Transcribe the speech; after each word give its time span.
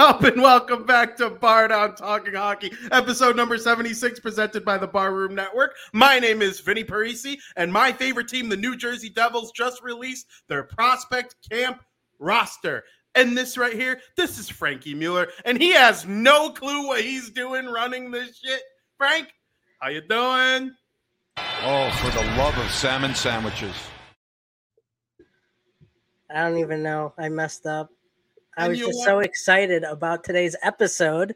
up, 0.00 0.24
and 0.24 0.40
welcome 0.40 0.82
back 0.84 1.14
to 1.14 1.28
Bar 1.28 1.68
Down 1.68 1.94
Talking 1.94 2.32
Hockey, 2.32 2.72
episode 2.90 3.36
number 3.36 3.58
76, 3.58 4.18
presented 4.18 4.64
by 4.64 4.78
the 4.78 4.86
Barroom 4.86 5.34
Network. 5.34 5.76
My 5.92 6.18
name 6.18 6.40
is 6.40 6.58
Vinny 6.58 6.82
Parisi, 6.82 7.36
and 7.56 7.70
my 7.70 7.92
favorite 7.92 8.26
team, 8.26 8.48
the 8.48 8.56
New 8.56 8.76
Jersey 8.76 9.10
Devils, 9.10 9.52
just 9.52 9.82
released 9.82 10.26
their 10.48 10.62
prospect 10.62 11.36
camp 11.50 11.82
roster. 12.18 12.84
And 13.14 13.36
this 13.36 13.58
right 13.58 13.74
here, 13.74 14.00
this 14.16 14.38
is 14.38 14.48
Frankie 14.48 14.94
Mueller, 14.94 15.28
and 15.44 15.60
he 15.60 15.72
has 15.72 16.06
no 16.06 16.48
clue 16.48 16.86
what 16.86 17.02
he's 17.02 17.28
doing 17.28 17.66
running 17.66 18.10
this 18.10 18.40
shit. 18.42 18.62
Frank, 18.96 19.28
how 19.80 19.90
you 19.90 20.00
doing? 20.00 20.74
Oh, 21.36 21.90
for 22.00 22.10
the 22.18 22.24
love 22.38 22.56
of 22.56 22.70
salmon 22.70 23.14
sandwiches. 23.14 23.74
I 26.34 26.48
don't 26.48 26.56
even 26.56 26.82
know. 26.82 27.12
I 27.18 27.28
messed 27.28 27.66
up. 27.66 27.90
I 28.60 28.64
And 28.64 28.70
was 28.72 28.78
just 28.78 29.04
so 29.04 29.20
excited 29.20 29.84
about 29.84 30.22
today's 30.22 30.54
episode, 30.62 31.34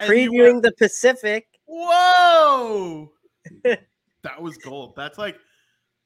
previewing 0.00 0.60
the 0.60 0.72
Pacific. 0.72 1.46
Whoa! 1.64 3.10
that 3.64 4.42
was 4.42 4.58
gold. 4.58 4.94
That's 4.96 5.16
like, 5.16 5.38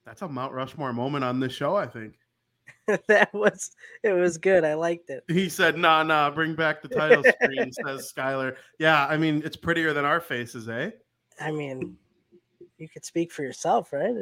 that's 0.07 0.23
a 0.23 0.29
Mount 0.29 0.53
Rushmore 0.53 0.93
moment 0.93 1.25
on 1.25 1.41
this 1.41 1.53
show, 1.53 1.75
I 1.75 1.89
think. 1.89 2.15
that 3.09 3.35
was 3.35 3.73
it 4.05 4.13
was 4.13 4.39
good. 4.39 4.63
I 4.63 4.75
liked 4.75 5.11
it. 5.11 5.25
He 5.27 5.49
said, 5.49 5.77
"Nah, 5.77 6.05
nah, 6.05 6.31
bring 6.31 6.55
back 6.55 6.81
the 6.81 6.89
title 6.89 7.25
screen." 7.25 7.73
says 7.73 8.13
Skylar. 8.17 8.57
Yeah, 8.79 9.07
I 9.07 9.17
mean, 9.17 9.43
it's 9.45 9.57
prettier 9.57 9.93
than 9.93 10.05
our 10.05 10.21
faces, 10.21 10.69
eh? 10.69 10.91
I 11.41 11.51
mean, 11.51 11.97
you 12.79 12.89
could 12.89 13.05
speak 13.05 13.33
for 13.33 13.43
yourself, 13.43 13.93
right? 13.93 14.15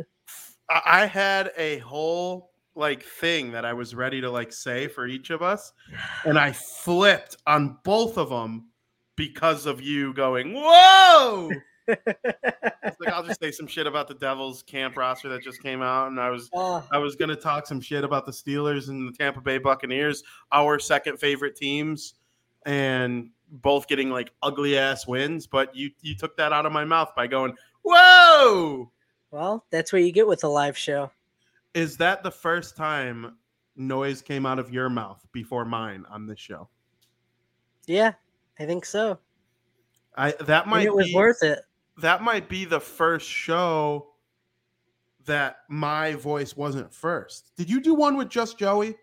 I 0.70 1.06
had 1.06 1.52
a 1.56 1.78
whole 1.78 2.51
like 2.74 3.02
thing 3.02 3.52
that 3.52 3.64
I 3.64 3.72
was 3.72 3.94
ready 3.94 4.20
to 4.20 4.30
like 4.30 4.52
say 4.52 4.88
for 4.88 5.06
each 5.06 5.30
of 5.30 5.42
us, 5.42 5.72
and 6.24 6.38
I 6.38 6.52
flipped 6.52 7.36
on 7.46 7.78
both 7.84 8.18
of 8.18 8.30
them 8.30 8.68
because 9.16 9.66
of 9.66 9.80
you 9.80 10.12
going, 10.14 10.54
"Whoa!" 10.54 11.50
Like 11.88 13.12
I'll 13.12 13.24
just 13.24 13.40
say 13.40 13.50
some 13.50 13.66
shit 13.66 13.86
about 13.86 14.08
the 14.08 14.14
Devils 14.14 14.62
camp 14.62 14.96
roster 14.96 15.28
that 15.28 15.42
just 15.42 15.62
came 15.62 15.82
out, 15.82 16.08
and 16.08 16.20
I 16.20 16.30
was 16.30 16.48
oh, 16.52 16.86
I 16.92 16.98
was 16.98 17.16
gonna 17.16 17.36
talk 17.36 17.66
some 17.66 17.80
shit 17.80 18.04
about 18.04 18.26
the 18.26 18.32
Steelers 18.32 18.88
and 18.88 19.08
the 19.08 19.16
Tampa 19.16 19.40
Bay 19.40 19.58
Buccaneers, 19.58 20.22
our 20.52 20.78
second 20.78 21.18
favorite 21.18 21.56
teams, 21.56 22.14
and 22.64 23.30
both 23.50 23.88
getting 23.88 24.10
like 24.10 24.32
ugly 24.42 24.78
ass 24.78 25.06
wins. 25.06 25.46
But 25.46 25.74
you 25.74 25.90
you 26.00 26.14
took 26.14 26.36
that 26.36 26.52
out 26.52 26.66
of 26.66 26.72
my 26.72 26.84
mouth 26.84 27.12
by 27.16 27.26
going, 27.26 27.54
"Whoa!" 27.82 28.90
well, 29.30 29.64
that's 29.70 29.92
what 29.92 30.02
you 30.02 30.12
get 30.12 30.28
with 30.28 30.44
a 30.44 30.48
live 30.48 30.76
show. 30.76 31.10
Is 31.74 31.96
that 31.98 32.22
the 32.22 32.30
first 32.30 32.76
time 32.76 33.36
noise 33.76 34.20
came 34.20 34.44
out 34.44 34.58
of 34.58 34.70
your 34.72 34.88
mouth 34.90 35.26
before 35.32 35.64
mine 35.64 36.04
on 36.10 36.26
this 36.26 36.38
show? 36.38 36.68
Yeah, 37.86 38.12
I 38.58 38.66
think 38.66 38.84
so. 38.84 39.18
I 40.16 40.32
that 40.40 40.62
And 40.64 40.70
might 40.70 40.86
it 40.86 40.94
was 40.94 41.06
be, 41.06 41.14
worth 41.14 41.42
it. 41.42 41.60
that 41.98 42.22
might 42.22 42.48
be 42.48 42.64
the 42.66 42.80
first 42.80 43.26
show 43.28 44.08
that 45.24 45.58
my 45.68 46.14
voice 46.14 46.56
wasn't 46.56 46.92
first. 46.92 47.52
Did 47.56 47.70
you 47.70 47.80
do 47.80 47.94
one 47.94 48.16
with 48.16 48.28
just 48.28 48.58
Joey? 48.58 48.96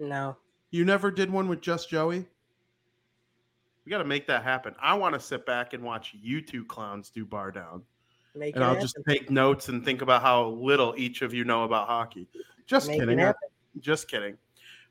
No, 0.00 0.36
You 0.70 0.84
never 0.84 1.10
did 1.10 1.30
one 1.30 1.48
with 1.48 1.60
just 1.60 1.88
Joey? 1.88 2.26
We 3.84 3.90
got 3.90 3.98
to 3.98 4.04
make 4.04 4.26
that 4.26 4.44
happen. 4.44 4.74
I 4.80 4.94
want 4.94 5.14
to 5.14 5.20
sit 5.20 5.46
back 5.46 5.72
and 5.72 5.82
watch 5.82 6.14
you 6.20 6.40
two 6.42 6.64
clowns 6.64 7.08
do 7.10 7.24
bar 7.24 7.50
down. 7.50 7.82
Make 8.38 8.54
And 8.54 8.64
I'll 8.64 8.70
happen. 8.70 8.82
just 8.82 8.96
take 9.08 9.30
notes 9.30 9.68
and 9.68 9.84
think 9.84 10.02
about 10.02 10.22
how 10.22 10.48
little 10.48 10.94
each 10.96 11.22
of 11.22 11.34
you 11.34 11.44
know 11.44 11.64
about 11.64 11.86
hockey. 11.86 12.28
Just 12.66 12.88
Make 12.88 13.00
kidding. 13.00 13.32
Just 13.80 14.08
kidding. 14.08 14.36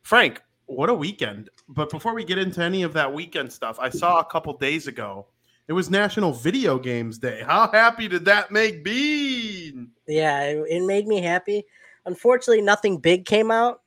Frank, 0.02 0.42
what 0.66 0.90
a 0.90 0.94
weekend. 0.94 1.50
But 1.70 1.90
before 1.90 2.14
we 2.14 2.24
get 2.24 2.38
into 2.38 2.62
any 2.62 2.84
of 2.84 2.94
that 2.94 3.14
weekend 3.14 3.52
stuff, 3.52 3.78
I 3.80 3.90
saw 3.90 4.20
a 4.20 4.26
couple 4.26 4.54
days 4.58 4.88
ago 4.88 5.28
it 5.68 5.74
was 5.74 5.90
National 5.90 6.32
Video 6.32 6.80
Games 6.80 7.18
Day. 7.18 7.44
How 7.46 7.70
happy 7.70 8.08
did 8.08 8.24
that 8.26 8.52
make 8.52 8.84
Bean? 8.84 9.92
Yeah, 10.08 10.44
it, 10.44 10.66
it 10.70 10.86
made 10.86 11.08
me 11.08 11.22
happy. 11.22 11.66
Unfortunately, 12.06 12.62
nothing 12.62 13.00
big 13.00 13.26
came 13.26 13.52
out, 13.52 13.82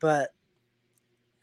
but 0.00 0.30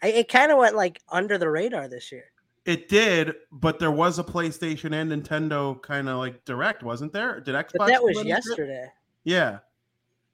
I, 0.02 0.08
it 0.08 0.30
kind 0.30 0.52
of 0.52 0.58
went 0.58 0.76
like 0.76 1.00
under 1.10 1.38
the 1.38 1.50
radar 1.50 1.88
this 1.88 2.12
year. 2.12 2.26
It 2.66 2.88
did, 2.88 3.36
but 3.52 3.78
there 3.80 3.92
was 3.92 4.20
a 4.20 4.24
PlayStation 4.24 4.94
and 4.94 5.12
Nintendo 5.12 5.82
kind 5.82 6.08
of 6.08 6.18
like 6.18 6.46
direct, 6.46 6.82
wasn't 6.82 7.12
there? 7.12 7.42
Did 7.42 7.56
Xbox? 7.56 7.72
But 7.78 7.88
that 7.88 8.04
was 8.04 8.24
yesterday. 8.24 8.88
Yeah. 9.26 9.60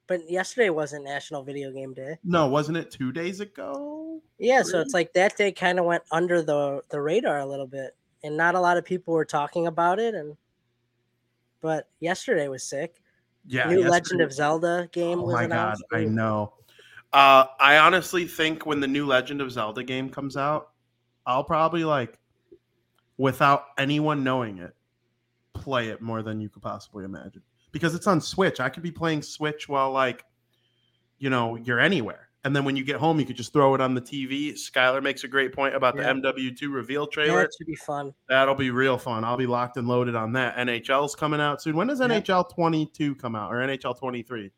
But 0.06 0.30
yesterday 0.30 0.70
wasn't 0.70 1.06
National 1.06 1.44
Video 1.44 1.72
Game 1.72 1.94
Day. 1.94 2.18
No, 2.24 2.48
wasn't 2.48 2.78
it 2.78 2.92
two 2.92 3.12
days 3.12 3.40
ago? 3.40 4.22
Yeah, 4.38 4.62
so 4.62 4.80
it's 4.80 4.94
like 4.94 5.14
that 5.14 5.38
day 5.38 5.52
kind 5.52 5.80
of 5.80 5.86
went 5.86 6.04
under 6.12 6.42
the 6.42 6.82
the 6.90 7.02
radar 7.02 7.40
a 7.40 7.46
little 7.46 7.68
bit, 7.68 7.96
and 8.24 8.38
not 8.38 8.56
a 8.56 8.60
lot 8.60 8.78
of 8.78 8.86
people 8.86 9.14
were 9.14 9.26
talking 9.26 9.68
about 9.68 10.00
it. 10.00 10.14
And 10.14 10.38
but 11.62 11.90
yesterday 12.00 12.48
was 12.48 12.64
sick. 12.64 13.02
Yeah. 13.46 13.70
New 13.70 13.90
Legend 13.90 14.22
of 14.22 14.32
Zelda 14.32 14.88
game 14.92 15.20
Oh 15.20 15.24
was 15.24 15.34
my 15.34 15.48
god. 15.48 15.78
I 15.92 16.06
know. 16.06 16.54
Uh, 17.12 17.46
I 17.60 17.78
honestly 17.78 18.28
think 18.28 18.68
when 18.68 18.80
the 18.80 18.88
new 18.88 19.08
Legend 19.08 19.42
of 19.42 19.52
Zelda 19.52 19.84
game 19.84 20.10
comes 20.10 20.38
out, 20.38 20.70
I'll 21.26 21.44
probably 21.44 21.84
like, 21.84 22.19
without 23.20 23.66
anyone 23.78 24.24
knowing 24.24 24.58
it, 24.58 24.74
play 25.54 25.90
it 25.90 26.02
more 26.02 26.24
than 26.24 26.40
you 26.42 26.48
could 26.50 26.64
possibly 26.64 27.04
imagine 27.06 27.44
because 27.72 27.94
it's 27.94 28.08
on 28.08 28.22
Switch. 28.22 28.60
I 28.60 28.70
could 28.70 28.82
be 28.82 28.92
playing 28.92 29.22
Switch 29.22 29.68
while 29.70 29.92
like, 29.92 30.24
you 31.20 31.30
know, 31.30 31.56
you're 31.58 31.80
anywhere. 31.82 32.30
And 32.46 32.56
then 32.56 32.64
when 32.64 32.78
you 32.78 32.86
get 32.86 32.96
home, 32.96 33.20
you 33.20 33.26
could 33.26 33.36
just 33.36 33.52
throw 33.52 33.76
it 33.76 33.82
on 33.82 33.94
the 33.94 34.00
TV. 34.02 34.54
Skylar 34.54 35.04
makes 35.04 35.26
a 35.26 35.28
great 35.28 35.54
point 35.54 35.76
about 35.76 35.98
Yeah. 35.98 36.04
the 36.14 36.22
MW2 36.22 36.74
reveal 36.74 37.06
trailer. 37.06 37.42
That 37.42 37.52
should 37.58 37.68
be 37.68 37.76
fun. 37.76 38.14
That'll 38.30 38.56
be 38.56 38.72
real 38.72 38.98
fun. 38.98 39.26
I'll 39.26 39.36
be 39.36 39.46
locked 39.46 39.76
and 39.76 39.90
loaded 39.90 40.16
on 40.16 40.32
that. 40.34 40.56
NHL's 40.56 41.14
coming 41.16 41.42
out 41.42 41.62
soon. 41.62 41.76
When 41.76 41.88
does 41.88 42.00
Yeah. 42.00 42.08
NHL 42.08 42.46
22 42.46 43.16
come 43.16 43.36
out 43.36 43.52
or 43.54 43.58
NHL 43.58 43.94
23? 44.00 44.52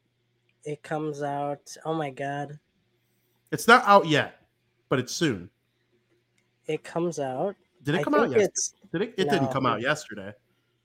It 0.63 0.83
comes 0.83 1.23
out. 1.23 1.75
Oh 1.83 1.95
my 1.95 2.11
god, 2.11 2.59
It's 3.49 3.67
not 3.67 3.83
out 3.87 4.05
yet, 4.05 4.45
but 4.87 4.99
it's 4.99 5.11
soon. 5.11 5.49
it 6.67 6.83
comes 6.83 7.17
out. 7.17 7.55
Did 7.83 7.95
it 7.95 8.03
come 8.03 8.13
out 8.15 8.29
think 8.29 8.41
yesterday? 8.41 8.77
Did 8.91 9.01
it? 9.01 9.13
It 9.17 9.29
didn't 9.29 9.51
come 9.51 9.65
out 9.65 9.81
yesterday. 9.81 10.33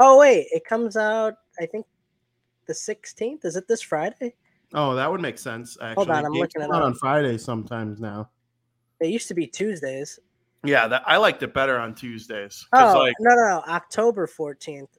Oh 0.01 0.19
wait, 0.19 0.47
it 0.51 0.65
comes 0.65 0.97
out. 0.97 1.35
I 1.61 1.67
think 1.67 1.87
the 2.67 2.75
sixteenth. 2.75 3.45
Is 3.45 3.57
it 3.57 3.67
this 3.69 3.83
Friday? 3.83 4.35
Oh, 4.75 4.95
that 4.95 5.11
would 5.11 5.21
make 5.21 5.39
sense. 5.39 5.77
Actually, 5.81 5.95
Hold 5.95 6.11
on, 6.11 6.25
I'm 6.27 6.33
Games 6.33 6.41
looking 6.41 6.63
come 6.63 6.71
it 6.73 6.75
out 6.77 6.83
on 6.83 6.95
Fridays 6.95 7.45
sometimes 7.45 8.01
now. 8.01 8.31
It 9.01 9.09
used 9.09 9.29
to 9.29 9.35
be 9.35 9.47
Tuesdays. 9.47 10.19
Yeah, 10.65 10.89
that 10.89 11.03
I 11.07 11.19
liked 11.19 11.43
it 11.43 11.55
better 11.55 11.79
on 11.79 11.95
Tuesdays 11.95 12.67
Oh 12.73 12.99
like 12.99 13.15
no, 13.21 13.35
no, 13.35 13.43
no, 13.49 13.63
October 13.69 14.27
fourteenth. 14.27 14.91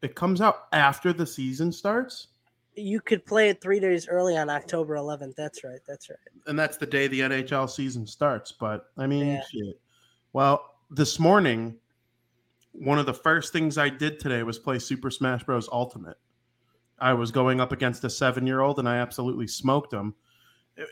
it 0.00 0.14
comes 0.14 0.40
out 0.40 0.66
after 0.72 1.12
the 1.12 1.26
season 1.26 1.70
starts, 1.72 2.28
You 2.74 3.00
could 3.00 3.26
play 3.26 3.50
it 3.50 3.60
three 3.60 3.80
days 3.80 4.08
early 4.08 4.36
on 4.38 4.48
October 4.48 4.94
11th. 4.94 5.34
That's 5.36 5.62
right. 5.62 5.80
That's 5.86 6.08
right. 6.08 6.18
and 6.46 6.58
that's 6.58 6.78
the 6.78 6.86
day 6.86 7.06
the 7.08 7.20
NHL 7.20 7.68
season 7.68 8.06
starts. 8.06 8.52
But 8.52 8.86
I 8.96 9.06
mean, 9.06 9.26
Yeah. 9.26 9.42
shit. 9.52 9.78
Well, 10.32 10.71
this 10.92 11.18
morning, 11.18 11.76
one 12.72 12.98
of 12.98 13.06
the 13.06 13.14
first 13.14 13.52
things 13.52 13.78
I 13.78 13.88
did 13.88 14.20
today 14.20 14.42
was 14.42 14.58
play 14.58 14.78
Super 14.78 15.10
Smash 15.10 15.44
Bros. 15.44 15.68
Ultimate. 15.72 16.16
I 16.98 17.14
was 17.14 17.30
going 17.32 17.60
up 17.60 17.72
against 17.72 18.04
a 18.04 18.10
seven-year-old, 18.10 18.78
and 18.78 18.88
I 18.88 18.98
absolutely 18.98 19.48
smoked 19.48 19.92
him. 19.92 20.14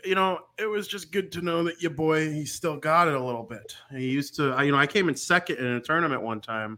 You 0.03 0.15
know, 0.15 0.39
it 0.59 0.65
was 0.65 0.87
just 0.87 1.11
good 1.11 1.31
to 1.33 1.41
know 1.41 1.63
that 1.63 1.81
your 1.81 1.91
boy 1.91 2.31
he 2.31 2.45
still 2.45 2.77
got 2.77 3.07
it 3.07 3.13
a 3.15 3.23
little 3.23 3.43
bit. 3.43 3.75
He 3.91 4.09
used 4.09 4.35
to, 4.35 4.55
you 4.63 4.71
know, 4.71 4.77
I 4.77 4.85
came 4.85 5.09
in 5.09 5.15
second 5.15 5.57
in 5.57 5.65
a 5.65 5.79
tournament 5.79 6.21
one 6.21 6.41
time, 6.41 6.77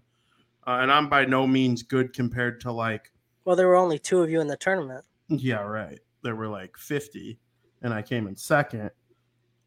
uh, 0.68 0.80
and 0.82 0.92
I'm 0.92 1.10
by 1.10 1.26
no 1.26 1.46
means 1.48 1.84
good 1.84 2.14
compared 2.14 2.62
to 2.62 2.72
like 2.72 3.12
Well, 3.44 3.56
there 3.56 3.68
were 3.68 3.76
only 3.76 4.00
two 4.00 4.22
of 4.22 4.30
you 4.30 4.40
in 4.40 4.48
the 4.48 4.56
tournament. 4.58 5.04
yeah, 5.28 5.62
right. 5.62 6.00
There 6.22 6.36
were 6.36 6.48
like 6.48 6.78
50, 6.78 7.38
and 7.82 7.94
I 7.94 8.02
came 8.02 8.28
in 8.28 8.38
second. 8.38 8.92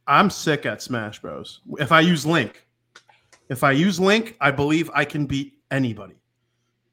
I'm 0.07 0.31
sick 0.31 0.65
at 0.65 0.81
Smash 0.81 1.21
Bros. 1.21 1.61
If 1.79 1.93
I 1.93 2.01
use 2.01 2.25
Link, 2.25 2.66
if 3.49 3.63
I 3.65 3.73
use 3.73 3.99
Link, 4.01 4.37
I 4.41 4.51
believe 4.51 4.91
I 4.95 5.05
can 5.05 5.27
beat 5.27 5.59
anybody. 5.71 6.15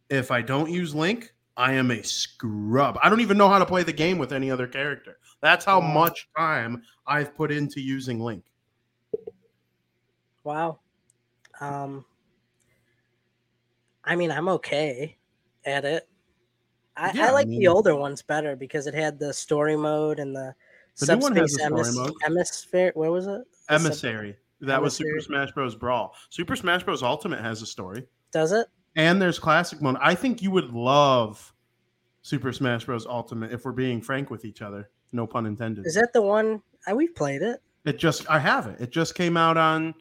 If 0.10 0.32
I 0.32 0.42
don't 0.42 0.70
use 0.70 0.94
Link, 0.94 1.34
I 1.58 1.74
am 1.74 1.92
a 1.92 2.02
scrub. 2.04 2.98
I 3.02 3.10
don't 3.10 3.22
even 3.22 3.38
know 3.38 3.50
how 3.50 3.60
to 3.60 3.66
play 3.66 3.84
the 3.84 3.94
game 3.94 4.18
with 4.18 4.34
any 4.34 4.50
other 4.52 4.68
character. 4.68 5.18
That's 5.42 5.66
how 5.66 5.80
Wow. 5.80 5.94
much 5.94 6.28
time 6.38 6.84
I've 7.06 7.36
put 7.36 7.52
into 7.52 7.80
using 7.82 8.20
Link. 8.20 8.44
Wow. 10.44 10.80
Um, 11.62 12.06
I 14.04 14.16
mean, 14.16 14.32
I'm 14.32 14.50
okay 14.50 15.18
at 15.66 15.86
it. 15.86 16.08
I, 16.98 17.12
Yeah, 17.14 17.26
I 17.26 17.28
I 17.30 17.32
like 17.32 17.48
mean- 17.48 17.60
the 17.60 17.68
older 17.68 17.96
ones 17.96 18.22
better 18.22 18.56
because 18.56 18.86
it 18.88 18.94
had 18.94 19.18
the 19.20 19.34
story 19.34 19.76
mode 19.78 20.20
and 20.20 20.36
the, 20.36 20.54
The 21.00 21.16
new 21.16 21.22
one 21.22 21.36
has 21.38 21.54
subspace 21.56 21.88
emis- 21.90 21.96
mode. 21.96 22.14
hemisphere. 22.22 22.92
What 22.96 23.12
was 23.12 23.28
it? 23.28 23.42
The 23.70 23.80
sub- 23.80 23.86
Emissary. 23.86 24.38
That 24.68 24.81
was 24.81 24.95
Super. 24.95 25.19
Smash 25.21 25.51
Bros. 25.51 25.75
Brawl. 25.75 26.15
Super 26.30 26.56
Smash 26.56 26.83
Bros. 26.83 27.04
Ultimate 27.04 27.42
has 27.42 27.62
a 27.62 27.65
story. 27.65 28.06
Does 28.31 28.51
it? 28.51 28.68
And 28.95 29.21
there's 29.21 29.39
classic 29.39 29.81
mode. 29.81 29.98
I 30.01 30.15
think 30.15 30.42
you 30.42 30.51
would 30.51 30.71
love 30.71 31.54
Super 32.21 32.51
Smash 32.54 32.86
Bros. 32.86 33.06
Ultimate 33.06 33.51
if 33.51 33.65
we're 33.65 33.71
being 33.71 34.01
frank 34.01 34.30
with 34.30 34.45
each 34.45 34.62
other. 34.62 34.89
No 35.12 35.27
pun 35.27 35.45
intended. 35.45 35.86
Is 35.86 35.95
that 35.95 36.13
the 36.13 36.21
one? 36.21 36.62
I, 36.88 36.94
we 36.94 37.07
played 37.07 37.42
it. 37.42 37.62
It 37.86 37.98
just 38.00 38.30
I 38.30 38.39
have 38.39 38.68
it. 38.68 38.80
It 38.81 38.89
just 38.92 39.15
came 39.15 39.36
out 39.38 39.57
on 39.57 39.94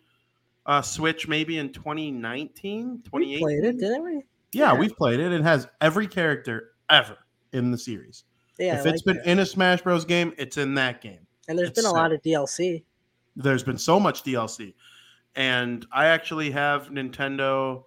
uh 0.67 0.81
Switch 0.83 1.27
maybe 1.27 1.59
in 1.59 1.73
2019, 1.73 3.03
We 3.13 3.25
2018. 3.25 3.41
played 3.41 3.65
it, 3.65 3.79
didn't 3.79 4.05
we? 4.05 4.15
Yeah, 4.53 4.73
Yeah. 4.73 4.79
we've 4.79 4.97
played 4.97 5.21
it. 5.21 5.33
It 5.33 5.43
has 5.43 5.67
every 5.81 6.07
character 6.07 6.71
ever 6.91 7.17
in 7.53 7.71
the 7.71 7.79
series. 7.79 8.25
Yeah. 8.59 8.79
if 8.81 8.87
I 8.87 8.91
it's 8.91 9.05
like 9.07 9.17
been 9.17 9.25
that. 9.25 9.31
in 9.33 9.39
a 9.41 9.47
Smash 9.47 9.83
Bros. 9.83 10.05
game, 10.05 10.33
it's 10.39 10.57
in 10.59 10.75
that 10.75 11.01
game. 11.01 11.27
and 11.49 11.59
there's 11.59 11.71
it's 11.71 11.77
been 11.81 11.87
a 11.87 11.89
so- 11.91 11.95
lot 11.95 12.13
of 12.13 12.23
DLC. 12.23 12.85
There's 13.37 13.63
been 13.63 13.79
so 13.79 13.99
much 13.99 14.25
DLC. 14.25 14.75
And 15.35 15.87
I 15.93 16.07
actually 16.07 16.51
have 16.51 16.89
Nintendo. 16.89 17.85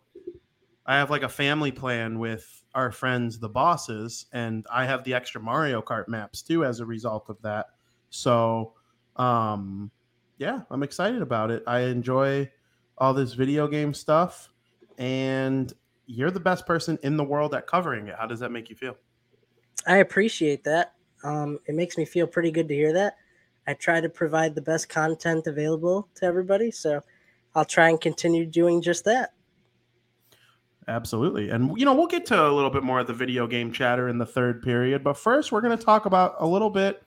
I 0.86 0.96
have 0.96 1.10
like 1.10 1.24
a 1.24 1.30
family 1.30 1.72
plan 1.72 2.20
with 2.20 2.64
our 2.74 2.92
friends, 2.92 3.40
the 3.40 3.50
bosses, 3.50 4.26
and 4.34 4.66
I 4.72 4.86
have 4.86 5.04
the 5.04 5.14
extra 5.14 5.42
Mario 5.42 5.82
Kart 5.82 6.08
maps 6.08 6.42
too 6.42 6.66
as 6.66 6.80
a 6.80 6.86
result 6.86 7.30
of 7.30 7.42
that. 7.42 7.68
So, 8.10 8.74
um, 9.16 9.92
yeah, 10.38 10.62
I'm 10.70 10.84
excited 10.84 11.22
about 11.22 11.52
it. 11.52 11.64
I 11.68 11.82
enjoy 11.82 12.52
all 12.98 13.14
this 13.14 13.34
video 13.34 13.68
game 13.68 13.94
stuff, 13.94 14.50
and 14.98 15.72
you're 16.06 16.32
the 16.32 16.40
best 16.40 16.66
person 16.66 17.00
in 17.04 17.18
the 17.18 17.24
world 17.24 17.56
at 17.56 17.68
covering 17.68 18.08
it. 18.08 18.16
How 18.18 18.28
does 18.28 18.40
that 18.40 18.52
make 18.52 18.70
you 18.70 18.76
feel? 18.76 18.98
I 19.88 19.98
appreciate 19.98 20.64
that. 20.66 20.94
Um, 21.24 21.60
it 21.66 21.76
makes 21.76 21.98
me 21.98 22.06
feel 22.06 22.28
pretty 22.28 22.52
good 22.52 22.68
to 22.68 22.76
hear 22.76 22.94
that. 22.94 23.16
I 23.68 23.74
try 23.74 24.02
to 24.02 24.10
provide 24.10 24.56
the 24.56 24.62
best 24.62 24.90
content 24.90 25.48
available 25.48 26.08
to 26.16 26.26
everybody, 26.26 26.72
so 26.72 27.02
I'll 27.56 27.66
try 27.66 27.90
and 27.90 28.00
continue 28.00 28.46
doing 28.46 28.82
just 28.82 29.06
that. 29.06 29.32
Absolutely. 30.88 31.50
And, 31.50 31.78
you 31.80 31.86
know, 31.86 31.96
we'll 31.96 32.08
get 32.08 32.28
to 32.28 32.48
a 32.48 32.52
little 32.52 32.70
bit 32.70 32.84
more 32.84 33.00
of 33.00 33.08
the 33.08 33.14
video 33.14 33.48
game 33.48 33.72
chatter 33.72 34.08
in 34.08 34.20
the 34.20 34.26
third 34.26 34.62
period. 34.62 35.04
But 35.04 35.18
first, 35.18 35.52
we're 35.52 35.62
going 35.62 35.76
to 35.76 35.84
talk 35.84 36.06
about 36.06 36.36
a 36.40 36.46
little 36.46 36.70
bit 36.70 37.02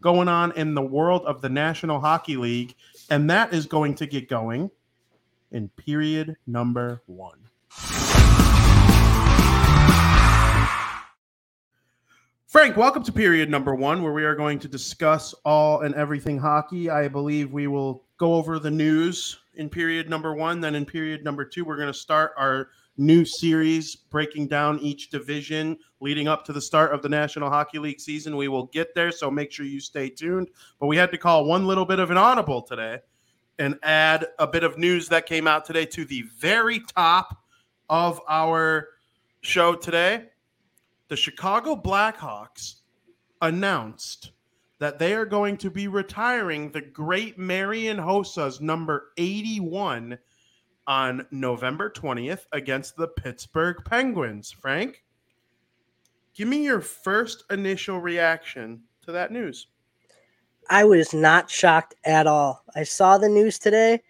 going 0.00 0.28
on 0.28 0.52
in 0.52 0.74
the 0.74 0.82
world 0.82 1.24
of 1.26 1.40
the 1.40 1.48
National 1.48 2.00
Hockey 2.00 2.36
League. 2.36 2.76
And 3.10 3.28
that 3.30 3.52
is 3.52 3.66
going 3.66 3.96
to 3.96 4.06
get 4.06 4.28
going 4.28 4.70
in 5.50 5.68
period 5.70 6.36
number 6.46 7.02
one. 7.06 7.38
Frank, 12.54 12.76
welcome 12.76 13.02
to 13.02 13.10
period 13.10 13.50
number 13.50 13.74
one, 13.74 14.00
where 14.00 14.12
we 14.12 14.22
are 14.22 14.36
going 14.36 14.60
to 14.60 14.68
discuss 14.68 15.34
all 15.44 15.80
and 15.80 15.92
everything 15.96 16.38
hockey. 16.38 16.88
I 16.88 17.08
believe 17.08 17.52
we 17.52 17.66
will 17.66 18.04
go 18.16 18.34
over 18.34 18.60
the 18.60 18.70
news 18.70 19.40
in 19.56 19.68
period 19.68 20.08
number 20.08 20.36
one. 20.36 20.60
Then 20.60 20.76
in 20.76 20.86
period 20.86 21.24
number 21.24 21.44
two, 21.44 21.64
we're 21.64 21.74
going 21.76 21.92
to 21.92 21.92
start 21.92 22.30
our 22.36 22.68
new 22.96 23.24
series 23.24 23.96
breaking 23.96 24.46
down 24.46 24.78
each 24.78 25.10
division 25.10 25.76
leading 25.98 26.28
up 26.28 26.44
to 26.44 26.52
the 26.52 26.60
start 26.60 26.94
of 26.94 27.02
the 27.02 27.08
National 27.08 27.50
Hockey 27.50 27.80
League 27.80 27.98
season. 27.98 28.36
We 28.36 28.46
will 28.46 28.66
get 28.66 28.94
there, 28.94 29.10
so 29.10 29.32
make 29.32 29.50
sure 29.50 29.66
you 29.66 29.80
stay 29.80 30.08
tuned. 30.08 30.46
But 30.78 30.86
we 30.86 30.96
had 30.96 31.10
to 31.10 31.18
call 31.18 31.46
one 31.46 31.66
little 31.66 31.84
bit 31.84 31.98
of 31.98 32.12
an 32.12 32.18
audible 32.18 32.62
today 32.62 33.00
and 33.58 33.76
add 33.82 34.28
a 34.38 34.46
bit 34.46 34.62
of 34.62 34.78
news 34.78 35.08
that 35.08 35.26
came 35.26 35.48
out 35.48 35.64
today 35.64 35.86
to 35.86 36.04
the 36.04 36.22
very 36.38 36.78
top 36.78 37.36
of 37.88 38.20
our 38.28 38.90
show 39.40 39.74
today. 39.74 40.28
The 41.08 41.16
Chicago 41.16 41.76
Blackhawks 41.76 42.76
announced 43.42 44.32
that 44.78 44.98
they 44.98 45.14
are 45.14 45.26
going 45.26 45.56
to 45.58 45.70
be 45.70 45.86
retiring 45.86 46.70
the 46.70 46.80
great 46.80 47.38
Marian 47.38 47.98
Hossa's 47.98 48.60
number 48.60 49.12
81 49.16 50.18
on 50.86 51.26
November 51.30 51.90
20th 51.90 52.46
against 52.52 52.96
the 52.96 53.08
Pittsburgh 53.08 53.76
Penguins. 53.84 54.50
Frank, 54.50 55.04
give 56.34 56.48
me 56.48 56.64
your 56.64 56.80
first 56.80 57.44
initial 57.50 58.00
reaction 58.00 58.82
to 59.02 59.12
that 59.12 59.30
news. 59.30 59.68
I 60.70 60.84
was 60.84 61.12
not 61.12 61.50
shocked 61.50 61.94
at 62.04 62.26
all. 62.26 62.64
I 62.74 62.84
saw 62.84 63.18
the 63.18 63.28
news 63.28 63.58
today, 63.58 64.02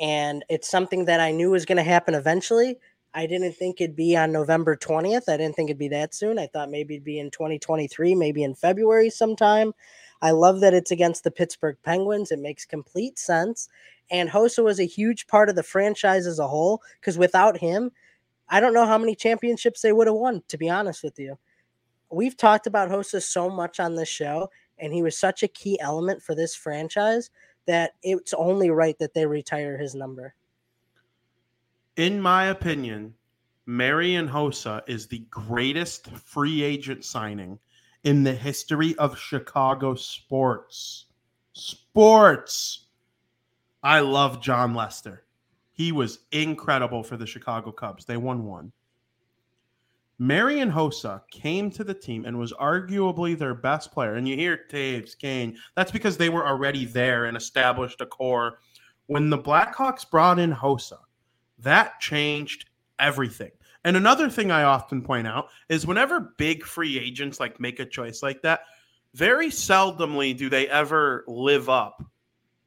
and 0.00 0.44
it's 0.48 0.68
something 0.68 1.04
that 1.04 1.20
I 1.20 1.30
knew 1.30 1.52
was 1.52 1.64
going 1.64 1.76
to 1.76 1.84
happen 1.84 2.14
eventually. 2.14 2.78
I 3.14 3.26
didn't 3.26 3.52
think 3.52 3.80
it'd 3.80 3.94
be 3.94 4.16
on 4.16 4.32
November 4.32 4.76
20th. 4.76 5.28
I 5.28 5.36
didn't 5.36 5.54
think 5.54 5.70
it'd 5.70 5.78
be 5.78 5.88
that 5.88 6.14
soon. 6.14 6.36
I 6.38 6.48
thought 6.48 6.70
maybe 6.70 6.94
it'd 6.94 7.04
be 7.04 7.20
in 7.20 7.30
2023, 7.30 8.14
maybe 8.16 8.42
in 8.42 8.56
February 8.56 9.08
sometime. 9.08 9.72
I 10.20 10.32
love 10.32 10.60
that 10.60 10.74
it's 10.74 10.90
against 10.90 11.22
the 11.22 11.30
Pittsburgh 11.30 11.76
Penguins. 11.84 12.32
It 12.32 12.40
makes 12.40 12.64
complete 12.64 13.18
sense. 13.18 13.68
And 14.10 14.28
Hossa 14.28 14.64
was 14.64 14.80
a 14.80 14.86
huge 14.86 15.28
part 15.28 15.48
of 15.48 15.54
the 15.54 15.62
franchise 15.62 16.26
as 16.26 16.40
a 16.40 16.48
whole 16.48 16.82
because 17.00 17.16
without 17.16 17.58
him, 17.58 17.92
I 18.48 18.58
don't 18.58 18.74
know 18.74 18.86
how 18.86 18.98
many 18.98 19.14
championships 19.14 19.80
they 19.80 19.92
would 19.92 20.08
have 20.08 20.16
won, 20.16 20.42
to 20.48 20.58
be 20.58 20.68
honest 20.68 21.04
with 21.04 21.18
you. 21.18 21.38
We've 22.10 22.36
talked 22.36 22.66
about 22.66 22.90
Hossa 22.90 23.22
so 23.22 23.48
much 23.48 23.80
on 23.80 23.94
this 23.94 24.08
show, 24.08 24.50
and 24.78 24.92
he 24.92 25.02
was 25.02 25.16
such 25.16 25.42
a 25.42 25.48
key 25.48 25.78
element 25.80 26.22
for 26.22 26.34
this 26.34 26.54
franchise 26.54 27.30
that 27.66 27.92
it's 28.02 28.34
only 28.34 28.70
right 28.70 28.98
that 28.98 29.14
they 29.14 29.24
retire 29.24 29.78
his 29.78 29.94
number. 29.94 30.34
In 31.96 32.20
my 32.20 32.46
opinion, 32.46 33.14
Marian 33.66 34.28
Hossa 34.28 34.82
is 34.88 35.06
the 35.06 35.24
greatest 35.30 36.10
free 36.10 36.60
agent 36.64 37.04
signing 37.04 37.56
in 38.02 38.24
the 38.24 38.34
history 38.34 38.96
of 38.96 39.16
Chicago 39.16 39.94
sports. 39.94 41.06
Sports. 41.52 42.86
I 43.84 44.00
love 44.00 44.42
Jon 44.42 44.74
Lester. 44.74 45.22
He 45.72 45.92
was 45.92 46.18
incredible 46.32 47.04
for 47.04 47.16
the 47.16 47.28
Chicago 47.28 47.70
Cubs. 47.70 48.04
They 48.04 48.16
won 48.16 48.44
one. 48.44 48.72
Marian 50.18 50.72
Hossa 50.72 51.22
came 51.30 51.70
to 51.70 51.84
the 51.84 51.94
team 51.94 52.24
and 52.24 52.36
was 52.36 52.52
arguably 52.54 53.38
their 53.38 53.54
best 53.54 53.92
player. 53.92 54.14
And 54.14 54.26
you 54.26 54.34
hear 54.34 54.64
Toews, 54.68 55.16
Kane. 55.16 55.56
That's 55.76 55.92
because 55.92 56.16
they 56.16 56.28
were 56.28 56.46
already 56.46 56.86
there 56.86 57.26
and 57.26 57.36
established 57.36 58.00
a 58.00 58.06
core. 58.06 58.58
When 59.06 59.30
the 59.30 59.38
Blackhawks 59.38 60.08
brought 60.10 60.40
in 60.40 60.52
Hossa, 60.52 60.98
that 61.58 62.00
changed 62.00 62.66
everything. 62.98 63.50
And 63.84 63.96
another 63.96 64.30
thing 64.30 64.50
I 64.50 64.62
often 64.62 65.02
point 65.02 65.26
out 65.26 65.48
is 65.68 65.86
whenever 65.86 66.34
big 66.38 66.64
free 66.64 66.98
agents 66.98 67.38
like 67.38 67.60
make 67.60 67.80
a 67.80 67.86
choice 67.86 68.22
like 68.22 68.40
that, 68.42 68.60
very 69.12 69.48
seldomly 69.48 70.36
do 70.36 70.48
they 70.48 70.68
ever 70.68 71.24
live 71.28 71.68
up 71.68 72.02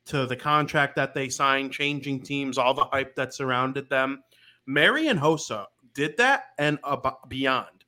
to 0.06 0.26
the 0.26 0.36
contract 0.36 0.96
that 0.96 1.14
they 1.14 1.28
signed, 1.28 1.74
changing 1.74 2.22
teams, 2.22 2.58
all 2.58 2.74
the 2.74 2.86
hype 2.86 3.16
that 3.16 3.34
surrounded 3.34 3.90
them. 3.90 4.24
Marian 4.66 5.18
Hossa 5.18 5.66
did 5.94 6.16
that 6.18 6.46
and 6.58 6.80
beyond. 7.28 7.84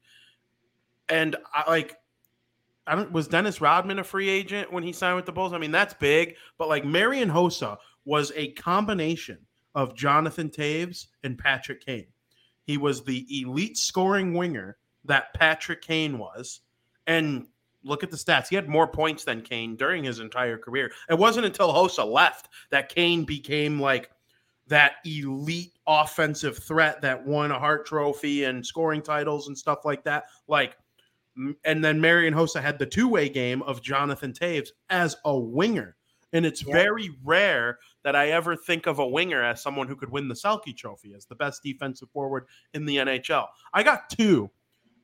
And 1.07 1.35
I 1.53 1.69
like 1.69 1.95
I 2.85 2.95
don't 2.95 3.11
was 3.11 3.27
Dennis 3.27 3.61
Rodman 3.61 3.99
a 3.99 4.03
free 4.03 4.29
agent 4.29 4.71
when 4.73 4.83
he 4.83 4.91
signed 4.91 5.15
with 5.15 5.25
the 5.25 5.31
Bulls? 5.31 5.53
I 5.53 5.59
mean, 5.59 5.71
that's 5.71 5.93
big, 5.93 6.35
but 6.57 6.67
like 6.67 6.83
Marian 6.83 7.29
Hossa 7.29 7.77
was 8.05 8.31
a 8.35 8.51
combination 8.53 9.37
of 9.75 9.95
Jonathan 9.95 10.49
Toews 10.49 11.07
and 11.23 11.37
Patrick 11.37 11.85
Kane. 11.85 12.07
He 12.63 12.77
was 12.77 13.03
the 13.03 13.25
elite 13.41 13.77
scoring 13.77 14.33
winger 14.33 14.77
that 15.05 15.33
Patrick 15.33 15.81
Kane 15.81 16.17
was. 16.17 16.61
And 17.07 17.47
look 17.83 18.03
at 18.03 18.11
the 18.11 18.17
stats. 18.17 18.47
He 18.49 18.55
had 18.55 18.67
more 18.69 18.87
points 18.87 19.23
than 19.23 19.41
Kane 19.41 19.75
during 19.75 20.03
his 20.03 20.19
entire 20.19 20.57
career. 20.57 20.91
It 21.09 21.17
wasn't 21.17 21.45
until 21.45 21.73
Hossa 21.73 22.05
left 22.05 22.49
that 22.71 22.89
Kane 22.89 23.23
became 23.23 23.79
like 23.79 24.11
that 24.67 24.95
elite 25.05 25.73
offensive 25.87 26.57
threat 26.59 27.01
that 27.01 27.25
won 27.25 27.51
a 27.51 27.57
Hart 27.57 27.87
Trophy 27.87 28.43
and 28.43 28.63
scoring 28.63 29.01
titles 29.01 29.47
and 29.47 29.57
stuff 29.57 29.85
like 29.85 30.03
that. 30.03 30.25
Like, 30.47 30.77
and 31.63 31.83
then 31.83 31.99
Marian 32.01 32.33
Hossa 32.33 32.61
had 32.61 32.77
the 32.77 32.85
two 32.85 33.07
way 33.07 33.29
game 33.29 33.61
of 33.63 33.81
Jonathan 33.81 34.33
Toews 34.33 34.69
as 34.89 35.15
a 35.25 35.35
winger. 35.39 35.95
And 36.33 36.45
it's 36.45 36.63
Yeah. 36.63 36.73
very 36.73 37.09
rare 37.23 37.79
that 38.03 38.15
I 38.15 38.29
ever 38.29 38.55
think 38.55 38.87
of 38.87 38.99
a 38.99 39.07
winger 39.07 39.43
as 39.43 39.61
someone 39.61 39.87
who 39.87 39.95
could 39.95 40.09
win 40.09 40.27
the 40.27 40.35
Selke 40.35 40.75
Trophy 40.75 41.13
as 41.15 41.25
the 41.25 41.35
best 41.35 41.63
defensive 41.63 42.09
forward 42.11 42.45
in 42.73 42.85
the 42.85 42.97
NHL. 42.97 43.47
I 43.73 43.83
got 43.83 44.09
two 44.09 44.49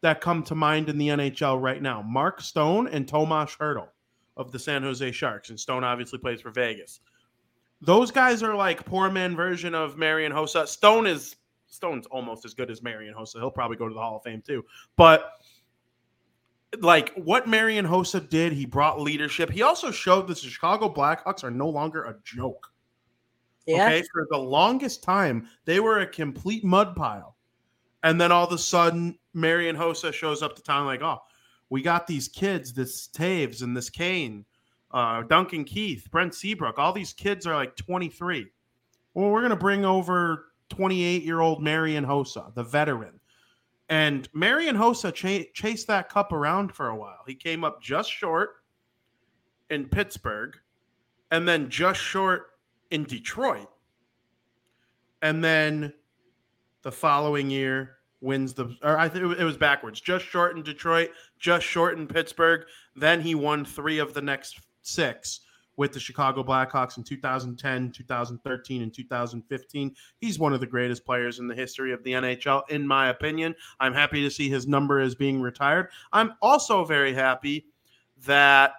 that 0.02 0.22
come 0.22 0.44
to 0.44 0.56
mind 0.56 0.90
in 0.90 0.98
the 0.98 1.10
NHL 1.10 1.62
right 1.62 1.82
now 1.82 2.02
Mark 2.02 2.42
Stone 2.42 2.88
and 2.88 3.08
Tomas 3.08 3.56
Hertl 3.56 3.88
of 4.38 4.52
the 4.52 4.60
San 4.60 4.84
Jose 4.84 5.12
Sharks. 5.12 5.50
And 5.50 5.60
Stone 5.60 5.84
obviously 5.84 6.20
plays 6.20 6.42
for 6.42 6.52
Vegas. 6.52 7.00
Those 7.82 8.12
guys 8.12 8.44
are 8.44 8.56
like 8.56 8.86
poor 8.86 9.10
man 9.10 9.36
version 9.36 9.76
of 9.76 9.98
Marian 9.98 10.32
Hossa. 10.32 10.68
Stone 10.68 11.08
is 11.08 11.36
Stone's 11.68 12.06
almost 12.08 12.46
as 12.46 12.54
good 12.54 12.70
as 12.70 12.82
Marian 12.82 13.14
Hossa. 13.14 13.36
He'll 13.36 13.52
probably 13.52 13.78
go 13.78 13.88
to 13.88 13.94
the 13.94 14.00
Hall 14.00 14.18
of 14.18 14.24
Fame 14.24 14.42
too. 14.46 14.64
But 14.96 15.32
like 16.80 17.14
what 17.16 17.48
Marian 17.48 17.86
Hossa 17.86 18.28
did, 18.28 18.54
he 18.54 18.66
brought 18.66 19.02
leadership. 19.02 19.50
He 19.50 19.62
also 19.62 19.92
showed 19.92 20.28
that 20.28 20.38
the 20.38 20.48
Chicago 20.48 20.94
Blackhawks 20.94 21.44
are 21.44 21.52
no 21.52 21.70
longer 21.70 22.04
a 22.04 22.16
joke. 22.24 22.72
Yeah. 23.66 23.88
Okay, 23.88 24.04
for 24.12 24.28
the 24.30 24.38
longest 24.38 25.04
time, 25.04 25.48
they 25.66 25.80
were 25.80 26.00
a 26.00 26.08
complete 26.08 26.64
mud 26.64 26.96
pile. 26.96 27.36
And 28.04 28.22
then 28.22 28.32
all 28.32 28.46
of 28.46 28.54
a 28.54 28.58
sudden, 28.58 29.18
Marian 29.34 29.76
Hossa 29.76 30.14
shows 30.14 30.44
up 30.44 30.56
to 30.56 30.62
town 30.62 30.86
like, 30.86 31.02
oh, 31.02 31.18
we 31.70 31.82
got 31.82 32.06
these 32.06 32.28
kids, 32.28 32.74
this 32.74 33.08
Toews 33.08 33.64
and 33.64 33.76
this 33.76 33.90
Kane, 33.90 34.46
uh, 34.92 35.24
Duncan 35.24 35.64
Keith, 35.64 36.08
Brent 36.12 36.36
Seabrook. 36.36 36.78
All 36.78 36.94
these 36.94 37.14
kids 37.14 37.48
are 37.48 37.56
like 37.56 37.76
23. 37.76 38.46
Well, 39.16 39.30
we're 39.30 39.42
going 39.42 39.50
to 39.50 39.56
bring 39.56 39.86
over 39.86 40.52
28 40.70 41.24
year 41.24 41.42
old 41.42 41.64
Marian 41.64 42.06
Hossa, 42.06 42.54
the 42.54 42.64
veteran. 42.64 43.20
And 43.90 44.28
Marian 44.34 44.76
Hossa 44.76 45.14
cha- 45.14 45.50
chased 45.54 45.88
that 45.88 46.10
cup 46.10 46.32
around 46.32 46.74
for 46.74 46.88
a 46.88 46.96
while. 46.96 47.24
He 47.28 47.36
came 47.36 47.64
up 47.64 47.82
just 47.82 48.12
short 48.12 48.52
in 49.70 49.86
Pittsburgh 49.86 50.56
and 51.32 51.48
then 51.48 51.70
just 51.70 52.00
short 52.00 52.48
in 52.92 53.04
Detroit. 53.04 53.70
And 55.22 55.44
then 55.44 55.94
the 56.84 56.92
following 56.92 57.50
year 57.50 57.98
wins 58.22 58.54
the 58.54 58.76
or 58.84 58.98
I 58.98 59.10
think 59.10 59.38
it 59.38 59.44
was 59.44 59.58
backwards. 59.58 60.02
Just 60.02 60.26
short 60.26 60.56
in 60.56 60.64
Detroit, 60.64 61.12
just 61.40 61.66
short 61.66 61.98
in 61.98 62.08
Pittsburgh. 62.08 62.66
Then 62.96 63.22
he 63.22 63.36
won 63.36 63.66
3 63.66 64.00
of 64.00 64.14
the 64.14 64.22
next 64.22 64.60
6 64.82 65.42
with 65.78 65.92
the 65.92 66.00
Chicago 66.00 66.42
Blackhawks 66.42 66.98
in 66.98 67.04
2010, 67.04 67.92
2013, 67.92 68.82
and 68.82 68.94
2015. 68.94 69.96
He's 70.20 70.40
one 70.40 70.54
of 70.54 70.62
the 70.62 70.66
greatest 70.66 71.06
players 71.06 71.40
in 71.40 71.48
the 71.48 71.56
history 71.56 71.92
of 71.92 72.02
the 72.04 72.14
NHL, 72.14 72.70
in 72.70 72.88
my 72.88 73.10
opinion. 73.10 73.54
I'm 73.80 73.94
happy 73.94 74.22
to 74.22 74.30
see 74.30 74.48
his 74.48 74.68
number 74.68 75.02
is 75.02 75.16
being 75.16 75.42
retired. 75.42 75.90
I'm 76.14 76.36
also 76.42 76.86
very 76.86 77.14
happy 77.14 77.66
that 78.26 78.72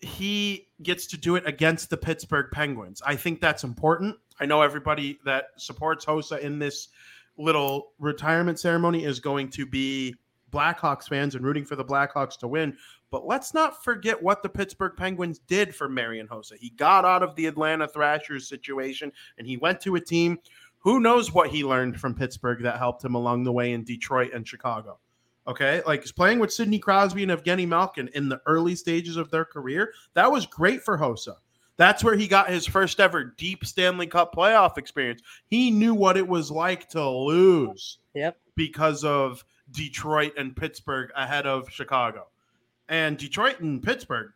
he 0.00 0.63
gets 0.82 1.06
to 1.08 1.16
do 1.16 1.36
it 1.36 1.46
against 1.46 1.90
the 1.90 1.96
Pittsburgh 1.96 2.50
Penguins. 2.50 3.00
I 3.06 3.16
think 3.16 3.40
that's 3.40 3.64
important. 3.64 4.16
I 4.40 4.46
know 4.46 4.62
everybody 4.62 5.18
that 5.24 5.46
supports 5.56 6.04
Hossa 6.04 6.40
in 6.40 6.58
this 6.58 6.88
little 7.36 7.92
retirement 7.98 8.58
ceremony 8.58 9.04
is 9.04 9.20
going 9.20 9.50
to 9.50 9.66
be 9.66 10.14
Blackhawks 10.50 11.08
fans 11.08 11.34
and 11.34 11.44
rooting 11.44 11.64
for 11.64 11.76
the 11.76 11.84
Blackhawks 11.84 12.38
to 12.38 12.48
win. 12.48 12.76
But 13.10 13.26
let's 13.26 13.54
not 13.54 13.84
forget 13.84 14.20
what 14.22 14.42
the 14.42 14.48
Pittsburgh 14.48 14.96
Penguins 14.96 15.38
did 15.38 15.74
for 15.74 15.88
Marian 15.88 16.28
Hossa. 16.28 16.56
He 16.58 16.70
got 16.70 17.04
out 17.04 17.22
of 17.22 17.34
the 17.36 17.46
Atlanta 17.46 17.88
Thrashers 17.88 18.48
situation 18.48 19.12
and 19.38 19.46
he 19.46 19.56
went 19.56 19.80
to 19.82 19.96
a 19.96 20.00
team. 20.00 20.38
Who 20.78 21.00
knows 21.00 21.32
what 21.32 21.50
he 21.50 21.64
learned 21.64 21.98
from 22.00 22.14
Pittsburgh 22.14 22.62
that 22.62 22.78
helped 22.78 23.04
him 23.04 23.14
along 23.14 23.44
the 23.44 23.52
way 23.52 23.72
in 23.72 23.84
Detroit 23.84 24.32
and 24.32 24.46
Chicago? 24.46 24.98
Okay, 25.46 25.82
like 25.86 26.00
he's 26.00 26.12
playing 26.12 26.38
with 26.38 26.52
Sidney 26.52 26.78
Crosby 26.78 27.22
and 27.22 27.32
Evgeny 27.32 27.68
Malkin 27.68 28.08
in 28.14 28.28
the 28.28 28.40
early 28.46 28.74
stages 28.74 29.16
of 29.16 29.30
their 29.30 29.44
career. 29.44 29.92
That 30.14 30.32
was 30.32 30.46
great 30.46 30.82
for 30.82 30.96
Hossa. 30.96 31.36
That's 31.76 32.04
where 32.04 32.16
he 32.16 32.28
got 32.28 32.48
his 32.48 32.66
first 32.66 33.00
ever 33.00 33.24
deep 33.24 33.64
Stanley 33.64 34.06
Cup 34.06 34.34
playoff 34.34 34.78
experience. 34.78 35.22
He 35.46 35.70
knew 35.70 35.92
what 35.92 36.16
it 36.16 36.26
was 36.26 36.50
like 36.50 36.88
to 36.90 37.06
lose. 37.06 37.98
Yep. 38.14 38.38
Because 38.54 39.04
of 39.04 39.44
Detroit 39.72 40.32
and 40.38 40.54
Pittsburgh 40.54 41.10
ahead 41.16 41.46
of 41.46 41.68
Chicago. 41.68 42.28
And 42.88 43.16
Detroit 43.16 43.60
and 43.60 43.82
Pittsburgh, 43.82 44.30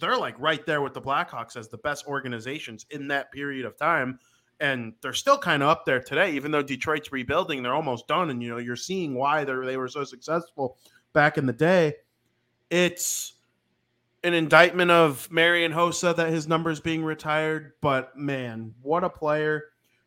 they're 0.00 0.18
like 0.18 0.38
right 0.38 0.64
there 0.66 0.82
with 0.82 0.92
the 0.92 1.00
Blackhawks 1.00 1.56
as 1.56 1.68
the 1.68 1.78
best 1.78 2.06
organizations 2.06 2.84
in 2.90 3.08
that 3.08 3.32
period 3.32 3.64
of 3.64 3.76
time. 3.76 4.18
And 4.58 4.94
they're 5.02 5.12
still 5.12 5.36
kind 5.36 5.62
of 5.62 5.68
up 5.68 5.84
there 5.84 6.00
today, 6.00 6.32
even 6.32 6.50
though 6.50 6.62
Detroit's 6.62 7.12
rebuilding, 7.12 7.62
they're 7.62 7.74
almost 7.74 8.08
done. 8.08 8.30
And 8.30 8.42
you 8.42 8.48
know, 8.48 8.58
you're 8.58 8.76
seeing 8.76 9.14
why 9.14 9.44
they 9.44 9.54
they 9.64 9.76
were 9.76 9.88
so 9.88 10.04
successful 10.04 10.78
back 11.12 11.36
in 11.36 11.46
the 11.46 11.52
day. 11.52 11.94
It's 12.70 13.34
an 14.24 14.34
indictment 14.34 14.90
of 14.90 15.30
Marian 15.30 15.72
Hossa 15.72 16.16
that 16.16 16.30
his 16.30 16.48
number's 16.48 16.80
being 16.80 17.04
retired, 17.04 17.72
but 17.80 18.16
man, 18.16 18.74
what 18.82 19.04
a 19.04 19.10
player! 19.10 19.64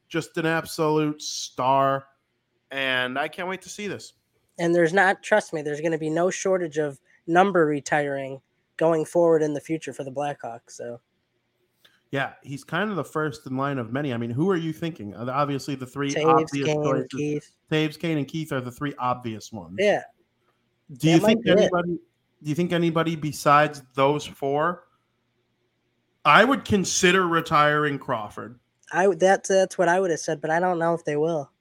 Just 0.07 0.37
an 0.37 0.45
absolute 0.45 1.21
star. 1.21 2.05
And 2.71 3.17
I 3.17 3.27
can't 3.27 3.47
wait 3.47 3.61
to 3.61 3.69
see 3.69 3.87
this. 3.87 4.13
And 4.59 4.75
there's 4.75 4.93
not, 4.93 5.23
trust 5.23 5.53
me, 5.53 5.61
there's 5.61 5.79
going 5.79 5.93
to 5.93 5.97
be 5.97 6.09
no 6.09 6.29
shortage 6.29 6.77
of 6.77 6.99
number 7.27 7.65
retiring 7.65 8.41
going 8.77 9.05
forward 9.05 9.41
in 9.41 9.53
the 9.53 9.61
future 9.61 9.93
for 9.93 10.03
the 10.03 10.11
Blackhawks. 10.11 10.71
So, 10.71 10.99
yeah, 12.11 12.33
he's 12.41 12.63
kind 12.63 12.89
of 12.89 12.95
the 12.95 13.03
first 13.03 13.45
in 13.45 13.55
line 13.55 13.77
of 13.77 13.91
many. 13.91 14.13
I 14.13 14.17
mean, 14.17 14.31
who 14.31 14.49
are 14.49 14.57
you 14.57 14.73
thinking? 14.73 15.15
Obviously, 15.15 15.75
the 15.75 15.85
three 15.85 16.11
Toews, 16.11 16.25
obvious 16.25 16.67
Kane, 16.67 16.83
choices. 16.83 17.07
Keith. 17.15 17.51
Toews, 17.71 17.99
Kane, 17.99 18.17
and 18.17 18.27
Keith 18.27 18.51
are 18.51 18.61
the 18.61 18.71
three 18.71 18.93
obvious 18.97 19.51
ones. 19.51 19.75
Yeah. 19.79 20.03
Do 20.97 21.07
you 21.09 21.15
that 21.17 21.21
might 21.21 21.27
think 21.27 21.43
be 21.43 21.51
it. 21.51 21.59
anybody? 21.59 21.99
Do 22.41 22.49
you 22.49 22.55
think 22.55 22.73
anybody 22.73 23.15
besides 23.15 23.83
those 23.93 24.25
four? 24.25 24.85
I 26.25 26.43
would 26.43 26.65
consider 26.65 27.27
retiring 27.27 27.99
Crawford. 27.99 28.59
I 28.91 29.07
would- 29.07 29.19
that's 29.19 29.49
that's 29.49 29.77
what 29.77 29.87
I 29.87 29.99
would 29.99 30.09
have 30.09 30.19
said, 30.19 30.41
but 30.41 30.49
I 30.49 30.59
don't 30.59 30.79
know 30.79 30.93
if 30.95 31.05
they 31.05 31.15
will. 31.15 31.51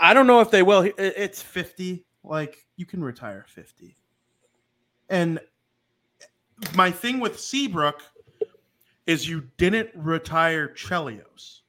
I 0.00 0.14
don't 0.14 0.26
know 0.26 0.40
if 0.40 0.50
they 0.50 0.62
will. 0.62 0.90
It's 0.98 1.42
50. 1.42 2.04
Like, 2.24 2.66
you 2.76 2.86
can 2.86 3.02
retire 3.02 3.44
50. 3.48 3.96
And 5.08 5.38
my 6.74 6.90
thing 6.90 7.20
with 7.20 7.38
Seabrook 7.38 8.02
is 9.06 9.28
you 9.28 9.48
didn't 9.56 9.90
retire 9.94 10.68
Chelios. 10.68 11.60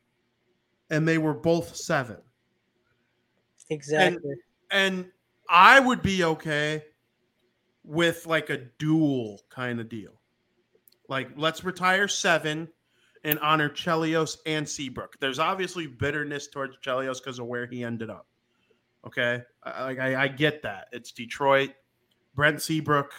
And 0.89 1.07
they 1.07 1.17
were 1.17 1.33
both 1.33 1.75
seven. 1.75 2.17
Exactly. 3.69 4.35
And 4.71 5.05
I 5.49 5.79
would 5.79 6.01
be 6.01 6.23
okay 6.23 6.83
with 7.83 8.25
like 8.25 8.49
a 8.49 8.57
dual 8.79 9.41
kind 9.49 9.79
of 9.79 9.89
deal. 9.89 10.13
Like, 11.09 11.29
let's 11.35 11.63
retire 11.63 12.07
seven 12.07 12.67
and 13.23 13.39
honor 13.39 13.69
Chelios 13.69 14.37
and 14.45 14.67
Seabrook. 14.67 15.19
There's 15.19 15.39
obviously 15.39 15.87
bitterness 15.87 16.47
towards 16.47 16.77
Chelios 16.77 17.17
because 17.23 17.39
of 17.39 17.45
where 17.45 17.65
he 17.65 17.83
ended 17.83 18.09
up. 18.09 18.27
Okay, 19.05 19.41
I, 19.63 19.95
I, 19.95 20.23
I 20.23 20.27
get 20.27 20.61
that. 20.63 20.87
It's 20.91 21.11
Detroit. 21.11 21.71
Brent 22.35 22.61
Seabrook. 22.61 23.13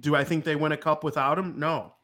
Do 0.00 0.14
I 0.14 0.24
think 0.24 0.44
they 0.44 0.56
win 0.56 0.72
a 0.72 0.76
cup 0.76 1.04
without 1.04 1.38
him? 1.38 1.58
No, 1.58 1.94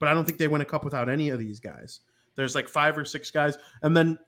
but 0.00 0.08
I 0.08 0.14
don't 0.14 0.24
think 0.24 0.38
they 0.38 0.48
win 0.48 0.62
a 0.62 0.64
cup 0.64 0.84
without 0.84 1.08
any 1.08 1.28
of 1.28 1.38
these 1.38 1.60
guys. 1.60 2.00
There's 2.34 2.56
like 2.56 2.68
five 2.68 2.98
or 2.98 3.04
six 3.04 3.30
guys, 3.30 3.56
and 3.82 3.96
then 3.96 4.18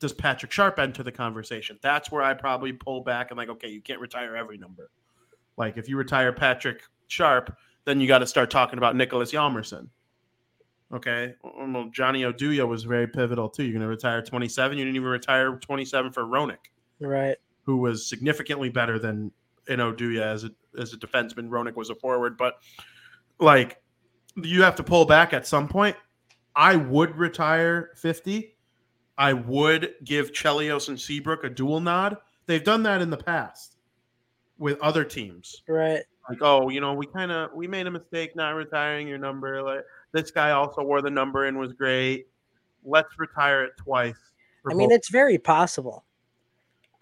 does 0.00 0.12
Patrick 0.12 0.50
Sharp 0.50 0.78
enter 0.78 1.02
the 1.02 1.12
conversation? 1.12 1.78
That's 1.82 2.10
where 2.10 2.22
I 2.22 2.34
probably 2.34 2.72
pull 2.72 3.02
back 3.02 3.30
and 3.30 3.38
like, 3.38 3.48
okay, 3.48 3.68
you 3.68 3.80
can't 3.80 4.00
retire 4.00 4.36
every 4.36 4.58
number. 4.58 4.90
Like 5.56 5.76
if 5.76 5.88
you 5.88 5.96
retire 5.96 6.32
Patrick 6.32 6.82
Sharp, 7.06 7.56
then 7.84 8.00
you 8.00 8.08
got 8.08 8.18
to 8.18 8.26
start 8.26 8.50
talking 8.50 8.78
about 8.78 8.94
Niklas 8.94 9.32
Hjalmarsson. 9.32 9.88
Okay, 10.92 11.34
mm, 11.44 11.72
well, 11.72 11.88
Johnny 11.92 12.22
Oduya 12.22 12.66
was 12.66 12.82
very 12.82 13.06
pivotal 13.06 13.48
too. 13.48 13.62
You're 13.62 13.72
going 13.72 13.82
to 13.82 13.88
retire 13.88 14.22
27. 14.22 14.76
You 14.76 14.84
didn't 14.84 14.96
even 14.96 15.08
retire 15.08 15.56
27 15.56 16.12
for 16.12 16.24
Roenick, 16.24 16.70
right. 16.98 17.36
who 17.62 17.76
was 17.76 18.08
significantly 18.08 18.70
better 18.70 18.98
than 18.98 19.30
in 19.68 19.78
Oduya 19.78 20.22
as 20.22 20.44
a 20.44 20.50
as 20.78 20.92
a 20.92 20.96
defenseman. 20.96 21.48
Roenick 21.48 21.76
was 21.76 21.90
a 21.90 21.94
forward, 21.94 22.36
but 22.36 22.54
like 23.38 23.80
you 24.36 24.62
have 24.62 24.76
to 24.76 24.82
pull 24.82 25.04
back 25.04 25.32
at 25.32 25.46
some 25.46 25.68
point. 25.68 25.96
I 26.54 26.76
would 26.76 27.16
retire 27.16 27.90
50. 27.96 28.56
I 29.16 29.32
would 29.32 29.94
give 30.04 30.32
Chelios 30.32 30.88
and 30.88 31.00
Seabrook 31.00 31.44
a 31.44 31.50
dual 31.50 31.80
nod. 31.80 32.16
They've 32.46 32.64
done 32.64 32.82
that 32.84 33.02
in 33.02 33.10
the 33.10 33.16
past 33.16 33.76
with 34.58 34.80
other 34.80 35.04
teams. 35.04 35.62
Right. 35.68 36.02
Like, 36.28 36.38
oh, 36.42 36.68
you 36.68 36.80
know, 36.80 36.94
we 36.94 37.06
kind 37.06 37.32
of 37.32 37.52
we 37.54 37.66
made 37.66 37.86
a 37.86 37.90
mistake 37.90 38.36
not 38.36 38.50
retiring 38.54 39.08
your 39.08 39.18
number. 39.18 39.62
Like 39.62 39.84
this 40.12 40.30
guy 40.30 40.52
also 40.52 40.82
wore 40.82 41.02
the 41.02 41.10
number 41.10 41.46
and 41.46 41.58
was 41.58 41.72
great. 41.72 42.28
Let's 42.84 43.18
retire 43.18 43.64
it 43.64 43.72
twice. 43.76 44.14
I 44.70 44.74
mean, 44.74 44.90
both. 44.90 44.96
it's 44.96 45.10
very 45.10 45.38
possible. 45.38 46.04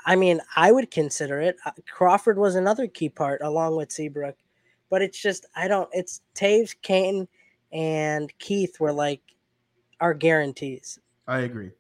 I 0.07 0.17
mean, 0.17 0.41
I 0.57 0.73
would 0.73 0.91
consider 0.91 1.41
it. 1.41 1.57
Uh, 1.67 1.73
Crawford 1.91 2.39
was 2.39 2.55
another 2.55 2.87
key 2.87 3.09
part 3.09 3.43
along 3.43 3.77
with 3.77 3.93
Seabrook, 3.93 4.37
but 4.91 5.03
it's 5.03 5.21
just 5.21 5.47
I 5.57 5.69
don't. 5.69 5.89
It's 5.93 6.23
Toews, 6.35 6.75
Kane, 6.83 7.29
and 7.73 8.33
Keith 8.39 8.81
were 8.81 8.93
like 8.93 9.21
our 10.01 10.15
guarantees. 10.15 10.99
I 11.27 11.41
agree. 11.41 11.71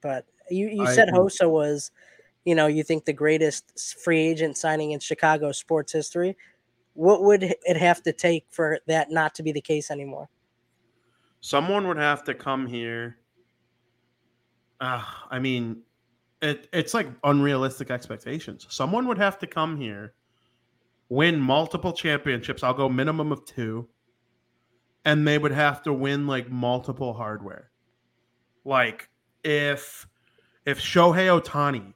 But 0.00 0.26
you 0.50 0.68
you 0.68 0.84
I 0.84 0.94
said 0.94 1.08
agree. 1.08 1.20
Hossa 1.20 1.50
was, 1.50 1.90
you 2.44 2.54
know, 2.54 2.66
you 2.66 2.82
think 2.82 3.04
the 3.04 3.12
greatest 3.12 3.98
free 4.02 4.20
agent 4.20 4.56
signing 4.56 4.92
in 4.92 5.00
Chicago 5.00 5.52
sports 5.52 5.92
history. 5.92 6.36
What 6.94 7.22
would 7.22 7.42
it 7.42 7.76
have 7.76 8.02
to 8.02 8.12
take 8.12 8.44
for 8.50 8.78
that 8.86 9.10
not 9.10 9.34
to 9.36 9.42
be 9.42 9.52
the 9.52 9.60
case 9.60 9.90
anymore? 9.90 10.28
Someone 11.40 11.88
would 11.88 11.96
have 11.96 12.22
to 12.24 12.34
come 12.34 12.66
here. 12.66 13.16
Uh, 14.80 15.02
I 15.30 15.38
mean, 15.38 15.82
it, 16.42 16.68
it's 16.72 16.92
like 16.92 17.08
unrealistic 17.24 17.90
expectations. 17.90 18.66
Someone 18.68 19.06
would 19.08 19.18
have 19.18 19.38
to 19.38 19.46
come 19.46 19.76
here, 19.76 20.14
win 21.12 21.38
multiple 21.38 21.92
championships. 21.92 22.62
I'll 22.62 22.72
go 22.72 22.88
minimum 22.88 23.32
of 23.32 23.44
two. 23.44 23.86
And 25.04 25.28
they 25.28 25.36
would 25.36 25.52
have 25.52 25.82
to 25.82 25.92
win 25.92 26.26
like 26.26 26.50
multiple 26.50 27.12
hardware. 27.12 27.70
Like 28.64 29.10
if 29.44 30.06
if 30.64 30.80
Shohei 30.80 31.28
Ohtani 31.38 31.92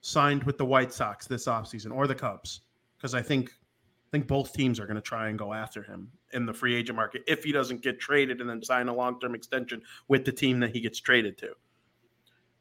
signed 0.00 0.42
with 0.42 0.58
the 0.58 0.64
White 0.64 0.92
Sox 0.92 1.26
this 1.26 1.46
offseason 1.46 1.94
or 1.94 2.06
the 2.08 2.14
Cubs, 2.14 2.62
because 2.96 3.14
I 3.14 3.22
think 3.22 3.50
I 3.50 4.10
think 4.10 4.26
both 4.26 4.52
teams 4.52 4.80
are 4.80 4.86
going 4.86 4.96
to 4.96 5.02
try 5.02 5.28
and 5.28 5.38
go 5.38 5.52
after 5.52 5.82
him 5.82 6.10
in 6.32 6.44
the 6.44 6.54
free 6.54 6.74
agent 6.74 6.96
market 6.96 7.22
if 7.28 7.44
he 7.44 7.52
doesn't 7.52 7.82
get 7.82 8.00
traded 8.00 8.40
and 8.40 8.50
then 8.50 8.62
sign 8.62 8.88
a 8.88 8.94
long 8.94 9.20
term 9.20 9.36
extension 9.36 9.82
with 10.08 10.24
the 10.24 10.32
team 10.32 10.58
that 10.60 10.70
he 10.70 10.80
gets 10.80 10.98
traded 10.98 11.38
to. 11.38 11.52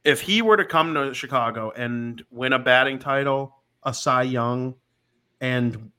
If 0.04 0.22
he 0.22 0.44
were 0.44 0.58
to 0.58 0.66
come 0.66 0.94
to 0.94 1.14
Chicago 1.16 1.72
and 1.72 2.22
win 2.30 2.54
a 2.54 2.60
batting 2.60 3.00
title, 3.00 3.56
a 3.84 3.94
Cy 3.94 4.24
Young, 4.24 4.76
and 5.42 5.92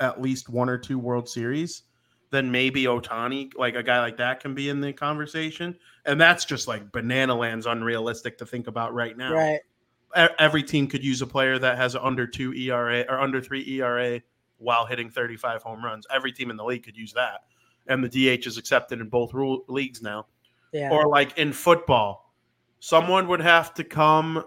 at 0.00 0.20
least 0.20 0.48
one 0.48 0.68
or 0.68 0.78
two 0.78 0.98
World 0.98 1.28
Series, 1.28 1.82
then 2.30 2.50
maybe 2.50 2.84
Ohtani, 2.84 3.50
like 3.56 3.74
a 3.74 3.82
guy 3.82 4.00
like 4.00 4.16
that, 4.18 4.40
can 4.40 4.54
be 4.54 4.68
in 4.68 4.80
the 4.80 4.92
conversation. 4.92 5.76
And 6.04 6.20
that's 6.20 6.44
just 6.44 6.68
like 6.68 6.92
banana 6.92 7.34
lands 7.34 7.66
unrealistic 7.66 8.38
to 8.38 8.46
think 8.46 8.66
about 8.66 8.94
right 8.94 9.16
now 9.16 9.32
Right. 9.34 9.60
every 10.38 10.62
team 10.62 10.86
could 10.86 11.04
use 11.04 11.20
a 11.22 11.26
player 11.26 11.58
that 11.58 11.76
has 11.76 11.96
under 11.96 12.26
two 12.26 12.52
ERA 12.54 13.04
or 13.08 13.18
under 13.18 13.40
three 13.40 13.64
ERA 13.68 14.20
while 14.58 14.86
hitting 14.86 15.10
35 15.10 15.62
home 15.62 15.84
runs. 15.84 16.06
Every 16.10 16.32
team 16.32 16.50
in 16.50 16.56
the 16.56 16.64
league 16.64 16.84
could 16.84 16.96
use 16.96 17.12
that. 17.14 17.42
and 17.90 18.04
the 18.04 18.08
DH 18.36 18.46
is 18.46 18.58
accepted 18.58 19.00
in 19.00 19.08
both 19.08 19.32
rule, 19.32 19.64
leagues 19.66 20.02
now. 20.02 20.26
Yeah. 20.72 20.90
Or 20.90 21.08
like 21.08 21.38
in 21.38 21.54
football, 21.54 22.34
someone 22.80 23.26
would 23.28 23.40
have 23.40 23.72
to 23.74 23.84
come 23.84 24.44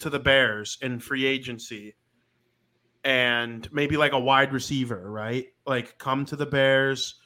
to 0.00 0.10
the 0.10 0.18
Bears 0.18 0.76
in 0.82 0.98
free 0.98 1.24
agency 1.24 1.94
and 3.04 3.70
maybe 3.72 3.96
like 3.96 4.12
a 4.12 4.18
wide 4.18 4.52
receiver, 4.52 5.10
right? 5.10 5.46
Like 5.66 5.98
come 5.98 6.24
to 6.26 6.36
the 6.36 6.46
Bears, 6.46 7.16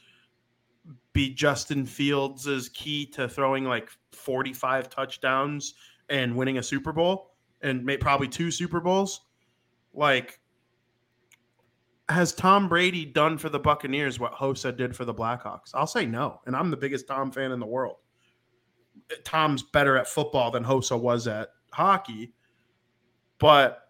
be 1.12 1.32
Justin 1.32 1.87
Fields' 1.87 2.68
key 2.70 3.06
to 3.06 3.28
throwing 3.28 3.64
like 3.64 3.90
45 4.12 4.90
touchdowns 4.90 5.75
and 6.08 6.37
winning 6.37 6.58
a 6.58 6.62
Super 6.62 6.92
Bowl 6.92 7.35
and 7.61 7.85
may, 7.85 7.97
probably 7.97 8.28
two 8.28 8.50
Super 8.50 8.80
Bowls. 8.80 9.20
Like, 9.94 10.40
has 12.08 12.32
Tom 12.32 12.68
Brady 12.68 13.04
done 13.04 13.37
for 13.37 13.49
the 13.49 13.58
Buccaneers 13.58 14.18
what 14.18 14.32
Hossa 14.32 14.75
did 14.76 14.97
for 14.97 15.04
the 15.04 15.14
Blackhawks? 15.14 15.70
I'll 15.75 15.87
say 15.87 16.06
no. 16.06 16.40
And 16.47 16.56
I'm 16.56 16.70
the 16.70 16.76
biggest 16.76 17.06
Tom 17.06 17.30
fan 17.30 17.52
in 17.52 17.61
the 17.61 17.66
world. 17.66 17.97
Tom's 19.25 19.62
better 19.62 19.97
at 19.97 20.06
football 20.06 20.50
than 20.50 20.64
Hossa 20.64 20.99
was 20.99 21.26
at 21.26 21.50
hockey. 21.73 22.32
But, 23.38 23.88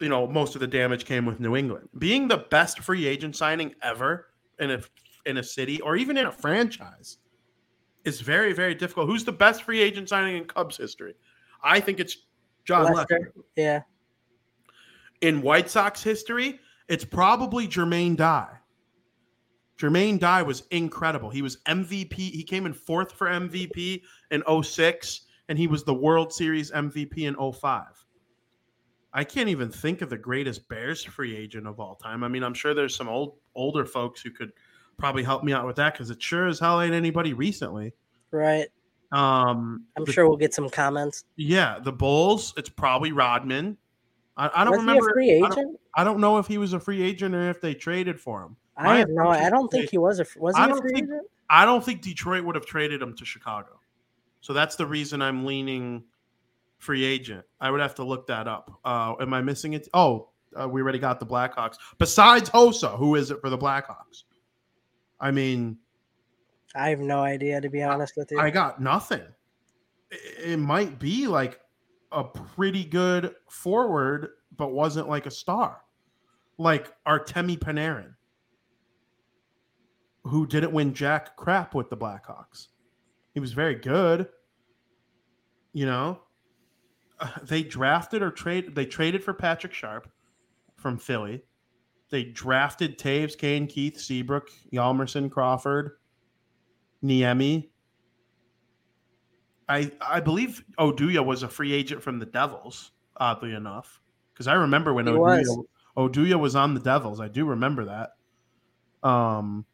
you 0.00 0.08
know, 0.08 0.26
most 0.26 0.54
of 0.54 0.60
the 0.60 0.66
damage 0.66 1.04
came 1.04 1.26
with 1.26 1.40
New 1.40 1.56
England. 1.56 1.88
Being 1.98 2.26
the 2.26 2.38
best 2.38 2.80
free 2.80 3.06
agent 3.06 3.36
signing 3.36 3.74
ever 3.82 4.28
in 4.58 4.70
a 4.70 4.80
in 5.26 5.36
a 5.36 5.42
city 5.42 5.80
or 5.82 5.96
even 5.96 6.16
in 6.16 6.26
a 6.26 6.32
franchise 6.32 7.18
is 8.04 8.20
very, 8.20 8.52
very 8.52 8.74
difficult. 8.74 9.06
Who's 9.06 9.24
the 9.24 9.32
best 9.32 9.62
free 9.62 9.80
agent 9.80 10.08
signing 10.08 10.36
in 10.36 10.44
Cubs 10.44 10.76
history? 10.76 11.14
I 11.62 11.80
think 11.80 12.00
it's 12.00 12.16
Jon 12.64 12.84
Lester. 12.84 12.96
Lester. 12.96 13.32
Yeah. 13.56 13.82
In 15.20 15.42
White 15.42 15.68
Sox 15.68 16.02
history, 16.02 16.58
it's 16.88 17.04
probably 17.04 17.68
Jermaine 17.68 18.16
Dye. 18.16 18.56
Jermaine 19.78 20.18
Dye 20.18 20.42
was 20.42 20.64
incredible. 20.70 21.30
He 21.30 21.42
was 21.42 21.58
MVP. 21.66 22.14
He 22.14 22.42
came 22.42 22.66
in 22.66 22.72
fourth 22.72 23.12
for 23.12 23.28
MVP 23.28 24.02
in 24.30 24.62
06, 24.62 25.22
and 25.48 25.58
he 25.58 25.66
was 25.66 25.84
the 25.84 25.94
World 25.94 26.32
Series 26.32 26.70
MVP 26.70 27.18
in 27.18 27.52
05. 27.52 27.99
I 29.12 29.24
can't 29.24 29.48
even 29.48 29.70
think 29.70 30.02
of 30.02 30.10
the 30.10 30.16
greatest 30.18 30.68
Bears 30.68 31.02
free 31.02 31.36
agent 31.36 31.66
of 31.66 31.80
all 31.80 31.96
time. 31.96 32.22
I 32.22 32.28
mean, 32.28 32.42
I'm 32.44 32.54
sure 32.54 32.74
there's 32.74 32.94
some 32.94 33.08
old 33.08 33.34
older 33.54 33.84
folks 33.84 34.20
who 34.22 34.30
could 34.30 34.52
probably 34.98 35.22
help 35.24 35.42
me 35.42 35.52
out 35.52 35.66
with 35.66 35.76
that 35.76 35.94
because 35.94 36.10
it 36.10 36.22
sure 36.22 36.46
as 36.46 36.58
hell 36.60 36.80
ain't 36.80 36.94
anybody 36.94 37.32
recently. 37.32 37.92
Right. 38.30 38.68
Um, 39.12 39.84
I'm 39.96 40.04
the- 40.04 40.12
sure 40.12 40.28
we'll 40.28 40.36
get 40.36 40.54
some 40.54 40.68
comments. 40.70 41.24
Yeah, 41.36 41.78
the 41.82 41.92
Bulls. 41.92 42.54
It's 42.56 42.68
probably 42.68 43.10
Rodman. 43.12 43.76
I, 44.36 44.50
I 44.54 44.64
don't 44.64 44.72
Was 44.72 44.80
remember. 44.80 45.02
he 45.02 45.08
a 45.08 45.12
free 45.12 45.36
I 45.36 45.40
don't- 45.48 45.52
agent? 45.58 45.80
I 45.96 46.04
don't 46.04 46.20
know 46.20 46.38
if 46.38 46.46
he 46.46 46.58
was 46.58 46.72
a 46.72 46.78
free 46.78 47.02
agent 47.02 47.34
or 47.34 47.50
if 47.50 47.60
they 47.60 47.74
traded 47.74 48.20
for 48.20 48.42
him. 48.42 48.56
I, 48.76 48.84
My 48.84 48.96
have 48.98 49.08
no. 49.10 49.28
I 49.28 49.50
don't 49.50 49.68
think 49.70 49.90
he 49.90 49.98
was 49.98 50.20
a. 50.20 50.26
Was 50.38 50.54
he 50.56 50.62
I 50.62 50.66
a 50.66 50.68
don't 50.68 50.80
free 50.80 50.92
think- 50.92 51.04
agent? 51.08 51.26
I 51.50 51.64
don't 51.64 51.84
think 51.84 52.00
Detroit 52.02 52.44
would 52.44 52.54
have 52.54 52.64
traded 52.64 53.02
him 53.02 53.16
to 53.16 53.24
Chicago. 53.24 53.80
So 54.40 54.52
that's 54.52 54.76
the 54.76 54.86
reason 54.86 55.20
I'm 55.20 55.44
leaning 55.44 56.04
free 56.80 57.04
agent. 57.04 57.44
I 57.60 57.70
would 57.70 57.80
have 57.80 57.94
to 57.96 58.04
look 58.04 58.26
that 58.26 58.48
up. 58.48 58.80
Uh, 58.84 59.14
am 59.20 59.32
I 59.32 59.42
missing 59.42 59.74
it? 59.74 59.86
Oh, 59.94 60.30
uh, 60.58 60.68
we 60.68 60.82
already 60.82 60.98
got 60.98 61.20
the 61.20 61.26
Blackhawks. 61.26 61.76
Besides 61.98 62.50
Hossa, 62.50 62.98
who 62.98 63.14
is 63.14 63.30
it 63.30 63.40
for 63.40 63.50
the 63.50 63.58
Blackhawks? 63.58 64.24
I 65.20 65.30
mean, 65.30 65.78
I 66.74 66.88
have 66.88 67.00
no 67.00 67.20
idea 67.20 67.60
to 67.60 67.68
be 67.68 67.82
honest 67.82 68.14
with 68.16 68.30
you. 68.32 68.40
I 68.40 68.50
got 68.50 68.80
nothing. 68.80 69.22
It, 70.10 70.58
might 70.58 70.98
be 70.98 71.26
like 71.28 71.60
a 72.10 72.24
pretty 72.24 72.84
good 72.84 73.34
forward, 73.48 74.30
but 74.56 74.72
wasn't 74.72 75.08
like 75.08 75.26
a 75.26 75.30
star, 75.30 75.82
like 76.58 76.92
Artemi 77.06 77.56
Panarin, 77.56 78.14
who 80.24 80.46
didn't 80.46 80.72
win 80.72 80.94
jack 80.94 81.36
crap 81.36 81.74
with 81.74 81.90
the 81.90 81.96
Blackhawks. 81.96 82.68
He 83.34 83.40
was 83.40 83.52
very 83.52 83.76
good. 83.76 84.28
You 85.72 85.86
know, 85.86 86.20
they 87.42 87.62
drafted 87.62 88.22
or 88.22 88.30
trade. 88.30 88.74
They 88.74 88.86
traded 88.86 89.22
for 89.24 89.34
Patrick 89.34 89.74
Sharp 89.74 90.10
from 90.76 90.98
Philly. 90.98 91.42
They 92.10 92.24
drafted 92.24 92.98
Toews, 92.98 93.38
Kane, 93.38 93.66
Keith, 93.66 93.98
Seabrook, 93.98 94.48
Hjalmarsson, 94.72 95.30
Crawford, 95.30 95.92
Niemi. 97.04 97.68
I 99.68 99.92
I 100.00 100.20
believe 100.20 100.64
Oduya 100.78 101.24
was 101.24 101.44
a 101.44 101.48
free 101.48 101.72
agent 101.72 102.02
from 102.02 102.18
the 102.18 102.26
Devils, 102.26 102.90
oddly 103.16 103.54
enough, 103.54 104.00
because 104.32 104.48
I 104.48 104.54
remember 104.54 104.92
when 104.92 105.06
He 105.06 105.12
Oduya, 105.12 105.44
was. 105.44 105.66
Oduya 105.96 106.38
was 106.38 106.56
on 106.56 106.74
the 106.74 106.80
Devils. 106.80 107.20
I 107.20 107.28
do 107.28 107.44
remember 107.44 107.84
that. 107.84 108.10
Um, 109.08 109.64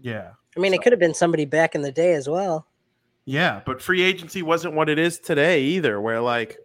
yeah, 0.00 0.32
I 0.56 0.60
mean, 0.60 0.74
it 0.74 0.82
could 0.82 0.92
have 0.92 1.00
been 1.00 1.14
somebody 1.14 1.46
back 1.46 1.74
in 1.74 1.80
the 1.80 1.92
day 1.92 2.12
as 2.12 2.28
well. 2.28 2.66
Yeah, 3.26 3.62
but 3.64 3.80
free 3.80 4.02
agency 4.02 4.42
wasn't 4.42 4.74
what 4.74 4.88
it 4.88 4.98
is 4.98 5.18
today 5.18 5.62
either, 5.62 6.00
where 6.00 6.20
like 6.20 6.58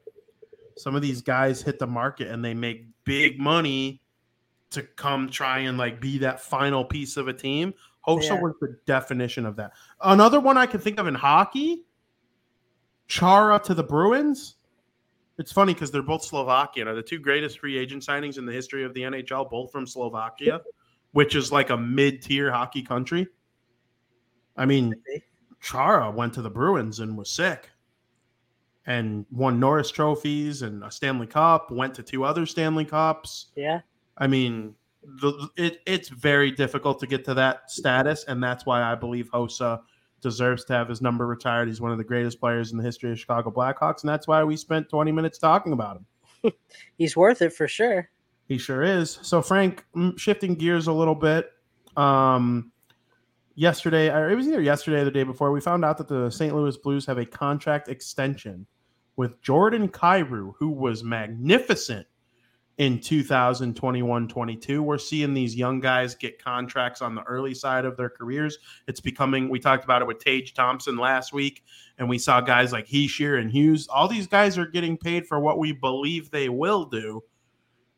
some 0.76 0.96
of 0.96 1.02
these 1.02 1.22
guys 1.22 1.62
hit 1.62 1.80
the 1.80 1.88
market 1.88 2.28
and 2.28 2.44
they 2.44 2.54
make 2.54 2.86
big 3.06 3.40
money 3.40 4.02
to 4.72 4.84
come 4.84 5.30
try 5.30 5.60
and 5.60 5.78
like 5.78 6.00
be 6.00 6.18
that 6.20 6.40
final 6.40 6.84
piece 6.86 7.18
of 7.18 7.28
a 7.28 7.34
team. 7.34 7.74
Hossa 8.08 8.30
Yeah. 8.30 8.42
was 8.42 8.54
the 8.62 8.78
definition 8.86 9.46
of 9.46 9.56
that. 9.56 9.74
Another 10.02 10.40
one 10.40 10.58
I 10.58 10.66
can 10.66 10.80
think 10.80 11.00
of 11.00 11.08
in 11.08 11.16
hockey, 11.16 11.86
Chara 13.08 13.60
to 13.60 13.74
the 13.74 13.84
Bruins. 13.84 14.56
It's 15.38 15.52
funny 15.52 15.74
because 15.74 15.92
they're 15.92 16.02
both 16.02 16.24
Slovakian. 16.24 16.88
Are 16.88 16.96
the 16.96 17.02
two 17.02 17.20
greatest 17.20 17.60
free 17.60 17.78
agent 17.78 18.04
signings 18.04 18.38
in 18.38 18.46
the 18.46 18.52
history 18.52 18.84
of 18.84 18.94
the 18.94 19.02
NHL, 19.02 19.50
both 19.50 19.72
from 19.72 19.88
Slovakia, 19.88 20.62
which 21.14 21.34
is 21.36 21.52
like 21.52 21.70
a 21.70 21.78
mid-tier 21.78 22.52
hockey 22.52 22.82
country. 22.82 23.28
I 24.58 24.66
mean, 24.66 24.94
Chara 25.62 26.10
went 26.12 26.34
to 26.34 26.42
the 26.42 26.50
Bruins 26.50 27.00
and 27.00 27.18
was 27.18 27.30
sick 27.30 27.70
and 28.86 29.26
won 29.32 29.60
Norris 29.60 29.92
trophies 29.92 30.62
and 30.62 30.84
a 30.84 30.92
Stanley 30.92 31.28
Cup, 31.28 31.70
went 31.72 31.94
to 31.96 32.04
two 32.04 32.24
other 32.24 32.46
Stanley 32.46 32.86
Cups. 32.86 33.48
Yeah. 33.56 33.82
I 34.18 34.28
mean, 34.28 34.74
the, 35.04 35.50
it, 35.58 35.82
it's 35.86 36.10
very 36.10 36.52
difficult 36.52 37.00
to 37.00 37.08
get 37.08 37.24
to 37.26 37.34
that 37.36 37.70
status, 37.72 38.26
and 38.26 38.44
that's 38.44 38.66
why 38.66 38.82
I 38.82 38.96
believe 38.96 39.30
Hossa 39.32 39.82
deserves 40.22 40.66
to 40.66 40.74
have 40.74 40.90
his 40.90 41.02
number 41.02 41.28
retired. 41.28 41.68
He's 41.68 41.82
one 41.82 41.92
of 41.92 41.98
the 41.98 42.04
greatest 42.04 42.40
players 42.40 42.72
in 42.72 42.78
the 42.78 42.84
history 42.84 43.12
of 43.12 43.20
Chicago 43.20 43.52
Blackhawks, 43.52 44.02
and 44.02 44.10
that's 44.10 44.28
why 44.28 44.44
we 44.44 44.58
spent 44.58 44.90
20 44.90 45.12
minutes 45.12 45.38
talking 45.38 45.74
about 45.74 46.02
him. 46.44 46.54
He's 46.98 47.16
worth 47.16 47.42
it 47.42 47.54
for 47.54 47.68
sure. 47.68 48.10
He 48.48 48.58
sure 48.58 48.84
is. 48.84 49.20
So, 49.22 49.42
Frank, 49.42 49.86
mm, 49.96 50.18
shifting 50.18 50.56
gears 50.56 50.88
a 50.88 50.94
little 50.94 51.16
bit. 51.16 51.52
Um, 51.96 52.72
yesterday, 53.60 54.10
or 54.10 54.30
it 54.30 54.36
was 54.36 54.48
either 54.48 54.62
yesterday 54.62 55.02
or 55.02 55.06
the 55.06 55.12
day 55.12 55.24
before, 55.24 55.52
we 55.52 55.60
found 55.60 55.84
out 55.84 55.98
that 55.98 56.08
the 56.08 56.30
St. 56.30 56.56
Louis 56.56 56.78
Blues 56.78 57.06
have 57.06 57.18
a 57.18 57.26
contract 57.26 57.90
extension 57.90 58.66
with 59.18 59.42
Jordan 59.42 59.90
Kyrou, 59.90 60.54
who 60.58 60.70
was 60.70 61.04
magnificent 61.04 62.08
in 62.78 63.00
2021-22. 63.00 64.80
We're 64.80 64.98
seeing 64.98 65.34
these 65.34 65.58
young 65.58 65.82
guys 65.82 66.16
get 66.16 66.42
contracts 66.42 67.02
on 67.02 67.16
the 67.16 67.24
early 67.24 67.54
side 67.54 67.84
of 67.84 67.98
their 67.98 68.10
careers. 68.10 68.58
It's 68.88 69.02
becoming. 69.02 69.50
We 69.50 69.60
talked 69.60 69.84
about 69.84 70.02
it 70.02 70.08
with 70.08 70.20
Tage 70.20 70.54
Thompson 70.54 70.96
last 70.96 71.34
week, 71.34 71.66
and 71.98 72.08
we 72.08 72.18
saw 72.18 72.40
guys 72.40 72.72
like 72.72 72.88
Hischier 72.88 73.42
and 73.42 73.52
Hughes. 73.52 73.90
All 73.90 74.08
these 74.08 74.28
guys 74.28 74.58
are 74.58 74.68
getting 74.68 74.98
paid 74.98 75.28
for 75.28 75.42
what 75.42 75.60
we 75.60 75.74
believe 75.74 76.32
they 76.32 76.48
will 76.48 76.86
do 76.86 77.22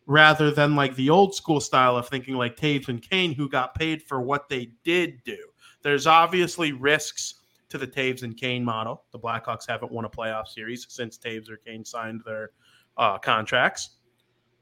rather 0.07 0.49
than 0.49 0.75
like 0.75 0.95
the 0.95 1.11
old 1.11 1.35
school 1.35 1.61
style 1.61 1.95
of 1.95 2.09
thinking 2.09 2.33
like 2.33 2.57
Toews 2.57 2.87
and 2.87 2.99
Kane, 2.99 3.35
who 3.35 3.47
got 3.47 3.75
paid 3.75 4.01
for 4.01 4.19
what 4.19 4.49
they 4.49 4.71
did 4.83 5.23
do. 5.23 5.50
There's 5.83 6.07
obviously 6.07 6.71
risks 6.71 7.35
to 7.69 7.77
the 7.77 7.87
Toews 7.87 8.23
and 8.23 8.35
Kane 8.35 8.63
model. 8.63 9.05
The 9.11 9.19
Blackhawks 9.19 9.67
haven't 9.67 9.91
won 9.91 10.05
a 10.05 10.09
playoff 10.09 10.47
series 10.47 10.85
since 10.89 11.17
Toews 11.17 11.49
or 11.49 11.57
Kane 11.57 11.85
signed 11.85 12.21
their 12.25 12.51
uh, 12.97 13.17
contracts. 13.17 13.97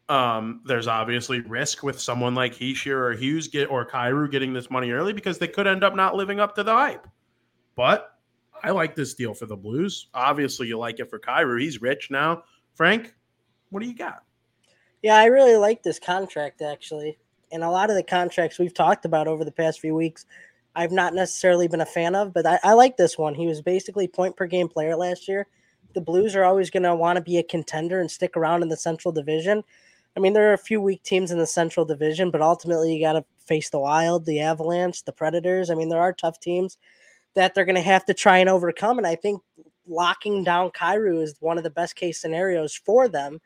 Um, 0.08 0.62
there's 0.65 0.88
obviously 0.88 1.41
risk 1.41 1.84
with 1.84 1.99
someone 1.99 2.34
like 2.34 2.55
Hischier 2.55 2.95
or 2.95 3.13
Hughes 3.13 3.47
get 3.47 3.69
or 3.69 3.86
Kyrou 3.86 4.29
getting 4.32 4.53
this 4.53 4.71
money 4.71 4.91
early 4.91 5.13
because 5.13 5.38
they 5.38 5.47
could 5.47 5.67
end 5.67 5.84
up 5.84 5.95
not 5.95 6.15
living 6.15 6.39
up 6.39 6.55
to 6.55 6.63
the 6.63 6.73
hype. 6.73 7.08
But 7.75 8.12
I 8.63 8.71
like 8.71 8.95
this 8.95 9.13
deal 9.13 9.34
for 9.34 9.45
the 9.45 9.55
Blues. 9.55 10.08
Obviously, 10.13 10.67
you 10.67 10.77
like 10.77 10.99
it 10.99 11.10
for 11.10 11.19
Kyrou. 11.19 11.62
He's 11.62 11.82
rich 11.82 12.10
now. 12.10 12.43
Frank, 12.73 13.13
what 13.69 13.82
do 13.82 13.88
you 13.88 13.95
got? 13.95 14.23
Yeah, 15.01 15.15
I 15.15 15.25
really 15.25 15.55
like 15.55 15.84
this 15.84 15.99
contract 15.99 16.62
actually. 16.62 17.17
And 17.51 17.63
a 17.63 17.69
lot 17.69 17.89
of 17.89 17.95
the 17.95 18.03
contracts 18.03 18.60
we've 18.60 18.73
talked 18.73 19.05
about 19.05 19.27
over 19.27 19.43
the 19.43 19.51
past 19.51 19.79
few 19.79 19.95
weeks, 19.95 20.25
I've 20.75 20.91
not 20.91 21.13
necessarily 21.13 21.67
been 21.67 21.82
a 21.82 21.86
fan 21.86 22.15
of, 22.15 22.34
but 22.34 22.45
I, 22.45 22.60
I 22.63 22.73
like 22.73 22.97
this 22.97 23.17
one. 23.17 23.34
He 23.34 23.47
was 23.47 23.62
basically 23.62 24.08
point 24.08 24.36
per 24.36 24.47
game 24.47 24.69
player 24.69 24.95
last 24.95 25.27
year. 25.27 25.47
The 25.93 26.01
Blues 26.01 26.36
are 26.36 26.43
always 26.43 26.69
going 26.69 26.84
to 26.84 26.95
want 26.95 27.17
to 27.17 27.23
be 27.23 27.38
a 27.38 27.43
contender 27.43 27.99
and 27.99 28.10
stick 28.10 28.38
around 28.38 28.62
in 28.62 28.69
the 28.69 28.77
Central 28.77 29.12
Division. 29.12 29.63
I 30.15 30.19
mean, 30.19 30.34
there 30.34 30.49
are 30.49 30.53
a 30.53 30.58
few 30.58 30.82
weak 30.82 31.03
teams 31.03 31.32
in 31.32 31.39
the 31.39 31.47
Central 31.47 31.86
Division, 31.86 32.32
but 32.32 32.41
ultimately 32.41 32.95
you 32.95 33.01
got 33.01 33.13
to 33.13 33.25
face 33.45 33.69
the 33.69 33.79
Wild, 33.79 34.25
the 34.25 34.39
Avalanche, 34.41 35.03
the 35.03 35.12
Predators. 35.12 35.69
I 35.69 35.75
mean, 35.75 35.89
there 35.89 36.01
are 36.01 36.13
tough 36.13 36.39
teams 36.39 36.77
that 37.36 37.55
they're 37.55 37.65
going 37.65 37.75
to 37.75 37.82
have 37.82 38.05
to 38.05 38.13
try 38.13 38.38
and 38.38 38.49
overcome. 38.49 38.97
And 38.97 39.08
I 39.08 39.15
think 39.15 39.41
locking 39.88 40.43
down 40.43 40.71
Kyrou 40.71 41.21
is 41.21 41.36
one 41.39 41.58
of 41.58 41.63
the 41.63 41.69
best 41.69 41.95
case 41.95 42.21
scenarios 42.21 42.75
for 42.75 43.08
them. 43.08 43.39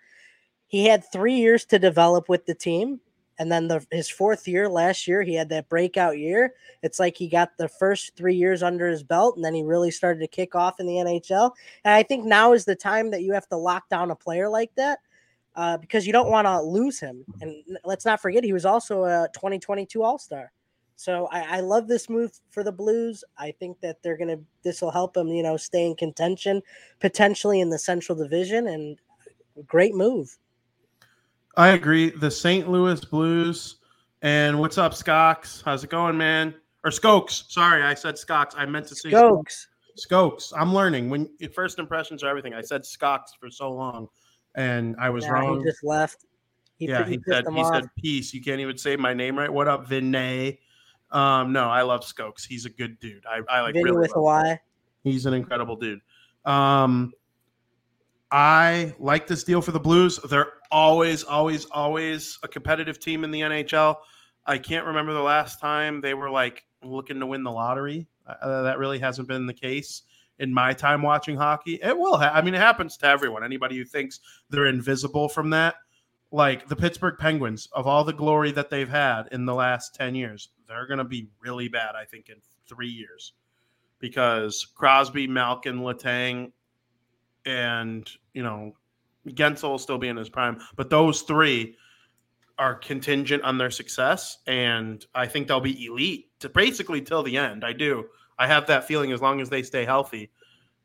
He 0.67 0.86
had 0.86 1.03
three 1.12 1.36
years 1.36 1.65
to 1.65 1.79
develop 1.79 2.27
with 2.29 2.45
the 2.45 2.55
team. 2.55 2.99
And 3.39 3.52
then 3.52 3.67
the 3.67 3.86
his 3.91 4.10
fourth 4.10 4.48
year 4.48 4.69
last 4.69 5.08
year, 5.08 5.24
he 5.24 5.34
had 5.34 5.50
that 5.50 5.69
breakout 5.69 6.17
year. 6.17 6.54
It's 6.84 7.00
like 7.00 7.17
he 7.17 7.28
got 7.28 7.58
the 7.58 7.67
first 7.67 8.15
three 8.15 8.36
years 8.36 8.62
under 8.62 8.88
his 8.88 9.04
belt, 9.04 9.36
and 9.36 9.43
then 9.43 9.56
he 9.56 9.63
really 9.63 9.91
started 9.91 10.19
to 10.19 10.28
kick 10.28 10.56
off 10.56 10.80
in 10.80 10.86
the 10.86 10.93
NHL. 10.93 11.52
And 11.84 11.93
I 11.93 12.04
think 12.04 12.26
now 12.26 12.54
is 12.54 12.65
the 12.65 12.76
time 12.76 13.10
that 13.12 13.24
you 13.24 13.34
have 13.34 13.48
to 13.50 13.58
lock 13.58 13.89
down 13.89 14.12
a 14.12 14.15
player 14.15 14.50
like 14.50 14.72
that 14.76 15.00
uh, 15.56 15.78
because 15.78 16.06
you 16.06 16.13
don't 16.13 16.30
want 16.30 16.46
to 16.46 16.62
lose 16.62 17.00
him. 17.00 17.26
And 17.41 17.63
let's 17.84 18.06
not 18.06 18.22
forget, 18.22 18.43
he 18.43 18.54
was 18.54 18.65
also 18.65 19.04
a 19.04 19.28
2022 19.34 20.04
All 20.04 20.17
Star. 20.17 20.52
So 20.96 21.28
I, 21.32 21.58
I, 21.58 21.60
love 21.60 21.88
this 21.88 22.08
move 22.08 22.32
for 22.52 22.63
the 22.63 22.72
Blues. 22.72 23.24
I 23.38 23.52
think 23.52 23.80
that 23.82 24.02
they're 24.04 24.15
gonna 24.15 24.38
this 24.63 24.82
will 24.82 24.91
help 24.91 25.13
them, 25.13 25.28
you 25.28 25.43
know, 25.43 25.58
stay 25.58 25.86
in 25.88 25.96
contention 25.96 26.62
potentially 27.00 27.60
in 27.60 27.69
the 27.69 27.80
Central 27.80 28.17
Division, 28.17 28.67
and 28.67 29.00
great 29.65 29.96
move. 29.96 30.38
I 31.55 31.69
agree. 31.69 32.09
The 32.09 32.31
St. 32.31 32.69
Louis 32.69 33.03
Blues 33.05 33.77
and 34.23 34.57
what's 34.59 34.77
up, 34.77 34.93
Skokes? 34.93 35.61
How's 35.63 35.83
it 35.83 35.89
going, 35.89 36.17
man? 36.17 36.55
Or 36.85 36.91
Skokes? 36.91 37.51
Sorry, 37.51 37.83
I 37.83 37.93
said 37.93 38.15
Skokes. 38.15 38.53
I 38.55 38.65
meant 38.65 38.87
to 38.87 38.95
say 38.95 39.11
Skokes. 39.11 39.67
Skokes. 39.99 40.53
I'm 40.57 40.73
learning. 40.73 41.09
When 41.09 41.29
first 41.53 41.77
impressions 41.77 42.23
are 42.23 42.29
everything. 42.29 42.53
I 42.53 42.61
said 42.61 42.83
Skokes 42.83 43.35
for 43.37 43.51
so 43.51 43.71
long, 43.71 44.07
and 44.55 44.95
I 44.99 45.09
was 45.09 45.25
yeah, 45.25 45.31
wrong. 45.31 45.59
He 45.59 45.65
just 45.65 45.83
left. 45.83 46.25
He, 46.77 46.87
yeah, 46.87 47.05
he, 47.05 47.19
said 47.27 47.43
he 47.51 47.59
off. 47.59 47.75
said 47.75 47.89
peace. 47.97 48.33
You 48.33 48.41
can't 48.41 48.61
even 48.61 48.77
say 48.77 48.95
my 48.95 49.13
name 49.13 49.37
right. 49.37 49.51
What 49.51 49.67
up, 49.67 49.87
Vinay? 49.87 50.57
Um, 51.11 51.51
no, 51.51 51.69
I 51.69 51.81
love 51.81 52.01
Skokes. 52.01 52.45
He's 52.47 52.65
a 52.65 52.69
good 52.69 52.99
dude. 52.99 53.25
I, 53.25 53.41
I 53.49 53.61
like 53.61 53.73
Vinny 53.73 53.83
really 53.83 53.99
with 53.99 54.15
a 54.15 54.21
Y. 54.21 54.59
He's 55.03 55.25
an 55.25 55.33
incredible 55.33 55.75
dude. 55.75 55.99
Um, 56.45 57.11
I 58.31 58.95
like 58.99 59.27
this 59.27 59.43
deal 59.43 59.61
for 59.61 59.71
the 59.71 59.79
Blues. 59.79 60.19
They're 60.29 60.53
always, 60.73 61.23
always, 61.23 61.65
always 61.65 62.39
a 62.43 62.47
competitive 62.47 62.99
team 62.99 63.23
in 63.23 63.31
the 63.31 63.41
NHL. 63.41 63.97
I 64.45 64.57
can't 64.57 64.88
remember 64.88 65.13
the 65.13 65.21
last 65.21 65.62
time 65.62 66.01
they 66.01 66.15
were 66.15 66.29
like 66.29 66.65
looking 66.83 67.19
to 67.19 67.25
win 67.25 67.43
the 67.43 67.51
lottery. 67.51 68.07
Uh, 68.27 68.63
that 68.63 68.79
really 68.79 68.99
hasn't 68.99 69.27
been 69.27 69.45
the 69.45 69.53
case 69.53 70.01
in 70.39 70.53
my 70.53 70.73
time 70.73 71.01
watching 71.01 71.38
hockey. 71.38 71.79
It 71.81 71.97
will. 71.97 72.17
Ha- 72.17 72.31
I 72.33 72.41
mean, 72.41 72.55
it 72.55 72.62
happens 72.62 72.97
to 72.97 73.07
everyone. 73.07 73.43
Anybody 73.43 73.77
who 73.77 73.86
thinks 73.86 74.19
they're 74.49 74.65
invisible 74.65 75.29
from 75.29 75.51
that, 75.51 75.75
like 76.31 76.67
the 76.67 76.75
Pittsburgh 76.75 77.17
Penguins, 77.19 77.67
of 77.71 77.86
all 77.86 78.03
the 78.03 78.13
glory 78.13 78.51
that 78.51 78.69
they've 78.69 78.89
had 78.89 79.27
in 79.31 79.45
the 79.45 79.53
last 79.53 79.93
ten 79.93 80.15
years, 80.15 80.49
they're 80.67 80.88
going 80.88 80.97
to 80.97 81.03
be 81.03 81.29
really 81.39 81.67
bad. 81.67 81.95
I 81.95 82.05
think 82.05 82.29
in 82.29 82.38
three 82.67 82.89
years 82.89 83.33
because 83.99 84.65
Crosby, 84.75 85.27
Malkin, 85.27 85.79
Letang, 85.79 86.51
and 87.45 88.09
you 88.33 88.41
know 88.41 88.73
Guentzel 89.27 89.69
will 89.69 89.79
still 89.79 89.97
be 89.97 90.07
in 90.07 90.17
his 90.17 90.29
prime, 90.29 90.59
but 90.75 90.89
those 90.89 91.21
three 91.21 91.77
are 92.57 92.75
contingent 92.75 93.43
on 93.43 93.57
their 93.57 93.71
success, 93.71 94.39
and 94.47 95.05
I 95.15 95.27
think 95.27 95.47
they'll 95.47 95.59
be 95.59 95.86
elite 95.86 96.29
to 96.39 96.49
basically 96.49 97.01
till 97.01 97.23
the 97.23 97.38
end. 97.38 97.63
I 97.63 97.73
do. 97.73 98.05
I 98.38 98.47
have 98.47 98.67
that 98.67 98.88
feeling 98.88 99.12
as 99.12 99.21
long 99.21 99.41
as 99.41 99.49
they 99.49 99.63
stay 99.63 99.86
healthy, 99.86 100.31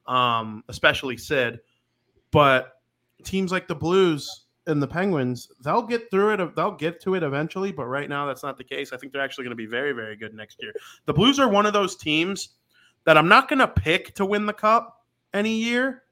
um, 0.06 0.64
especially 0.68 1.16
Sid. 1.16 1.60
But 2.30 2.80
teams 3.24 3.52
like 3.52 3.68
the 3.68 3.74
Blues 3.74 4.44
and 4.66 4.82
the 4.82 4.86
Penguins, 4.86 5.48
they'll 5.62 5.82
get 5.82 6.10
through 6.10 6.34
it. 6.34 6.56
They'll 6.56 6.72
get 6.72 7.00
to 7.02 7.14
it 7.14 7.22
eventually, 7.22 7.72
but 7.72 7.86
right 7.86 8.08
now 8.08 8.26
that's 8.26 8.42
not 8.42 8.56
the 8.56 8.64
case. 8.64 8.92
I 8.92 8.96
think 8.96 9.12
they're 9.12 9.22
actually 9.22 9.44
going 9.44 9.56
to 9.56 9.56
be 9.56 9.66
very, 9.66 9.92
very 9.92 10.16
good 10.16 10.34
next 10.34 10.62
year. 10.62 10.72
The 11.06 11.14
Blues 11.14 11.38
are 11.38 11.48
one 11.48 11.66
of 11.66 11.72
those 11.72 11.96
teams 11.96 12.50
that 13.04 13.16
I'm 13.16 13.28
not 13.28 13.48
going 13.48 13.60
to 13.60 13.68
pick 13.68 14.14
to 14.16 14.26
win 14.26 14.46
the 14.46 14.52
cup 14.52 15.06
any 15.32 15.54
year 15.54 16.04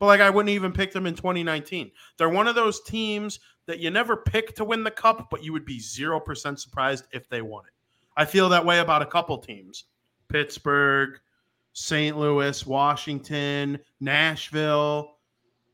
but 0.00 0.06
like 0.06 0.20
I 0.20 0.30
wouldn't 0.30 0.50
even 0.50 0.72
pick 0.72 0.92
them 0.92 1.06
in 1.06 1.14
2019. 1.14 1.92
They're 2.16 2.28
one 2.28 2.48
of 2.48 2.56
those 2.56 2.80
teams 2.82 3.38
that 3.66 3.78
you 3.78 3.90
never 3.90 4.16
pick 4.16 4.56
to 4.56 4.64
win 4.64 4.82
the 4.82 4.90
cup, 4.90 5.28
but 5.30 5.44
you 5.44 5.52
would 5.52 5.64
be 5.64 5.78
0% 5.78 6.58
surprised 6.58 7.04
if 7.12 7.28
they 7.28 7.42
won 7.42 7.64
it. 7.66 7.72
I 8.16 8.24
feel 8.24 8.48
that 8.48 8.64
way 8.64 8.80
about 8.80 9.02
a 9.02 9.06
couple 9.06 9.38
teams. 9.38 9.84
Pittsburgh, 10.28 11.20
St. 11.74 12.18
Louis, 12.18 12.66
Washington, 12.66 13.78
Nashville. 14.00 15.16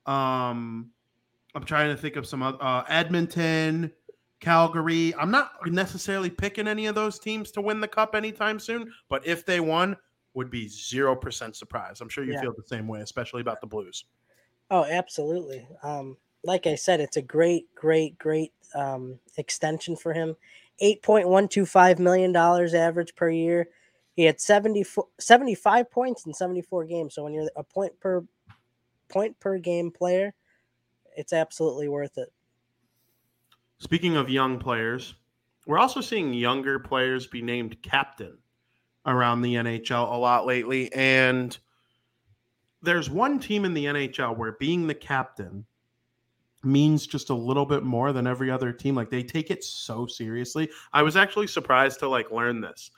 Um, 0.05 0.91
I'm 1.55 1.65
trying 1.65 1.95
to 1.95 1.97
think 1.97 2.17
of 2.17 2.27
some 2.27 2.43
uh, 2.43 2.83
Edmonton, 2.89 3.93
Calgary. 4.41 5.15
I'm 5.15 5.31
not 5.31 5.53
necessarily 5.67 6.31
picking 6.31 6.69
any 6.69 6.87
of 6.87 6.95
those 6.95 7.19
teams 7.19 7.51
to 7.53 7.61
win 7.61 7.81
the 7.81 7.89
cup 7.89 8.15
anytime 8.15 8.59
soon, 8.59 8.93
but 9.09 9.27
if 9.27 9.47
they 9.47 9.61
won, 9.61 9.97
would 10.37 10.51
be 10.51 10.67
0% 10.67 11.57
surprised. 11.57 12.03
I'm 12.03 12.11
sure 12.11 12.23
you 12.23 12.35
yeah. 12.35 12.43
feel 12.43 12.53
the 12.55 12.63
same 12.63 12.87
way, 12.87 13.01
especially 13.01 13.41
about 13.41 13.63
the 13.63 13.67
Blues. 13.67 14.05
Oh, 14.71 14.85
absolutely. 14.85 15.67
Um, 15.83 16.19
like 16.45 16.67
I 16.67 16.75
said, 16.75 17.01
it's 17.01 17.17
a 17.17 17.23
great, 17.23 17.75
great, 17.75 18.19
great 18.19 18.53
um, 18.75 19.19
extension 19.39 19.97
for 19.97 20.13
him. 20.13 20.37
$8.125 20.83 21.99
million 21.99 22.37
average 22.37 23.15
per 23.17 23.31
year. 23.31 23.69
He 24.15 24.25
had 24.25 24.39
70, 24.39 24.85
75 25.19 25.91
points 25.91 26.27
in 26.27 26.35
74 26.35 26.85
games. 26.85 27.15
So 27.15 27.25
when 27.25 27.33
you're 27.33 27.49
a 27.57 27.65
point 27.65 27.99
per 27.99 28.23
point 29.09 29.39
per 29.41 29.59
game 29.59 29.91
player, 29.91 30.35
it's 31.17 31.33
absolutely 31.33 31.89
worth 31.89 32.19
it. 32.19 32.31
Speaking 33.79 34.17
of 34.17 34.29
young 34.29 34.59
players, 34.59 35.15
we're 35.67 35.79
also 35.79 36.03
seeing 36.03 36.35
younger 36.35 36.79
players 36.79 37.27
be 37.27 37.41
named 37.41 37.81
captain 37.83 38.37
around 39.07 39.43
the 39.43 39.55
NHL 39.55 40.13
a 40.13 40.17
lot 40.17 40.47
lately. 40.47 40.93
And 40.93 41.57
there's 42.83 43.09
one 43.09 43.39
team 43.39 43.65
in 43.65 43.75
the 43.75 43.87
NHL 43.87 44.37
where 44.37 44.53
being 44.53 44.87
the 44.87 44.95
captain 44.95 45.65
means 46.63 47.07
just 47.07 47.31
a 47.31 47.35
little 47.35 47.67
bit 47.67 47.85
more 47.85 48.13
than 48.13 48.27
every 48.27 48.51
other 48.51 48.73
team. 48.73 48.95
Like 48.95 49.11
they 49.11 49.23
take 49.23 49.51
it 49.51 49.63
so 49.63 50.07
seriously. 50.07 50.69
I 50.93 51.03
was 51.03 51.17
actually 51.17 51.47
surprised 51.47 52.01
to 52.01 52.09
like 52.09 52.31
learn 52.31 52.61
this. 52.61 52.91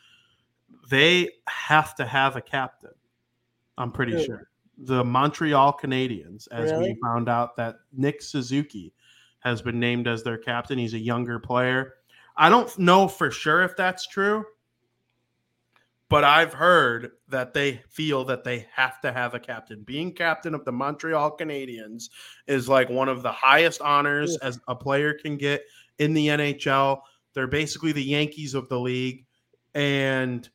They 0.91 1.31
have 1.47 1.95
to 1.97 2.07
have 2.07 2.37
a 2.37 2.41
captain. 2.41 2.95
I'm 3.77 3.93
pretty 3.93 4.15
really? 4.15 4.27
sure. 4.27 4.49
The 4.79 5.05
Montreal 5.05 5.79
Canadiens, 5.81 6.49
as 6.51 6.71
really? 6.71 6.93
we 6.93 7.01
found 7.03 7.29
out 7.29 7.57
that 7.57 7.77
Nick 7.93 8.23
Suzuki 8.23 8.95
has 9.41 9.61
been 9.61 9.79
named 9.79 10.07
as 10.07 10.23
their 10.23 10.39
captain. 10.39 10.79
He's 10.79 10.95
a 10.95 10.99
younger 10.99 11.39
player. 11.39 11.95
I 12.37 12.49
don't 12.49 12.77
know 12.79 13.09
for 13.09 13.31
sure 13.31 13.63
if 13.63 13.77
that's 13.77 14.07
true 14.07 14.45
but 16.09 16.25
I've 16.25 16.55
heard 16.55 17.13
that 17.29 17.53
they 17.53 17.83
feel 17.91 18.25
that 18.25 18.45
they 18.45 18.67
have 18.75 19.01
to 19.03 19.13
have 19.13 19.35
a 19.35 19.41
captain. 19.41 19.83
Being 19.83 20.13
captain 20.13 20.55
of 20.55 20.65
the 20.65 20.73
Montreal 20.73 21.37
Canadiens 21.37 22.09
is 22.47 22.69
like 22.69 22.89
one 22.89 23.09
of 23.09 23.23
the 23.23 23.33
highest 23.33 23.83
honors 23.83 24.37
as 24.39 24.59
a 24.69 24.75
player 24.75 25.15
can 25.15 25.37
get 25.37 25.65
in 25.99 26.15
the 26.15 26.29
NHL. 26.29 27.01
They're 27.35 27.47
basically 27.47 27.93
the 27.93 28.03
Yankees 28.03 28.55
of 28.55 28.69
the 28.69 28.81
league. 28.81 29.27
And 29.75 30.49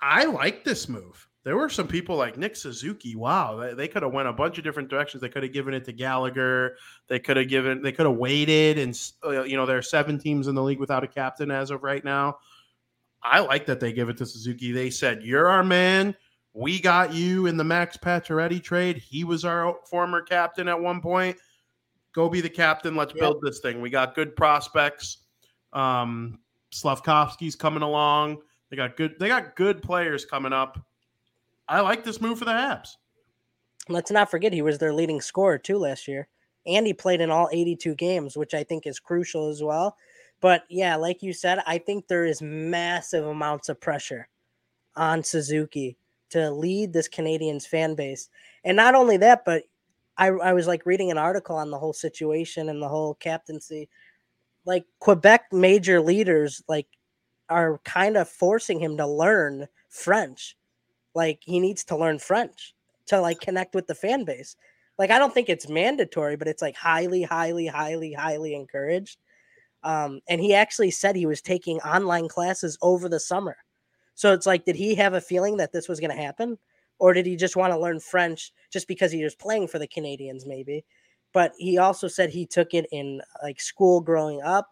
I 0.00 0.24
like 0.24 0.62
this 0.62 0.88
move. 0.88 1.26
There 1.44 1.56
were 1.56 1.70
some 1.70 1.88
people 1.88 2.16
like 2.16 2.36
Nick 2.36 2.56
Suzuki. 2.56 3.16
Wow, 3.16 3.56
they, 3.56 3.72
they 3.72 3.88
could 3.88 4.02
have 4.02 4.12
went 4.12 4.28
a 4.28 4.32
bunch 4.34 4.58
of 4.58 4.64
different 4.64 4.90
directions. 4.90 5.22
They 5.22 5.30
could 5.30 5.42
have 5.44 5.52
given 5.52 5.72
it 5.72 5.84
to 5.86 5.92
Gallagher. 5.92 6.76
They 7.06 7.18
could 7.18 7.38
have 7.38 7.48
given. 7.48 7.80
They 7.80 7.92
could 7.92 8.04
have 8.04 8.16
waited, 8.16 8.76
and 8.76 8.94
uh, 9.24 9.44
you 9.44 9.56
know 9.56 9.64
there 9.64 9.78
are 9.78 9.82
seven 9.82 10.18
teams 10.18 10.46
in 10.46 10.54
the 10.54 10.62
league 10.62 10.78
without 10.78 11.04
a 11.04 11.08
captain 11.08 11.50
as 11.50 11.70
of 11.70 11.82
right 11.82 12.04
now. 12.04 12.36
I 13.22 13.40
like 13.40 13.66
that 13.66 13.80
they 13.80 13.92
give 13.92 14.08
it 14.08 14.16
to 14.18 14.26
Suzuki. 14.26 14.72
They 14.72 14.90
said, 14.90 15.22
You're 15.22 15.48
our 15.48 15.64
man. 15.64 16.14
We 16.54 16.80
got 16.80 17.12
you 17.12 17.46
in 17.46 17.56
the 17.56 17.64
Max 17.64 17.96
Pacioretty 17.96 18.62
trade. 18.62 18.96
He 18.96 19.24
was 19.24 19.44
our 19.44 19.76
former 19.88 20.22
captain 20.22 20.66
at 20.68 20.80
one 20.80 21.00
point. 21.00 21.36
Go 22.12 22.28
be 22.28 22.40
the 22.40 22.48
captain. 22.48 22.96
Let's 22.96 23.12
yep. 23.14 23.20
build 23.20 23.42
this 23.42 23.60
thing. 23.60 23.80
We 23.80 23.90
got 23.90 24.14
good 24.14 24.34
prospects. 24.34 25.18
Um, 25.72 26.38
Slafkovsky's 26.72 27.54
coming 27.54 27.82
along. 27.82 28.38
They 28.70 28.76
got 28.76 28.96
good. 28.96 29.16
They 29.18 29.28
got 29.28 29.56
good 29.56 29.82
players 29.82 30.24
coming 30.24 30.52
up. 30.52 30.78
I 31.68 31.80
like 31.80 32.04
this 32.04 32.20
move 32.20 32.38
for 32.38 32.44
the 32.44 32.52
Habs. 32.52 32.88
Let's 33.88 34.10
not 34.10 34.30
forget 34.30 34.52
he 34.52 34.62
was 34.62 34.78
their 34.78 34.92
leading 34.92 35.20
scorer 35.20 35.58
too 35.58 35.78
last 35.78 36.08
year, 36.08 36.28
and 36.66 36.86
he 36.86 36.92
played 36.92 37.20
in 37.20 37.30
all 37.30 37.48
82 37.52 37.94
games, 37.94 38.36
which 38.36 38.54
I 38.54 38.64
think 38.64 38.86
is 38.86 38.98
crucial 38.98 39.48
as 39.48 39.62
well. 39.62 39.96
But 40.40 40.64
yeah, 40.68 40.96
like 40.96 41.22
you 41.22 41.32
said, 41.32 41.62
I 41.66 41.78
think 41.78 42.06
there 42.06 42.24
is 42.24 42.40
massive 42.40 43.26
amounts 43.26 43.68
of 43.68 43.80
pressure 43.80 44.28
on 44.96 45.22
Suzuki 45.22 45.96
to 46.30 46.50
lead 46.50 46.92
this 46.92 47.08
Canadiens 47.08 47.66
fan 47.66 47.94
base. 47.94 48.28
And 48.64 48.76
not 48.76 48.94
only 48.94 49.16
that, 49.18 49.44
but 49.44 49.64
I, 50.16 50.28
I 50.28 50.52
was 50.52 50.66
like 50.66 50.86
reading 50.86 51.10
an 51.10 51.18
article 51.18 51.56
on 51.56 51.70
the 51.70 51.78
whole 51.78 51.92
situation 51.92 52.68
and 52.68 52.82
the 52.82 52.88
whole 52.88 53.14
captaincy. 53.14 53.88
Like 54.64 54.84
Quebec 54.98 55.52
major 55.52 56.00
leaders 56.00 56.62
like 56.68 56.86
are 57.48 57.78
kind 57.84 58.16
of 58.16 58.28
forcing 58.28 58.78
him 58.80 58.96
to 58.98 59.06
learn 59.06 59.66
French. 59.88 60.56
Like 61.14 61.40
he 61.42 61.60
needs 61.60 61.84
to 61.84 61.96
learn 61.96 62.18
French 62.18 62.74
to 63.06 63.20
like 63.20 63.40
connect 63.40 63.74
with 63.74 63.86
the 63.86 63.94
fan 63.94 64.24
base. 64.24 64.56
Like 64.98 65.10
I 65.10 65.18
don't 65.18 65.32
think 65.32 65.48
it's 65.48 65.68
mandatory, 65.68 66.36
but 66.36 66.48
it's 66.48 66.62
like 66.62 66.76
highly, 66.76 67.22
highly, 67.22 67.66
highly, 67.66 68.12
highly 68.12 68.54
encouraged. 68.54 69.18
Um, 69.82 70.20
and 70.28 70.40
he 70.40 70.54
actually 70.54 70.90
said 70.90 71.14
he 71.14 71.26
was 71.26 71.40
taking 71.40 71.78
online 71.80 72.28
classes 72.28 72.76
over 72.82 73.08
the 73.08 73.20
summer. 73.20 73.56
So 74.14 74.32
it's 74.32 74.46
like, 74.46 74.64
did 74.64 74.76
he 74.76 74.94
have 74.96 75.14
a 75.14 75.20
feeling 75.20 75.58
that 75.58 75.72
this 75.72 75.88
was 75.88 76.00
going 76.00 76.10
to 76.10 76.22
happen? 76.22 76.58
Or 76.98 77.12
did 77.12 77.26
he 77.26 77.36
just 77.36 77.54
want 77.54 77.72
to 77.72 77.78
learn 77.78 78.00
French 78.00 78.52
just 78.72 78.88
because 78.88 79.12
he 79.12 79.22
was 79.22 79.36
playing 79.36 79.68
for 79.68 79.78
the 79.78 79.86
Canadiens, 79.86 80.46
maybe? 80.46 80.84
But 81.32 81.52
he 81.56 81.78
also 81.78 82.08
said 82.08 82.30
he 82.30 82.44
took 82.44 82.74
it 82.74 82.86
in 82.90 83.22
like 83.42 83.60
school 83.60 84.00
growing 84.00 84.42
up. 84.42 84.68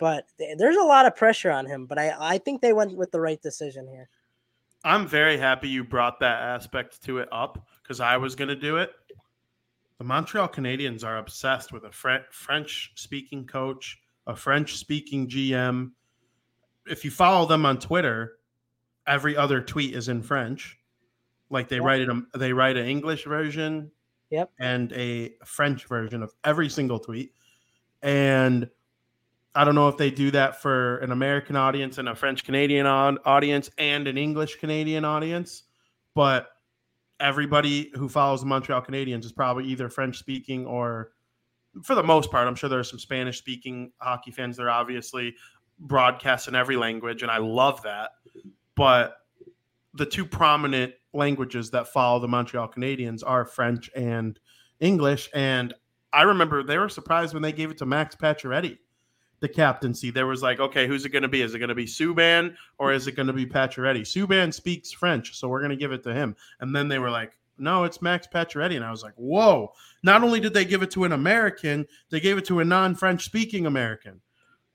but 0.00 0.24
there's 0.56 0.76
a 0.76 0.82
lot 0.82 1.06
of 1.06 1.14
pressure 1.14 1.50
on 1.50 1.66
him. 1.66 1.86
But 1.86 1.98
I, 1.98 2.14
I 2.18 2.38
think 2.38 2.60
they 2.60 2.72
went 2.72 2.96
with 2.96 3.12
the 3.12 3.20
right 3.20 3.40
decision 3.40 3.86
here. 3.86 4.08
I'm 4.82 5.06
very 5.06 5.36
happy 5.36 5.68
you 5.68 5.84
brought 5.84 6.20
that 6.20 6.40
aspect 6.40 7.02
to 7.04 7.18
it 7.18 7.28
up 7.30 7.66
because 7.82 8.00
I 8.00 8.16
was 8.16 8.34
going 8.34 8.48
to 8.48 8.56
do 8.56 8.78
it. 8.78 8.92
The 9.98 10.04
Montreal 10.04 10.48
Canadiens 10.48 11.04
are 11.04 11.18
obsessed 11.18 11.70
with 11.70 11.84
a 11.84 11.92
Fre- 11.92 12.26
French 12.30 12.92
speaking 12.94 13.46
coach, 13.46 13.98
a 14.26 14.36
French 14.36 14.76
speaking 14.76 15.28
GM. 15.28 15.92
If 16.86 17.04
you 17.04 17.10
follow 17.10 17.46
them 17.46 17.66
on 17.66 17.78
Twitter, 17.78 18.38
every 19.06 19.36
other 19.36 19.60
tweet 19.60 19.94
is 19.94 20.08
in 20.08 20.22
French. 20.22 20.78
Like 21.50 21.68
they 21.68 21.76
Yep. 21.76 21.84
write 21.84 22.00
it, 22.02 22.08
um, 22.10 22.28
they 22.34 22.52
write 22.52 22.76
an 22.76 22.86
English 22.86 23.24
version, 23.24 23.90
Yep. 24.30 24.52
and 24.58 24.92
a 24.92 25.34
French 25.44 25.86
version 25.86 26.22
of 26.22 26.32
every 26.44 26.68
single 26.68 26.98
tweet. 26.98 27.34
And 28.02 28.70
I 29.54 29.64
don't 29.64 29.74
know 29.74 29.88
if 29.88 29.96
they 29.96 30.10
do 30.12 30.30
that 30.30 30.62
for 30.62 30.98
an 30.98 31.10
American 31.10 31.56
audience 31.56 31.98
and 31.98 32.08
a 32.08 32.14
French 32.14 32.44
Canadian 32.44 32.86
audience 32.86 33.68
and 33.78 34.06
an 34.06 34.16
English 34.16 34.56
Canadian 34.56 35.04
audience, 35.04 35.64
but 36.14 36.50
everybody 37.18 37.90
who 37.96 38.08
follows 38.08 38.40
the 38.40 38.46
Montreal 38.46 38.80
Canadiens 38.82 39.24
is 39.24 39.32
probably 39.32 39.64
either 39.64 39.88
French 39.88 40.18
speaking 40.18 40.66
or, 40.66 41.10
for 41.82 41.94
the 41.94 42.02
most 42.02 42.30
part, 42.30 42.48
I'm 42.48 42.54
sure 42.54 42.68
there 42.68 42.80
are 42.80 42.84
some 42.84 42.98
Spanish 42.98 43.38
speaking 43.38 43.92
hockey 43.98 44.30
fans. 44.30 44.56
They're 44.56 44.70
obviously 44.70 45.36
broadcast 45.78 46.48
in 46.48 46.54
every 46.54 46.76
language, 46.76 47.22
and 47.22 47.30
I 47.30 47.38
love 47.38 47.82
that. 47.82 48.10
But 48.74 49.16
the 49.94 50.06
two 50.06 50.24
prominent 50.24 50.94
languages 51.12 51.70
that 51.70 51.88
follow 51.88 52.20
the 52.20 52.28
Montreal 52.28 52.68
Canadiens 52.68 53.22
are 53.26 53.44
French 53.44 53.90
and 53.96 54.38
English. 54.78 55.28
And 55.34 55.74
I 56.12 56.22
remember 56.22 56.62
they 56.62 56.78
were 56.78 56.88
surprised 56.88 57.34
when 57.34 57.42
they 57.42 57.52
gave 57.52 57.70
it 57.70 57.78
to 57.78 57.86
Max 57.86 58.14
Pacioretty, 58.14 58.78
the 59.40 59.48
captaincy. 59.48 60.10
There 60.10 60.26
was 60.26 60.42
like, 60.42 60.60
okay, 60.60 60.86
who's 60.86 61.04
it 61.04 61.10
going 61.10 61.22
to 61.22 61.28
be? 61.28 61.42
Is 61.42 61.54
it 61.54 61.58
going 61.58 61.68
to 61.68 61.74
be 61.74 61.86
Subban 61.86 62.54
or 62.78 62.92
is 62.92 63.06
it 63.06 63.16
going 63.16 63.26
to 63.26 63.32
be 63.32 63.46
Pacioretty? 63.46 64.02
Subban 64.02 64.54
speaks 64.54 64.92
French, 64.92 65.36
so 65.36 65.48
we're 65.48 65.60
going 65.60 65.70
to 65.70 65.76
give 65.76 65.92
it 65.92 66.02
to 66.04 66.14
him. 66.14 66.36
And 66.60 66.74
then 66.74 66.88
they 66.88 66.98
were 66.98 67.10
like, 67.10 67.32
no, 67.60 67.84
it's 67.84 68.02
Max 68.02 68.26
Pacioretty. 68.26 68.76
And 68.76 68.84
I 68.84 68.90
was 68.90 69.02
like, 69.02 69.14
whoa. 69.16 69.72
Not 70.02 70.22
only 70.22 70.40
did 70.40 70.54
they 70.54 70.64
give 70.64 70.82
it 70.82 70.90
to 70.92 71.04
an 71.04 71.12
American, 71.12 71.86
they 72.10 72.20
gave 72.20 72.38
it 72.38 72.44
to 72.46 72.60
a 72.60 72.64
non 72.64 72.94
French 72.94 73.24
speaking 73.24 73.66
American. 73.66 74.20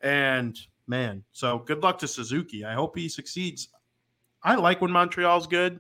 And 0.02 0.58
man, 0.88 1.24
so 1.32 1.60
good 1.60 1.82
luck 1.82 2.00
to 2.00 2.08
Suzuki. 2.08 2.64
I 2.64 2.74
hope 2.74 2.98
he 2.98 3.10
succeeds. 3.10 3.70
I 4.44 4.56
like 4.56 4.82
when 4.82 4.92
Montreal's 4.92 5.48
good. 5.48 5.80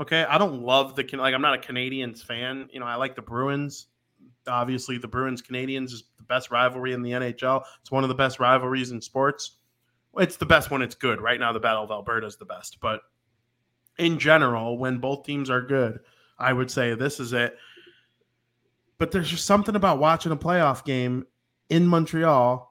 Okay, 0.00 0.24
I 0.24 0.38
don't 0.38 0.62
love 0.62 0.96
the 0.96 1.04
like. 1.16 1.34
I'm 1.34 1.42
not 1.42 1.54
a 1.54 1.72
Canadiens 1.72 2.24
fan. 2.24 2.68
You 2.72 2.80
know, 2.80 2.86
I 2.86 2.94
like 2.94 3.14
the 3.14 3.22
Bruins. 3.22 3.88
Obviously, 4.46 4.98
the 4.98 5.08
Bruins 5.08 5.42
Canadiens 5.42 5.92
is 5.92 6.04
the 6.16 6.24
best 6.24 6.50
rivalry 6.50 6.92
in 6.92 7.02
the 7.02 7.10
NHL. 7.10 7.62
It's 7.80 7.90
one 7.90 8.02
of 8.02 8.08
the 8.08 8.14
best 8.14 8.40
rivalries 8.40 8.90
in 8.90 9.00
sports. 9.00 9.58
It's 10.16 10.36
the 10.36 10.46
best 10.46 10.70
when 10.70 10.82
it's 10.82 10.94
good. 10.94 11.20
Right 11.20 11.38
now, 11.38 11.52
the 11.52 11.60
Battle 11.60 11.84
of 11.84 11.90
Alberta 11.90 12.26
is 12.26 12.36
the 12.36 12.44
best. 12.44 12.78
But 12.80 13.00
in 13.98 14.18
general, 14.18 14.78
when 14.78 14.98
both 14.98 15.24
teams 15.24 15.50
are 15.50 15.62
good, 15.62 16.00
I 16.42 16.52
would 16.52 16.70
say 16.70 16.94
this 16.94 17.20
is 17.20 17.32
it. 17.32 17.56
But 18.98 19.10
there's 19.10 19.28
just 19.30 19.46
something 19.46 19.74
about 19.76 19.98
watching 19.98 20.32
a 20.32 20.36
playoff 20.36 20.84
game 20.84 21.26
in 21.68 21.86
Montreal 21.86 22.70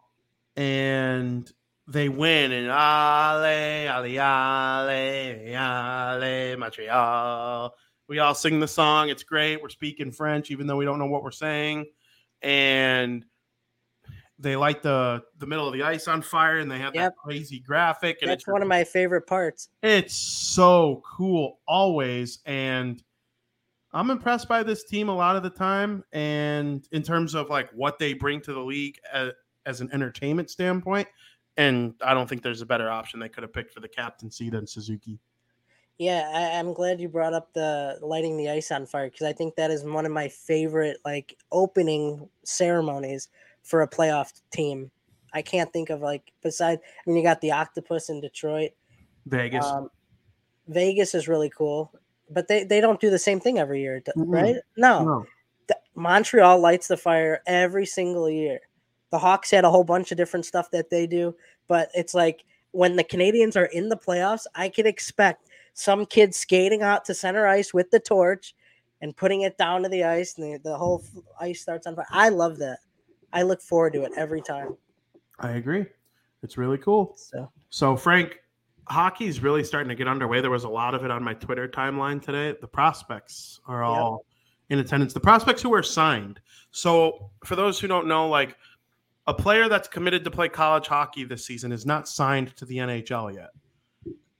and 0.55 1.51
they 1.87 2.09
win 2.09 2.51
and 2.51 2.67
ale, 2.67 3.43
ale, 3.43 4.05
ale, 4.89 6.23
ale, 6.23 6.57
Montreal. 6.57 7.73
We 8.07 8.19
all 8.19 8.35
sing 8.35 8.59
the 8.59 8.67
song. 8.67 9.09
It's 9.09 9.23
great. 9.23 9.61
We're 9.61 9.69
speaking 9.69 10.11
French, 10.11 10.51
even 10.51 10.67
though 10.67 10.77
we 10.77 10.85
don't 10.85 10.99
know 10.99 11.05
what 11.07 11.23
we're 11.23 11.31
saying. 11.31 11.87
And 12.41 13.25
they 14.39 14.55
light 14.55 14.81
the 14.83 15.23
the 15.37 15.45
middle 15.45 15.67
of 15.67 15.73
the 15.73 15.83
ice 15.83 16.07
on 16.07 16.21
fire, 16.21 16.57
and 16.57 16.69
they 16.69 16.79
have 16.79 16.95
Yep. 16.95 17.13
that 17.13 17.17
crazy 17.17 17.59
graphic. 17.59 18.19
And 18.21 18.31
That's 18.31 18.43
it's 18.43 18.47
one 18.51 18.61
of 18.61 18.67
my 18.67 18.83
favorite 18.83 19.27
parts. 19.27 19.69
it's 19.83 20.15
so 20.15 21.03
cool 21.05 21.59
always. 21.67 22.39
And 22.45 23.01
I'm 23.93 24.09
impressed 24.09 24.47
by 24.47 24.63
this 24.63 24.83
team 24.83 25.09
a 25.09 25.15
lot 25.15 25.35
of 25.35 25.43
the 25.43 25.49
time. 25.49 26.03
And 26.13 26.87
in 26.91 27.03
terms 27.03 27.35
of 27.35 27.49
like 27.49 27.69
what 27.71 27.99
they 27.99 28.13
bring 28.13 28.41
to 28.41 28.53
the 28.53 28.59
league 28.59 28.97
as, 29.11 29.31
as 29.65 29.81
an 29.81 29.89
entertainment 29.93 30.49
standpoint. 30.49 31.07
And 31.57 31.93
I 32.01 32.13
don't 32.13 32.27
think 32.27 32.43
there's 32.43 32.61
a 32.61 32.65
better 32.65 32.89
option 32.89 33.19
they 33.19 33.29
could 33.29 33.43
have 33.43 33.53
picked 33.53 33.73
for 33.73 33.81
the 33.81 33.87
captaincy 33.87 34.49
than 34.49 34.65
Suzuki. 34.65 35.19
Yeah, 35.97 36.31
I, 36.33 36.57
I'm 36.57 36.73
glad 36.73 36.99
you 36.99 37.09
brought 37.09 37.33
up 37.33 37.53
the 37.53 37.99
lighting 38.01 38.37
the 38.37 38.49
ice 38.49 38.71
on 38.71 38.87
fire 38.87 39.09
because 39.09 39.27
I 39.27 39.33
think 39.33 39.55
that 39.55 39.69
is 39.69 39.83
one 39.83 40.05
of 40.05 40.11
my 40.11 40.29
favorite 40.29 40.97
like 41.05 41.37
opening 41.51 42.27
ceremonies 42.43 43.27
for 43.61 43.83
a 43.83 43.87
playoff 43.87 44.41
team. 44.51 44.89
I 45.33 45.43
can't 45.43 45.71
think 45.71 45.91
of 45.91 46.01
like 46.01 46.31
besides. 46.41 46.81
I 46.83 47.09
mean, 47.09 47.17
you 47.17 47.23
got 47.23 47.41
the 47.41 47.51
octopus 47.51 48.09
in 48.09 48.19
Detroit. 48.19 48.71
Vegas. 49.27 49.65
Um, 49.65 49.89
Vegas 50.67 51.13
is 51.13 51.27
really 51.27 51.51
cool, 51.55 51.93
but 52.33 52.47
they 52.47 52.63
they 52.63 52.81
don't 52.81 52.99
do 52.99 53.09
the 53.09 53.19
same 53.19 53.39
thing 53.39 53.59
every 53.59 53.81
year, 53.81 54.01
right? 54.15 54.55
No, 54.77 55.03
no. 55.03 55.25
Th- 55.67 55.79
Montreal 55.95 56.59
lights 56.59 56.87
the 56.87 56.97
fire 56.97 57.41
every 57.45 57.85
single 57.85 58.29
year. 58.29 58.59
The 59.11 59.19
Hawks 59.19 59.51
had 59.51 59.65
a 59.65 59.69
whole 59.69 59.83
bunch 59.83 60.11
of 60.11 60.17
different 60.17 60.45
stuff 60.45 60.71
that 60.71 60.89
they 60.89 61.05
do, 61.05 61.35
but 61.67 61.89
it's 61.93 62.13
like 62.13 62.45
when 62.71 62.95
the 62.95 63.03
Canadiens 63.03 63.57
are 63.57 63.65
in 63.65 63.89
the 63.89 63.97
playoffs, 63.97 64.45
I 64.55 64.69
could 64.69 64.85
expect 64.85 65.49
some 65.73 66.05
kid 66.05 66.33
skating 66.33 66.81
out 66.81 67.05
to 67.05 67.13
center 67.13 67.47
ice 67.47 67.73
with 67.73 67.91
the 67.91 67.99
torch 67.99 68.55
and 69.01 69.15
putting 69.15 69.41
it 69.41 69.57
down 69.57 69.83
to 69.83 69.89
the 69.89 70.03
ice, 70.03 70.37
and 70.37 70.53
the, 70.53 70.59
the 70.69 70.77
whole 70.77 71.03
ice 71.39 71.61
starts 71.61 71.87
on 71.87 71.95
fire. 71.95 72.05
I 72.11 72.29
love 72.29 72.57
that. 72.59 72.79
I 73.33 73.43
look 73.43 73.61
forward 73.61 73.93
to 73.93 74.03
it 74.03 74.11
every 74.15 74.41
time. 74.41 74.75
I 75.39 75.51
agree. 75.51 75.85
It's 76.43 76.57
really 76.57 76.77
cool. 76.77 77.13
So 77.15 77.51
So, 77.69 77.95
Frank, 77.95 78.39
hockey's 78.91 79.41
really 79.41 79.63
starting 79.63 79.89
to 79.89 79.95
get 79.95 80.07
underway. 80.07 80.41
There 80.41 80.51
was 80.51 80.65
a 80.65 80.69
lot 80.69 80.93
of 80.93 81.03
it 81.03 81.11
on 81.11 81.23
my 81.23 81.33
Twitter 81.33 81.67
timeline 81.67 82.21
today. 82.21 82.55
The 82.59 82.67
prospects 82.67 83.59
are 83.65 83.83
all 83.83 84.25
in 84.69 84.79
attendance. 84.79 85.13
The 85.13 85.19
prospects 85.19 85.61
who 85.61 85.73
are 85.73 85.83
signed. 85.83 86.39
So, 86.71 87.31
for 87.45 87.55
those 87.55 87.79
who 87.79 87.87
don't 87.87 88.07
know, 88.07 88.29
like 88.29 88.55
a 89.27 89.33
player 89.33 89.69
that's 89.69 89.87
committed 89.87 90.23
to 90.23 90.31
play 90.31 90.49
college 90.49 90.87
hockey 90.87 91.23
this 91.23 91.45
season 91.45 91.71
is 91.71 91.85
not 91.85 92.07
signed 92.07 92.55
to 92.57 92.65
the 92.65 92.77
NHL 92.77 93.33
yet. 93.33 93.49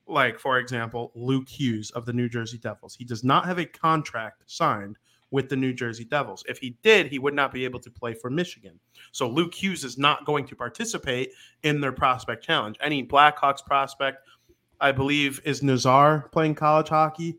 Like, 0.08 0.40
for 0.40 0.60
example, 0.60 1.12
Luke 1.16 1.48
Hughes 1.48 1.92
of 1.92 2.06
the 2.06 2.14
New 2.14 2.28
Jersey 2.28 2.58
Devils. 2.58 2.96
He 2.96 3.06
does 3.06 3.24
not 3.24 3.46
have 3.46 3.60
a 3.60 3.66
contract 3.66 4.44
signed 4.48 4.98
with 5.32 5.48
the 5.48 5.56
New 5.56 5.74
Jersey 5.74 6.04
Devils. 6.04 6.44
If 6.48 6.60
he 6.60 6.76
did, 6.84 7.08
he 7.08 7.18
would 7.18 7.34
not 7.34 7.54
be 7.54 7.64
able 7.64 7.80
to 7.80 7.90
play 7.90 8.14
for 8.14 8.30
Michigan. 8.30 8.80
So 9.14 9.30
Luke 9.30 9.54
Hughes 9.54 9.84
is 9.84 9.98
not 9.98 10.26
going 10.26 10.46
to 10.48 10.56
participate 10.56 11.32
in 11.64 11.82
their 11.82 11.94
prospect 11.94 12.44
challenge. 12.44 12.78
Any 12.82 13.06
Blackhawks 13.06 13.66
prospect, 13.66 14.28
I 14.82 14.92
believe, 14.92 15.40
is 15.46 15.62
Nazar 15.62 16.28
playing 16.32 16.56
college 16.56 16.90
hockey. 16.90 17.38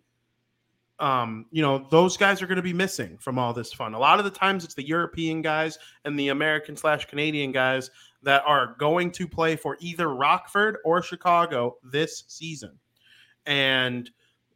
Um, 1.00 1.46
you 1.50 1.62
know, 1.62 1.86
those 1.90 2.16
guys 2.16 2.40
are 2.40 2.46
going 2.46 2.56
to 2.56 2.62
be 2.62 2.72
missing 2.72 3.18
from 3.18 3.38
all 3.38 3.52
this 3.52 3.72
fun. 3.72 3.94
A 3.94 3.98
lot 3.98 4.20
of 4.20 4.24
the 4.24 4.30
times 4.30 4.64
it's 4.64 4.74
the 4.74 4.86
European 4.86 5.42
guys 5.42 5.76
and 6.04 6.16
the 6.16 6.28
American 6.28 6.76
slash 6.76 7.06
Canadian 7.06 7.50
guys 7.50 7.90
that 8.22 8.44
are 8.46 8.76
going 8.78 9.10
to 9.10 9.26
play 9.26 9.56
for 9.56 9.76
either 9.80 10.14
Rockford 10.14 10.76
or 10.84 11.02
Chicago 11.02 11.76
this 11.82 12.22
season. 12.28 12.78
And 13.46 14.08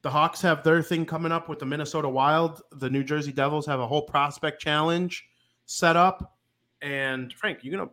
the 0.03 0.11
Hawks 0.11 0.40
have 0.42 0.62
their 0.62 0.83
thing 0.83 1.05
coming 1.05 1.33
up 1.33 1.49
with 1.49 1.59
the 1.59 1.66
Minnesota 1.66 2.09
Wild. 2.09 2.62
The 2.70 2.88
New 2.88 3.03
Jersey 3.03 3.33
Devils 3.33 3.66
have 3.66 3.81
a 3.81 3.87
whole 3.87 4.03
prospect 4.03 4.61
challenge 4.62 5.27
set 5.64 5.96
up. 5.96 6.37
And 6.81 7.33
Frank, 7.33 7.64
you're 7.64 7.77
gonna 7.77 7.90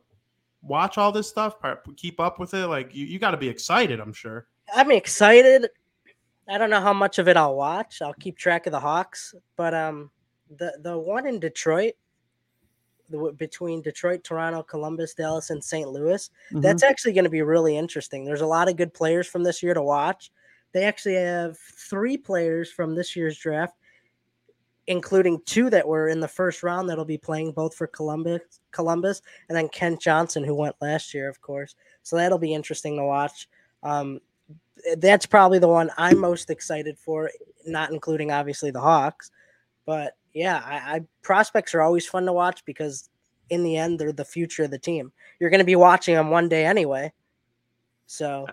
watch 0.62 1.00
all 1.00 1.12
this 1.12 1.28
stuff? 1.28 1.56
Keep 1.98 2.20
up 2.20 2.40
with 2.40 2.54
it? 2.54 2.68
Like 2.68 2.94
you, 2.94 3.08
you 3.08 3.18
got 3.18 3.32
to 3.32 3.38
be 3.38 3.50
excited. 3.50 4.00
I'm 4.00 4.14
sure. 4.14 4.46
I'm 4.74 4.92
excited. 4.92 5.70
I 6.48 6.58
don't 6.58 6.70
know 6.70 6.82
how 6.82 6.94
much 6.94 7.20
of 7.20 7.28
it 7.28 7.38
I'll 7.38 7.56
watch. 7.56 8.02
I'll 8.02 8.14
keep 8.14 8.38
track 8.38 8.66
of 8.66 8.72
the 8.72 8.80
Hawks, 8.80 9.34
but 9.56 9.74
um, 9.74 10.12
the 10.58 10.78
the 10.82 10.98
one 10.98 11.26
in 11.26 11.40
Detroit, 11.40 11.94
the 13.10 13.34
between 13.38 13.82
Detroit, 13.82 14.24
Toronto, 14.24 14.64
Columbus, 14.64 15.14
Dallas, 15.14 15.50
and 15.50 15.64
St. 15.64 15.90
Louis, 15.90 16.30
that's 16.52 16.84
actually 16.84 17.14
going 17.14 17.24
to 17.24 17.30
be 17.30 17.42
really 17.42 17.78
interesting. 17.78 18.26
There's 18.26 18.42
a 18.42 18.48
lot 18.48 18.70
of 18.70 18.76
good 18.76 18.94
players 18.94 19.28
from 19.28 19.44
this 19.44 19.64
year 19.64 19.74
to 19.74 19.82
watch. 19.82 20.32
They 20.74 20.84
actually 20.84 21.16
have 21.16 21.58
three 21.58 22.18
players 22.18 22.72
from 22.72 22.96
this 22.96 23.16
year's 23.16 23.38
draft, 23.38 23.76
including 24.88 25.40
two 25.46 25.70
that 25.70 25.88
were 25.88 26.08
in 26.08 26.20
the 26.20 26.28
first 26.28 26.64
round 26.64 26.90
that'll 26.90 27.06
be 27.06 27.18
playing 27.18 27.54
both 27.54 27.76
for 27.76 27.88
Columbus, 27.88 28.42
Columbus, 28.72 29.22
and 29.48 29.58
then 29.58 29.70
Kent 29.70 30.02
Johnson, 30.02 30.44
who 30.44 30.56
went 30.56 30.76
last 30.82 31.14
year, 31.14 31.30
of 31.30 31.40
course. 31.42 31.76
So 32.02 32.16
that'll 32.16 32.40
be 32.40 32.54
interesting 32.54 32.98
to 32.98 33.06
watch. 33.06 33.48
Um, 33.84 34.20
that's 34.98 35.26
probably 35.26 35.60
the 35.60 35.68
one 35.68 35.90
I'm 35.98 36.20
most 36.20 36.50
excited 36.50 36.98
for, 36.98 37.30
not 37.66 37.92
including 37.92 38.32
obviously 38.32 38.72
the 38.72 38.82
Hawks. 38.82 39.32
But 39.86 40.18
yeah, 40.34 40.62
I, 40.66 40.96
I 40.96 41.02
prospects 41.22 41.74
are 41.76 41.82
always 41.82 42.06
fun 42.08 42.26
to 42.26 42.34
watch 42.34 42.64
because 42.66 43.10
in 43.50 43.64
the 43.64 43.78
end 43.78 44.00
they're 44.00 44.12
the 44.12 44.26
future 44.26 44.64
of 44.64 44.72
the 44.72 44.80
team. 44.80 45.12
You're 45.40 45.50
going 45.50 45.60
to 45.60 45.66
be 45.66 45.76
watching 45.76 46.16
them 46.16 46.30
one 46.30 46.50
day 46.50 46.66
anyway. 46.66 47.12
So 48.08 48.48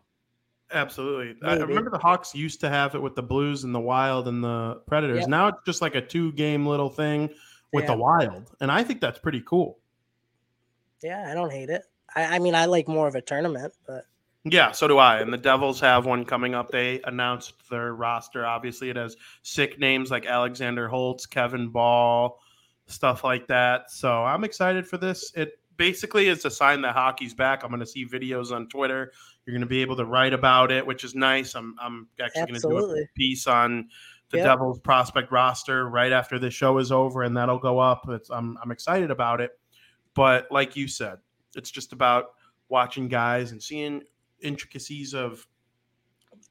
Absolutely. 0.73 1.37
I 1.43 1.55
I 1.55 1.57
remember 1.57 1.91
the 1.91 1.99
Hawks 1.99 2.35
used 2.35 2.61
to 2.61 2.69
have 2.69 2.95
it 2.95 3.03
with 3.03 3.17
the 3.17 3.23
Blues 3.23 3.65
and 3.65 3.75
the 3.75 3.81
Wild 3.81 4.29
and 4.29 4.43
the 4.43 4.81
Predators. 4.87 5.21
Yep. 5.21 5.29
Now 5.29 5.49
it's 5.49 5.59
just 5.67 5.83
like 5.83 5.95
a 5.97 6.01
two 6.01 6.33
game 6.33 6.67
little 6.67 6.91
thing 6.91 7.29
with 7.73 7.85
Yeah. 7.85 7.93
the 7.93 7.97
Wild. 7.97 8.51
And 8.61 8.71
I 8.71 8.85
think 8.85 9.01
that's 9.01 9.19
pretty 9.19 9.43
cool. 9.47 9.79
yeah, 11.03 11.27
I 11.31 11.35
don't 11.35 11.51
hate 11.51 11.71
it. 11.71 11.83
I, 12.15 12.37
I 12.37 12.39
mean, 12.41 12.55
I 12.55 12.67
like 12.67 12.87
more 12.89 13.09
of 13.09 13.15
a 13.15 13.21
tournament, 13.23 13.73
but 13.87 14.05
Yeah, 14.45 14.73
so 14.73 14.89
do 14.89 14.97
I. 14.97 15.21
And 15.21 15.33
the 15.33 15.39
Devils 15.39 15.81
have 15.81 16.07
one 16.07 16.25
coming 16.25 16.55
up. 16.55 16.71
They 16.71 17.01
announced 17.05 17.69
their 17.69 17.95
roster. 17.95 18.47
Obviously, 18.47 18.89
it 18.89 18.97
has 18.97 19.17
sick 19.43 19.79
names 19.79 20.11
like 20.11 20.25
Alexander 20.25 20.89
Holtz, 20.89 21.27
Kevin 21.27 21.69
Bahl, 21.69 22.41
stuff 22.87 23.23
like 23.23 23.47
that. 23.49 23.91
So 23.91 24.25
I'm 24.25 24.45
excited 24.45 24.87
for 24.87 24.97
this. 24.97 25.31
It 25.37 25.59
basically 25.77 26.29
is 26.29 26.45
a 26.47 26.51
sign 26.51 26.81
that 26.83 26.95
hockey's 26.95 27.35
back. 27.35 27.63
I'm 27.63 27.71
going 27.71 27.81
to 27.81 27.87
see 27.87 28.07
videos 28.07 28.51
on 28.51 28.67
Twitter. 28.69 29.13
You're 29.45 29.53
going 29.53 29.61
to 29.61 29.67
be 29.67 29.83
able 29.83 29.97
to 29.97 30.07
write 30.07 30.33
about 30.33 30.73
it, 30.73 30.87
which 30.87 31.05
is 31.05 31.15
nice. 31.15 31.55
I'm, 31.55 31.75
I'm 31.81 32.09
actually 32.23 32.47
going 32.47 32.61
to 32.61 32.69
do 32.69 32.97
a 32.97 33.07
piece 33.17 33.47
on 33.47 33.89
the 34.31 34.39
Yep. 34.39 34.47
Devils 34.47 34.79
prospect 34.79 35.33
roster 35.33 35.89
right 35.89 36.13
after 36.13 36.39
the 36.39 36.51
show 36.51 36.79
is 36.79 36.93
over, 36.93 37.25
and 37.25 37.37
that'll 37.37 37.59
go 37.59 37.79
up. 37.79 38.07
It's, 38.09 38.31
I'm, 38.31 38.57
I'm 38.63 38.71
excited 38.71 39.11
about 39.11 39.41
it. 39.41 39.59
But 40.15 40.47
like 40.51 40.77
you 40.77 40.89
said, 40.89 41.19
it's 41.57 41.71
just 41.71 41.93
about 41.93 42.27
watching 42.69 43.09
guys 43.09 43.53
and 43.53 43.63
seeing 43.63 44.03
intricacies 44.43 45.15
of 45.15 45.47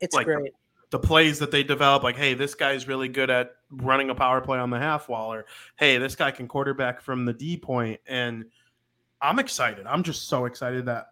it's 0.01 0.15
Like, 0.15 0.25
great. 0.25 0.53
the 0.91 0.99
plays 0.99 1.39
that 1.39 1.51
they 1.51 1.63
develop. 1.63 2.03
Like, 2.03 2.17
hey, 2.17 2.33
this 2.33 2.55
guy's 2.55 2.87
really 2.87 3.07
good 3.07 3.29
at 3.29 3.51
running 3.71 4.09
a 4.09 4.15
power 4.15 4.41
play 4.41 4.59
on 4.59 4.69
the 4.69 4.79
half 4.79 5.07
wall, 5.09 5.33
or 5.33 5.45
hey, 5.77 5.97
this 5.97 6.15
guy 6.15 6.31
can 6.31 6.47
quarterback 6.47 7.01
from 7.01 7.25
the 7.25 7.33
D 7.33 7.57
point. 7.57 7.99
And 8.07 8.45
I'm 9.21 9.39
excited. 9.39 9.85
I'm 9.85 10.03
just 10.03 10.27
so 10.27 10.45
excited 10.45 10.85
that 10.85 11.07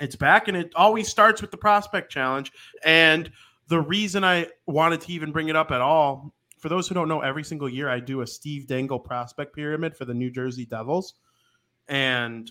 it's 0.00 0.16
back, 0.16 0.48
and 0.48 0.56
it 0.56 0.72
always 0.74 1.08
starts 1.08 1.40
with 1.40 1.50
the 1.50 1.56
prospect 1.56 2.10
challenge. 2.10 2.50
And 2.84 3.30
the 3.68 3.80
reason 3.80 4.24
I 4.24 4.48
wanted 4.66 5.00
to 5.02 5.12
even 5.12 5.30
bring 5.30 5.48
it 5.48 5.56
up 5.56 5.70
at 5.70 5.80
all, 5.80 6.34
for 6.58 6.68
those 6.68 6.88
who 6.88 6.94
don't 6.94 7.08
know, 7.08 7.20
every 7.20 7.44
single 7.44 7.68
year 7.68 7.88
I 7.88 8.00
do 8.00 8.22
a 8.22 8.26
Steve 8.26 8.66
Dangle 8.66 8.98
prospect 8.98 9.54
pyramid 9.54 9.96
for 9.96 10.04
the 10.04 10.14
New 10.14 10.30
Jersey 10.30 10.66
Devils, 10.66 11.14
and 11.88 12.50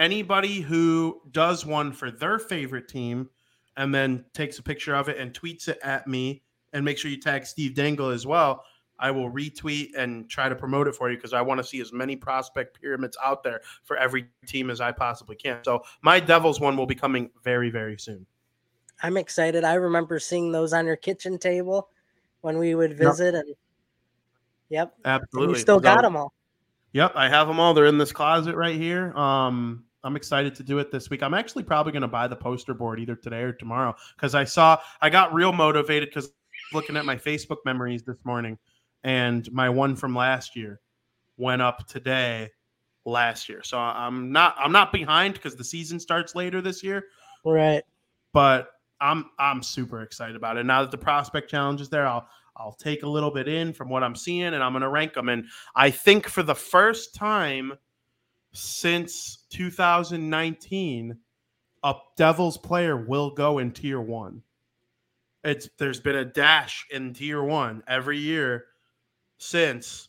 anybody 0.00 0.60
who 0.60 1.20
does 1.30 1.64
one 1.64 1.92
for 1.92 2.10
their 2.10 2.38
favorite 2.38 2.88
team 2.88 3.28
and 3.76 3.94
then 3.94 4.24
takes 4.34 4.58
a 4.58 4.62
picture 4.62 4.94
of 4.94 5.08
it 5.08 5.18
and 5.18 5.32
tweets 5.32 5.68
it 5.68 5.78
at 5.82 6.08
me 6.08 6.42
and 6.72 6.84
make 6.84 6.98
sure 6.98 7.10
you 7.10 7.20
tag 7.20 7.46
Steve 7.46 7.74
Dangle 7.74 8.08
as 8.08 8.26
well. 8.26 8.64
I 8.98 9.10
will 9.10 9.30
retweet 9.30 9.90
and 9.96 10.28
try 10.28 10.48
to 10.48 10.54
promote 10.54 10.86
it 10.88 10.94
for 10.94 11.10
you 11.10 11.16
because 11.16 11.32
I 11.32 11.40
want 11.40 11.58
to 11.58 11.64
see 11.64 11.80
as 11.80 11.92
many 11.92 12.16
prospect 12.16 12.80
pyramids 12.80 13.16
out 13.24 13.42
there 13.42 13.60
for 13.84 13.96
every 13.96 14.26
team 14.46 14.68
as 14.70 14.80
I 14.80 14.92
possibly 14.92 15.36
can. 15.36 15.58
So 15.64 15.82
my 16.02 16.20
Devils 16.20 16.60
one 16.60 16.76
will 16.76 16.86
be 16.86 16.94
coming 16.94 17.30
very, 17.42 17.70
very 17.70 17.98
soon. 17.98 18.26
I'm 19.02 19.16
excited. 19.16 19.64
I 19.64 19.74
remember 19.74 20.18
seeing 20.18 20.52
those 20.52 20.74
on 20.74 20.86
your 20.86 20.96
kitchen 20.96 21.38
table 21.38 21.88
when 22.42 22.58
we 22.58 22.74
would 22.74 22.96
visit, 22.96 23.34
and 23.34 23.54
yep, 24.68 24.94
and 25.04 25.22
Absolutely. 25.22 25.54
you 25.54 25.60
still 25.60 25.80
got 25.80 26.02
them 26.02 26.16
all. 26.16 26.34
Yep, 26.92 27.12
I 27.14 27.30
have 27.30 27.48
them 27.48 27.58
all. 27.58 27.72
They're 27.72 27.86
in 27.86 27.96
this 27.96 28.12
closet 28.12 28.54
right 28.56 28.76
here. 28.76 29.16
Um, 29.16 29.84
I'm 30.02 30.16
excited 30.16 30.54
to 30.56 30.62
do 30.62 30.78
it 30.78 30.90
this 30.90 31.10
week. 31.10 31.22
I'm 31.22 31.34
actually 31.34 31.64
probably 31.64 31.92
going 31.92 32.02
to 32.02 32.08
buy 32.08 32.26
the 32.26 32.36
poster 32.36 32.74
board 32.74 33.00
either 33.00 33.14
today 33.16 33.42
or 33.42 33.52
tomorrow 33.52 33.94
because 34.16 34.34
I 34.34 34.44
saw 34.44 34.78
I 35.00 35.10
got 35.10 35.34
real 35.34 35.52
motivated 35.52 36.08
because 36.08 36.32
looking 36.72 36.96
at 36.96 37.04
my 37.04 37.16
Facebook 37.16 37.58
memories 37.64 38.02
this 38.02 38.18
morning, 38.24 38.58
and 39.04 39.50
my 39.52 39.68
one 39.68 39.96
from 39.96 40.14
last 40.14 40.56
year 40.56 40.80
went 41.36 41.62
up 41.62 41.86
today 41.86 42.50
last 43.04 43.48
year. 43.48 43.62
So 43.62 43.78
I'm 43.78 44.32
not 44.32 44.54
I'm 44.58 44.72
not 44.72 44.92
behind 44.92 45.34
because 45.34 45.56
the 45.56 45.64
season 45.64 45.98
starts 46.00 46.34
later 46.34 46.60
this 46.60 46.82
year, 46.82 47.06
Right. 47.44 47.82
but 48.32 48.72
I'm 49.00 49.26
I'm 49.38 49.62
super 49.62 50.02
excited 50.02 50.36
about 50.36 50.56
it. 50.56 50.64
Now 50.64 50.82
that 50.82 50.90
the 50.90 50.98
prospect 50.98 51.50
challenge 51.50 51.80
is 51.80 51.88
there, 51.88 52.06
I'll 52.06 52.28
I'll 52.56 52.74
take 52.74 53.02
a 53.02 53.08
little 53.08 53.30
bit 53.30 53.48
in 53.48 53.72
from 53.72 53.88
what 53.88 54.02
I'm 54.02 54.14
seeing 54.14 54.42
and 54.44 54.62
I'm 54.62 54.72
going 54.72 54.82
to 54.82 54.88
rank 54.88 55.14
them. 55.14 55.30
And 55.30 55.46
I 55.74 55.90
think 55.90 56.26
for 56.28 56.42
the 56.42 56.54
first 56.54 57.14
time 57.14 57.72
since 58.52 59.46
2019, 59.50 61.16
a 61.82 61.94
Devils 62.16 62.58
player 62.58 62.96
will 62.96 63.30
go 63.30 63.58
in 63.58 63.72
tier 63.72 64.00
one. 64.00 64.42
It's 65.42 65.68
there's 65.78 66.00
been 66.00 66.16
a 66.16 66.24
dash 66.24 66.86
in 66.90 67.14
tier 67.14 67.42
one 67.42 67.82
every 67.86 68.18
year 68.18 68.66
since. 69.38 70.08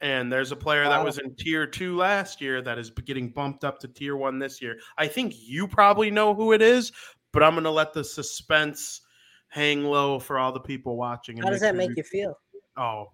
And 0.00 0.30
there's 0.30 0.52
a 0.52 0.56
player 0.56 0.84
that 0.84 1.02
was 1.02 1.18
in 1.18 1.34
tier 1.34 1.66
two 1.66 1.96
last 1.96 2.40
year 2.40 2.60
that 2.60 2.78
is 2.78 2.90
getting 2.90 3.30
bumped 3.30 3.64
up 3.64 3.78
to 3.78 3.88
tier 3.88 4.16
one 4.16 4.38
this 4.38 4.60
year. 4.60 4.76
I 4.98 5.06
think 5.06 5.34
you 5.38 5.66
probably 5.66 6.10
know 6.10 6.34
who 6.34 6.52
it 6.52 6.60
is, 6.60 6.92
but 7.32 7.42
I'm 7.42 7.52
going 7.52 7.64
to 7.64 7.70
let 7.70 7.94
the 7.94 8.04
suspense 8.04 9.00
hang 9.48 9.84
low 9.84 10.18
for 10.18 10.38
all 10.38 10.52
the 10.52 10.60
people 10.60 10.96
watching. 10.96 11.38
and 11.38 11.44
How 11.44 11.50
does 11.50 11.60
that 11.60 11.76
make 11.76 11.96
you 11.96 12.02
feel? 12.02 12.34
Oh, 12.76 13.06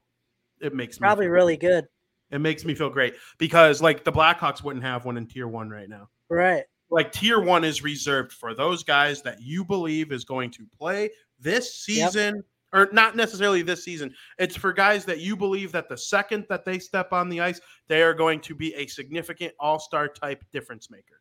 it 0.60 0.74
makes 0.74 0.98
me 0.98 1.04
Probably 1.04 1.28
really 1.28 1.56
good. 1.56 1.86
It 2.30 2.40
makes 2.40 2.64
me 2.64 2.74
feel 2.74 2.90
great 2.90 3.14
because 3.38 3.82
like 3.82 4.04
the 4.04 4.12
Blackhawks 4.12 4.62
wouldn't 4.62 4.84
have 4.84 5.04
one 5.04 5.16
in 5.16 5.26
tier 5.26 5.48
one 5.48 5.68
right 5.68 5.88
now. 5.88 6.08
Right. 6.28 6.64
Like 6.90 7.12
tier 7.12 7.40
one 7.40 7.64
is 7.64 7.82
reserved 7.82 8.32
for 8.32 8.54
those 8.54 8.82
guys 8.82 9.22
that 9.22 9.40
you 9.40 9.64
believe 9.64 10.12
is 10.12 10.24
going 10.24 10.50
to 10.52 10.66
play 10.76 11.10
this 11.38 11.86
Yep. 11.88 12.10
season, 12.10 12.44
or 12.72 12.88
not 12.92 13.16
necessarily 13.16 13.62
this 13.62 13.84
season. 13.84 14.14
It's 14.38 14.56
for 14.56 14.72
guys 14.72 15.04
that 15.06 15.18
you 15.18 15.36
believe 15.36 15.72
that 15.72 15.88
the 15.88 15.96
second 15.96 16.46
that 16.48 16.64
they 16.64 16.78
step 16.78 17.12
on 17.12 17.28
the 17.28 17.40
ice, 17.40 17.60
they 17.88 18.02
are 18.02 18.14
going 18.14 18.40
to 18.42 18.54
be 18.54 18.74
a 18.74 18.86
significant 18.86 19.52
all-star 19.58 20.08
type 20.08 20.44
difference 20.52 20.90
maker. 20.90 21.20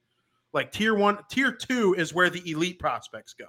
Like 0.54 0.72
tier 0.72 0.96
one, 0.96 1.20
tier 1.30 1.52
two 1.52 1.96
is 1.96 2.14
where 2.14 2.30
the 2.30 2.48
elite 2.50 2.80
prospects 2.80 3.34
go. 3.34 3.46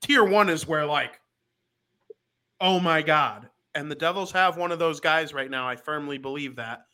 Tier 0.00 0.24
one 0.24 0.48
is 0.48 0.66
where 0.66 0.86
like, 0.86 1.20
oh 2.60 2.80
my 2.80 3.02
god, 3.02 3.48
and 3.74 3.90
the 3.90 3.96
Devils 3.96 4.32
have 4.32 4.56
one 4.56 4.72
of 4.72 4.78
those 4.78 5.00
guys 5.00 5.34
right 5.34 5.50
now. 5.50 5.68
I 5.68 5.76
firmly 5.76 6.18
believe 6.18 6.56
that, 6.56 6.86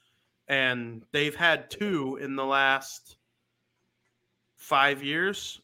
and 0.49 1.03
they've 1.13 1.35
had 1.35 1.71
two 1.71 2.19
in 2.21 2.37
the 2.37 2.45
last 2.45 3.17
five 4.57 5.03
years, 5.03 5.61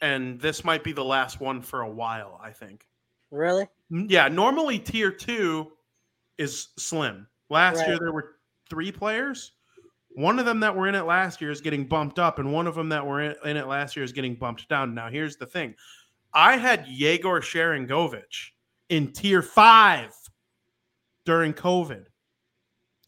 and 0.00 0.40
this 0.40 0.64
might 0.64 0.84
be 0.84 0.92
the 0.92 1.04
last 1.04 1.40
one 1.40 1.60
for 1.60 1.82
a 1.82 1.90
while. 1.90 2.40
I 2.42 2.50
think. 2.50 2.86
Really? 3.30 3.66
Yeah, 3.90 4.28
normally 4.28 4.78
tier 4.78 5.10
two 5.10 5.72
is 6.38 6.68
slim. 6.76 7.26
Last 7.50 7.86
year 7.86 7.98
there 7.98 8.12
were 8.12 8.36
three 8.70 8.92
players. 8.92 9.52
One 10.14 10.38
of 10.38 10.44
them 10.44 10.60
that 10.60 10.74
were 10.76 10.88
in 10.88 10.94
it 10.94 11.02
last 11.02 11.40
year 11.40 11.50
is 11.50 11.60
getting 11.60 11.86
bumped 11.86 12.18
up, 12.18 12.38
and 12.38 12.52
one 12.52 12.66
of 12.66 12.74
them 12.74 12.90
that 12.90 13.06
were 13.06 13.22
in, 13.22 13.34
in 13.44 13.56
it 13.56 13.66
last 13.66 13.96
year 13.96 14.04
is 14.04 14.12
getting 14.12 14.34
bumped 14.34 14.68
down. 14.68 14.94
Now, 14.94 15.08
here's 15.08 15.36
the 15.36 15.46
thing: 15.46 15.74
I 16.34 16.56
had 16.56 16.86
Yegor 16.86 17.40
Sharangovich 17.40 18.50
in 18.88 19.12
tier 19.12 19.40
five 19.40 20.14
during 21.24 21.52
COVID. 21.52 22.06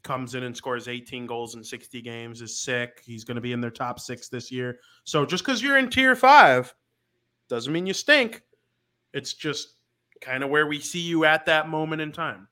Comes 0.03 0.35
in 0.35 0.43
and 0.43 0.57
scores 0.57 0.87
18 0.87 1.27
goals 1.27 1.55
in 1.55 1.65
60 1.65 2.03
games, 2.03 2.43
is 2.43 2.61
sick. 2.61 3.01
He's 3.05 3.25
going 3.25 3.37
to 3.37 3.41
be 3.41 3.53
in 3.53 3.61
their 3.61 3.71
top 3.71 3.99
six 3.99 4.29
this 4.29 4.53
year. 4.53 4.79
So 5.05 5.25
just 5.25 5.45
because 5.45 5.63
you're 5.63 5.79
in 5.79 5.89
tier 5.89 6.15
five 6.15 6.75
doesn't 7.49 7.73
mean 7.73 7.87
you 7.87 7.95
stink. 7.95 8.43
It's 9.15 9.33
just 9.33 9.77
kind 10.21 10.43
of 10.43 10.51
where 10.51 10.67
we 10.67 10.81
see 10.81 11.01
you 11.01 11.25
at 11.25 11.47
that 11.47 11.69
moment 11.69 12.03
in 12.03 12.13
time. 12.13 12.49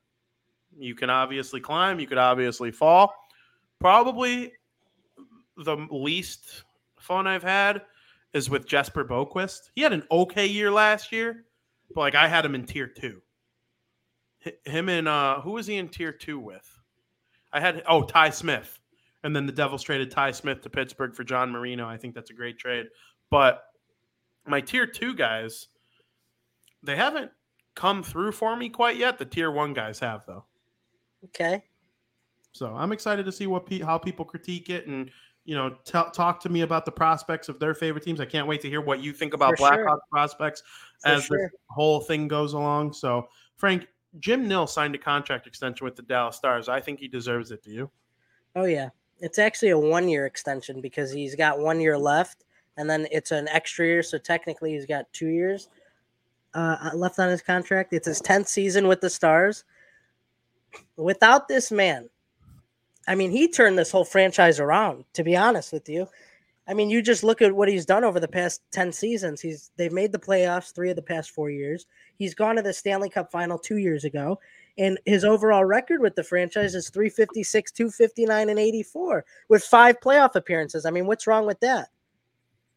You 0.78 0.94
can 0.94 1.10
obviously 1.10 1.60
climb, 1.60 2.00
you 2.00 2.06
could 2.06 2.18
obviously 2.18 2.70
fall. 2.70 3.14
Probably 3.78 4.52
the 5.56 5.76
least 5.90 6.64
fun 6.98 7.26
I've 7.26 7.42
had 7.42 7.82
is 8.32 8.48
with 8.48 8.66
Jesper 8.66 9.04
Boqvist. 9.04 9.70
He 9.74 9.82
had 9.82 9.92
an 9.92 10.04
okay 10.10 10.46
year 10.46 10.70
last 10.70 11.12
year, 11.12 11.44
but 11.94 12.00
like 12.00 12.14
I 12.14 12.28
had 12.28 12.44
him 12.44 12.54
in 12.54 12.64
tier 12.64 12.86
two. 12.86 13.20
Him 14.64 14.88
and 14.88 15.06
uh 15.08 15.40
who 15.40 15.52
was 15.52 15.66
he 15.66 15.76
in 15.76 15.88
tier 15.88 16.12
two 16.12 16.38
with? 16.38 16.68
I 17.52 17.60
had 17.60 17.82
oh 17.88 18.02
Ty 18.02 18.30
Smith. 18.30 18.78
And 19.24 19.36
then 19.36 19.46
the 19.46 19.52
Devils 19.52 19.84
traded 19.84 20.10
Ty 20.10 20.32
Smith 20.32 20.62
to 20.62 20.70
Pittsburgh 20.70 21.14
for 21.14 21.22
John 21.22 21.50
Marino. 21.50 21.86
I 21.86 21.96
think 21.96 22.12
that's 22.14 22.30
a 22.30 22.34
great 22.34 22.58
trade. 22.58 22.86
But 23.30 23.62
my 24.46 24.60
tier 24.60 24.84
two 24.86 25.14
guys, 25.14 25.68
they 26.82 26.96
haven't 26.96 27.30
come 27.76 28.02
through 28.02 28.32
for 28.32 28.56
me 28.56 28.68
quite 28.68 28.96
yet. 28.96 29.18
The 29.18 29.24
tier 29.24 29.50
one 29.52 29.74
guys 29.74 30.00
have 30.00 30.26
though. 30.26 30.44
Okay. 31.26 31.62
So 32.52 32.74
I'm 32.74 32.90
excited 32.92 33.24
to 33.26 33.32
see 33.32 33.46
what 33.46 33.64
pe- 33.64 33.80
how 33.80 33.96
people 33.96 34.24
critique 34.24 34.68
it 34.70 34.86
and 34.86 35.10
you 35.44 35.54
know 35.54 35.76
tell 35.84 36.10
talk 36.10 36.40
to 36.40 36.48
me 36.48 36.62
about 36.62 36.84
the 36.84 36.92
prospects 36.92 37.48
of 37.48 37.58
their 37.60 37.74
favorite 37.74 38.04
teams. 38.04 38.20
I 38.20 38.24
can't 38.26 38.48
wait 38.48 38.60
to 38.62 38.68
hear 38.68 38.80
what 38.80 39.00
you 39.00 39.12
think 39.12 39.34
about 39.34 39.50
For 39.50 39.56
Blackhawk 39.58 39.86
sure. 39.86 40.00
prospects 40.10 40.62
For 41.00 41.08
as 41.10 41.24
sure. 41.24 41.38
this 41.38 41.50
whole 41.70 42.00
thing 42.00 42.26
goes 42.28 42.52
along. 42.54 42.92
So 42.92 43.28
Frank, 43.56 43.86
Jim 44.18 44.46
Nill 44.46 44.66
signed 44.66 44.94
a 44.94 44.98
contract 44.98 45.46
extension 45.46 45.84
with 45.84 45.96
the 45.96 46.02
Dallas 46.02 46.36
Stars. 46.36 46.68
I 46.68 46.80
think 46.80 47.00
he 47.00 47.08
deserves 47.08 47.50
it. 47.50 47.62
Do 47.62 47.70
you? 47.70 47.90
Oh 48.54 48.64
yeah. 48.64 48.90
It's 49.20 49.38
actually 49.38 49.70
a 49.70 49.78
one 49.78 50.08
year 50.08 50.26
extension 50.26 50.80
because 50.80 51.12
he's 51.12 51.34
got 51.34 51.58
one 51.58 51.80
year 51.80 51.96
left 51.96 52.44
and 52.76 52.88
then 52.88 53.06
it's 53.10 53.30
an 53.30 53.48
extra 53.48 53.86
year. 53.86 54.02
So 54.02 54.18
technically 54.18 54.72
he's 54.72 54.86
got 54.86 55.12
two 55.12 55.28
years 55.28 55.68
uh, 56.54 56.90
left 56.94 57.18
on 57.18 57.28
his 57.28 57.42
contract. 57.42 57.92
It's 57.92 58.06
his 58.06 58.20
10th 58.20 58.48
season 58.48 58.88
with 58.88 59.00
the 59.00 59.10
Stars. 59.10 59.64
Without 60.96 61.48
this 61.48 61.70
man, 61.70 62.08
I 63.06 63.14
mean, 63.14 63.30
he 63.30 63.48
turned 63.48 63.78
this 63.78 63.90
whole 63.90 64.04
franchise 64.04 64.60
around, 64.60 65.04
to 65.14 65.24
be 65.24 65.36
honest 65.36 65.72
with 65.72 65.88
you. 65.88 66.08
I 66.68 66.74
mean, 66.74 66.90
you 66.90 67.02
just 67.02 67.24
look 67.24 67.42
at 67.42 67.54
what 67.54 67.68
he's 67.68 67.84
done 67.84 68.04
over 68.04 68.20
the 68.20 68.28
past 68.28 68.62
10 68.70 68.92
seasons. 68.92 69.40
He's 69.40 69.70
they've 69.76 69.92
made 69.92 70.12
the 70.12 70.18
playoffs 70.18 70.72
three 70.72 70.90
of 70.90 70.96
the 70.96 71.02
past 71.02 71.32
four 71.32 71.50
years. 71.50 71.86
He's 72.18 72.34
gone 72.34 72.54
to 72.56 72.62
the 72.62 72.72
Stanley 72.72 73.10
Cup 73.10 73.32
final 73.32 73.58
two 73.58 73.78
years 73.78 74.04
ago. 74.04 74.38
And 74.78 74.98
his 75.04 75.24
overall 75.24 75.64
record 75.64 76.00
with 76.00 76.14
the 76.14 76.22
franchise 76.24 76.74
is 76.74 76.88
356, 76.88 77.72
259, 77.72 78.48
and 78.48 78.58
84 78.58 79.24
with 79.48 79.64
five 79.64 80.00
playoff 80.00 80.34
appearances. 80.36 80.86
I 80.86 80.90
mean, 80.90 81.06
what's 81.06 81.26
wrong 81.26 81.46
with 81.46 81.60
that? 81.60 81.88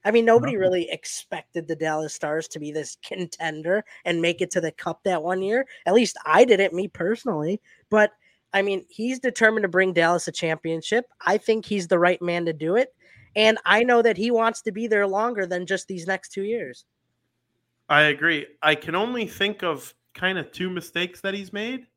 I 0.04 0.12
mean, 0.12 0.26
nobody 0.26 0.54
No. 0.54 0.60
really 0.60 0.90
expected 0.92 1.68
the 1.68 1.76
Dallas 1.76 2.14
Stars 2.14 2.48
to 2.50 2.60
be 2.60 2.72
this 2.72 2.98
contender 3.04 3.84
and 4.04 4.22
make 4.22 4.42
it 4.42 4.52
to 4.52 4.62
the 4.62 4.72
cup 4.72 5.04
that 5.04 5.24
one 5.24 5.42
year. 5.42 5.66
At 5.86 5.94
least 5.94 6.18
I 6.26 6.44
didn't, 6.44 6.74
me 6.74 6.88
personally. 6.88 7.62
But 7.90 8.12
I 8.54 8.62
mean, 8.62 8.86
he's 8.90 9.20
determined 9.20 9.64
to 9.64 9.68
bring 9.70 9.94
Dallas 9.94 10.28
a 10.28 10.32
championship. 10.32 11.06
I 11.26 11.38
think 11.38 11.66
he's 11.66 11.88
the 11.88 12.00
right 12.00 12.22
man 12.22 12.46
to 12.46 12.54
do 12.54 12.76
it. 12.76 12.94
And 13.36 13.58
I 13.66 13.84
know 13.84 14.02
that 14.02 14.18
he 14.18 14.32
wants 14.32 14.62
to 14.64 14.72
be 14.72 14.88
there 14.88 15.08
longer 15.08 15.46
than 15.46 15.66
just 15.66 15.88
these 15.88 16.08
next 16.08 16.30
two 16.30 16.44
years. 16.44 16.86
I 17.90 18.04
agree. 18.04 18.48
I 18.62 18.76
can 18.76 18.96
only 18.96 19.28
think 19.28 19.64
of 19.64 19.94
kind 20.14 20.38
of 20.38 20.52
two 20.52 20.70
mistakes 20.70 21.22
that 21.22 21.34
he's 21.34 21.52
made, 21.52 21.88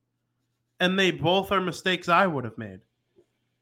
and 0.80 0.98
they 0.98 1.10
both 1.10 1.52
are 1.52 1.60
mistakes 1.60 2.08
I 2.08 2.26
would 2.26 2.44
have 2.44 2.58
made. 2.58 2.80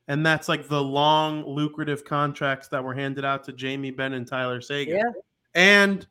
And 0.08 0.24
that's 0.24 0.48
like 0.48 0.68
the 0.68 0.82
long, 0.82 1.44
lucrative 1.44 2.04
contracts 2.04 2.68
that 2.68 2.82
were 2.82 2.94
handed 2.94 3.24
out 3.24 3.44
to 3.44 3.52
Jamie 3.52 3.90
Benn 3.90 4.14
and 4.14 4.26
Tyler 4.26 4.60
Seguin. 4.60 4.96
Yeah. 4.96 5.10
And 5.54 6.06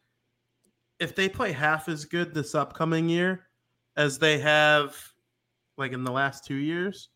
if 0.99 1.15
they 1.15 1.29
play 1.29 1.51
half 1.51 1.87
as 1.89 2.05
good 2.05 2.33
this 2.33 2.55
upcoming 2.55 3.09
year 3.09 3.47
as 3.97 4.19
they 4.19 4.37
have 4.39 4.95
like 5.77 5.93
in 5.93 6.03
the 6.03 6.11
last 6.11 6.45
two 6.45 6.55
years, 6.55 7.09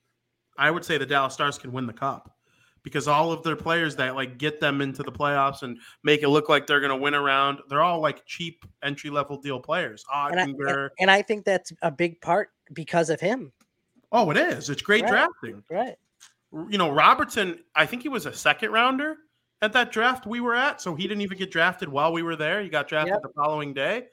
I 0.57 0.71
would 0.71 0.83
say 0.83 0.97
the 0.97 1.05
Dallas 1.05 1.33
Stars 1.33 1.57
can 1.57 1.71
win 1.71 1.85
the 1.85 1.93
cup 1.93 2.35
because 2.89 3.07
all 3.07 3.31
of 3.31 3.43
their 3.43 3.55
players 3.55 3.95
that 3.97 4.15
like 4.15 4.37
get 4.37 4.59
them 4.59 4.81
into 4.81 5.03
the 5.03 5.11
playoffs 5.11 5.61
and 5.63 5.77
make 6.03 6.23
it 6.23 6.29
look 6.29 6.49
like 6.49 6.65
they're 6.67 6.79
going 6.79 6.89
to 6.91 6.95
win 6.97 7.13
around, 7.15 7.59
they're 7.69 7.81
all 7.81 7.99
like 8.01 8.25
cheap 8.25 8.65
entry 8.83 9.09
level 9.09 9.37
deal 9.37 9.59
players. 9.59 10.03
And 10.13 10.39
I, 10.39 10.45
Oettinger. 10.47 10.89
and 10.99 11.09
I 11.11 11.21
think 11.21 11.45
that's 11.45 11.71
a 11.81 11.91
big 11.91 12.19
part 12.21 12.49
because 12.73 13.09
of 13.09 13.19
him. 13.19 13.51
oh, 14.11 14.29
it 14.31 14.37
is. 14.37 14.69
It's 14.69 14.81
great 14.81 15.03
Right. 15.03 15.11
drafting. 15.11 15.63
Right. 15.69 15.95
You 16.51 16.77
know, 16.79 16.89
Robertson, 16.89 17.59
I 17.75 17.85
think 17.85 18.01
he 18.01 18.09
was 18.09 18.25
a 18.25 18.33
second 18.33 18.71
rounder 18.71 19.17
at 19.61 19.71
that 19.73 19.91
draft 19.91 20.25
we 20.25 20.39
were 20.41 20.55
at. 20.55 20.81
So 20.81 20.95
he 20.95 21.03
didn't 21.03 21.21
even 21.21 21.37
get 21.37 21.51
drafted 21.51 21.89
while 21.89 22.11
we 22.11 22.23
were 22.23 22.35
there. 22.35 22.61
He 22.63 22.69
got 22.69 22.87
drafted 22.87 23.13
Yep. 23.13 23.21
the 23.21 23.29
following 23.35 23.73
day. 23.73 24.07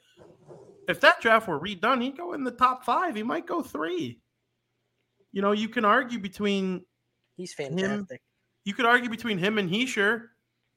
If 0.87 0.99
that 1.01 1.19
draft 1.19 1.47
were 1.47 1.59
redone, 1.59 2.01
he'd 2.03 2.15
go 2.15 2.33
in 2.33 2.43
the 2.43 2.51
top 2.51 2.85
five. 2.85 3.15
He 3.15 3.23
might 3.23 3.45
go 3.47 3.61
three. 3.61 4.19
You 5.33 5.41
know, 5.41 5.51
you 5.51 5.67
can 5.67 5.83
argue 5.83 6.19
between 6.19 6.85
He's 7.35 7.53
fantastic. 7.53 8.21
You 8.67 8.73
could 8.73 8.85
argue 8.85 9.09
between 9.09 9.37
him 9.37 9.59
and 9.59 9.69
Hischier, 9.69 10.23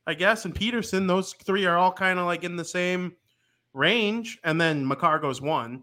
I 0.06 0.14
guess, 0.14 0.44
and 0.44 0.54
Pettersson. 0.54 1.08
Those 1.08 1.32
three 1.32 1.66
are 1.66 1.76
all 1.76 1.90
kind 1.90 2.20
of 2.20 2.24
like 2.24 2.44
in 2.44 2.54
the 2.54 2.64
same 2.64 3.16
range, 3.74 4.38
and 4.44 4.60
then 4.60 4.86
Makar 4.86 5.18
goes 5.18 5.42
one. 5.42 5.82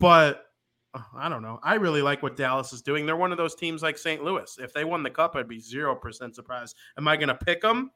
But 0.00 0.46
uh, 0.92 1.02
I 1.14 1.28
don't 1.28 1.42
know. 1.42 1.60
I 1.62 1.76
really 1.76 2.02
like 2.02 2.20
what 2.20 2.36
Dallas 2.36 2.72
is 2.72 2.82
doing. 2.82 3.06
They're 3.06 3.16
one 3.16 3.30
of 3.30 3.38
those 3.38 3.54
teams 3.54 3.80
like 3.80 3.96
St. 3.96 4.24
Louis. 4.24 4.58
If 4.60 4.72
they 4.72 4.84
won 4.84 5.04
the 5.04 5.10
cup, 5.10 5.36
I'd 5.36 5.46
be 5.46 5.60
zero 5.60 5.94
percent 5.94 6.34
surprised. 6.34 6.74
Am 6.98 7.06
I 7.06 7.16
going 7.16 7.28
to 7.28 7.36
pick 7.36 7.60
them? 7.60 7.92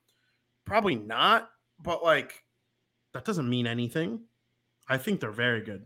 Probably 0.65 0.95
not. 0.95 1.51
But 1.83 2.05
like, 2.05 2.45
that 3.15 3.25
doesn't 3.25 3.51
mean 3.51 3.67
anything. 3.67 4.21
I 4.89 4.97
think 4.97 5.19
they're 5.19 5.33
very 5.33 5.63
good. 5.63 5.85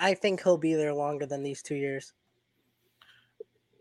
I 0.00 0.14
think 0.14 0.42
he'll 0.42 0.58
be 0.58 0.74
there 0.74 0.92
longer 0.92 1.24
than 1.24 1.44
these 1.44 1.62
two 1.62 1.76
years. 1.76 2.14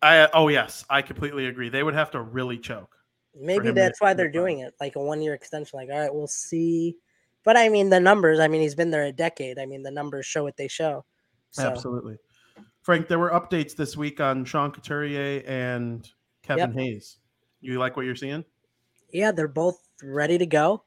I 0.04 0.30
oh 0.34 0.50
yes, 0.50 0.86
I 0.90 1.02
completely 1.02 1.48
agree. 1.48 1.70
They 1.70 1.84
would 1.84 1.94
have 1.96 2.12
to 2.12 2.22
really 2.22 2.58
choke. 2.58 2.96
Maybe 3.36 3.66
to 3.66 3.74
that's 3.74 4.00
why 4.00 4.14
they're 4.14 4.30
doing 4.30 4.60
it, 4.60 4.74
like 4.80 4.96
a 4.96 5.00
one 5.00 5.22
year 5.22 5.34
extension. 5.34 5.78
Like, 5.78 5.90
all 5.90 6.00
right, 6.00 6.14
we'll 6.14 6.28
see. 6.28 6.96
But 7.44 7.58
I 7.58 7.70
mean, 7.70 7.90
the 7.90 8.00
numbers. 8.00 8.40
I 8.40 8.48
mean, 8.48 8.62
he's 8.62 8.76
been 8.76 8.92
there 8.92 9.06
a 9.06 9.12
decade. 9.12 9.58
I 9.58 9.66
mean, 9.66 9.82
the 9.82 9.92
numbers 9.92 10.26
show 10.26 10.44
what 10.44 10.58
they 10.58 10.68
show. 10.68 11.06
So 11.50 11.68
Absolutely. 11.68 12.18
Frank, 12.82 13.08
there 13.08 13.20
were 13.20 13.32
updates 13.32 13.76
this 13.76 13.96
week 13.98 14.20
on 14.20 14.46
Sean 14.46 14.72
Couturier 14.72 15.42
and 15.48 16.08
Kevin 16.44 16.74
Hayes. 16.74 17.20
You 17.62 17.80
like 17.80 17.96
what 17.96 18.06
you're 18.06 18.16
seeing? 18.16 18.44
yeah, 19.14 19.32
they're 19.32 19.48
both 19.48 19.80
ready 20.02 20.38
to 20.38 20.46
go. 20.46 20.84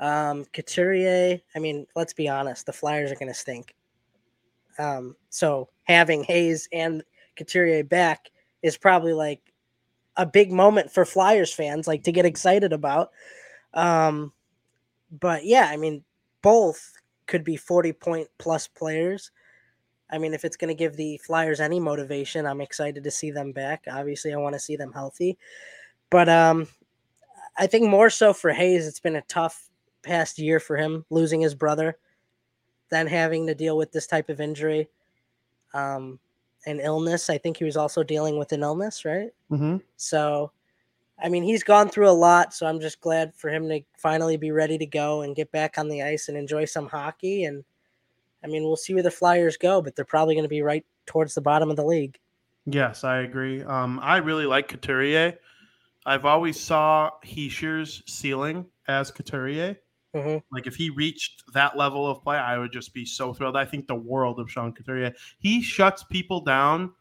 Um, 0.00 0.44
Couturier. 0.52 1.38
I 1.54 1.58
mean, 1.58 1.86
let's 1.94 2.14
be 2.14 2.28
honest. 2.28 2.66
The 2.66 2.72
Flyers 2.72 3.12
are 3.12 3.16
going 3.16 3.28
to 3.28 3.34
stink. 3.34 3.74
Um, 4.78 5.14
so 5.28 5.68
having 5.84 6.24
Hayes 6.24 6.68
and 6.72 7.04
Couturier 7.36 7.84
back 7.84 8.30
is 8.62 8.76
probably 8.76 9.12
like 9.12 9.40
a 10.16 10.26
big 10.26 10.52
moment 10.52 10.90
for 10.90 11.04
Flyers 11.04 11.52
fans, 11.52 11.86
like 11.86 12.04
to 12.04 12.12
get 12.12 12.26
excited 12.26 12.72
about. 12.72 13.10
Um, 13.74 14.32
but 15.10 15.44
yeah, 15.44 15.66
I 15.70 15.76
mean, 15.76 16.04
both 16.42 16.92
could 17.26 17.44
be 17.44 17.56
40 17.56 17.92
point 17.94 18.28
plus 18.38 18.66
players. 18.66 19.30
I 20.10 20.18
mean, 20.18 20.34
if 20.34 20.44
it's 20.44 20.56
going 20.56 20.68
to 20.68 20.74
give 20.74 20.96
the 20.96 21.18
Flyers 21.18 21.60
any 21.60 21.78
motivation, 21.78 22.46
I'm 22.46 22.60
excited 22.60 23.04
to 23.04 23.10
see 23.10 23.30
them 23.30 23.52
back. 23.52 23.84
Obviously, 23.90 24.32
I 24.32 24.38
want 24.38 24.54
to 24.54 24.60
see 24.60 24.76
them 24.76 24.92
healthy. 24.92 25.38
But 26.10 26.28
um, 26.28 26.66
I 27.56 27.68
think 27.68 27.88
more 27.88 28.10
so 28.10 28.32
for 28.32 28.52
Hayes, 28.52 28.88
it's 28.88 29.00
been 29.00 29.16
a 29.16 29.22
tough 29.22 29.68
past 30.02 30.38
year 30.38 30.58
for 30.58 30.76
him, 30.76 31.04
losing 31.10 31.40
his 31.40 31.54
brother, 31.54 31.96
then 32.90 33.06
having 33.06 33.46
to 33.46 33.54
deal 33.54 33.76
with 33.76 33.92
this 33.92 34.08
type 34.08 34.28
of 34.28 34.40
injury 34.40 34.88
um, 35.74 36.18
and 36.66 36.80
illness. 36.80 37.30
I 37.30 37.38
think 37.38 37.56
he 37.56 37.64
was 37.64 37.76
also 37.76 38.02
dealing 38.02 38.38
with 38.38 38.52
an 38.52 38.62
illness, 38.62 39.04
right? 39.04 39.30
Mm-hmm. 39.50 39.78
So, 39.96 40.52
I 41.22 41.28
mean, 41.28 41.42
he's 41.42 41.62
gone 41.62 41.88
through 41.88 42.08
a 42.08 42.12
lot. 42.12 42.54
So 42.54 42.66
I'm 42.66 42.80
just 42.80 43.00
glad 43.00 43.34
for 43.34 43.50
him 43.50 43.68
to 43.68 43.80
finally 43.98 44.36
be 44.36 44.50
ready 44.50 44.78
to 44.78 44.86
go 44.86 45.22
and 45.22 45.36
get 45.36 45.50
back 45.52 45.78
on 45.78 45.88
the 45.88 46.02
ice 46.02 46.28
and 46.28 46.36
enjoy 46.36 46.64
some 46.64 46.88
hockey. 46.88 47.44
And 47.44 47.64
I 48.44 48.46
mean, 48.46 48.64
we'll 48.64 48.76
see 48.76 48.94
where 48.94 49.02
the 49.02 49.10
Flyers 49.10 49.56
go, 49.56 49.82
but 49.82 49.96
they're 49.96 50.04
probably 50.04 50.34
going 50.34 50.44
to 50.44 50.48
be 50.48 50.62
right 50.62 50.84
towards 51.06 51.34
the 51.34 51.40
bottom 51.40 51.70
of 51.70 51.76
the 51.76 51.84
league. 51.84 52.18
Yes, 52.66 53.04
I 53.04 53.18
agree. 53.18 53.62
Um, 53.62 53.98
I 54.02 54.18
really 54.18 54.46
like 54.46 54.68
Couturier. 54.68 55.38
I've 56.06 56.24
always 56.24 56.58
saw 56.58 57.10
Hischier's 57.24 58.02
ceiling 58.06 58.66
as 58.88 59.10
Couturier. 59.10 59.76
Hmm 60.14 60.38
Like 60.50 60.66
if 60.66 60.74
he 60.74 60.90
reached 60.90 61.42
that 61.52 61.76
level 61.76 62.06
of 62.06 62.22
play, 62.22 62.36
I 62.36 62.58
would 62.58 62.72
just 62.72 62.92
be 62.92 63.04
so 63.04 63.32
thrilled. 63.32 63.56
I 63.56 63.64
think 63.64 63.86
the 63.86 63.94
world 63.94 64.40
of 64.40 64.50
Sean 64.50 64.72
Couturier. 64.72 65.12
He 65.38 65.62
shuts 65.62 66.02
people 66.02 66.40
down 66.40 66.92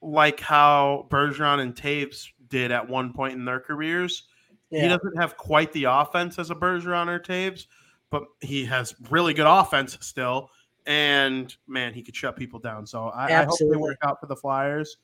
like 0.00 0.40
how 0.40 1.06
Bergeron 1.10 1.60
and 1.60 1.74
Toews 1.74 2.28
did 2.48 2.70
at 2.72 2.88
one 2.88 3.12
point 3.12 3.34
in 3.34 3.44
their 3.44 3.60
careers. 3.60 4.24
He 4.70 4.88
doesn't 4.88 5.16
have 5.18 5.36
quite 5.36 5.70
the 5.72 5.84
offense 5.84 6.38
as 6.38 6.50
a 6.50 6.54
Bergeron 6.54 7.08
or 7.08 7.20
Toews, 7.20 7.66
but 8.08 8.24
he 8.40 8.64
has 8.64 8.94
really 9.10 9.34
good 9.34 9.46
offense 9.46 9.98
still. 10.00 10.48
And 10.86 11.54
man, 11.68 11.92
he 11.92 12.02
could 12.02 12.16
shut 12.16 12.36
people 12.36 12.58
down. 12.58 12.86
So 12.86 13.08
I, 13.08 13.40
I 13.40 13.44
hope 13.44 13.58
they 13.58 13.76
work 13.76 13.98
out 14.02 14.18
for 14.18 14.26
the 14.26 14.34
Flyers. 14.34 14.96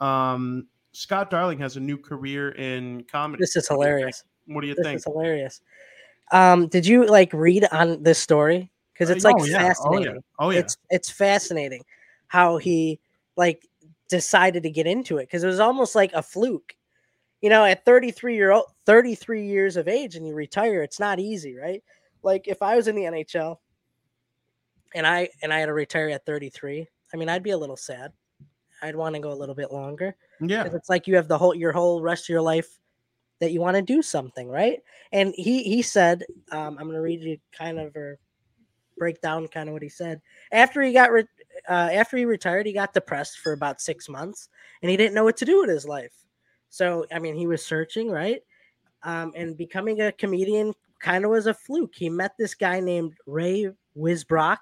Um, 0.00 0.66
Scott 0.90 1.30
Darling 1.30 1.58
has 1.58 1.76
a 1.76 1.80
new 1.80 1.96
career 1.96 2.50
in 2.50 3.04
comedy. 3.04 3.40
This 3.40 3.54
is 3.56 3.70
What 3.70 3.76
do 3.76 3.80
you 3.80 3.84
think? 3.84 3.94
hilarious. 3.94 4.24
What 4.46 4.60
do 4.60 4.66
you 4.66 4.74
This 4.74 4.84
think? 4.84 4.96
is 4.98 5.04
hilarious. 5.04 5.60
Um, 6.32 6.66
did 6.68 6.86
you 6.86 7.06
like 7.06 7.32
read 7.32 7.66
on 7.70 8.02
this 8.02 8.18
story? 8.18 8.70
Because 8.92 9.10
it's 9.10 9.24
Uh, 9.24 9.28
like 9.28 9.36
oh, 9.40 9.44
yeah. 9.44 9.58
fascinating. 9.58 10.08
Oh 10.08 10.14
yeah. 10.14 10.20
Oh 10.38 10.50
yeah. 10.50 10.58
It's 10.60 10.76
it's 10.90 11.10
fascinating 11.10 11.82
how 12.28 12.56
he 12.56 12.98
like 13.36 13.66
decided 14.08 14.62
to 14.64 14.70
get 14.70 14.86
into 14.86 15.18
it 15.18 15.22
because 15.26 15.44
it 15.44 15.46
was 15.46 15.60
almost 15.60 15.94
like 15.94 16.12
a 16.14 16.22
fluke. 16.22 16.74
You 17.40 17.50
know, 17.50 17.64
at 17.64 17.84
33 17.84 18.34
year 18.36 18.50
old 18.52 18.66
33 18.86 19.46
years 19.46 19.76
of 19.76 19.88
age 19.88 20.16
and 20.16 20.26
you 20.26 20.34
retire, 20.34 20.82
it's 20.82 21.00
not 21.00 21.18
easy, 21.20 21.56
right? 21.56 21.82
Like 22.22 22.48
if 22.48 22.62
I 22.62 22.76
was 22.76 22.88
in 22.88 22.94
the 22.96 23.02
NHL 23.02 23.58
and 24.94 25.06
I 25.06 25.28
and 25.42 25.52
I 25.52 25.58
had 25.60 25.66
to 25.66 25.72
retire 25.74 26.08
at 26.10 26.24
33, 26.24 26.86
I 27.12 27.16
mean 27.16 27.28
I'd 27.28 27.42
be 27.42 27.50
a 27.50 27.58
little 27.58 27.76
sad. 27.76 28.12
I'd 28.82 28.96
want 28.96 29.14
to 29.14 29.20
go 29.20 29.32
a 29.32 29.34
little 29.34 29.54
bit 29.54 29.72
longer. 29.72 30.14
Yeah, 30.40 30.64
it's 30.64 30.88
like 30.88 31.06
you 31.06 31.16
have 31.16 31.28
the 31.28 31.38
whole 31.38 31.54
your 31.54 31.72
whole 31.72 32.02
rest 32.02 32.24
of 32.24 32.28
your 32.30 32.42
life 32.42 32.78
that 33.42 33.50
you 33.50 33.60
want 33.60 33.74
to 33.74 33.82
do 33.82 34.02
something, 34.02 34.48
right? 34.48 34.80
And 35.10 35.34
he 35.36 35.64
he 35.64 35.82
said, 35.82 36.22
um, 36.52 36.78
I'm 36.78 36.84
going 36.84 36.94
to 36.94 37.00
read 37.00 37.22
you 37.22 37.38
kind 37.50 37.80
of 37.80 37.94
or 37.96 38.20
break 38.96 39.20
down 39.20 39.48
kind 39.48 39.68
of 39.68 39.72
what 39.72 39.82
he 39.82 39.88
said. 39.88 40.20
After 40.52 40.80
he 40.80 40.92
got 40.92 41.10
re- 41.10 41.26
uh, 41.68 41.90
after 41.92 42.16
he 42.16 42.24
retired, 42.24 42.66
he 42.66 42.72
got 42.72 42.94
depressed 42.94 43.40
for 43.40 43.52
about 43.52 43.80
six 43.80 44.08
months, 44.08 44.48
and 44.80 44.90
he 44.92 44.96
didn't 44.96 45.14
know 45.14 45.24
what 45.24 45.36
to 45.38 45.44
do 45.44 45.60
with 45.60 45.70
his 45.70 45.84
life. 45.84 46.14
So 46.70 47.04
I 47.12 47.18
mean, 47.18 47.34
he 47.34 47.48
was 47.48 47.66
searching, 47.66 48.12
right? 48.12 48.42
Um, 49.02 49.32
and 49.34 49.56
becoming 49.56 50.00
a 50.02 50.12
comedian 50.12 50.72
kind 51.00 51.24
of 51.24 51.32
was 51.32 51.48
a 51.48 51.54
fluke. 51.54 51.96
He 51.96 52.08
met 52.08 52.36
this 52.38 52.54
guy 52.54 52.78
named 52.78 53.14
Ray 53.26 53.72
Wisbrock, 53.98 54.58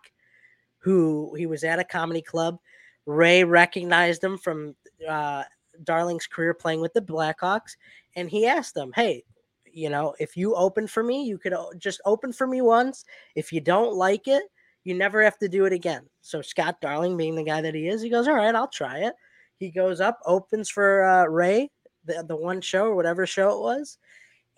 who 0.78 1.34
he 1.36 1.44
was 1.44 1.64
at 1.64 1.78
a 1.78 1.84
comedy 1.84 2.22
club. 2.22 2.58
Ray 3.04 3.44
recognized 3.44 4.24
him 4.24 4.38
from 4.38 4.74
uh, 5.06 5.44
Darling's 5.84 6.26
career 6.26 6.54
playing 6.54 6.80
with 6.80 6.92
the 6.92 7.00
Blackhawks, 7.00 7.76
and 8.16 8.28
he 8.30 8.46
asked 8.46 8.74
them, 8.74 8.92
"Hey, 8.94 9.24
you 9.72 9.88
know, 9.90 10.14
if 10.18 10.36
you 10.36 10.54
open 10.54 10.86
for 10.86 11.02
me, 11.02 11.24
you 11.24 11.38
could 11.38 11.54
just 11.78 12.00
open 12.04 12.32
for 12.32 12.46
me 12.46 12.60
once. 12.60 13.04
If 13.34 13.52
you 13.52 13.60
don't 13.60 13.94
like 13.94 14.28
it, 14.28 14.42
you 14.84 14.94
never 14.94 15.22
have 15.22 15.38
to 15.38 15.48
do 15.48 15.64
it 15.64 15.72
again." 15.72 16.08
So 16.20 16.42
Scott 16.42 16.80
Darling, 16.80 17.16
being 17.16 17.34
the 17.34 17.44
guy 17.44 17.60
that 17.60 17.74
he 17.74 17.88
is, 17.88 18.02
he 18.02 18.10
goes, 18.10 18.28
"All 18.28 18.34
right, 18.34 18.54
I'll 18.54 18.68
try 18.68 18.98
it." 19.00 19.14
He 19.58 19.70
goes 19.70 20.00
up, 20.00 20.18
opens 20.24 20.70
for 20.70 21.04
uh, 21.04 21.26
Ray, 21.26 21.70
the 22.04 22.24
the 22.26 22.36
one 22.36 22.60
show 22.60 22.84
or 22.86 22.94
whatever 22.94 23.26
show 23.26 23.50
it 23.50 23.60
was, 23.60 23.98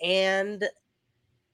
and 0.03 0.65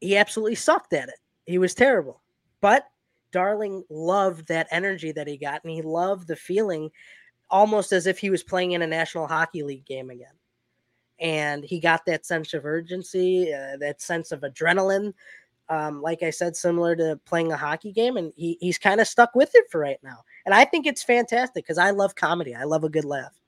he 0.01 0.17
absolutely 0.17 0.55
sucked 0.55 0.93
at 0.93 1.09
it. 1.09 1.19
He 1.47 1.59
was 1.59 1.75
terrible, 1.75 2.23
but 2.61 2.85
Darling 3.33 3.85
loved 3.91 4.49
that 4.49 4.69
energy 4.71 5.13
that 5.13 5.27
he 5.27 5.37
got, 5.37 5.63
and 5.65 5.73
he 5.73 5.83
loved 5.83 6.29
the 6.29 6.37
feeling 6.37 6.91
almost 7.51 7.93
as 7.93 8.07
if 8.07 8.19
he 8.19 8.31
was 8.31 8.43
playing 8.43 8.73
in 8.73 8.83
a 8.83 8.87
National 8.87 9.27
Hockey 9.27 9.63
League 9.63 9.87
game 9.87 10.11
again. 10.11 10.38
And 11.21 11.65
he 11.65 11.81
got 11.81 12.07
that 12.07 12.25
sense 12.25 12.55
of 12.55 12.65
urgency, 12.65 13.53
uh, 13.53 13.77
that 13.79 14.01
sense 14.01 14.33
of 14.33 14.41
adrenaline. 14.41 15.15
Um, 15.71 16.01
like 16.01 16.23
I 16.23 16.31
said, 16.31 16.57
similar 16.57 16.97
to 16.97 17.21
playing 17.27 17.53
a 17.53 17.57
hockey 17.57 17.93
game, 17.93 18.17
and 18.17 18.33
he, 18.37 18.57
he's 18.61 18.79
kind 18.79 19.01
of 19.01 19.07
stuck 19.07 19.35
with 19.35 19.51
it 19.55 19.67
for 19.71 19.81
right 19.81 19.99
now. 20.03 20.25
And 20.47 20.55
I 20.55 20.65
think 20.65 20.87
it's 20.87 21.03
fantastic 21.03 21.65
because 21.65 21.77
I 21.77 21.91
love 21.91 22.15
comedy. 22.15 22.55
I 22.55 22.65
love 22.65 22.85
a 22.85 22.89
good 22.89 23.05
laugh. 23.05 23.39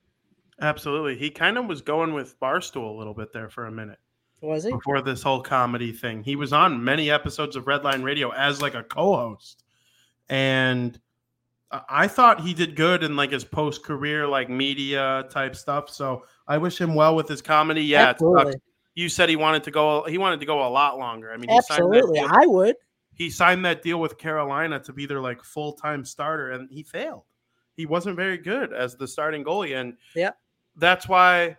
Absolutely. 0.60 1.16
He 1.16 1.30
kind 1.30 1.56
of 1.56 1.66
was 1.66 1.80
going 1.80 2.12
with 2.12 2.38
Barstool 2.38 2.94
a 2.94 2.98
little 2.98 3.14
bit 3.14 3.32
there 3.32 3.48
for 3.48 3.66
a 3.66 3.72
minute 3.72 3.98
Was 4.42 4.64
he? 4.64 4.70
before 4.70 5.00
this 5.00 5.22
whole 5.22 5.40
comedy 5.40 5.92
thing. 5.92 6.22
He 6.22 6.36
was 6.36 6.52
on 6.52 6.84
many 6.84 7.10
episodes 7.10 7.56
of 7.56 7.64
Redline 7.64 8.04
Radio 8.04 8.30
as 8.32 8.60
like 8.60 8.74
a 8.74 8.82
co-host. 8.82 9.64
And 10.28 11.00
I- 11.72 12.08
thought 12.08 12.40
he 12.40 12.52
did 12.54 12.74
good 12.76 13.02
in 13.04 13.14
like 13.16 13.30
his 13.30 13.44
post-career 13.44 14.26
like 14.26 14.48
media 14.48 15.26
type 15.30 15.54
stuff. 15.54 15.88
So 15.90 16.24
I 16.48 16.58
wish 16.58 16.80
him 16.80 16.94
well 16.94 17.14
with 17.14 17.28
his 17.28 17.40
comedy. 17.42 17.82
Yeah. 17.84 18.14
You 18.96 19.08
said 19.08 19.28
he 19.28 19.36
wanted 19.36 19.62
to 19.64 19.70
go 19.70 20.04
he 20.04 20.18
wanted 20.18 20.40
to 20.40 20.46
go 20.46 20.66
a 20.66 20.68
lot 20.68 20.98
longer. 20.98 21.32
I 21.32 21.36
mean, 21.36 21.48
he 21.48 21.56
Absolutely. 21.56 22.18
I 22.20 22.44
would. 22.46 22.74
he 23.14 23.30
signed 23.30 23.64
that 23.64 23.82
deal 23.82 24.00
with 24.00 24.18
Carolina 24.18 24.80
to 24.80 24.92
be 24.92 25.06
their 25.06 25.20
like 25.20 25.44
full 25.44 25.72
time 25.74 26.04
starter, 26.04 26.50
and 26.50 26.68
he 26.70 26.82
failed. 26.82 27.22
He 27.76 27.86
wasn't 27.86 28.16
very 28.16 28.36
good 28.36 28.72
as 28.72 28.96
the 28.96 29.06
starting 29.06 29.44
goalie, 29.44 29.80
and 29.80 29.96
Yep. 30.16 30.36
that's 30.76 31.08
why, 31.08 31.56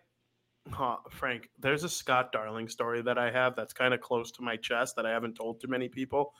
huh, 0.71 0.97
Frank. 1.09 1.49
There's 1.57 1.83
a 1.85 1.89
Scott 1.89 2.31
Darling 2.33 2.67
story 2.67 3.01
that 3.01 3.17
I 3.17 3.31
have 3.31 3.55
that's 3.55 3.73
kind 3.73 3.93
of 3.93 4.01
close 4.01 4.29
to 4.33 4.43
my 4.43 4.57
chest 4.57 4.95
that 4.97 5.05
I 5.05 5.09
haven't 5.11 5.35
told 5.35 5.61
to 5.61 5.67
many 5.67 5.87
people. 5.87 6.33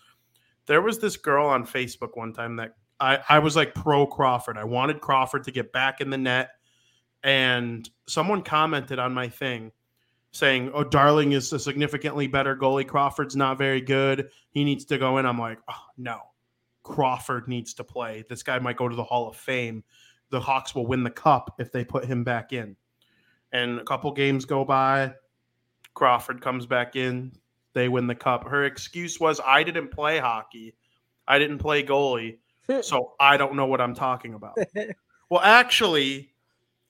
There 0.68 0.82
was 0.82 1.00
this 1.00 1.16
girl 1.18 1.48
on 1.48 1.66
Facebook 1.66 2.16
one 2.16 2.34
time 2.34 2.58
that 2.58 2.76
I 3.02 3.20
I 3.28 3.40
was 3.40 3.56
like 3.56 3.74
pro 3.74 4.06
Crawford. 4.06 4.58
I 4.58 4.64
wanted 4.64 5.02
Crawford 5.02 5.44
to 5.46 5.52
get 5.52 5.74
back 5.74 6.00
in 6.00 6.12
the 6.12 6.18
net, 6.18 6.52
and 7.24 7.90
someone 8.08 8.44
commented 8.44 9.00
on 9.00 9.14
my 9.14 9.28
thing 9.28 9.72
saying, 10.32 10.72
"Oh, 10.74 10.84
Darling 10.84 11.34
is 11.34 11.52
a 11.52 11.60
significantly 11.60 12.28
better 12.28 12.56
goalie. 12.56 12.88
Crawford's 12.88 13.36
not 13.36 13.58
very 13.58 13.82
good. 13.82 14.30
He 14.52 14.64
needs 14.64 14.86
to 14.86 14.98
go 14.98 15.18
in." 15.18 15.26
I'm 15.26 15.40
like, 15.40 15.60
"Oh, 15.68 15.86
no. 15.98 16.20
Crawford 16.84 17.48
needs 17.48 17.74
to 17.76 17.84
play. 17.84 18.24
This 18.30 18.44
guy 18.44 18.60
might 18.60 18.78
go 18.78 18.88
to 18.88 18.96
the 18.96 19.04
Hall 19.04 19.28
of 19.28 19.36
Fame. 19.36 19.84
The 20.30 20.40
Hawks 20.40 20.74
will 20.74 20.88
win 20.88 21.04
the 21.04 21.12
cup 21.12 21.56
if 21.60 21.72
they 21.72 21.84
put 21.84 22.06
him 22.06 22.24
back 22.24 22.54
in." 22.54 22.76
And 23.52 23.80
a 23.80 23.84
couple 23.84 24.12
games 24.14 24.46
go 24.46 24.64
by, 24.64 25.14
Crawford 25.94 26.42
comes 26.42 26.66
back 26.66 26.96
in, 26.96 27.34
they 27.74 27.90
win 27.90 28.08
the 28.08 28.16
cup. 28.16 28.48
Her 28.48 28.64
excuse 28.64 29.20
was, 29.20 29.42
"I 29.46 29.64
didn't 29.64 29.90
play 29.90 30.20
hockey. 30.20 30.76
I 31.28 31.40
didn't 31.40 31.60
play 31.60 31.84
goalie, 31.84 32.40
so 32.82 33.14
I 33.20 33.38
don't 33.38 33.56
know 33.56 33.66
what 33.66 33.82
I'm 33.82 33.96
talking 33.96 34.34
about." 34.34 34.58
well, 35.30 35.42
actually, 35.42 36.32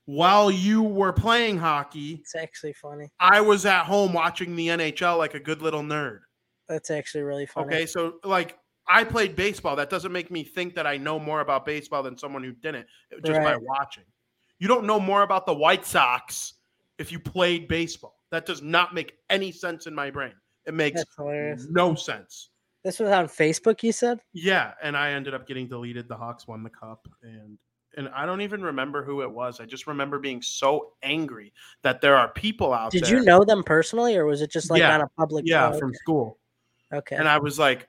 while 0.05 0.51
you 0.51 0.81
were 0.81 1.13
playing 1.13 1.57
hockey, 1.57 2.15
It's 2.21 2.35
actually 2.35 2.73
funny. 2.73 3.09
I 3.19 3.41
was 3.41 3.65
at 3.65 3.85
home 3.85 4.13
watching 4.13 4.55
the 4.55 4.67
NHL 4.67 5.17
like 5.17 5.33
a 5.33 5.39
good 5.39 5.61
little 5.61 5.83
nerd. 5.83 6.19
That's 6.67 6.91
actually 6.91 7.23
really 7.23 7.45
funny. 7.45 7.67
Okay, 7.67 7.85
so 7.85 8.15
like 8.23 8.57
I 8.87 9.03
played 9.03 9.35
baseball. 9.35 9.75
That 9.75 9.89
doesn't 9.89 10.11
make 10.11 10.31
me 10.31 10.43
think 10.43 10.75
that 10.75 10.87
I 10.87 10.97
know 10.97 11.19
more 11.19 11.41
about 11.41 11.65
baseball 11.65 12.03
than 12.03 12.17
someone 12.17 12.43
who 12.43 12.51
didn't 12.51 12.87
just 13.25 13.39
by 13.41 13.57
watching. 13.57 14.03
You 14.59 14.67
don't 14.67 14.85
know 14.85 14.99
more 14.99 15.23
about 15.23 15.45
the 15.45 15.53
White 15.53 15.85
Sox 15.85 16.53
if 16.99 17.11
you 17.11 17.19
played 17.19 17.67
baseball. 17.67 18.15
That 18.31 18.45
does 18.45 18.61
not 18.61 18.93
make 18.93 19.13
any 19.29 19.51
sense 19.51 19.87
in 19.87 19.95
my 19.95 20.11
brain. 20.11 20.33
It 20.65 20.73
makes 20.73 21.03
no 21.17 21.95
sense. 21.95 22.50
This 22.83 22.99
was 22.99 23.09
on 23.09 23.27
Facebook, 23.27 23.83
you 23.83 23.91
said? 23.91 24.19
Yeah, 24.33 24.73
and 24.81 24.97
I 24.97 25.11
ended 25.11 25.33
up 25.33 25.47
getting 25.47 25.67
deleted. 25.67 26.07
The 26.07 26.15
Hawks 26.17 26.47
won 26.47 26.63
the 26.63 26.69
cup, 26.69 27.07
and 27.21 27.57
and 27.97 28.09
I 28.09 28.25
don't 28.25 28.41
even 28.41 28.61
remember 28.63 29.03
who 29.03 29.21
it 29.21 29.31
was. 29.31 29.59
I 29.59 29.65
just 29.65 29.85
remember 29.85 30.17
being 30.17 30.41
so 30.41 30.93
angry 31.03 31.53
that 31.83 31.99
there 32.01 32.15
are 32.15 32.29
people 32.29 32.73
out 32.73 32.91
Did 32.91 33.03
there. 33.03 33.11
Did 33.11 33.19
you 33.19 33.25
know 33.25 33.43
them 33.43 33.63
personally, 33.63 34.15
or 34.15 34.25
was 34.25 34.41
it 34.41 34.49
just 34.49 34.71
like 34.71 34.79
Yeah. 34.79 34.95
on 34.95 35.01
a 35.01 35.07
public? 35.17 35.43
Yeah, 35.45 35.71
oh, 35.73 35.77
from 35.77 35.93
school. 35.93 36.39
okay. 36.93 37.15
And 37.17 37.27
I 37.27 37.37
was 37.37 37.59
like, 37.59 37.87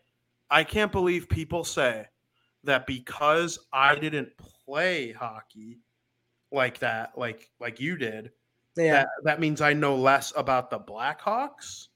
I 0.50 0.64
can't 0.64 0.92
believe 0.92 1.28
people 1.28 1.64
say 1.64 2.06
that 2.64 2.86
because 2.86 3.58
I 3.72 3.94
didn't 3.94 4.28
play 4.66 5.12
hockey 5.12 5.80
like 6.50 6.78
that, 6.80 7.16
like 7.16 7.50
like 7.60 7.80
you 7.80 7.96
did, 7.96 8.32
yeah, 8.76 8.92
that, 8.92 9.08
that 9.24 9.40
means 9.40 9.60
I 9.60 9.72
know 9.72 9.96
less 9.96 10.32
about 10.36 10.68
the 10.68 10.78
Blackhawks. 10.80 11.88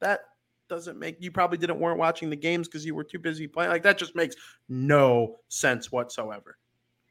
That 0.00 0.20
doesn't 0.68 0.98
make 0.98 1.16
you 1.20 1.30
probably 1.30 1.58
didn't 1.58 1.78
weren't 1.78 1.98
watching 1.98 2.30
the 2.30 2.36
games 2.36 2.68
because 2.68 2.84
you 2.84 2.94
were 2.94 3.04
too 3.04 3.18
busy 3.18 3.46
playing. 3.46 3.70
Like 3.70 3.82
that 3.82 3.98
just 3.98 4.14
makes 4.16 4.36
no 4.68 5.36
sense 5.48 5.92
whatsoever. 5.92 6.58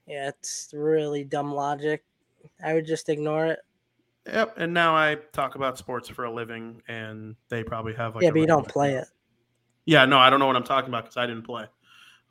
yeah, 0.08 0.30
it's 0.30 0.70
really 0.74 1.24
dumb 1.24 1.54
logic. 1.54 2.04
I 2.64 2.74
would 2.74 2.86
just 2.86 3.10
ignore 3.10 3.48
it. 3.48 3.60
Yep. 4.28 4.56
And 4.58 4.74
now 4.74 4.96
I 4.96 5.18
talk 5.34 5.56
about 5.56 5.78
sports 5.78 6.10
for 6.10 6.26
a 6.26 6.32
living, 6.32 6.82
and 6.88 7.36
they 7.50 7.64
probably 7.64 7.94
have 7.94 8.16
like 8.16 8.24
yeah, 8.24 8.32
but 8.32 8.40
you 8.40 8.48
don't 8.48 8.68
play 8.68 8.96
it. 8.96 9.08
Yeah, 9.86 10.06
no, 10.06 10.18
I 10.18 10.30
don't 10.30 10.40
know 10.40 10.48
what 10.48 10.56
I'm 10.56 10.64
talking 10.64 10.90
about 10.90 11.04
because 11.04 11.18
I 11.18 11.28
didn't 11.28 11.44
play. 11.44 11.66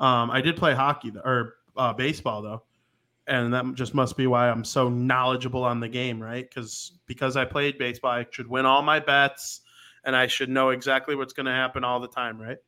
Um, 0.00 0.30
I 0.30 0.40
did 0.40 0.56
play 0.56 0.74
hockey 0.74 1.10
though, 1.10 1.20
or 1.20 1.54
uh, 1.76 1.92
baseball 1.92 2.42
though, 2.42 2.62
and 3.28 3.54
that 3.54 3.64
just 3.74 3.94
must 3.94 4.16
be 4.16 4.26
why 4.26 4.50
I'm 4.50 4.64
so 4.64 4.88
knowledgeable 4.88 5.62
on 5.62 5.78
the 5.78 5.88
game, 5.88 6.20
right? 6.20 6.48
Because 6.48 6.98
because 7.06 7.36
I 7.36 7.44
played 7.44 7.78
baseball, 7.78 8.10
I 8.10 8.26
should 8.30 8.48
win 8.48 8.66
all 8.66 8.82
my 8.82 8.98
bets, 8.98 9.60
and 10.04 10.14
I 10.14 10.26
should 10.26 10.48
know 10.48 10.70
exactly 10.70 11.14
what's 11.16 11.32
going 11.32 11.46
to 11.46 11.52
happen 11.52 11.84
all 11.84 12.00
the 12.00 12.08
time, 12.08 12.40
right? 12.40 12.58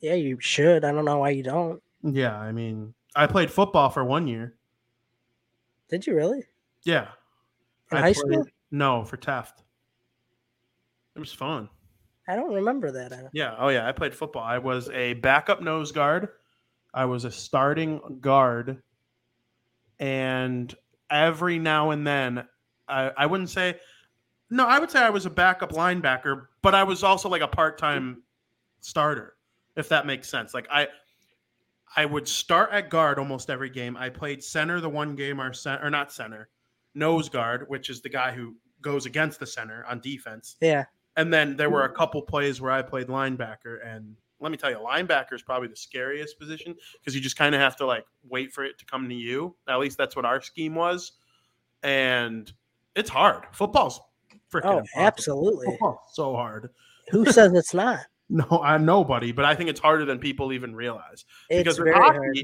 Yeah, 0.00 0.14
you 0.14 0.38
should. 0.40 0.84
I 0.84 0.92
don't 0.92 1.04
know 1.04 1.18
why 1.18 1.30
you 1.30 1.42
don't. 1.42 1.82
Yeah, 2.02 2.36
I 2.38 2.52
mean, 2.52 2.94
I 3.16 3.26
played 3.26 3.50
football 3.50 3.90
for 3.90 4.04
one 4.04 4.26
year. 4.28 4.54
Did 5.90 6.06
you 6.06 6.14
really? 6.14 6.44
Yeah, 6.84 7.08
In 7.90 7.98
I 7.98 8.00
high 8.00 8.12
played- 8.12 8.16
school? 8.16 8.44
No, 8.70 9.04
for 9.04 9.16
Taft. 9.16 9.62
It 11.16 11.18
was 11.18 11.32
fun. 11.32 11.68
I 12.28 12.36
don't 12.36 12.52
remember 12.52 12.90
that. 12.92 13.12
I- 13.12 13.28
Yeah. 13.32 13.56
Oh, 13.58 13.68
yeah. 13.70 13.88
I 13.88 13.92
played 13.92 14.14
football. 14.14 14.42
I 14.42 14.58
was 14.58 14.90
a 14.90 15.14
backup 15.14 15.62
nose 15.62 15.90
guard. 15.92 16.28
I 16.92 17.06
was 17.06 17.24
a 17.24 17.30
starting 17.30 18.18
guard. 18.20 18.82
And 19.98 20.72
every 21.10 21.58
now 21.58 21.90
and 21.90 22.06
then, 22.06 22.46
I, 22.86 23.10
I 23.16 23.26
wouldn't 23.26 23.50
say, 23.50 23.80
no, 24.50 24.66
I 24.66 24.78
would 24.78 24.90
say 24.90 25.00
I 25.00 25.10
was 25.10 25.26
a 25.26 25.30
backup 25.30 25.72
linebacker, 25.72 26.46
but 26.62 26.74
I 26.74 26.84
was 26.84 27.02
also 27.02 27.28
like 27.28 27.42
a 27.42 27.48
part 27.48 27.78
time 27.78 28.22
starter, 28.80 29.34
if 29.76 29.88
that 29.90 30.06
makes 30.06 30.28
sense. 30.28 30.54
Like 30.54 30.66
I, 30.70 30.88
I 31.96 32.04
would 32.04 32.26
start 32.28 32.70
at 32.72 32.90
guard 32.90 33.18
almost 33.18 33.50
every 33.50 33.70
game. 33.70 33.96
I 33.96 34.08
played 34.08 34.42
center 34.42 34.80
the 34.80 34.88
one 34.88 35.14
game, 35.16 35.40
or 35.40 35.52
center, 35.52 35.86
or 35.86 35.90
not 35.90 36.12
center, 36.12 36.48
nose 36.94 37.28
guard, 37.28 37.64
which 37.68 37.90
is 37.90 38.00
the 38.00 38.08
guy 38.08 38.32
who 38.32 38.54
goes 38.80 39.06
against 39.06 39.40
the 39.40 39.46
center 39.46 39.84
on 39.88 40.00
defense. 40.00 40.56
Yeah, 40.60 40.84
And 41.16 41.32
then 41.32 41.56
there 41.56 41.70
were 41.70 41.84
a 41.84 41.92
couple 41.92 42.22
plays 42.22 42.60
where 42.60 42.70
I 42.70 42.82
played 42.82 43.08
linebacker. 43.08 43.84
And 43.84 44.16
let 44.40 44.52
me 44.52 44.58
tell 44.58 44.70
you, 44.70 44.76
linebacker 44.76 45.32
is 45.32 45.42
probably 45.42 45.68
the 45.68 45.76
scariest 45.76 46.38
position 46.38 46.76
because 46.94 47.14
you 47.14 47.20
just 47.20 47.36
kind 47.36 47.54
of 47.54 47.60
have 47.60 47.76
to 47.76 47.86
like 47.86 48.04
wait 48.28 48.52
for 48.52 48.64
it 48.64 48.78
to 48.78 48.84
come 48.84 49.08
to 49.08 49.14
you. 49.14 49.56
At 49.68 49.78
least 49.78 49.98
that's 49.98 50.14
what 50.14 50.24
our 50.24 50.40
scheme 50.40 50.74
was. 50.74 51.12
And 51.82 52.52
it's 52.94 53.10
hard. 53.10 53.44
Football's 53.52 54.00
freaking 54.52 54.64
Oh, 54.64 54.78
impossible. 54.78 55.02
absolutely. 55.06 55.66
Football's 55.66 55.98
oh, 56.04 56.10
so 56.12 56.34
hard. 56.34 56.70
Who 57.10 57.24
says 57.32 57.52
it's 57.54 57.74
not? 57.74 58.00
No, 58.30 58.60
I 58.62 58.76
nobody, 58.76 59.32
but 59.32 59.44
I 59.44 59.54
think 59.54 59.70
it's 59.70 59.80
harder 59.80 60.04
than 60.04 60.18
people 60.18 60.52
even 60.52 60.74
realize. 60.76 61.24
It's 61.48 61.58
because 61.60 61.78
with 61.80 61.94
hockey, 61.94 62.16
hard. 62.18 62.36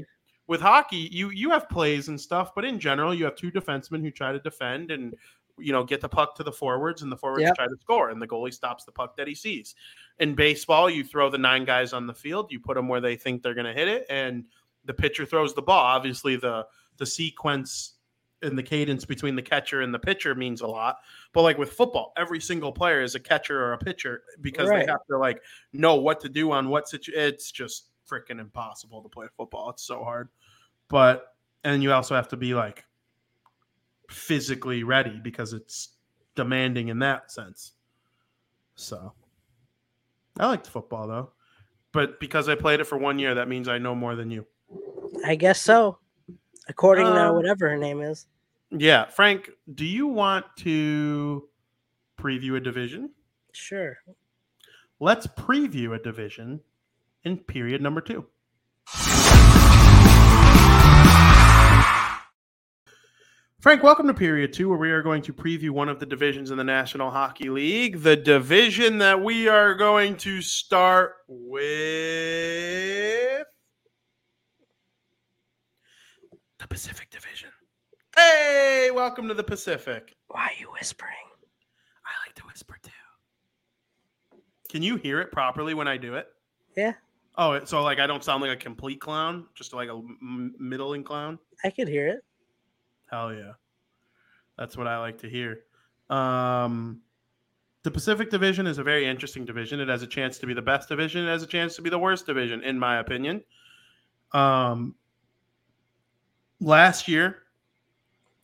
with 0.47 0.61
hockey, 0.61 1.09
you 1.11 1.29
you 1.29 1.51
have 1.51 1.69
plays 1.69 2.07
and 2.07 2.19
stuff, 2.19 2.55
but 2.55 2.65
in 2.65 2.79
general, 2.79 3.13
you 3.13 3.25
have 3.25 3.35
two 3.35 3.51
defensemen 3.51 4.01
who 4.01 4.09
try 4.09 4.31
to 4.31 4.39
defend 4.39 4.89
and 4.89 5.13
you 5.59 5.71
know 5.71 5.83
get 5.83 6.01
the 6.01 6.09
puck 6.09 6.35
to 6.37 6.43
the 6.43 6.51
forwards, 6.51 7.03
and 7.03 7.11
the 7.11 7.15
forwards 7.15 7.43
Yep. 7.43 7.55
try 7.55 7.67
to 7.67 7.75
score, 7.79 8.09
and 8.09 8.19
the 8.19 8.27
goalie 8.27 8.51
stops 8.53 8.83
the 8.83 8.91
puck 8.91 9.15
that 9.17 9.27
he 9.27 9.35
sees. 9.35 9.75
In 10.17 10.33
baseball, 10.33 10.89
you 10.89 11.03
throw 11.03 11.29
the 11.29 11.37
nine 11.37 11.65
guys 11.65 11.93
on 11.93 12.07
the 12.07 12.13
field, 12.15 12.51
you 12.51 12.59
put 12.59 12.75
them 12.75 12.87
where 12.87 12.99
they 13.01 13.15
think 13.15 13.43
they're 13.43 13.53
going 13.53 13.67
to 13.67 13.73
hit 13.73 13.87
it, 13.87 14.07
and 14.09 14.45
the 14.85 14.93
pitcher 14.93 15.25
throws 15.25 15.53
the 15.53 15.61
ball. 15.61 15.83
Obviously, 15.83 16.35
the 16.35 16.65
the 16.97 17.05
sequence 17.05 17.94
and 18.41 18.57
the 18.57 18.63
cadence 18.63 19.05
between 19.05 19.35
the 19.35 19.41
catcher 19.41 19.81
and 19.81 19.93
the 19.93 19.99
pitcher 19.99 20.35
means 20.35 20.61
a 20.61 20.67
lot. 20.67 20.97
But 21.33 21.43
like 21.43 21.57
with 21.57 21.71
football, 21.71 22.13
every 22.17 22.39
single 22.39 22.71
player 22.71 23.01
is 23.01 23.15
a 23.15 23.19
catcher 23.19 23.59
or 23.63 23.73
a 23.73 23.77
pitcher 23.77 24.23
because 24.41 24.69
Right. 24.69 24.85
they 24.85 24.91
have 24.91 25.05
to 25.09 25.17
like 25.17 25.41
know 25.73 25.95
what 25.95 26.19
to 26.21 26.29
do 26.29 26.51
on 26.51 26.69
what 26.69 26.87
situation. 26.87 27.19
It's 27.21 27.51
just 27.51 27.89
freaking 28.09 28.39
impossible 28.39 29.01
to 29.01 29.09
play 29.09 29.27
football. 29.35 29.69
It's 29.69 29.83
so 29.83 30.03
hard. 30.03 30.29
But 30.89 31.35
and 31.63 31.81
you 31.81 31.91
also 31.91 32.13
have 32.15 32.27
to 32.29 32.37
be 32.37 32.53
like 32.53 32.85
physically 34.09 34.83
ready 34.83 35.19
because 35.23 35.53
it's 35.53 35.89
demanding 36.35 36.89
in 36.89 36.99
that 36.99 37.31
sense. 37.31 37.73
So 38.75 39.13
I 40.39 40.47
liked 40.47 40.67
football 40.67 41.07
though. 41.07 41.31
But 41.91 42.19
because 42.19 42.49
I 42.49 42.55
played 42.55 42.81
it 42.81 42.83
for 42.83 42.97
one 42.97 43.17
year, 43.17 43.33
that 43.35 43.47
means 43.47 43.67
I 43.69 43.77
know 43.77 43.95
more 43.95 44.15
than 44.15 44.29
you. 44.29 44.45
I 45.25 45.35
guess 45.35 45.61
so. 45.61 45.97
According 46.67 47.05
to 47.05 47.11
Um, 47.11 47.35
whatever 47.35 47.69
her 47.69 47.77
name 47.77 48.01
is. 48.01 48.27
Yeah. 48.71 49.05
Frank, 49.05 49.51
do 49.73 49.85
you 49.85 50.07
want 50.07 50.45
to 50.57 51.47
preview 52.19 52.55
a 52.57 52.59
division? 52.59 53.11
Sure. 53.53 53.97
Let's 54.99 55.27
preview 55.27 55.95
a 55.95 55.99
division 55.99 56.61
in 57.23 57.37
period 57.37 57.81
number 57.81 58.01
two. 58.01 58.25
Frank, 63.59 63.81
welcome 63.81 64.05
to 64.07 64.13
period 64.13 64.53
two, 64.53 64.69
where 64.69 64.77
we 64.77 64.91
are 64.91 65.01
going 65.01 65.23
to 65.23 65.33
preview 65.33 65.71
one 65.71 65.89
of 65.89 65.99
the 65.99 66.05
divisions 66.05 66.51
in 66.51 66.57
the 66.57 66.63
National 66.63 67.09
Hockey 67.09 67.49
League. 67.49 68.03
The 68.03 68.15
division 68.15 68.99
that 68.99 69.23
we 69.23 69.47
are 69.47 69.73
going 69.73 70.17
to 70.17 70.39
start 70.41 71.15
with 71.27 71.85
the 76.65 76.73
Pacific 76.73 77.11
Division. 77.11 77.49
Hey, 78.15 78.89
welcome 78.91 79.27
to 79.27 79.35
the 79.35 79.43
Pacific. 79.43 80.15
Why 80.29 80.45
are 80.45 80.59
you 80.59 80.67
whispering? 80.73 81.11
I 82.03 82.27
like 82.27 82.33
to 82.37 82.43
whisper 82.47 82.75
too. 82.81 82.89
Can 84.67 84.81
you 84.81 84.95
hear 84.95 85.21
it 85.21 85.31
properly 85.31 85.75
when 85.75 85.87
I 85.87 85.97
do 85.97 86.15
it? 86.15 86.27
Yeah, 86.75 86.93
Oh, 87.37 87.63
so 87.65 87.83
like 87.83 87.99
I 87.99 88.07
don't 88.07 88.23
sound 88.23 88.41
like 88.41 88.49
a 88.49 88.55
complete 88.55 88.99
clown, 88.99 89.45
just 89.53 89.73
like 89.75 89.89
a 89.89 89.91
m- 89.91 90.55
middling 90.57 91.03
clown. 91.03 91.37
I 91.63 91.69
could 91.69 91.87
hear 91.87 92.07
it. 92.07 92.25
Hell 93.11 93.31
yeah. 93.31 93.51
That's 94.57 94.75
what 94.75 94.87
I 94.87 94.97
like 94.97 95.19
to 95.19 95.29
hear. 95.29 95.59
Um, 96.09 97.01
the 97.83 97.91
Pacific 97.91 98.31
Division 98.31 98.65
is 98.65 98.79
a 98.79 98.83
very 98.83 99.05
interesting 99.05 99.45
division. 99.45 99.79
It 99.81 99.87
has 99.89 100.01
a 100.01 100.07
chance 100.07 100.39
to 100.39 100.47
be 100.47 100.55
the 100.55 100.63
best 100.63 100.89
division. 100.89 101.25
It 101.27 101.27
has 101.29 101.43
a 101.43 101.47
chance 101.47 101.75
to 101.75 101.83
be 101.83 101.91
the 101.91 101.99
worst 101.99 102.25
division, 102.25 102.63
in 102.63 102.79
my 102.79 102.97
opinion. 102.97 103.43
Um, 104.31 104.95
last 106.59 107.07
year, 107.07 107.43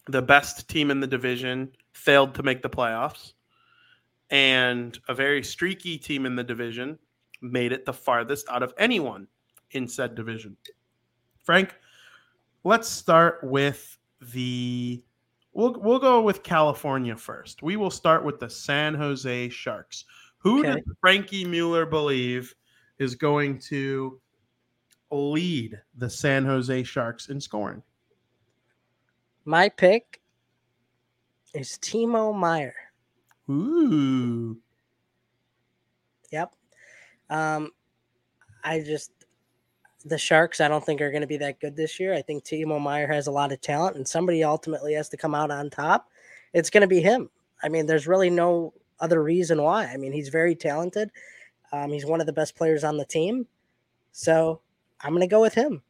the 0.07 0.22
best 0.22 0.68
team 0.70 0.91
in 0.91 0.99
the 0.99 1.07
division 1.07 1.72
failed 1.93 2.34
to 2.36 2.43
make 2.43 2.62
the 2.62 2.70
playoffs, 2.70 3.34
and 4.30 4.97
a 5.07 5.14
very 5.14 5.43
streaky 5.43 5.97
team 5.97 6.26
in 6.26 6.36
the 6.36 6.43
division 6.43 6.97
made 7.41 7.72
it 7.72 7.86
the 7.86 7.93
farthest 7.93 8.47
out 8.49 8.64
of 8.64 8.74
anyone 8.78 9.28
in 9.72 9.88
said 9.88 10.16
division. 10.16 10.55
Frank, 11.43 11.76
let's 12.64 12.88
start 12.88 13.39
with 13.43 13.97
the 14.34 15.03
we'll 15.53 15.74
we'll 15.80 15.99
go 15.99 16.22
with 16.22 16.43
California 16.43 17.16
first. 17.16 17.64
We 17.64 17.76
will 17.78 17.89
start 17.89 18.24
with 18.24 18.39
the 18.39 18.49
San 18.49 18.93
Jose 18.93 19.49
Sharks. 19.49 20.05
Who 20.38 20.59
Okay. 20.59 20.74
does 20.76 20.95
Frankie 21.01 21.45
Mueller 21.45 21.86
believe 21.86 22.53
is 22.99 23.16
going 23.16 23.59
to 23.59 24.20
lead 25.12 25.80
the 25.97 26.09
San 26.09 26.45
Jose 26.45 26.84
Sharks 26.84 27.30
in 27.30 27.39
scoring? 27.41 27.82
My 29.46 29.70
pick 29.70 30.22
is 31.54 31.78
Timo 31.82 32.36
Meier. 32.38 32.76
Ooh. 33.50 34.58
Yep. 36.32 36.54
Um, 37.30 37.72
I 38.64 38.82
just 38.82 39.12
the 40.06 40.18
Sharks. 40.18 40.62
I 40.62 40.68
don't 40.68 40.84
think 40.86 41.02
are 41.02 41.12
going 41.12 41.22
to 41.22 41.28
be 41.28 41.38
that 41.38 41.60
good 41.60 41.76
this 41.76 42.00
year. 42.00 42.14
I 42.14 42.22
think 42.22 42.44
Timo 42.44 42.82
Meier 42.82 43.08
has 43.08 43.28
a 43.28 43.32
lot 43.32 43.52
of 43.52 43.62
talent, 43.62 43.96
and 43.96 44.08
somebody 44.08 44.44
ultimately 44.44 44.94
has 44.94 45.10
to 45.10 45.18
come 45.18 45.36
out 45.36 45.52
on 45.52 45.70
top. 45.70 46.10
It's 46.54 46.70
going 46.70 46.82
to 46.82 46.88
be 46.88 47.02
him. 47.02 47.30
I 47.64 47.70
mean, 47.70 47.86
there's 47.86 48.08
really 48.08 48.30
no 48.30 48.74
other 49.00 49.22
reason 49.22 49.62
why. 49.62 49.86
I 49.86 49.98
mean, 49.98 50.12
he's 50.12 50.30
very 50.30 50.56
talented. 50.56 51.12
Um, 51.72 51.92
he's 51.92 52.06
one 52.06 52.20
of 52.20 52.28
the 52.28 52.34
best 52.34 52.56
players 52.56 52.84
on 52.84 52.98
the 52.98 53.06
team, 53.06 53.48
so 54.12 54.62
I'm 55.00 55.12
going 55.12 55.22
to 55.22 55.28
go 55.28 55.42
with 55.42 55.54
him. 55.54 55.82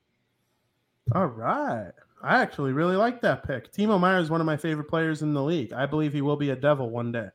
All 1.14 1.26
right. 1.26 1.92
I 2.24 2.42
actually 2.42 2.74
really 2.74 2.96
like 2.96 3.22
that 3.22 3.46
pick. 3.46 3.72
Timo 3.74 4.00
Meier 4.00 4.20
is 4.20 4.30
one 4.30 4.42
of 4.42 4.46
my 4.46 4.58
favorite 4.58 4.88
players 4.88 5.22
in 5.22 5.34
the 5.34 5.44
league. 5.44 5.74
I 5.74 5.86
believe 5.86 6.14
he 6.14 6.22
will 6.22 6.36
be 6.38 6.52
a 6.52 6.56
devil 6.56 6.90
one 6.90 7.12
day. 7.12 7.30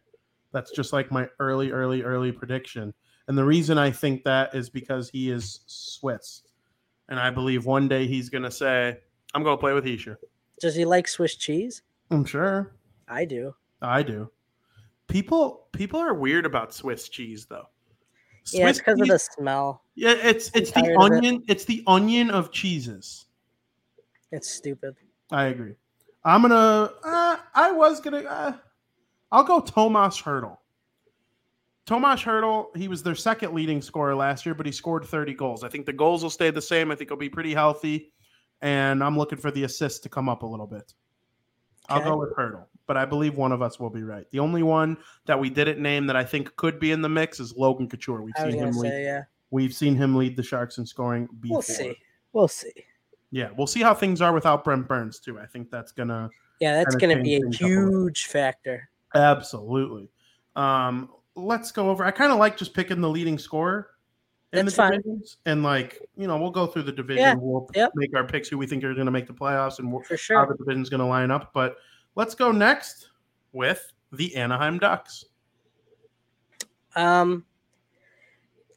That's 0.53 0.71
just 0.71 0.93
like 0.93 1.11
my 1.11 1.29
early, 1.41 1.73
early, 1.73 2.03
early 2.03 2.33
prediction. 2.33 2.95
And 3.29 3.37
the 3.37 3.45
reason 3.45 3.79
I 3.79 3.91
think 3.91 4.25
that 4.25 4.55
is 4.55 4.71
because 4.71 5.11
he 5.11 5.31
is 5.31 5.61
Swiss. 5.67 6.43
And 7.09 7.19
I 7.19 7.31
believe 7.31 7.67
one 7.67 7.89
day 7.89 8.07
he's 8.07 8.29
going 8.29 8.45
to 8.45 8.51
say, 8.51 8.99
I'm 9.35 9.43
going 9.43 9.57
to 9.57 9.61
play 9.61 9.73
with 9.73 9.85
Hischier. 9.85 10.17
Does 10.61 10.75
he 10.75 10.85
like 10.85 11.09
Swiss 11.09 11.35
cheese? 11.37 11.83
I'm 12.11 12.25
sure. 12.25 12.75
I 13.09 13.25
do. 13.25 13.55
I 13.83 14.03
do. 14.03 14.31
People 15.09 15.69
people 15.73 16.01
are 16.01 16.15
weird 16.15 16.47
about 16.47 16.75
Swiss 16.75 17.09
cheese 17.09 17.47
though. 17.47 17.69
yeah, 18.53 18.69
it's 18.69 18.79
Swiss 18.79 18.79
because 18.79 19.01
of 19.01 19.09
the 19.09 19.19
smell. 19.19 19.83
Yeah, 19.95 20.15
it's 20.15 20.51
it's 20.55 20.73
the 20.73 20.81
of 20.81 20.87
it. 20.87 20.97
onion. 20.99 21.45
It's 21.47 21.65
the 21.65 21.85
onion 21.87 22.31
of 22.31 22.51
cheeses. 22.51 23.26
It's 24.33 24.51
stupid. 24.51 24.97
I 25.31 25.45
agree. 25.47 25.75
I'm 26.25 26.43
gonna. 26.43 26.91
Uh, 27.05 27.37
I 27.55 27.73
was 27.73 28.01
gonna. 28.01 28.19
Uh, 28.19 28.53
I'll 29.31 29.45
go 29.45 29.61
Tomas 29.61 30.21
Hertl. 30.21 30.59
Tomas 31.87 32.21
Hertl. 32.23 32.77
He 32.77 32.89
was 32.89 33.03
their 33.03 33.15
second 33.15 33.55
leading 33.55 33.81
scorer 33.81 34.15
last 34.15 34.45
year, 34.45 34.55
but 34.55 34.67
he 34.67 34.73
scored 34.73 35.05
30 35.05 35.35
goals. 35.35 35.63
I 35.63 35.69
think 35.69 35.87
the 35.87 35.93
goals 35.93 36.23
will 36.23 36.31
stay 36.31 36.51
the 36.51 36.63
same. 36.63 36.91
I 36.91 36.97
think 36.97 37.11
he'll 37.11 37.17
be 37.17 37.29
pretty 37.29 37.55
healthy, 37.55 38.13
and 38.61 39.03
I'm 39.05 39.17
looking 39.17 39.39
for 39.39 39.51
the 39.53 39.65
assists 39.65 40.01
to 40.01 40.09
come 40.09 40.29
up 40.29 40.43
a 40.43 40.47
little 40.47 40.67
bit. 40.67 40.95
I'll 41.89 42.03
go 42.03 42.17
with 42.17 42.35
Hertl, 42.35 42.65
but 42.89 42.97
I 42.97 43.05
believe 43.05 43.37
one 43.37 43.53
of 43.53 43.63
us 43.63 43.79
will 43.79 43.91
be 43.91 44.03
right. 44.03 44.29
The 44.33 44.41
only 44.41 44.65
one 44.65 44.97
that 45.27 45.39
we 45.39 45.49
didn't 45.49 45.81
name 45.81 46.09
that 46.09 46.17
I 46.17 46.25
think 46.25 46.57
could 46.57 46.81
be 46.81 46.91
in 46.91 47.01
the 47.01 47.09
mix 47.09 47.39
is 47.39 47.55
Logan 47.57 47.89
Couture. 47.89 48.23
We've 48.23 48.35
seen 48.37 48.55
him 48.55 48.73
to 48.73 48.79
lead. 48.81 49.05
yeah. 49.05 49.23
We've 49.51 49.73
seen 49.73 49.95
him 49.95 50.17
lead 50.17 50.37
the 50.37 50.43
Sharks 50.43 50.79
in 50.79 50.87
scoring 50.87 51.29
before. 51.39 51.59
We'll 51.59 51.63
see. 51.63 51.95
We'll 52.33 52.49
see. 52.49 52.73
Yeah, 53.31 53.51
we'll 53.57 53.67
see 53.67 53.83
how 53.83 53.93
things 53.95 54.21
are 54.21 54.33
without 54.33 54.65
Brent 54.65 54.87
Burns 54.89 55.19
too. 55.19 55.39
I 55.39 55.47
think 55.47 55.71
that's 55.71 55.93
gonna 55.93 56.31
Yeah, 56.61 56.75
that's 56.75 56.95
going 56.95 57.17
to 57.17 57.23
be 57.23 57.37
a 57.37 57.49
huge 57.51 58.27
factor. 58.27 58.89
absolutely. 59.15 60.09
Um, 60.55 61.11
let's 61.35 61.71
go 61.73 61.91
over. 61.91 62.05
I 62.05 62.11
kind 62.11 62.33
of 62.33 62.39
like 62.39 62.57
just 62.57 62.73
picking 62.73 63.01
the 63.01 63.09
leading 63.11 63.37
scorer 63.39 63.91
in 64.53 64.65
That's 64.65 64.77
the 64.77 64.83
fine. 64.83 64.93
divisions, 64.93 65.37
and 65.45 65.63
like 65.63 66.01
you 66.17 66.27
know, 66.27 66.39
we'll 66.39 66.51
go 66.51 66.67
through 66.67 66.85
the 66.85 66.93
division. 66.93 67.23
Yeah, 67.23 67.35
We'll 67.37 67.69
yep. 67.75 67.91
make 67.95 68.17
our 68.17 68.25
picks 68.25 68.49
who 68.49 68.57
we 68.57 68.67
think 68.67 68.85
are 68.85 68.95
going 68.95 69.07
to 69.07 69.13
make 69.13 69.27
the 69.27 69.35
playoffs 69.35 69.81
and 69.81 69.91
For 70.07 70.17
how 70.35 70.47
the 70.47 70.57
division's 70.57 70.89
going 70.89 71.01
to 71.01 71.07
line 71.07 71.31
up. 71.31 71.51
But 71.53 71.77
let's 72.15 72.35
go 72.35 72.53
next 72.53 73.11
with 73.53 73.93
the 74.13 74.35
Anaheim 74.37 74.79
Ducks. 74.79 75.25
Um, 76.95 77.45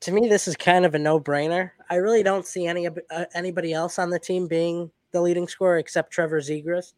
to 0.02 0.12
me, 0.12 0.28
this 0.28 0.48
is 0.48 0.56
kind 0.58 0.86
of 0.86 0.96
a 0.96 1.00
no-brainer. 1.00 1.72
I 1.90 1.96
really 1.96 2.24
don't 2.24 2.46
see 2.46 2.68
any 2.68 2.88
uh, 2.88 3.26
anybody 3.34 3.74
else 3.74 4.00
on 4.00 4.10
the 4.10 4.20
team 4.20 4.48
being 4.48 4.92
the 5.12 5.22
leading 5.22 5.48
scorer 5.48 5.78
except 5.78 6.12
Trevor 6.12 6.40
Zegras. 6.40 6.94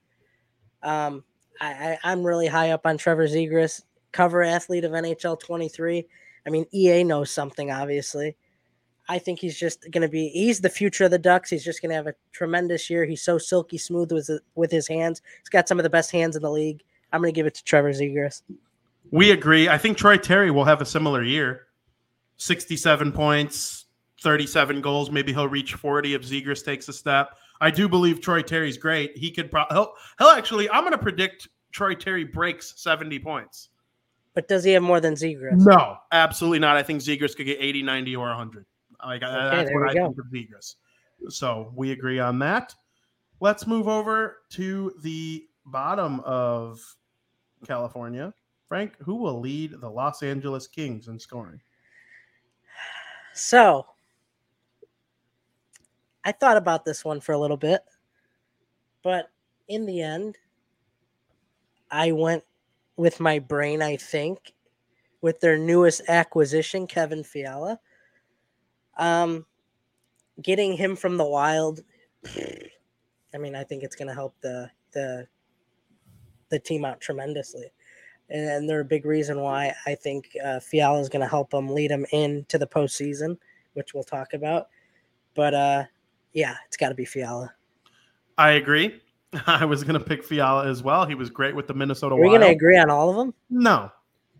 Um, 0.84 1.24
I, 1.60 1.98
I 2.04 2.12
I'm 2.12 2.24
really 2.24 2.48
high 2.48 2.72
up 2.72 2.86
on 2.86 2.98
Trevor 2.98 3.28
Zegras, 3.28 3.82
cover 4.12 4.44
athlete 4.44 4.84
of 4.84 4.92
NHL 4.92 5.40
23. 5.40 6.06
I 6.46 6.50
mean, 6.50 6.66
EA 6.74 7.04
knows 7.04 7.32
something, 7.32 7.72
obviously. 7.72 8.36
I 9.08 9.20
think 9.20 9.40
he's 9.40 9.58
just 9.58 9.90
going 9.92 10.02
to 10.04 10.08
be. 10.08 10.30
He's 10.30 10.62
the 10.62 10.70
future 10.70 11.06
of 11.06 11.12
the 11.12 11.20
Ducks. 11.20 11.50
He's 11.50 11.66
just 11.66 11.82
going 11.82 11.90
to 11.90 11.96
have 11.96 12.08
a 12.08 12.14
tremendous 12.32 12.90
year. 12.90 13.06
He's 13.06 13.22
so 13.22 13.38
silky 13.38 13.78
smooth 13.78 14.12
with 14.12 14.30
with 14.56 14.72
his 14.72 14.88
hands. 14.88 15.22
He's 15.42 15.50
got 15.50 15.68
some 15.68 15.80
of 15.80 15.84
the 15.84 15.90
best 15.90 16.12
hands 16.12 16.36
in 16.36 16.42
the 16.42 16.52
league. 16.52 16.82
I'm 17.12 17.22
going 17.22 17.34
to 17.34 17.36
give 17.36 17.46
it 17.46 17.56
to 17.56 17.64
Trevor 17.64 17.92
Zegras. 17.92 18.42
We 19.12 19.32
agree. 19.32 19.68
I 19.68 19.78
think 19.78 19.98
Troy 19.98 20.18
Terry 20.18 20.52
will 20.52 20.64
have 20.64 20.82
a 20.82 20.86
similar 20.86 21.24
year 21.24 21.68
67 22.38 23.12
points, 23.12 23.86
37 24.22 24.82
goals. 24.82 25.10
Maybe 25.12 25.34
he'll 25.34 25.48
reach 25.48 25.74
40 25.74 26.14
if 26.14 26.22
Zegras 26.24 26.64
takes 26.64 26.88
a 26.90 26.94
step. 26.94 27.38
I 27.60 27.72
do 27.72 27.88
believe 27.88 28.22
Troy 28.22 28.42
Terry's 28.42 28.78
great. 28.78 29.18
He 29.18 29.32
could 29.32 29.52
probably, 29.52 29.76
he'll, 29.76 29.94
he'll 30.20 30.30
actually, 30.30 30.70
I'm 30.70 30.82
going 30.82 30.92
to 30.94 30.98
predict 30.98 31.48
Troy 31.72 31.96
Terry 31.96 32.24
breaks 32.24 32.74
70 32.78 33.20
points. 33.20 33.70
But 34.34 34.48
does 34.48 34.64
he 34.64 34.72
have 34.72 34.84
more 34.84 35.00
than 35.02 35.14
Zegras? 35.16 35.66
No, 35.66 35.98
absolutely 36.12 36.60
not. 36.60 36.78
I 36.78 36.84
think 36.84 37.02
Zegras 37.02 37.36
could 37.36 37.46
get 37.46 37.58
80, 37.60 37.84
90, 37.84 38.16
or 38.16 38.28
100. 38.28 38.66
Like, 39.06 39.24
Okay, 39.24 39.32
that's 39.32 39.72
what 39.74 39.90
I 39.90 39.94
go. 39.94 40.06
think 40.06 40.18
of 40.20 40.26
Zegras. 40.28 40.76
So 41.30 41.72
we 41.76 41.92
agree 41.92 42.20
on 42.20 42.40
that. 42.40 42.74
Let's 43.40 43.68
move 43.68 43.88
over 43.88 44.38
to 44.52 44.94
the 45.02 45.46
bottom 45.66 46.20
of 46.22 46.80
California. 47.68 48.34
Frank, 48.68 48.96
who 49.00 49.16
will 49.16 49.40
lead 49.40 49.82
the 49.82 49.90
Los 49.90 50.24
Angeles 50.24 50.68
Kings 50.68 51.08
in 51.08 51.20
scoring? 51.20 51.60
So 53.34 53.86
I 56.24 56.32
thought 56.32 56.58
about 56.58 56.86
this 56.86 57.04
one 57.04 57.20
for 57.20 57.34
a 57.34 57.38
little 57.38 57.58
bit, 57.58 57.82
but 59.04 59.30
in 59.68 59.86
the 59.86 60.02
end, 60.02 60.38
I 61.90 62.12
went 62.12 62.44
with 62.96 63.20
my 63.20 63.40
brain, 63.40 63.82
I 63.82 63.98
think, 63.98 64.54
with 65.22 65.40
their 65.40 65.58
newest 65.58 66.02
acquisition, 66.08 66.88
Kevin 66.88 67.24
Fiala. 67.24 67.80
Um, 68.98 69.46
getting 70.42 70.74
him 70.74 70.96
from 70.96 71.18
the 71.18 71.26
wild, 71.26 71.82
I 73.34 73.38
mean, 73.38 73.56
I 73.56 73.64
think 73.64 73.84
it's 73.84 73.96
going 73.96 74.08
to 74.08 74.14
help 74.14 74.36
the 74.42 74.70
the 74.92 75.28
the 76.50 76.60
team 76.60 76.84
out 76.86 77.00
tremendously, 77.00 77.72
and 78.30 78.70
they're 78.70 78.82
a 78.82 78.86
big 78.86 79.06
reason 79.06 79.40
why 79.40 79.74
I 79.86 79.96
think 79.96 80.36
uh, 80.44 80.60
Fiala 80.60 81.00
is 81.00 81.10
going 81.10 81.22
to 81.22 81.28
help 81.28 81.50
them 81.50 81.70
lead 81.70 81.92
them 81.92 82.06
into 82.12 82.58
the 82.58 82.68
postseason, 82.68 83.38
which 83.74 83.94
we'll 83.94 84.04
talk 84.04 84.34
about. 84.34 84.68
But 85.34 85.54
uh, 85.54 85.84
yeah, 86.34 86.56
it's 86.68 86.78
got 86.78 86.90
to 86.90 86.96
be 86.96 87.06
Fiala. 87.06 87.54
I 88.38 88.52
agree. 88.52 89.02
I 89.48 89.66
was 89.66 89.84
going 89.84 90.00
to 90.00 90.06
pick 90.06 90.24
Fiala 90.24 90.68
as 90.68 90.84
well. 90.84 91.06
He 91.06 91.16
was 91.16 91.30
great 91.30 91.56
with 91.56 91.68
the 91.68 91.74
Minnesota 91.74 92.16
Are 92.16 92.20
we 92.20 92.28
Wild. 92.28 92.40
going 92.40 92.50
to 92.52 92.56
agree 92.56 92.78
on 92.78 92.90
all 92.90 93.10
of 93.10 93.16
them? 93.16 93.34
No. 93.50 93.92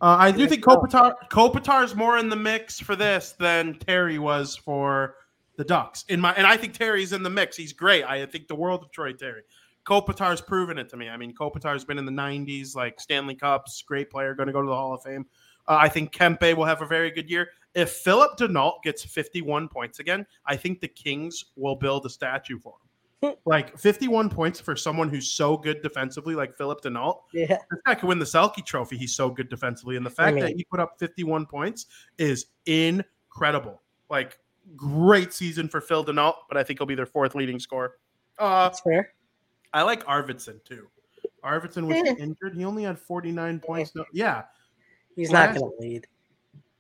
Uh, 0.02 0.18
I 0.20 0.32
do 0.32 0.48
think 0.48 0.66
no. 0.66 0.78
Kopitar 0.78 1.14
Kopitar's 1.30 1.96
more 1.96 2.18
in 2.18 2.28
the 2.28 2.36
mix 2.36 2.80
for 2.80 2.96
this 2.96 3.34
than 3.34 3.76
Terry 3.76 4.18
was 4.18 4.56
for 4.56 5.16
the 5.58 5.64
Ducks. 5.64 6.06
In 6.10 6.20
my 6.20 6.34
and 6.34 6.48
I 6.48 6.58
think 6.58 6.74
Terry's 6.74 7.14
in 7.14 7.22
the 7.22 7.30
mix. 7.30 7.56
He's 7.56 7.72
great. 7.72 8.04
I 8.04 8.26
think 8.26 8.48
the 8.48 8.56
world 8.56 8.82
of 8.82 8.92
Troy 8.92 9.14
Terry. 9.14 9.44
Kopitar's 9.86 10.42
proven 10.42 10.78
it 10.78 10.90
to 10.90 10.98
me. 10.98 11.10
I 11.10 11.18
mean, 11.18 11.34
Kopitar's 11.34 11.86
been 11.86 11.98
in 11.98 12.06
the 12.06 12.12
90s, 12.12 12.76
like 12.76 13.00
Stanley 13.00 13.36
Cups, 13.36 13.84
great 13.84 14.10
player, 14.10 14.36
going 14.36 14.48
to 14.48 14.54
go 14.54 14.62
to 14.62 14.68
the 14.68 14.76
Hall 14.76 14.94
of 14.94 15.02
Fame. 15.02 15.26
Uh, 15.68 15.78
I 15.80 15.90
think 15.90 16.12
Kempe 16.12 16.56
will 16.56 16.66
have 16.66 16.82
a 16.82 16.86
very 16.86 17.12
good 17.12 17.30
year. 17.30 17.50
If 17.74 17.92
Phillip 17.92 18.38
Danault 18.38 18.82
gets 18.84 19.04
51 19.04 19.70
points 19.70 20.00
again, 20.00 20.26
I 20.46 20.56
think 20.58 20.82
the 20.82 20.88
Kings 20.88 21.46
will 21.56 21.76
build 21.76 22.06
a 22.06 22.10
statue 22.10 22.60
for 22.60 22.74
him. 22.74 23.36
like 23.46 23.78
51 23.78 24.30
points 24.30 24.60
for 24.60 24.76
someone 24.76 25.08
who's 25.08 25.32
so 25.32 25.56
good 25.56 25.82
defensively, 25.82 26.36
like 26.36 26.58
Phillip 26.58 26.82
Danault. 26.82 27.20
Yeah. 27.34 27.48
This 27.48 27.80
guy 27.86 27.96
could 27.96 28.10
win 28.10 28.20
the 28.20 28.26
Selke 28.26 28.66
Trophy. 28.66 28.98
He's 28.98 29.16
so 29.16 29.30
good 29.30 29.50
defensively, 29.50 29.96
and 29.96 30.06
the 30.06 30.10
fact 30.10 30.36
mean- 30.36 30.44
that 30.46 30.56
he 30.56 30.64
put 30.66 30.80
up 30.80 30.96
51 31.00 31.46
points 31.46 31.86
is 32.18 32.48
incredible. 32.66 33.82
Like 34.10 34.40
great 34.76 35.34
season 35.34 35.68
for 35.70 35.82
Phil 35.82 36.04
Danault, 36.04 36.36
but 36.48 36.58
I 36.58 36.64
think 36.64 36.80
he'll 36.80 36.86
be 36.88 36.96
their 36.96 37.06
fourth 37.06 37.36
leading 37.36 37.60
scorer. 37.60 37.96
Uh, 38.38 38.64
That's 38.64 38.82
fair. 38.82 39.14
I 39.74 39.84
like 39.84 40.04
Arvidsson 40.06 40.64
too. 40.66 40.88
Arvidsson 41.44 41.88
was 41.88 41.98
Eh. 41.98 42.16
injured. 42.20 42.56
He 42.56 42.66
only 42.66 42.84
had 42.84 43.00
49 43.00 43.60
points. 43.60 43.96
No, 43.96 44.04
yeah, 44.12 44.44
He's 45.16 45.32
not 45.32 45.56
going 45.56 45.72
to 45.72 45.78
lead. 45.80 46.08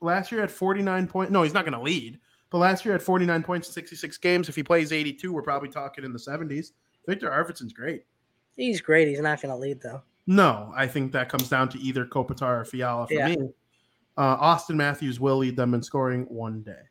Last 0.02 0.32
year 0.32 0.42
at 0.44 0.52
49 0.52 1.08
points. 1.08 1.32
No, 1.32 1.44
he's 1.44 1.54
not 1.54 1.64
going 1.64 1.78
to 1.78 1.82
lead. 1.82 2.20
But 2.50 2.58
last 2.58 2.84
year 2.84 2.94
at 2.96 3.02
49 3.02 3.44
points 3.44 3.68
in 3.70 3.74
66 3.74 4.18
games. 4.18 4.50
If 4.50 4.56
he 4.56 4.64
plays 4.64 4.92
82, 4.92 5.32
we're 5.32 5.42
probably 5.42 5.70
talking 5.70 6.04
in 6.04 6.12
the 6.12 6.20
70s. 6.20 6.72
Victor 7.08 7.30
Arvidsson's 7.30 7.72
great. 7.72 8.04
He's 8.58 8.82
great. 8.82 9.08
He's 9.08 9.22
not 9.22 9.42
going 9.42 9.54
to 9.54 9.58
lead 9.58 9.80
though. 9.82 10.02
No, 10.28 10.72
I 10.76 10.86
think 10.88 11.12
that 11.14 11.30
comes 11.30 11.50
down 11.50 11.70
to 11.70 11.80
either 11.80 12.06
Kopitar 12.06 12.62
or 12.62 12.66
Fiala 12.66 13.08
for 13.08 13.14
Yeah. 13.14 13.30
me. 13.30 13.50
Uh, 14.18 14.38
Auston 14.38 14.76
Matthews 14.76 15.20
will 15.20 15.38
lead 15.38 15.56
them 15.56 15.74
in 15.74 15.82
scoring 15.82 16.24
one 16.26 16.62
day. 16.62 16.82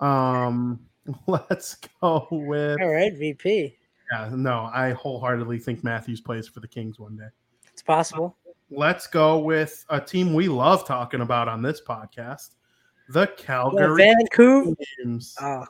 Um, 0.00 0.80
let's 1.26 1.76
go 2.00 2.28
with. 2.30 2.80
All 2.80 2.92
right, 2.92 3.16
VP. 3.16 3.76
Yeah, 4.12 4.30
no, 4.34 4.68
I 4.72 4.90
wholeheartedly 4.92 5.58
think 5.58 5.82
Matthews 5.82 6.20
plays 6.20 6.46
for 6.46 6.60
the 6.60 6.68
Kings 6.68 6.98
one 6.98 7.16
day. 7.16 7.28
It's 7.72 7.82
possible. 7.82 8.36
Let's 8.74 9.06
go 9.06 9.38
with 9.38 9.84
a 9.90 10.00
team 10.00 10.32
we 10.32 10.48
love 10.48 10.86
talking 10.86 11.20
about 11.20 11.46
on 11.46 11.60
this 11.60 11.80
podcast, 11.80 12.54
the 13.10 13.26
Calgary 13.36 14.02
Vancouver. 14.02 14.74
Flames. 15.02 15.36
Oh, 15.42 15.66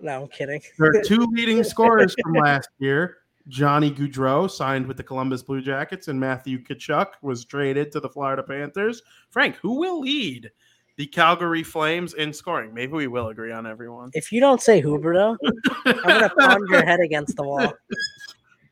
no, 0.00 0.22
I'm 0.22 0.28
kidding. 0.28 0.62
Their 0.78 1.02
two 1.02 1.26
leading 1.32 1.62
scorers 1.62 2.14
from 2.22 2.32
last 2.32 2.70
year, 2.78 3.18
Johnny 3.48 3.90
Gaudreau 3.90 4.50
signed 4.50 4.86
with 4.86 4.96
the 4.96 5.02
Columbus 5.02 5.42
Blue 5.42 5.60
Jackets, 5.60 6.08
and 6.08 6.18
Matthew 6.18 6.58
Tkachuk 6.62 7.08
was 7.20 7.44
traded 7.44 7.92
to 7.92 8.00
the 8.00 8.08
Florida 8.08 8.42
Panthers. 8.42 9.02
Frank, 9.30 9.56
who 9.56 9.78
will 9.78 10.00
lead 10.00 10.50
the 10.96 11.06
Calgary 11.06 11.62
Flames 11.62 12.14
in 12.14 12.32
scoring? 12.32 12.72
Maybe 12.72 12.92
we 12.92 13.06
will 13.06 13.28
agree 13.28 13.52
on 13.52 13.66
everyone. 13.66 14.10
If 14.14 14.32
you 14.32 14.40
don't 14.40 14.62
say 14.62 14.80
Huberdeau, 14.80 15.36
I'm 15.84 15.92
going 16.02 16.20
to 16.22 16.32
pound 16.38 16.68
your 16.70 16.86
head 16.86 17.00
against 17.00 17.36
the 17.36 17.42
wall. 17.42 17.60
All 17.66 17.72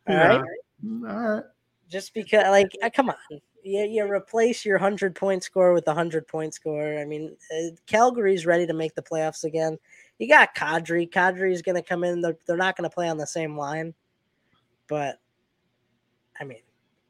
Yeah. 0.09 0.27
right. 0.39 0.45
All 1.07 1.29
right. 1.35 1.45
Just 1.91 2.15
because, 2.15 2.45
like, 2.49 2.73
uh, 2.83 2.89
come 2.95 3.11
on. 3.11 3.17
You, 3.65 3.83
you 3.85 4.11
replace 4.11 4.65
your 4.65 4.77
100 4.77 5.15
point 5.15 5.43
score 5.43 5.73
with 5.73 5.87
a 5.87 5.91
100 5.91 6.29
point 6.29 6.55
score. 6.55 6.99
I 6.99 7.05
mean, 7.05 7.35
uh, 7.51 7.71
Calgary's 7.87 8.45
ready 8.47 8.67
to 8.67 8.75
make 8.75 8.95
the 8.95 9.03
playoffs 9.03 9.45
again. 9.45 9.79
You 10.19 10.29
got 10.29 10.55
Kadri. 10.55 11.11
Kadri's 11.11 11.63
going 11.63 11.77
to 11.77 11.83
come 11.83 12.05
in. 12.05 12.21
They're, 12.21 12.37
they're 12.47 12.57
not 12.57 12.77
going 12.77 12.89
to 12.89 12.95
play 12.95 13.09
on 13.09 13.17
the 13.17 13.27
same 13.27 13.57
line. 13.57 13.95
But, 14.87 15.19
I 16.39 16.45
mean, 16.45 16.61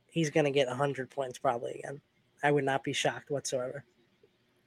he's 0.07 0.31
going 0.31 0.45
to 0.45 0.51
get 0.51 0.69
100 0.69 1.11
points 1.11 1.39
probably 1.39 1.73
again. 1.73 2.01
I 2.43 2.53
would 2.53 2.65
not 2.65 2.85
be 2.85 2.93
shocked 2.93 3.31
whatsoever. 3.31 3.85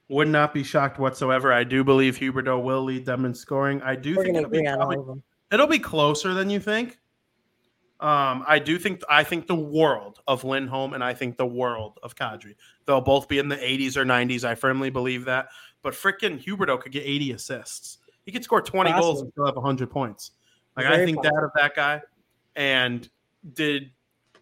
Would 0.09 0.27
not 0.27 0.53
be 0.53 0.63
shocked 0.63 0.99
whatsoever. 0.99 1.53
I 1.53 1.63
do 1.63 1.83
believe 1.83 2.17
Huberdeau 2.17 2.61
will 2.61 2.83
lead 2.83 3.05
them 3.05 3.25
in 3.25 3.33
scoring. 3.33 3.81
I 3.81 3.95
do 3.95 4.15
We're 4.15 4.23
think 4.23 4.38
it'll 4.38 4.49
be, 4.49 4.63
probably- 4.63 5.21
it'll 5.51 5.67
be 5.67 5.79
closer 5.79 6.33
than 6.33 6.49
you 6.49 6.59
think. 6.59 6.99
Um, 8.00 8.43
I 8.48 8.60
do 8.60 8.78
think 8.78 9.02
I 9.10 9.24
think 9.24 9.48
the 9.48 9.56
world 9.56 10.20
of 10.28 10.43
Lindholm 10.43 10.93
and 10.93 11.04
I 11.04 11.14
think 11.14 11.38
the 11.38 11.48
world 11.48 12.00
of 12.04 12.16
Kadri. 12.16 12.56
They'll 12.86 13.02
both 13.02 13.28
be 13.28 13.39
in 13.39 13.50
the 13.50 13.56
80s 13.56 13.98
or 13.98 14.06
90s. 14.06 14.43
I 14.43 14.54
firmly 14.54 14.89
believe 14.89 15.26
that. 15.26 15.48
But 15.82 15.93
freaking 15.93 16.43
Huberdeau 16.43 16.80
could 16.80 16.91
get 16.91 17.04
80 17.04 17.32
assists. 17.32 17.98
He 18.26 18.32
could 18.32 18.43
score 18.43 18.62
20 18.62 18.91
goals 18.91 19.22
and 19.22 19.32
still 19.32 19.45
have 19.45 19.56
100 19.56 19.89
points. 19.89 20.32
Like 20.76 20.86
I 20.86 20.95
Very 20.95 21.06
think 21.06 21.24
that 21.24 21.43
of 21.43 21.50
that 21.56 21.76
guy. 21.76 22.02
And 22.56 23.10
did 23.54 23.91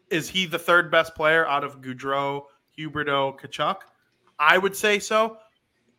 is 0.10 0.30
he 0.30 0.46
the 0.46 0.60
third 0.60 0.92
best 0.92 1.16
player 1.16 1.48
out 1.48 1.64
of 1.64 1.82
Gaudreau, 1.82 2.44
Huberdeau, 2.78 3.40
Tkachuk? 3.40 3.78
I 4.38 4.58
would 4.58 4.76
say 4.76 5.00
so, 5.00 5.38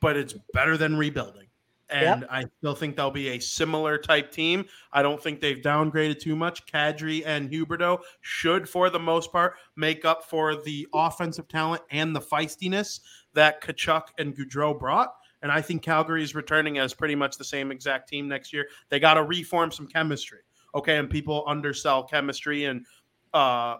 but 0.00 0.16
it's 0.16 0.34
better 0.52 0.76
than 0.76 0.96
rebuilding. 0.96 1.45
And 1.88 2.26
I 2.30 2.44
still 2.58 2.74
think 2.74 2.96
they'll 2.96 3.10
be 3.10 3.28
a 3.28 3.38
similar 3.38 3.96
type 3.96 4.32
team. 4.32 4.64
I 4.92 5.02
don't 5.02 5.22
think 5.22 5.40
they've 5.40 5.62
downgraded 5.62 6.18
too 6.18 6.34
much. 6.34 6.66
Kadri 6.66 7.22
and 7.24 7.50
Huberdeau 7.50 8.00
should, 8.22 8.68
for 8.68 8.90
the 8.90 8.98
most 8.98 9.30
part, 9.30 9.54
make 9.76 10.04
up 10.04 10.24
for 10.24 10.56
the 10.56 10.88
offensive 10.92 11.46
talent 11.46 11.82
and 11.90 12.14
the 12.14 12.20
feistiness 12.20 13.00
that 13.34 13.62
Tkachuk 13.62 14.02
and 14.18 14.36
Gaudreau 14.36 14.78
brought. 14.78 15.14
And 15.42 15.52
I 15.52 15.60
think 15.60 15.82
Calgary 15.82 16.24
is 16.24 16.34
returning 16.34 16.78
as 16.78 16.92
pretty 16.92 17.14
much 17.14 17.36
the 17.36 17.44
same 17.44 17.70
exact 17.70 18.08
team 18.08 18.26
next 18.26 18.52
year. 18.52 18.66
They 18.88 18.98
got 18.98 19.14
to 19.14 19.22
reform 19.22 19.70
some 19.70 19.86
chemistry. 19.86 20.40
Okay. 20.74 20.96
And 20.96 21.08
people 21.08 21.44
undersell 21.46 22.02
chemistry 22.02 22.64
and 22.64 22.84
uh, 23.32 23.76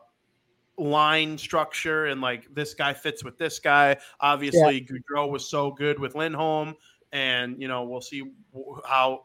line 0.79 1.39
structure 1.39 2.07
and 2.07 2.21
like 2.21 2.55
this 2.55 2.75
guy 2.75 2.93
fits 2.93 3.25
with 3.25 3.39
this 3.39 3.59
guy. 3.59 3.97
Obviously, 4.21 4.87
Gaudreau 4.87 5.31
was 5.31 5.49
so 5.49 5.71
good 5.71 5.99
with 5.99 6.15
Lindholm, 6.15 6.75
and 7.17 7.61
you 7.61 7.67
know 7.67 7.85
we'll 7.85 8.03
see 8.03 8.23
how 8.85 9.25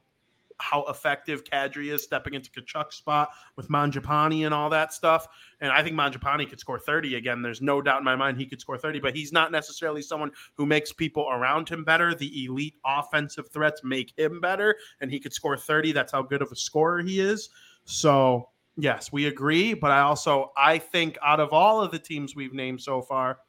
how 0.59 0.83
effective 0.83 1.43
Kadri 1.43 1.91
is 1.91 2.03
stepping 2.03 2.35
into 2.35 2.51
Tkachuk's 2.51 2.95
spot 2.95 3.31
with 3.55 3.67
Mangiapane 3.67 4.45
and 4.45 4.53
all 4.53 4.69
that 4.69 4.93
stuff. 4.93 5.27
And 5.59 5.71
I 5.71 5.81
think 5.81 5.95
Mangiapane 5.95 6.47
could 6.47 6.59
score 6.59 6.77
30 6.77 7.15
again. 7.15 7.41
There's 7.41 7.63
no 7.63 7.81
doubt 7.81 7.97
in 7.97 8.05
my 8.05 8.15
mind 8.15 8.37
he 8.37 8.45
could 8.45 8.61
score 8.61 8.77
30, 8.77 8.99
but 8.99 9.15
he's 9.15 9.33
not 9.33 9.51
necessarily 9.51 10.03
someone 10.03 10.29
who 10.53 10.67
makes 10.67 10.93
people 10.93 11.27
around 11.31 11.67
him 11.67 11.83
better. 11.83 12.13
The 12.13 12.45
elite 12.45 12.75
offensive 12.85 13.49
threats 13.49 13.81
make 13.83 14.13
him 14.15 14.39
better, 14.39 14.75
and 15.01 15.09
he 15.09 15.19
could 15.19 15.33
score 15.33 15.57
30. 15.57 15.93
That's 15.93 16.11
how 16.11 16.21
good 16.21 16.43
of 16.43 16.51
a 16.51 16.55
scorer 16.55 17.01
he 17.01 17.19
is. 17.19 17.49
So 17.85 18.49
yes, 18.77 19.11
we 19.11 19.25
agree. 19.25 19.73
But 19.73 19.89
I 19.89 20.01
also 20.01 20.51
I 20.55 20.77
think 20.77 21.17
out 21.23 21.39
of 21.39 21.53
all 21.53 21.81
of 21.81 21.89
the 21.89 21.99
teams 21.99 22.35
we've 22.35 22.53
named 22.53 22.81
so 22.81 23.01
far, 23.01 23.39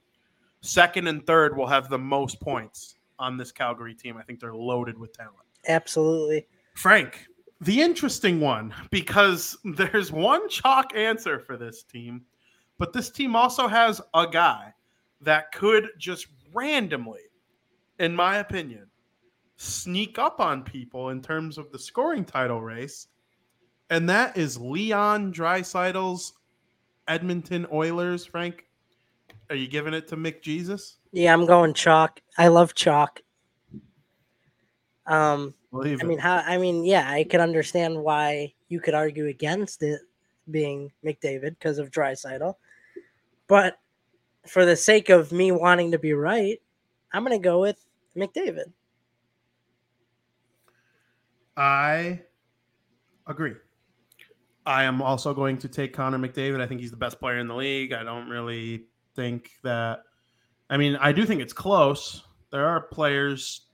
second 0.63 1.09
and 1.09 1.27
third 1.27 1.59
will 1.59 1.67
have 1.67 1.91
the 1.91 1.99
most 1.99 2.41
points 2.41 2.97
on 3.23 3.37
this 3.37 3.53
Calgary 3.53 3.95
team. 3.95 4.17
I 4.17 4.23
think 4.23 4.41
they're 4.41 4.55
loaded 4.55 4.99
with 4.99 5.13
talent. 5.13 5.37
Absolutely. 5.69 6.47
Frank, 6.75 7.27
the 7.61 7.81
interesting 7.81 8.41
one, 8.41 8.75
because 8.91 9.57
there's 9.65 10.11
one 10.11 10.49
chalk 10.49 10.97
answer 10.97 11.39
for 11.39 11.57
this 11.57 11.85
team, 11.85 12.23
but 12.79 12.93
this 12.93 13.11
team 13.11 13.37
also 13.37 13.69
has 13.69 14.01
a 14.15 14.27
guy 14.27 14.75
that 15.21 15.53
could 15.53 15.89
just 15.99 16.27
randomly, 16.53 17.21
in 18.01 18.15
my 18.15 18.39
opinion, 18.39 18.87
sneak 19.57 20.19
up 20.19 20.41
on 20.41 20.65
people 20.65 21.11
in 21.11 21.23
terms 21.23 21.57
of 21.57 21.71
the 21.71 21.79
scoring 21.79 22.25
title 22.25 22.61
race, 22.61 23.07
and 23.91 24.09
that 24.09 24.37
is 24.37 24.59
Leon 24.59 25.33
Draisaitl's 25.33 26.33
Edmonton 27.07 27.67
Oilers. 27.73 28.27
Frank, 28.27 28.67
are 29.51 29.57
you 29.57 29.69
giving 29.69 29.95
it 29.95 30.09
to 30.09 30.17
McJesus? 30.17 30.97
Yeah, 31.13 31.33
I'm 31.33 31.47
going 31.47 31.75
chalk. 31.75 32.21
I 32.39 32.49
love 32.49 32.75
chalk. 32.75 33.21
Um, 35.07 35.55
Believe 35.71 36.01
I 36.01 36.05
it. 36.05 36.09
mean, 36.09 36.19
how? 36.19 36.37
I 36.39 36.59
mean, 36.59 36.85
yeah, 36.85 37.11
I 37.11 37.25
can 37.25 37.41
understand 37.41 38.03
why 38.03 38.55
you 38.69 38.81
could 38.81 38.95
argue 38.95 39.27
against 39.27 39.83
it 39.83 40.01
being 40.51 40.91
McDavid 41.05 41.51
because 41.51 41.79
of 41.79 41.91
Draisaitl, 41.91 42.55
but 43.47 43.79
for 44.47 44.65
the 44.65 44.77
sake 44.77 45.09
of 45.09 45.33
me 45.33 45.53
wanting 45.53 45.93
to 45.93 45.99
be 45.99 46.15
right, 46.15 46.61
I'm 47.13 47.25
going 47.25 47.39
to 47.39 47.43
go 47.43 47.61
with 47.61 47.85
McDavid. 48.17 48.73
I 51.57 52.23
agree. 53.27 53.55
I 54.65 54.85
am 54.85 55.03
also 55.03 55.35
going 55.35 55.59
to 55.59 55.69
take 55.69 55.93
Connor 55.93 56.19
McDavid. 56.19 56.61
I 56.61 56.67
think 56.67 56.81
he's 56.81 56.91
the 56.91 56.97
best 56.97 57.21
player 57.21 57.39
in 57.39 57.49
the 57.49 57.55
league. 57.55 57.93
I 57.93 58.03
don't 58.03 58.29
really 58.29 58.87
think 59.15 59.51
that. 59.63 60.05
I 60.73 60.79
mean, 60.79 60.97
I 60.97 61.13
do 61.13 61.27
think 61.27 61.43
it's 61.43 61.53
close. 61.53 62.23
There 62.51 62.67
are 62.67 62.81
players 62.81 63.67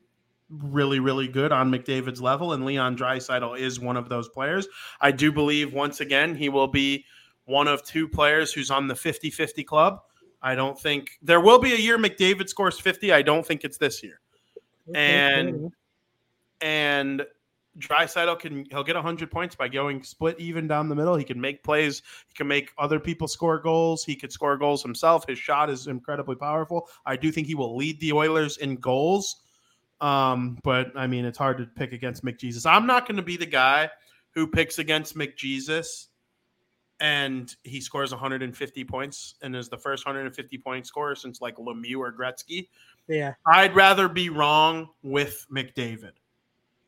really, 0.51 0.99
really 0.99 1.29
good 1.29 1.53
on 1.53 1.71
McDavid's 1.71 2.21
level, 2.21 2.55
and 2.55 2.65
Leon 2.65 2.97
Draisaitl 2.97 3.57
is 3.57 3.79
one 3.79 3.97
of 3.97 4.09
those 4.09 4.29
players. 4.29 4.67
I 5.01 5.13
do 5.13 5.31
believe, 5.31 5.73
once 5.73 6.01
again, 6.01 6.35
he 6.35 6.49
will 6.49 6.67
be 6.67 7.05
one 7.45 7.69
of 7.69 7.85
two 7.85 8.09
players 8.09 8.53
who's 8.53 8.71
on 8.73 8.89
the 8.89 8.97
50 8.97 9.31
50 9.31 9.63
club. 9.63 10.01
I 10.43 10.57
don't 10.57 10.77
think 10.79 11.11
there 11.23 11.41
will 11.41 11.61
be 11.61 11.73
a 11.73 11.77
year 11.77 11.99
McDavid 11.99 12.49
scores 12.49 12.81
50. 12.81 13.13
I 13.13 13.23
don't 13.23 13.47
think 13.47 13.63
it's 13.63 13.79
this 13.79 14.03
year 14.03 14.21
And- 14.93 15.73
and 16.61 17.25
Draisaitl 17.79 18.39
can 18.39 18.65
he'll 18.71 18.85
get 18.85 18.95
100 18.95 19.31
points 19.31 19.55
by 19.55 19.69
going 19.69 20.03
split 20.03 20.39
even 20.39 20.67
down 20.67 20.89
the 20.89 20.95
middle. 20.95 21.17
He 21.17 21.25
can 21.25 21.41
make 21.41 21.63
plays. 21.63 22.03
He 22.29 22.35
can 22.35 22.49
make 22.49 22.73
other 22.79 22.99
people 22.99 23.29
score 23.29 23.59
goals. 23.59 24.05
He 24.05 24.17
could 24.17 24.33
score 24.33 24.57
goals 24.57 24.83
himself. 24.83 25.27
His 25.27 25.39
shot 25.39 25.71
is 25.71 25.87
incredibly 25.87 26.37
powerful. 26.37 26.89
I 27.07 27.17
do 27.17 27.31
think 27.31 27.47
he 27.47 27.55
will 27.55 27.77
lead 27.77 28.01
the 28.01 28.13
Oilers 28.13 28.57
in 28.59 28.77
goals. 28.77 29.43
Um, 30.01 30.59
but 30.63 30.93
I 30.97 31.07
mean, 31.07 31.25
it's 31.25 31.39
hard 31.39 31.59
to 31.59 31.67
pick 31.67 31.93
against 31.93 32.25
McJesus. 32.25 32.67
I'm 32.71 32.87
not 32.87 33.07
going 33.07 33.17
to 33.17 33.23
be 33.23 33.37
the 33.37 33.47
guy 33.47 33.91
who 34.31 34.47
picks 34.47 34.79
against 34.79 35.17
McJesus 35.17 36.07
and 37.01 37.55
he 37.63 37.81
scores 37.81 38.11
150 38.11 38.85
points 38.85 39.35
and 39.43 39.55
is 39.55 39.69
the 39.69 39.79
first 39.79 40.05
150 40.05 40.59
point 40.59 40.87
scorer 40.87 41.15
since 41.15 41.41
like 41.41 41.57
Lemieux 41.57 41.99
or 41.99 42.13
Gretzky. 42.13 42.69
Yeah, 43.07 43.35
I'd 43.47 43.75
rather 43.75 44.09
be 44.09 44.29
wrong 44.29 44.89
with 45.03 45.47
McDavid. 45.53 46.13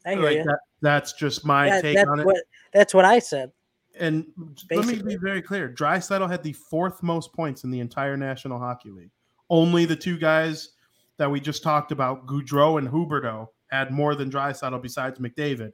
I 0.06 0.14
hear 0.14 0.22
Like 0.22 0.36
you. 0.38 0.44
that, 0.44 0.58
that's 0.80 1.12
just 1.12 1.44
my 1.44 1.66
Yeah, 1.66 1.80
take 1.80 2.08
on 2.08 2.20
it. 2.20 2.26
what 2.26 2.38
that's 2.72 2.94
what 2.94 3.04
I 3.04 3.18
said. 3.18 3.52
And 3.98 4.26
let 4.70 4.86
me 4.86 5.02
be 5.02 5.16
very 5.16 5.42
clear: 5.42 5.68
Draisaitl 5.68 6.30
had 6.30 6.42
the 6.42 6.52
fourth 6.52 7.02
most 7.02 7.32
points 7.32 7.64
in 7.64 7.70
the 7.70 7.80
entire 7.80 8.16
National 8.16 8.58
Hockey 8.58 8.90
League. 8.90 9.10
Only 9.50 9.84
the 9.84 9.96
two 9.96 10.16
guys 10.16 10.70
that 11.16 11.30
we 11.30 11.40
just 11.40 11.62
talked 11.62 11.92
about, 11.92 12.26
Gaudreau 12.26 12.78
and 12.78 12.88
Huberdeau, 12.88 13.48
had 13.70 13.90
more 13.90 14.14
than 14.14 14.30
Draisaitl 14.30 14.80
besides 14.80 15.18
McDavid. 15.18 15.72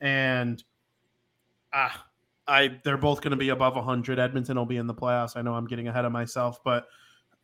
And 0.00 0.62
ah, 1.72 2.04
I 2.48 2.78
they're 2.84 2.98
both 2.98 3.20
going 3.22 3.30
to 3.30 3.36
be 3.36 3.50
above 3.50 3.76
100. 3.76 4.18
Edmonton 4.18 4.56
will 4.56 4.66
be 4.66 4.76
in 4.76 4.86
the 4.86 4.94
playoffs. 4.94 5.36
I 5.36 5.42
know 5.42 5.54
I'm 5.54 5.66
getting 5.66 5.88
ahead 5.88 6.04
of 6.04 6.12
myself, 6.12 6.58
but 6.64 6.86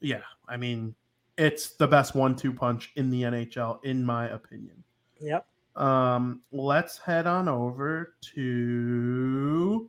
yeah, 0.01 0.23
I 0.49 0.57
mean, 0.57 0.95
it's 1.37 1.71
the 1.77 1.87
best 1.87 2.15
one-two 2.15 2.53
punch 2.53 2.91
in 2.97 3.11
the 3.11 3.23
NHL, 3.23 3.83
in 3.85 4.05
my 4.05 4.29
opinion. 4.29 4.83
Yep. 5.21 5.47
Um, 5.79 6.43
let's 6.51 6.99
head 6.99 7.29
on 7.29 7.49
over 7.49 8.15
to 8.35 9.89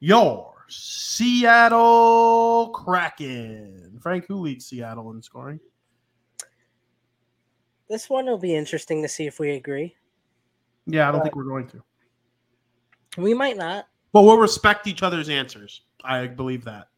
your 0.00 0.64
Seattle 0.68 2.70
Kraken. 2.74 3.98
Frank, 4.02 4.26
who 4.26 4.40
leads 4.40 4.66
Seattle 4.66 5.12
in 5.12 5.22
scoring? 5.22 5.60
This 7.88 8.10
one 8.10 8.26
will 8.26 8.38
be 8.38 8.54
interesting 8.54 9.00
to 9.02 9.08
see 9.08 9.26
if 9.26 9.38
we 9.38 9.52
agree. 9.52 9.94
Yeah, 10.86 11.08
I 11.08 11.12
don't 11.12 11.20
Uh, 11.20 11.24
think 11.24 11.36
we're 11.36 11.44
going 11.44 11.68
to. 11.68 11.82
We 13.16 13.32
might 13.32 13.56
not. 13.56 13.86
But 14.12 14.22
we'll 14.22 14.38
respect 14.38 14.88
each 14.88 15.04
other's 15.04 15.28
answers. 15.28 15.82
I 16.02 16.26
believe 16.26 16.64
that. 16.64 16.88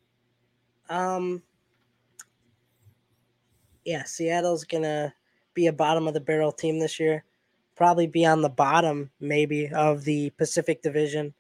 Um. 0.89 1.43
Yeah, 3.85 4.05
Seattle's 4.05 4.65
gonna 4.65 5.15
be 5.53 5.67
a 5.67 5.73
bottom 5.73 6.09
of 6.09 6.15
the 6.15 6.21
barrel 6.21 6.53
team 6.53 6.79
this 6.79 6.99
year. 6.99 7.25
Probably 7.77 8.07
be 8.07 8.25
on 8.25 8.43
the 8.43 8.49
bottom, 8.49 9.11
maybe, 9.21 9.69
of 9.69 10.05
the 10.05 10.31
Pacific 10.31 10.83
Division. 10.83 11.35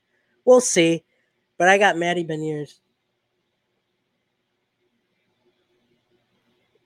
We'll 0.45 0.61
see. 0.61 1.05
But 1.59 1.68
I 1.68 1.78
got 1.78 1.97
Matty 1.97 2.24
Beniers. 2.24 2.80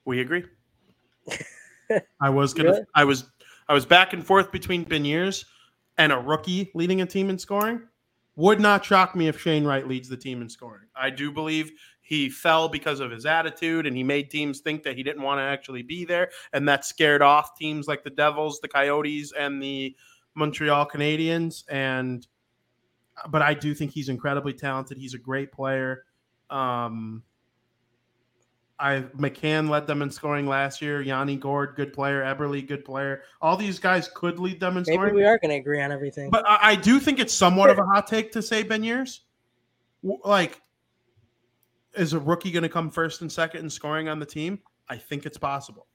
We 0.04 0.20
agree. 0.20 0.44
I 2.20 2.30
was 2.30 2.54
gonna. 2.54 2.70
Really? 2.70 2.84
I 2.94 3.04
was. 3.04 3.30
I 3.68 3.74
was 3.74 3.84
back 3.84 4.14
and 4.14 4.24
forth 4.24 4.50
between 4.50 4.84
Beniers 4.84 5.44
and 5.98 6.12
a 6.12 6.18
rookie 6.18 6.70
leading 6.74 7.02
a 7.02 7.06
team 7.06 7.28
in 7.28 7.38
scoring. 7.38 7.82
Would 8.36 8.60
not 8.60 8.84
shock 8.84 9.14
me 9.14 9.28
if 9.28 9.40
Shane 9.40 9.64
Wright 9.64 9.86
leads 9.86 10.08
the 10.08 10.16
team 10.16 10.40
in 10.40 10.48
scoring. 10.48 10.86
I 10.94 11.10
do 11.10 11.32
believe 11.32 11.72
he 12.08 12.30
fell 12.30 12.70
because 12.70 13.00
of 13.00 13.10
his 13.10 13.26
attitude 13.26 13.86
and 13.86 13.94
he 13.94 14.02
made 14.02 14.30
teams 14.30 14.60
think 14.60 14.82
that 14.82 14.96
he 14.96 15.02
didn't 15.02 15.20
want 15.20 15.40
to 15.40 15.42
actually 15.42 15.82
be 15.82 16.06
there, 16.06 16.30
and 16.54 16.66
that 16.66 16.86
scared 16.86 17.20
off 17.20 17.54
teams 17.58 17.86
like 17.86 18.02
the 18.02 18.08
Devils, 18.08 18.60
the 18.60 18.68
Coyotes, 18.68 19.34
and 19.38 19.62
the 19.62 19.94
Montreal 20.34 20.88
Canadiens. 20.88 21.64
And 21.68 22.26
but 23.28 23.42
I 23.42 23.52
do 23.52 23.74
think 23.74 23.90
he's 23.90 24.08
incredibly 24.08 24.54
talented. 24.54 24.96
He's 24.96 25.12
a 25.12 25.18
great 25.18 25.52
player. 25.52 26.06
Um, 26.48 27.22
I 28.78 29.00
McCann 29.14 29.68
led 29.68 29.86
them 29.86 30.00
in 30.00 30.10
scoring 30.10 30.46
last 30.46 30.80
year. 30.80 31.02
Yanni 31.02 31.36
Gourde, 31.36 31.76
good 31.76 31.92
player. 31.92 32.22
Eberle, 32.22 32.66
good 32.66 32.86
player. 32.86 33.20
All 33.42 33.58
these 33.58 33.78
guys 33.78 34.08
could 34.14 34.38
lead 34.38 34.60
them 34.60 34.78
in 34.78 34.84
Maybe 34.86 34.94
scoring. 34.94 35.14
we 35.14 35.24
are 35.24 35.36
going 35.36 35.50
to 35.50 35.56
agree 35.56 35.82
on 35.82 35.92
everything. 35.92 36.30
But 36.30 36.48
I, 36.48 36.70
I 36.70 36.74
do 36.74 36.98
think 37.00 37.18
it's 37.18 37.34
somewhat 37.34 37.68
of 37.68 37.78
a 37.78 37.84
hot 37.84 38.06
take 38.06 38.32
to 38.32 38.40
say 38.40 38.64
Beniers. 38.64 39.18
Like, 40.24 40.62
is 41.98 42.12
a 42.12 42.20
rookie 42.20 42.50
going 42.50 42.62
to 42.62 42.68
come 42.68 42.90
first 42.90 43.20
and 43.20 43.30
second 43.30 43.62
in 43.62 43.70
scoring 43.70 44.08
on 44.08 44.18
the 44.18 44.26
team? 44.26 44.60
I 44.88 44.96
think 44.96 45.26
it's 45.26 45.38
possible. 45.38 45.86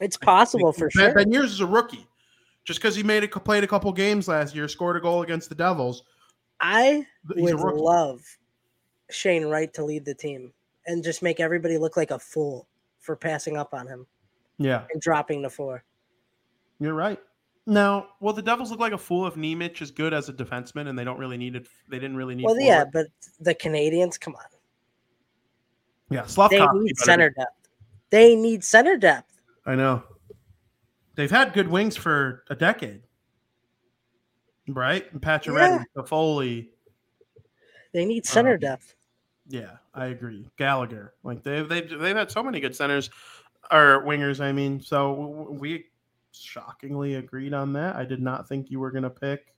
it's 0.00 0.16
possible 0.16 0.72
for 0.72 0.90
ben, 0.94 1.12
sure. 1.12 1.24
Beniers 1.24 1.44
is 1.44 1.60
a 1.60 1.66
rookie. 1.66 2.06
Just 2.64 2.80
because 2.80 2.96
he 2.96 3.02
made 3.02 3.24
a, 3.24 3.28
played 3.28 3.62
a 3.62 3.66
couple 3.66 3.92
games 3.92 4.26
last 4.26 4.54
year, 4.54 4.68
scored 4.68 4.96
a 4.96 5.00
goal 5.00 5.22
against 5.22 5.48
the 5.48 5.54
Devils, 5.54 6.02
I 6.60 7.06
would 7.28 7.76
love 7.76 8.22
Shane 9.10 9.46
Wright 9.46 9.72
to 9.74 9.84
lead 9.84 10.04
the 10.04 10.14
team 10.14 10.52
and 10.86 11.04
just 11.04 11.22
make 11.22 11.40
everybody 11.40 11.78
look 11.78 11.96
like 11.96 12.10
a 12.10 12.18
fool 12.18 12.66
for 13.00 13.16
passing 13.16 13.56
up 13.56 13.74
on 13.74 13.86
him 13.86 14.06
yeah, 14.58 14.84
and 14.92 15.00
dropping 15.00 15.42
the 15.42 15.50
four. 15.50 15.84
you're 16.80 16.94
right. 16.94 17.20
Now, 17.66 18.08
well, 18.20 18.34
the 18.34 18.42
Devils 18.42 18.70
look 18.70 18.80
like 18.80 18.92
a 18.92 18.98
fool 18.98 19.26
if 19.26 19.34
Nemec 19.34 19.80
is 19.80 19.90
good 19.90 20.12
as 20.12 20.28
a 20.28 20.32
defenseman 20.32 20.88
and 20.88 20.98
they 20.98 21.04
don't 21.04 21.18
really 21.18 21.38
need 21.38 21.56
it? 21.56 21.66
They 21.88 21.98
didn't 21.98 22.16
really 22.16 22.34
need. 22.34 22.44
Well, 22.44 22.60
yeah, 22.60 22.84
but 22.84 23.06
the 23.40 23.54
Canadiens, 23.54 24.20
come 24.20 24.34
on. 24.34 24.44
Yeah, 26.14 26.48
They 26.48 26.66
need 26.78 26.96
center 26.98 27.30
depth. 27.30 27.68
They 28.10 28.36
need 28.36 28.62
center 28.62 28.96
depth. 28.96 29.40
I 29.66 29.74
know. 29.74 30.02
They've 31.16 31.30
had 31.30 31.52
good 31.52 31.68
wings 31.68 31.96
for 31.96 32.44
a 32.50 32.54
decade. 32.54 33.02
Right? 34.68 35.10
And 35.12 35.20
Pacioretty, 35.20 35.84
Foley. 36.06 36.70
They 37.92 38.04
need 38.04 38.26
center 38.26 38.54
Um, 38.54 38.60
depth. 38.60 38.94
Yeah, 39.48 39.76
I 39.92 40.06
agree. 40.06 40.48
Gallagher. 40.56 41.14
Like 41.22 41.42
they've 41.42 41.68
they've 41.68 41.88
they've 41.98 42.16
had 42.16 42.30
so 42.30 42.42
many 42.42 42.60
good 42.60 42.74
centers 42.74 43.10
or 43.70 44.02
wingers, 44.04 44.40
I 44.40 44.52
mean. 44.52 44.80
So 44.80 45.48
we 45.50 45.86
shockingly 46.32 47.16
agreed 47.16 47.52
on 47.52 47.72
that. 47.74 47.96
I 47.96 48.04
did 48.04 48.22
not 48.22 48.48
think 48.48 48.70
you 48.70 48.80
were 48.80 48.90
gonna 48.90 49.10
pick 49.10 49.54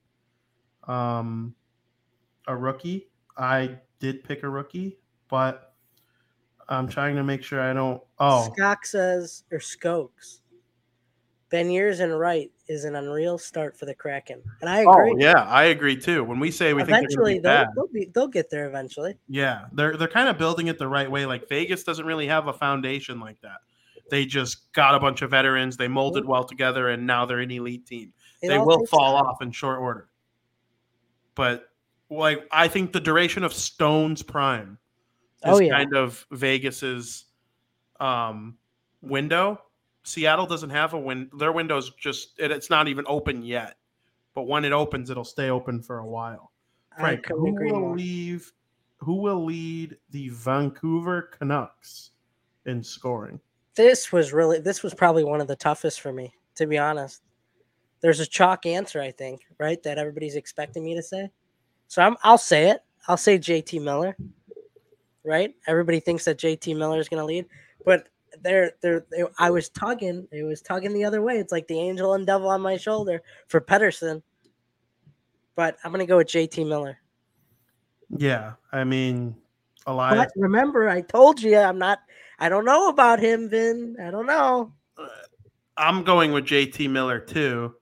um 0.89 1.55
a 2.49 2.57
rookie. 2.57 3.09
I 3.37 3.79
did 4.01 4.25
pick 4.25 4.43
a 4.43 4.49
rookie, 4.49 4.99
but 5.29 5.66
I'm 6.69 6.89
trying 6.89 7.17
to 7.17 7.25
make 7.25 7.43
sure 7.43 7.61
I 7.61 7.73
don't 7.73 8.03
oh 8.19 8.53
Skok 8.57 8.85
says, 8.85 9.45
or 9.53 9.59
Skokes, 9.59 10.41
Beniers 11.51 12.01
and 12.01 12.19
Wright 12.19 12.51
is 12.69 12.85
an 12.85 12.97
unreal 12.97 13.39
start 13.39 13.79
for 13.79 13.87
the 13.87 13.95
Kraken. 13.95 14.43
And 14.61 14.69
I 14.69 14.85
oh, 14.85 14.91
agree. 14.93 15.13
Oh 15.13 15.17
yeah, 15.19 15.45
I 15.45 15.65
agree 15.65 15.97
too. 15.97 16.25
When 16.25 16.41
we 16.41 16.51
say 16.51 16.75
we 16.75 16.83
think 16.83 16.99
eventually, 16.99 17.39
they're 17.39 17.69
they'll, 17.75 17.87
they'll, 17.87 17.93
be, 17.93 18.11
they'll 18.13 18.29
get 18.29 18.51
there 18.51 18.67
eventually. 18.67 19.17
yeah, 19.29 19.67
they're 19.73 19.97
they're 19.97 20.09
kind 20.09 20.29
of 20.29 20.39
building 20.39 20.67
it 20.67 20.79
the 20.79 20.89
right 20.89 21.11
way. 21.11 21.27
Like 21.27 21.49
Vegas 21.49 21.85
doesn't 21.85 22.07
really 22.07 22.27
have 22.27 22.49
a 22.49 22.53
foundation 22.53 23.21
like 23.21 23.41
that. 23.43 23.59
They 24.11 24.25
just 24.25 24.73
got 24.73 24.95
a 24.95 25.01
bunch 25.01 25.23
of 25.23 25.31
veterans. 25.31 25.77
They 25.77 25.89
molded 25.89 26.25
mm-hmm. 26.25 26.33
well 26.33 26.45
together, 26.45 26.89
and 26.89 27.07
now 27.07 27.27
they're 27.27 27.41
an 27.41 27.51
elite 27.51 27.87
team. 27.87 28.13
It 28.43 28.49
they 28.49 28.59
will 28.59 28.87
fall 28.87 29.17
time. 29.17 29.27
off 29.27 29.43
in 29.43 29.53
short 29.53 29.79
order. 29.79 30.09
But 31.35 31.69
like 32.11 32.47
I 32.51 32.67
think 32.69 32.93
the 32.93 33.01
duration 33.01 33.45
of 33.45 33.53
Stone's 33.53 34.23
prime 34.23 34.79
Oh, 35.45 35.61
yeah. 35.61 35.77
kind 35.77 35.95
of 35.95 36.27
Vegas's 36.31 37.25
um, 38.01 38.57
window. 39.03 39.61
Seattle 40.05 40.47
doesn't 40.47 40.71
have 40.71 40.95
a 40.95 40.99
win. 40.99 41.31
Their 41.37 41.53
window's 41.53 41.91
just 41.95 42.39
it, 42.39 42.51
it's 42.51 42.71
not 42.71 42.89
even 42.89 43.05
open 43.09 43.43
yet. 43.43 43.77
But 44.35 44.43
when 44.43 44.65
it 44.65 44.73
opens, 44.73 45.11
it'll 45.11 45.25
stay 45.25 45.51
open 45.51 45.83
for 45.83 45.99
a 45.99 46.07
while. 46.07 46.53
Frank, 46.99 47.27
who 47.29 47.53
will 47.53 47.81
more. 47.81 47.97
leave? 47.97 48.53
Who 48.99 49.17
will 49.17 49.45
lead 49.45 49.97
the 50.11 50.29
Vancouver 50.31 51.31
Canucks 51.39 52.11
in 52.65 52.83
scoring? 52.83 53.41
This 53.75 54.13
was 54.13 54.33
really, 54.33 54.61
this 54.61 54.83
was 54.83 54.95
probably 54.95 55.25
one 55.25 55.41
of 55.41 55.49
the 55.49 55.57
toughest 55.57 56.01
for 56.01 56.13
me, 56.13 56.33
to 56.55 56.67
be 56.67 56.79
honest. 56.79 57.23
There's 58.01 58.21
a 58.21 58.27
chalk 58.27 58.65
answer, 58.65 59.01
I 59.01 59.11
think, 59.11 59.43
right? 59.59 59.83
That 59.83 59.99
everybody's 59.99 60.37
expecting 60.37 60.85
me 60.85 60.95
to 60.95 61.03
say. 61.03 61.31
So 61.89 62.03
I'm, 62.03 62.17
I'll 62.23 62.39
say 62.39 62.71
it. 62.71 62.81
I'll 63.09 63.17
say 63.17 63.39
JT 63.39 63.83
Miller, 63.83 64.17
right? 65.27 65.55
Everybody 65.67 66.01
thinks 66.01 66.25
that 66.25 66.39
JT 66.39 66.77
Miller 66.77 67.01
is 67.01 67.09
going 67.09 67.21
to 67.21 67.27
lead, 67.27 67.47
but 67.85 68.09
they're, 68.43 68.73
they're, 68.81 69.05
they, 69.11 69.25
I 69.39 69.51
was 69.51 69.69
tugging, 69.69 70.27
it 70.31 70.43
was 70.43 70.63
tugging 70.63 70.93
the 70.93 71.05
other 71.05 71.23
way. 71.23 71.39
It's 71.39 71.53
like 71.53 71.67
the 71.69 71.79
angel 71.79 72.15
and 72.15 72.27
devil 72.27 72.49
on 72.49 72.61
my 72.61 72.77
shoulder 72.77 73.23
for 73.49 73.61
Pettersson. 73.61 74.23
But 75.55 75.77
I'm 75.83 75.91
going 75.91 76.01
to 76.01 76.07
go 76.07 76.19
with 76.19 76.29
JT 76.29 76.67
Miller. 76.69 76.99
Yeah, 78.17 78.53
I 78.73 78.85
mean, 78.85 79.35
Elias. 79.87 80.17
But 80.17 80.31
remember, 80.37 80.89
I 80.89 81.01
told 81.01 81.41
you 81.41 81.57
I'm 81.57 81.79
not, 81.79 82.01
I 82.39 82.49
don't 82.49 82.65
know 82.65 82.89
about 82.89 83.19
him, 83.19 83.49
Vin. 83.49 83.97
I 84.03 84.11
don't 84.11 84.27
know. 84.27 84.73
Uh, 84.99 85.09
I'm 85.77 86.05
going 86.05 86.33
with 86.33 86.45
JT 86.45 86.91
Miller 86.91 87.19
too. 87.19 87.75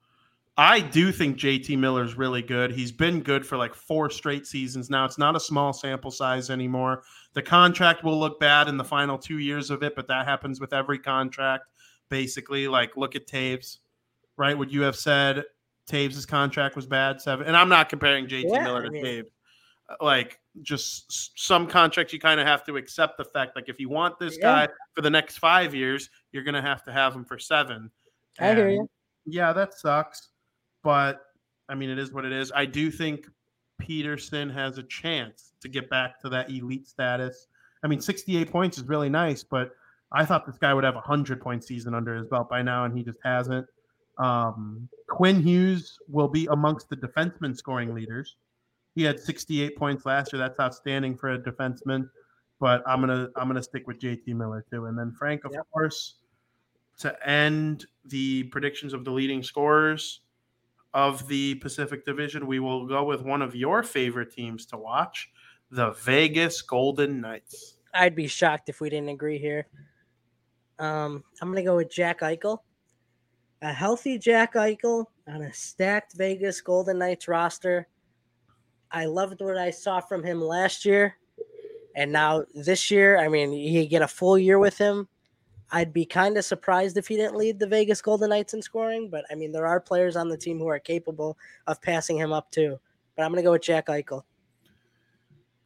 I 0.57 0.81
do 0.81 1.11
think 1.11 1.37
JT 1.37 1.77
Miller's 1.79 2.17
really 2.17 2.43
good. 2.43 2.71
He's 2.71 2.93
been 2.93 3.21
good 3.23 3.45
for 3.45 3.57
like 3.57 3.75
four 3.75 4.09
straight 4.09 4.47
seasons 4.47 4.89
now. 4.89 5.05
It's 5.05 5.19
not 5.19 5.35
a 5.35 5.41
small 5.41 5.73
sample 5.73 6.13
size 6.13 6.49
anymore. 6.49 7.03
The 7.33 7.43
contract 7.43 8.05
will 8.05 8.19
look 8.19 8.39
bad 8.39 8.69
in 8.69 8.77
the 8.77 8.85
final 8.85 9.19
two 9.19 9.39
years 9.39 9.71
of 9.71 9.83
it, 9.83 9.97
but 9.97 10.07
that 10.07 10.27
happens 10.27 10.61
with 10.61 10.73
every 10.73 10.99
contract. 11.01 11.65
Basically, 12.09 12.69
like 12.69 12.97
look 12.97 13.17
at 13.17 13.27
Toews, 13.27 13.79
right? 14.37 14.57
Would 14.57 14.73
you 14.73 14.83
have 14.83 14.95
said 14.95 15.43
Toews' 15.91 16.27
contract 16.29 16.77
was 16.77 16.87
bad? 16.87 17.21
Seven, 17.21 17.47
and 17.49 17.57
I'm 17.57 17.69
not 17.69 17.89
comparing 17.89 18.29
JT 18.29 18.45
Yeah, 18.49 18.63
Miller 18.63 18.83
I 18.83 18.85
to 18.85 18.91
mean- 18.91 19.05
Toews. 19.05 19.25
Uh, 19.89 19.97
like 20.01 20.39
just 20.63 21.39
some 21.39 21.67
contracts, 21.67 22.13
you 22.13 22.19
kind 22.21 22.39
of 22.41 22.47
have 22.47 22.65
to 22.65 22.77
accept 22.79 23.19
the 23.19 23.25
fact, 23.25 23.57
like 23.57 23.69
if 23.69 23.79
you 23.81 23.89
want 23.89 24.19
this 24.21 24.37
Yeah. 24.39 24.67
guy 24.67 24.73
for 24.95 25.03
the 25.03 25.11
next 25.11 25.39
five 25.39 25.75
years, 25.75 26.09
you're 26.33 26.45
gonna 26.45 26.63
have 26.63 26.85
to 26.85 26.93
have 26.93 27.13
him 27.15 27.25
for 27.25 27.39
seven. 27.39 27.91
I 28.39 28.55
hear 28.55 28.69
you. 28.71 28.89
Yeah, 29.27 29.53
that 29.53 29.75
sucks. 29.75 30.31
But 30.85 31.23
I 31.69 31.75
mean, 31.75 31.91
it 31.91 31.99
is 31.99 32.13
what 32.13 32.25
it 32.25 32.33
is. 32.33 32.53
I 32.55 32.67
do 32.67 32.91
think 32.91 33.27
Pettersson 33.83 34.53
has 34.53 34.79
a 34.79 34.83
chance 34.85 35.55
to 35.61 35.69
get 35.69 35.91
back 35.91 36.21
to 36.21 36.29
that 36.29 36.51
elite 36.51 36.87
status. 36.87 37.49
I 37.83 37.89
mean, 37.89 38.01
68 38.01 38.51
points 38.51 38.79
is 38.79 38.85
really 38.85 39.09
nice, 39.09 39.43
but 39.43 39.73
I 40.13 40.25
thought 40.25 40.47
this 40.47 40.59
guy 40.59 40.73
would 40.73 40.85
have 40.85 40.95
a 40.95 40.99
100 40.99 41.41
point 41.41 41.65
season 41.65 41.95
under 41.95 42.15
his 42.15 42.29
belt 42.29 42.49
by 42.49 42.63
now, 42.63 42.85
and 42.85 42.97
he 42.97 43.03
just 43.03 43.19
hasn't. 43.25 43.67
Um, 44.19 44.89
Quinn 45.09 45.43
Hughes 45.43 45.99
will 46.09 46.29
be 46.29 46.47
amongst 46.53 46.89
the 46.89 46.97
defenseman 46.97 47.57
scoring 47.57 47.95
leaders. 47.95 48.37
He 48.95 49.03
had 49.03 49.19
68 49.19 49.77
points 49.77 50.07
last 50.07 50.33
year. 50.33 50.39
That's 50.39 50.61
outstanding 50.61 51.17
for 51.17 51.33
a 51.33 51.39
defenseman. 51.39 52.09
But 52.61 52.83
I'm 52.87 53.01
gonna 53.01 53.29
I'm 53.35 53.49
gonna 53.49 53.63
stick 53.63 53.89
with 53.89 53.99
JT 53.99 54.29
Miller 54.29 54.65
too. 54.71 54.87
And 54.87 54.97
then 54.97 55.13
Frank, 55.19 55.45
of 55.45 55.53
Yep. 55.53 55.67
course, 55.73 56.15
to 56.99 57.29
end 57.29 57.87
the 58.05 58.45
predictions 58.45 58.93
of 58.93 59.05
the 59.05 59.11
leading 59.11 59.43
scorers 59.43 60.21
of 60.95 61.27
the 61.27 61.57
Pacific 61.57 62.05
Division, 62.05 62.47
we 62.47 62.61
will 62.61 62.87
go 62.87 63.05
with 63.05 63.23
one 63.23 63.43
of 63.43 63.55
your 63.55 63.83
favorite 63.83 64.33
teams 64.33 64.65
to 64.67 64.79
watch, 64.79 65.31
the 65.71 65.91
Vegas 65.91 66.63
Golden 66.63 67.21
Knights. 67.21 67.75
I'd 67.93 68.15
be 68.15 68.29
shocked 68.29 68.69
if 68.69 68.81
we 68.81 68.89
didn't 68.89 69.09
agree 69.09 69.39
here. 69.39 69.67
Um, 70.79 71.23
I'm 71.43 71.49
gonna 71.49 71.63
go 71.63 71.77
with 71.77 71.91
Jack 71.91 72.21
Eichel. 72.21 72.59
A 73.63 73.73
healthy 73.73 74.19
Jack 74.19 74.55
Eichel 74.55 75.07
on 75.29 75.43
a 75.43 75.53
stacked 75.53 76.15
Vegas 76.17 76.61
Golden 76.61 76.99
Knights 76.99 77.29
roster. 77.29 77.89
I 78.91 79.07
loved 79.07 79.41
what 79.41 79.59
I 79.59 79.71
saw 79.71 80.01
from 80.01 80.23
him 80.23 80.41
last 80.41 80.85
year, 80.85 81.17
and 81.97 82.13
now 82.13 82.45
this 82.55 82.91
year. 82.91 83.19
I 83.19 83.29
mean, 83.29 83.53
you 83.53 83.87
get 83.87 84.03
a 84.03 84.09
full 84.09 84.39
year 84.39 84.59
with 84.59 84.79
him. 84.79 85.09
I'd 85.75 85.93
be 85.93 86.05
kind 86.05 86.39
of 86.39 86.45
surprised 86.45 86.97
if 86.97 87.09
he 87.09 87.17
didn't 87.17 87.35
lead 87.35 87.59
the 87.59 87.67
Vegas 87.67 88.01
Golden 88.01 88.31
Knights 88.31 88.55
in 88.55 88.63
scoring, 88.63 89.09
but 89.11 89.25
I 89.29 89.35
mean, 89.35 89.51
there 89.51 89.67
are 89.67 89.81
players 89.81 90.15
on 90.15 90.29
the 90.29 90.37
team 90.37 90.57
who 90.61 90.69
are 90.69 90.79
capable 90.79 91.37
of 91.67 91.83
passing 91.83 92.17
him 92.17 92.33
up 92.33 92.49
too. 92.53 92.79
But 93.17 93.25
I'm 93.25 93.33
gonna 93.33 93.43
go 93.43 93.51
with 93.51 93.63
Jack 93.63 93.89
Eichel. 93.89 94.23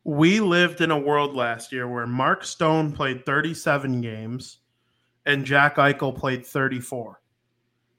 We 0.05 0.41
lived 0.41 0.81
in 0.81 0.91
a 0.91 0.99
world 0.99 1.35
last 1.35 1.73
year 1.73 1.87
where 1.87 2.07
Mark 2.07 2.43
Stone 2.43 2.93
played 2.93 3.27
37 3.27 4.01
games 4.01 4.61
and 5.27 5.45
Jack 5.45 5.77
Eichel 5.77 6.17
played 6.17 6.47
34. 6.47 7.21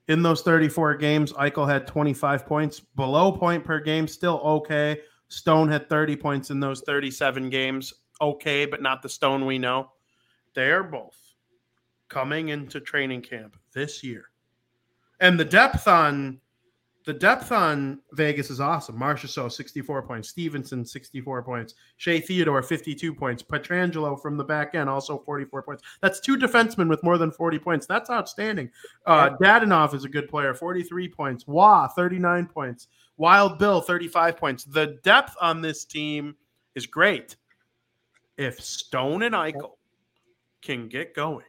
In 0.07 0.24
those 0.24 0.41
34 0.41 0.95
games, 0.95 1.32
Eichel 1.34 1.70
had 1.70 1.86
25 1.86 2.47
points, 2.47 2.80
below 2.80 3.32
point 3.32 3.64
per 3.64 3.80
game, 3.80 4.07
still 4.07 4.39
okay. 4.39 4.99
Stone 5.28 5.70
had 5.70 5.88
30 5.88 6.16
points 6.16 6.49
in 6.49 6.60
those 6.60 6.82
37 6.82 7.51
games, 7.51 7.93
okay, 8.20 8.66
but 8.66 8.82
not 8.82 9.03
the 9.03 9.10
Stone 9.10 9.45
we 9.45 9.60
know. 9.60 9.91
They 10.55 10.72
are 10.72 10.82
both 10.82 11.28
coming 12.10 12.49
into 12.49 12.80
training 12.80 13.22
camp 13.22 13.55
this 13.74 14.03
year. 14.03 14.26
And 15.20 15.39
the 15.39 15.45
depth 15.45 15.88
on 15.88 16.39
the 17.05 17.14
depth 17.14 17.51
on 17.51 18.01
Vegas 18.12 18.51
is 18.51 18.60
awesome. 18.60 18.95
Marchessault 18.99 19.51
64 19.53 20.03
points, 20.03 20.30
Stephenson 20.30 20.86
64 20.86 21.41
points, 21.41 21.74
Shea 21.97 22.20
Theodore 22.20 22.62
52 22.62 23.16
points, 23.16 23.41
Pietrangelo 23.41 24.22
from 24.22 24.38
the 24.38 24.43
back 24.43 24.76
end 24.76 24.89
also 24.89 25.18
44 25.18 25.64
points. 25.64 25.84
That's 26.01 26.20
two 26.20 26.38
defensemen 26.38 26.88
with 26.88 27.01
more 27.01 27.18
than 27.18 27.32
40 27.32 27.57
points. 27.57 27.88
That's 27.88 28.10
outstanding. 28.10 28.70
Uh, 29.05 29.32
Dadonov 29.41 29.95
is 29.95 30.03
a 30.03 30.10
good 30.10 30.30
player, 30.30 30.53
43 30.53 31.10
points. 31.10 31.47
Wah 31.47 31.88
39 31.88 32.45
points. 32.45 32.89
Wild 33.18 33.57
Bill 33.57 33.82
35 33.82 34.38
points. 34.38 34.64
The 34.66 34.99
depth 35.03 35.36
on 35.41 35.62
this 35.62 35.86
team 35.86 36.36
is 36.76 36.86
great. 36.86 37.38
If 38.38 38.62
Stone 38.62 39.24
and 39.24 39.34
Eichel 39.34 39.72
can 40.62 40.88
get 40.88 41.16
going, 41.16 41.45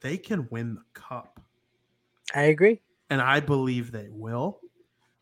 they 0.00 0.16
can 0.16 0.48
win 0.50 0.74
the 0.74 0.84
cup 0.94 1.40
I 2.34 2.42
agree. 2.42 2.80
and 3.10 3.20
I 3.20 3.40
believe 3.40 3.90
they 3.92 4.08
will. 4.10 4.60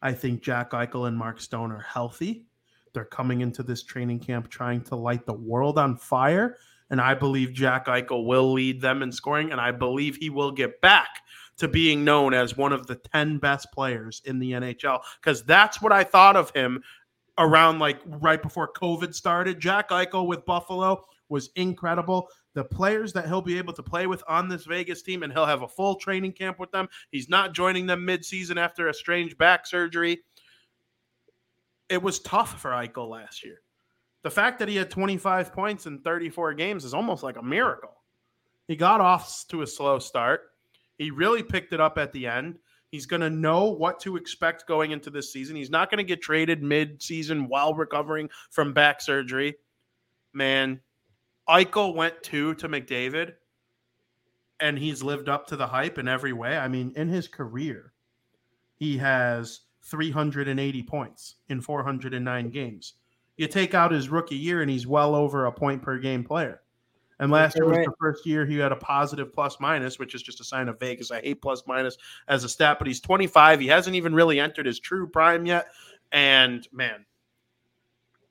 I 0.02 0.12
think 0.12 0.42
Jack 0.42 0.70
Eichel 0.70 1.08
and 1.08 1.16
Mark 1.16 1.40
Stone 1.40 1.72
are 1.72 1.80
healthy. 1.80 2.44
They're 2.92 3.04
coming 3.04 3.40
into 3.40 3.62
this 3.62 3.82
training 3.82 4.20
camp 4.20 4.48
trying 4.48 4.82
to 4.82 4.96
light 4.96 5.26
the 5.26 5.32
world 5.32 5.78
on 5.78 5.96
fire. 5.96 6.58
And 6.90 7.00
I 7.00 7.14
believe 7.14 7.52
Jack 7.52 7.86
Eichel 7.86 8.24
will 8.24 8.52
lead 8.52 8.80
them 8.80 9.02
in 9.02 9.12
scoring. 9.12 9.52
And 9.52 9.60
I 9.60 9.72
believe 9.72 10.16
he 10.16 10.30
will 10.30 10.52
get 10.52 10.80
back 10.80 11.08
to 11.58 11.68
being 11.68 12.04
known 12.04 12.32
as 12.32 12.56
one 12.56 12.72
of 12.72 12.86
the 12.86 12.94
10 12.94 13.38
best 13.38 13.70
players 13.72 14.22
in 14.24 14.38
the 14.38 14.52
NHL. 14.52 15.00
Because 15.20 15.42
that's 15.44 15.82
what 15.82 15.92
I 15.92 16.04
thought 16.04 16.36
of 16.36 16.50
him 16.52 16.82
around 17.36 17.78
like 17.78 18.00
right 18.06 18.42
before 18.42 18.72
COVID 18.72 19.14
started. 19.14 19.60
Jack 19.60 19.90
Eichel 19.90 20.26
with 20.26 20.46
Buffalo 20.46 21.04
was 21.28 21.50
incredible. 21.56 22.28
The 22.54 22.64
players 22.64 23.12
that 23.12 23.26
he'll 23.26 23.42
be 23.42 23.58
able 23.58 23.72
to 23.74 23.82
play 23.82 24.06
with 24.06 24.22
on 24.28 24.48
this 24.48 24.64
Vegas 24.64 25.02
team, 25.02 25.22
and 25.22 25.32
he'll 25.32 25.46
have 25.46 25.62
a 25.62 25.68
full 25.68 25.96
training 25.96 26.32
camp 26.32 26.58
with 26.58 26.70
them. 26.72 26.88
He's 27.10 27.28
not 27.28 27.54
joining 27.54 27.86
them 27.86 28.06
midseason 28.06 28.56
after 28.56 28.88
a 28.88 28.94
strange 28.94 29.36
back 29.38 29.66
surgery. 29.66 30.20
It 31.88 32.02
was 32.02 32.20
tough 32.20 32.60
for 32.60 32.70
Eichel 32.70 33.08
last 33.08 33.44
year. 33.44 33.60
The 34.22 34.30
fact 34.30 34.58
that 34.58 34.68
he 34.68 34.76
had 34.76 34.90
25 34.90 35.52
points 35.52 35.86
in 35.86 36.00
34 36.00 36.54
games 36.54 36.84
is 36.84 36.94
almost 36.94 37.22
like 37.22 37.36
a 37.36 37.42
miracle. 37.42 37.94
He 38.66 38.76
got 38.76 39.00
off 39.00 39.44
to 39.48 39.62
a 39.62 39.66
slow 39.66 39.98
start. 39.98 40.42
He 40.98 41.10
really 41.10 41.42
picked 41.42 41.72
it 41.72 41.80
up 41.80 41.96
at 41.96 42.12
the 42.12 42.26
end. 42.26 42.58
He's 42.90 43.06
going 43.06 43.20
to 43.20 43.30
know 43.30 43.66
what 43.66 44.00
to 44.00 44.16
expect 44.16 44.66
going 44.66 44.90
into 44.90 45.10
this 45.10 45.32
season. 45.32 45.56
He's 45.56 45.70
not 45.70 45.90
going 45.90 45.98
to 45.98 46.04
get 46.04 46.22
traded 46.22 46.62
mid-season 46.62 47.48
while 47.48 47.74
recovering 47.74 48.28
from 48.50 48.72
back 48.72 49.00
surgery. 49.00 49.56
Man, 50.32 50.80
Eichel 51.48 51.94
went 51.94 52.22
two 52.22 52.54
to 52.56 52.68
McDavid, 52.68 53.34
and 54.60 54.78
he's 54.78 55.02
lived 55.02 55.28
up 55.28 55.46
to 55.48 55.56
the 55.56 55.66
hype 55.66 55.98
in 55.98 56.08
every 56.08 56.32
way. 56.32 56.56
I 56.56 56.68
mean, 56.68 56.92
in 56.96 57.08
his 57.08 57.28
career, 57.28 57.92
he 58.74 58.98
has 58.98 59.60
380 59.82 60.82
points 60.82 61.36
in 61.48 61.60
409 61.60 62.50
games. 62.50 62.94
You 63.36 63.46
take 63.46 63.74
out 63.74 63.92
his 63.92 64.08
rookie 64.08 64.36
year, 64.36 64.62
and 64.62 64.70
he's 64.70 64.86
well 64.86 65.14
over 65.14 65.46
a 65.46 65.52
point 65.52 65.82
per 65.82 65.98
game 65.98 66.24
player. 66.24 66.60
And 67.20 67.32
last 67.32 67.56
year 67.56 67.66
was 67.66 67.78
the 67.78 67.92
first 68.00 68.26
year 68.26 68.46
he 68.46 68.58
had 68.58 68.70
a 68.70 68.76
positive 68.76 69.32
plus 69.32 69.58
minus, 69.58 69.98
which 69.98 70.14
is 70.14 70.22
just 70.22 70.40
a 70.40 70.44
sign 70.44 70.68
of 70.68 70.78
Vegas. 70.78 71.10
I 71.10 71.20
hate 71.20 71.42
plus 71.42 71.64
minus 71.66 71.98
as 72.28 72.44
a 72.44 72.48
stat, 72.48 72.78
but 72.78 72.86
he's 72.86 73.00
25. 73.00 73.58
He 73.58 73.66
hasn't 73.66 73.96
even 73.96 74.14
really 74.14 74.38
entered 74.38 74.66
his 74.66 74.78
true 74.78 75.08
prime 75.08 75.44
yet. 75.44 75.66
And 76.12 76.66
man, 76.72 77.04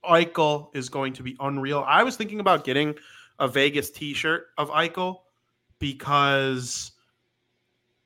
Eichel 0.06 0.76
is 0.76 0.90
going 0.90 1.14
to 1.14 1.24
be 1.24 1.36
unreal. 1.40 1.84
I 1.88 2.04
was 2.04 2.16
thinking 2.16 2.40
about 2.40 2.64
getting 2.64 2.96
a 3.40 3.48
Vegas 3.48 3.90
t-shirt 3.90 4.48
of 4.58 4.70
Eichel 4.70 5.20
because 5.80 6.92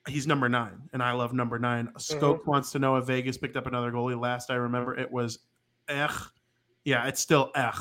he's 0.08 0.26
number 0.26 0.48
nine, 0.48 0.88
and 0.92 1.02
I 1.02 1.12
love 1.12 1.32
number 1.32 1.58
nine. 1.58 1.86
Mm-hmm. 1.86 1.98
Scope 1.98 2.46
wants 2.46 2.72
to 2.72 2.78
know 2.78 2.96
if 2.96 3.06
Vegas 3.06 3.36
picked 3.36 3.56
up 3.56 3.66
another 3.66 3.90
goalie. 3.92 4.20
Last 4.20 4.50
I 4.50 4.54
remember, 4.54 4.96
it 4.96 5.10
was 5.10 5.38
Ech. 5.88 6.12
Yeah, 6.84 7.06
it's 7.06 7.20
still 7.20 7.50
Ech. 7.54 7.76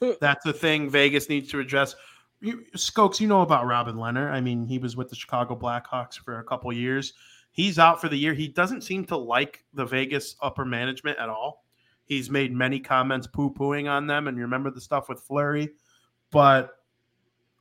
Hmm. 0.00 0.12
That's 0.20 0.44
the 0.44 0.52
thing 0.52 0.90
Vegas 0.90 1.28
needs 1.28 1.50
to 1.50 1.60
address. 1.60 1.96
You, 2.40 2.64
Skokes, 2.76 3.18
you 3.18 3.26
know 3.26 3.42
about 3.42 3.66
Robin 3.66 3.96
Lehner. 3.96 4.30
I 4.30 4.40
mean, 4.40 4.66
he 4.66 4.78
was 4.78 4.96
with 4.96 5.08
the 5.08 5.16
Chicago 5.16 5.56
Blackhawks 5.56 6.18
for 6.18 6.38
a 6.38 6.44
couple 6.44 6.72
years. 6.72 7.14
He's 7.50 7.78
out 7.78 8.00
for 8.00 8.10
the 8.10 8.16
year. 8.16 8.34
He 8.34 8.48
doesn't 8.48 8.82
seem 8.82 9.06
to 9.06 9.16
like 9.16 9.64
the 9.72 9.86
Vegas 9.86 10.36
upper 10.42 10.66
management 10.66 11.18
at 11.18 11.30
all. 11.30 11.64
He's 12.06 12.30
made 12.30 12.52
many 12.52 12.80
comments 12.80 13.26
poo 13.26 13.52
pooing 13.52 13.90
on 13.90 14.06
them. 14.06 14.26
And 14.26 14.36
you 14.36 14.42
remember 14.42 14.70
the 14.70 14.80
stuff 14.80 15.08
with 15.08 15.20
Fleury. 15.20 15.70
But 16.30 16.70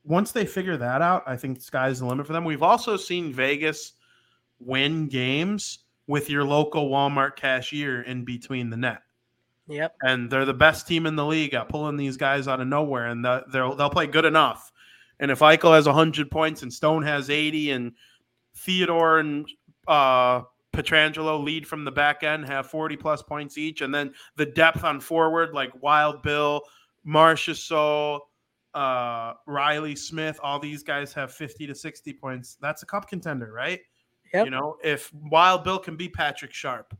once 0.03 0.31
they 0.31 0.45
figure 0.45 0.77
that 0.77 1.01
out, 1.01 1.23
I 1.27 1.35
think 1.35 1.57
the 1.57 1.63
sky's 1.63 1.99
the 1.99 2.05
limit 2.05 2.25
for 2.27 2.33
them. 2.33 2.45
We've 2.45 2.63
also 2.63 2.95
seen 2.95 3.33
Vegas 3.33 3.93
win 4.59 5.07
games 5.07 5.79
with 6.07 6.29
your 6.29 6.43
local 6.43 6.89
Walmart 6.89 7.35
cashier 7.35 8.03
in 8.03 8.23
between 8.23 8.69
the 8.69 8.77
net 8.77 9.01
Yep. 9.67 9.95
and 10.03 10.29
they're 10.29 10.45
the 10.45 10.53
best 10.53 10.87
team 10.87 11.07
in 11.07 11.15
the 11.15 11.25
league 11.25 11.55
at 11.55 11.69
pulling 11.69 11.97
these 11.97 12.17
guys 12.17 12.47
out 12.47 12.61
of 12.61 12.67
nowhere, 12.67 13.07
and 13.07 13.25
they'll 13.25 13.75
they'll 13.75 13.89
play 13.89 14.05
good 14.05 14.25
enough. 14.25 14.71
And 15.19 15.31
if 15.31 15.39
Eichel 15.39 15.73
has 15.73 15.87
hundred 15.87 16.29
points 16.29 16.61
and 16.61 16.71
Stone 16.71 17.01
has 17.01 17.31
eighty, 17.31 17.71
and 17.71 17.93
Theodore 18.55 19.17
and 19.19 19.49
uh, 19.87 20.43
Pietrangelo 20.75 21.41
lead 21.41 21.65
from 21.65 21.85
the 21.85 21.91
back 21.91 22.23
end 22.23 22.45
have 22.47 22.67
forty 22.67 22.97
plus 22.97 23.21
points 23.21 23.57
each, 23.57 23.81
and 23.81 23.93
then 23.93 24.13
the 24.35 24.45
depth 24.45 24.83
on 24.83 24.99
forward 24.99 25.53
like 25.53 25.71
Wild 25.81 26.21
Bill, 26.21 26.61
Marchessault, 27.07 28.19
uh, 28.73 29.33
Riley 29.47 29.95
Smith, 29.95 30.39
all 30.43 30.59
these 30.59 30.83
guys 30.83 31.13
have 31.13 31.31
fifty 31.31 31.65
to 31.65 31.73
sixty 31.73 32.13
points. 32.13 32.57
That's 32.61 32.83
a 32.83 32.85
cup 32.85 33.07
contender, 33.07 33.51
right? 33.51 33.79
Yep. 34.33 34.45
You 34.45 34.51
know, 34.51 34.77
if 34.83 35.13
Wild 35.13 35.63
Bill 35.63 35.79
can 35.79 35.95
be 35.95 36.09
Patrick 36.09 36.53
Sharp 36.53 36.93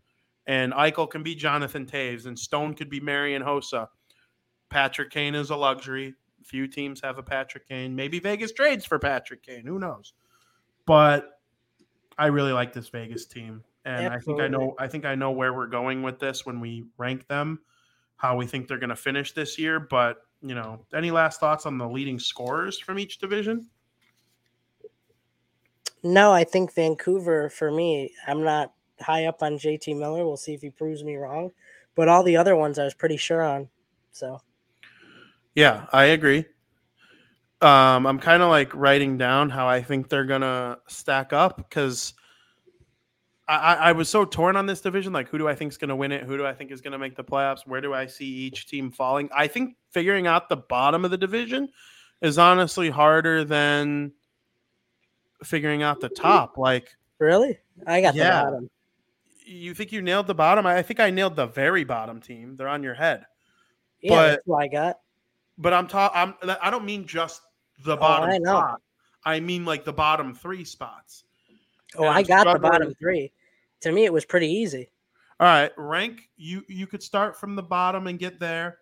and 0.47 0.71
Eichel 0.73 1.09
can 1.09 1.21
be 1.21 1.36
Jonathan 1.36 1.86
Toews 1.86 2.28
and 2.28 2.38
Stone 2.38 2.76
could 2.76 2.89
be 2.89 2.99
Marian 2.99 3.41
Hossa, 3.41 3.88
Patrick 4.69 5.09
Kane 5.09 5.36
is 5.36 5.49
a 5.49 5.55
luxury. 5.55 6.13
Few 6.43 6.67
teams 6.67 7.01
have 7.01 7.17
a 7.17 7.23
Patrick 7.23 7.67
Kane. 7.67 7.95
Maybe 7.95 8.19
Vegas 8.19 8.53
trades 8.53 8.86
for 8.86 8.99
Patrick 8.99 9.43
Kane. 9.43 9.65
Who 9.65 9.80
knows? 9.80 10.13
But 10.86 11.34
I 12.18 12.28
really 12.28 12.53
like 12.53 12.74
this 12.74 12.89
Vegas 12.89 13.26
team. 13.26 13.63
And 13.86 14.07
I 14.07 14.18
think 14.18 14.41
I 14.41 14.47
know 14.47 14.74
I 14.80 14.88
think 14.88 15.05
I 15.05 15.13
know 15.13 15.32
where 15.32 15.53
we're 15.53 15.68
going 15.68 16.01
with 16.01 16.20
this 16.20 16.45
when 16.45 16.59
we 16.59 16.86
rank 16.97 17.28
them, 17.28 17.59
how 18.18 18.36
we 18.36 18.47
think 18.47 18.68
they're 18.68 18.80
gonna 18.80 18.95
finish 18.95 19.34
this 19.34 19.59
year. 19.59 19.80
But 19.80 20.18
you 20.41 20.55
know, 20.55 20.86
any 20.93 21.11
last 21.11 21.39
thoughts 21.39 21.66
on 21.66 21.78
the 21.78 21.88
leading 21.88 22.20
scorers 22.20 22.80
from 22.80 22.97
each 22.97 23.20
division? 23.20 23.70
No, 26.03 26.32
I 26.32 26.43
think 26.43 26.74
Vancouver 26.74 27.49
for 27.49 27.72
me. 27.72 28.13
I'm 28.28 28.43
not 28.43 28.74
high 28.99 29.26
up 29.26 29.43
on 29.43 29.57
JT 29.57 29.97
Miller. 29.97 30.26
We'll 30.26 30.38
see 30.38 30.53
if 30.53 30.61
he 30.61 30.70
proves 30.70 31.03
me 31.03 31.16
wrong. 31.16 31.51
But 31.95 32.07
all 32.07 32.24
the 32.24 32.38
other 32.38 32.55
ones 32.55 32.80
I 32.80 32.84
was 32.84 32.93
pretty 32.93 33.18
sure 33.18 33.43
on. 33.43 33.70
So 34.11 34.41
Yeah, 35.53 35.86
I 35.93 36.05
agree. 36.05 36.45
Um, 37.66 38.05
I'm 38.05 38.20
kind 38.20 38.43
of 38.43 38.49
like 38.49 38.74
writing 38.76 39.18
down 39.18 39.49
how 39.49 39.68
I 39.68 39.82
think 39.82 40.07
they're 40.09 40.26
gonna 40.26 40.78
stack 40.88 41.34
up 41.34 41.57
because 41.57 42.13
I, 43.47 43.55
I, 43.55 43.74
I 43.74 43.91
was 43.93 44.07
so 44.07 44.24
torn 44.24 44.55
on 44.55 44.66
this 44.68 44.82
division. 44.82 45.11
Like, 45.13 45.30
who 45.30 45.38
do 45.38 45.47
I 45.47 45.55
think 45.55 45.72
is 45.72 45.78
gonna 45.78 45.95
win 45.95 46.11
it? 46.11 46.24
Who 46.24 46.38
do 46.38 46.45
I 46.45 46.53
think 46.53 46.72
is 46.72 46.82
gonna 46.82 46.99
make 46.99 47.16
the 47.16 47.24
playoffs? 47.24 47.66
Where 47.66 47.82
do 47.82 47.93
I 47.93 48.05
see 48.05 48.26
each 48.26 48.68
team 48.68 48.91
falling? 48.91 49.30
I 49.36 49.47
think 49.47 49.76
figuring 49.91 50.28
out 50.28 50.47
the 50.47 50.57
bottom 50.57 51.05
of 51.05 51.11
the 51.11 51.18
division 51.18 51.70
is 52.22 52.38
honestly 52.38 52.89
harder 52.89 53.43
than 53.43 54.11
figuring 55.43 55.82
out 55.84 55.99
the 55.99 56.09
top. 56.09 56.57
Like, 56.57 56.95
Really? 57.20 57.57
I 57.88 58.01
got 58.01 58.13
Yeah. 58.16 58.41
the 58.45 58.51
bottom. 58.51 58.70
you 59.45 59.74
think 59.74 59.91
you 59.91 60.01
nailed 60.01 60.28
the 60.28 60.36
bottom? 60.36 60.66
I 60.66 60.78
I 60.78 60.82
think 60.84 60.99
I 60.99 61.09
nailed 61.09 61.36
the 61.36 61.47
very 61.47 61.84
bottom 61.84 62.22
team. 62.22 62.55
They're 62.55 62.68
on 62.68 62.84
your 62.84 62.93
head. 62.95 63.26
Yeah, 64.01 64.11
But- 64.11 64.28
that's 64.28 64.41
what 64.47 64.63
I 64.63 64.68
got. 64.68 64.99
But 65.57 65.72
I'm 65.74 65.88
talking. 65.88 66.36
I'm. 66.43 66.57
I 66.61 66.70
don't 66.70 66.84
mean 66.84 67.07
just 67.07 67.41
the 67.84 67.93
Oh, 67.93 67.97
bottom 67.97 68.30
I 68.30 68.38
know. 68.38 68.51
spot. 68.57 68.82
I 69.26 69.39
mean 69.39 69.65
like 69.65 69.84
the 69.86 69.93
bottom 69.93 70.34
three 70.34 70.63
spots. 70.63 71.23
Oh, 71.97 72.03
and 72.05 72.13
I 72.13 72.23
got 72.23 72.51
the 72.51 72.59
bottom 72.59 72.93
three. 72.95 73.32
To 73.82 73.91
me, 73.91 74.05
it 74.05 74.13
was 74.13 74.26
pretty 74.26 74.47
easy. 74.47 74.89
All 75.39 75.47
right, 75.47 75.71
rank. 75.78 76.30
You 76.38 76.63
you 76.67 76.88
could 76.88 77.03
start 77.03 77.36
from 77.38 77.55
the 77.55 77.63
bottom 77.63 78.07
and 78.07 78.17
get 78.17 78.39
there, 78.39 78.80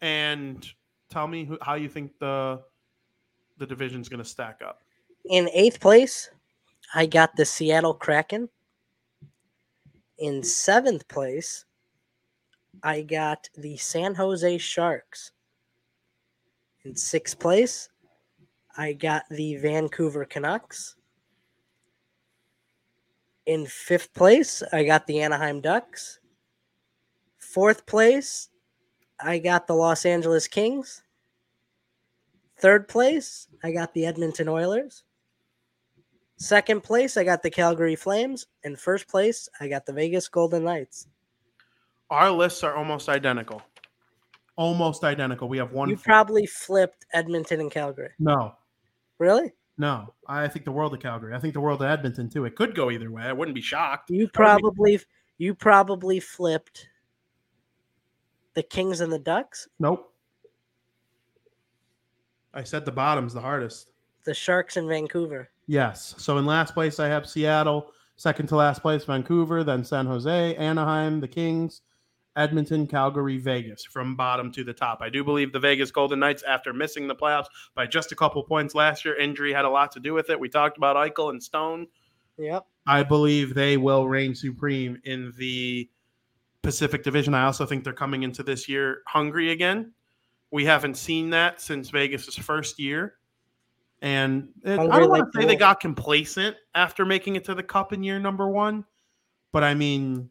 and 0.00 0.66
tell 1.08 1.28
me 1.28 1.44
who, 1.44 1.58
how 1.62 1.74
you 1.74 1.88
think 1.88 2.18
the 2.18 2.62
the 3.58 3.66
division's 3.66 4.08
going 4.08 4.22
to 4.22 4.28
stack 4.28 4.60
up. 4.64 4.80
In 5.26 5.48
eighth 5.52 5.78
place, 5.78 6.30
I 6.94 7.06
got 7.06 7.36
the 7.36 7.44
Seattle 7.44 7.94
Kraken. 7.94 8.48
In 10.18 10.42
seventh 10.42 11.06
place, 11.08 11.64
I 12.82 13.02
got 13.02 13.48
the 13.56 13.76
San 13.76 14.14
Jose 14.14 14.58
Sharks. 14.58 15.32
In 16.84 16.96
sixth 16.96 17.38
place, 17.38 17.88
I 18.76 18.92
got 18.94 19.24
the 19.30 19.56
Vancouver 19.56 20.24
Canucks. 20.24 20.96
In 23.46 23.66
fifth 23.66 24.14
place, 24.14 24.62
I 24.72 24.84
got 24.84 25.06
the 25.06 25.20
Anaheim 25.20 25.60
Ducks. 25.60 26.20
Fourth 27.38 27.84
place, 27.86 28.48
I 29.20 29.38
got 29.38 29.66
the 29.66 29.74
Los 29.74 30.06
Angeles 30.06 30.48
Kings. 30.48 31.02
Third 32.56 32.88
place, 32.88 33.48
I 33.62 33.72
got 33.72 33.92
the 33.92 34.06
Edmonton 34.06 34.48
Oilers. 34.48 35.02
Second 36.36 36.82
place, 36.82 37.16
I 37.16 37.24
got 37.24 37.42
the 37.42 37.50
Calgary 37.50 37.96
Flames. 37.96 38.46
And 38.64 38.78
first 38.78 39.08
place, 39.08 39.48
I 39.60 39.68
got 39.68 39.86
the 39.86 39.92
Vegas 39.92 40.28
Golden 40.28 40.64
Knights. 40.64 41.08
Our 42.10 42.30
lists 42.30 42.62
are 42.62 42.74
almost 42.74 43.08
identical. 43.08 43.62
Almost 44.56 45.02
identical. 45.04 45.48
We 45.48 45.58
have 45.58 45.72
one. 45.72 45.88
You 45.88 45.96
flip. 45.96 46.04
probably 46.04 46.46
flipped 46.46 47.06
Edmonton 47.12 47.60
and 47.60 47.70
Calgary. 47.70 48.10
no, 48.18 48.54
Really? 49.22 49.52
no. 49.78 50.14
I 50.26 50.48
think 50.48 50.64
the 50.64 50.72
world 50.72 50.92
of 50.94 51.00
Calgary. 51.00 51.32
I 51.34 51.38
think 51.38 51.54
the 51.54 51.60
world 51.60 51.80
of 51.80 51.88
Edmonton 51.88 52.28
too. 52.28 52.44
It 52.44 52.56
could 52.56 52.74
go 52.74 52.90
either 52.90 53.08
way. 53.10 53.22
I 53.22 53.32
wouldn't 53.32 53.54
be 53.54 53.60
shocked. 53.60 54.10
You 54.10 54.18
would 54.24 54.32
be- 54.32 54.36
probably 54.36 55.00
you 55.38 55.54
probably 55.54 56.18
flipped 56.18 56.88
the 58.54 58.62
Kings 58.64 59.00
and 59.00 59.12
the 59.12 59.18
Ducks, 59.20 59.68
Nope. 59.78 60.12
I 62.52 62.64
said 62.64 62.84
the 62.84 62.92
bottom's 62.92 63.32
the 63.32 63.40
hardest. 63.40 63.88
the 64.24 64.34
Sharks 64.34 64.76
in 64.76 64.86
Vancouver. 64.88 65.48
Yes. 65.68 66.14
So 66.18 66.36
in 66.38 66.46
last 66.46 66.74
place, 66.74 66.98
I 67.00 67.06
have 67.06 67.28
Seattle. 67.28 67.92
Second 68.16 68.48
to 68.48 68.56
last 68.56 68.82
place, 68.82 69.04
Vancouver. 69.04 69.62
Then 69.64 69.84
San 69.84 70.06
Jose, 70.06 70.56
Anaheim, 70.56 71.20
the 71.20 71.28
Kings, 71.28 71.80
Edmonton, 72.36 72.86
Calgary, 72.86 73.38
Vegas. 73.38 73.84
From 73.84 74.16
bottom 74.16 74.50
to 74.52 74.64
the 74.64 74.72
top, 74.72 75.00
I 75.02 75.08
do 75.10 75.22
believe 75.22 75.52
the 75.52 75.60
Vegas 75.60 75.90
Golden 75.90 76.18
Knights, 76.20 76.42
after 76.42 76.72
missing 76.72 77.06
the 77.06 77.14
playoffs 77.14 77.46
by 77.74 77.86
just 77.86 78.12
a 78.12 78.16
couple 78.16 78.42
points 78.42 78.74
last 78.74 79.04
year, 79.04 79.16
injury 79.16 79.52
had 79.52 79.64
a 79.64 79.70
lot 79.70 79.92
to 79.92 80.00
do 80.00 80.14
with 80.14 80.30
it. 80.30 80.40
We 80.40 80.48
talked 80.48 80.76
about 80.76 80.96
Eichel 80.96 81.30
and 81.30 81.42
Stone. 81.42 81.86
Yep. 82.38 82.66
I 82.86 83.02
believe 83.02 83.54
they 83.54 83.76
will 83.76 84.08
reign 84.08 84.34
supreme 84.34 85.00
in 85.04 85.32
the 85.36 85.88
Pacific 86.62 87.02
Division. 87.02 87.34
I 87.34 87.44
also 87.44 87.66
think 87.66 87.84
they're 87.84 87.92
coming 87.92 88.22
into 88.22 88.42
this 88.42 88.68
year 88.68 89.02
hungry 89.06 89.50
again. 89.50 89.92
We 90.50 90.64
haven't 90.64 90.96
seen 90.96 91.30
that 91.30 91.60
since 91.60 91.90
Vegas's 91.90 92.36
first 92.36 92.78
year. 92.78 93.16
And 94.00 94.48
it- 94.64 94.72
I 94.72 94.76
Hungry 94.76 95.00
don't 95.00 95.10
want 95.10 95.32
to 95.32 95.40
say 95.40 95.46
they 95.46 95.56
got 95.56 95.80
complacent 95.80 96.56
after 96.74 97.04
making 97.04 97.36
it 97.36 97.44
to 97.44 97.54
the 97.54 97.62
cup 97.62 97.92
in 97.92 98.02
year 98.02 98.18
number 98.18 98.48
one, 98.48 98.84
but 99.52 99.62
I 99.62 99.74
mean, 99.74 100.28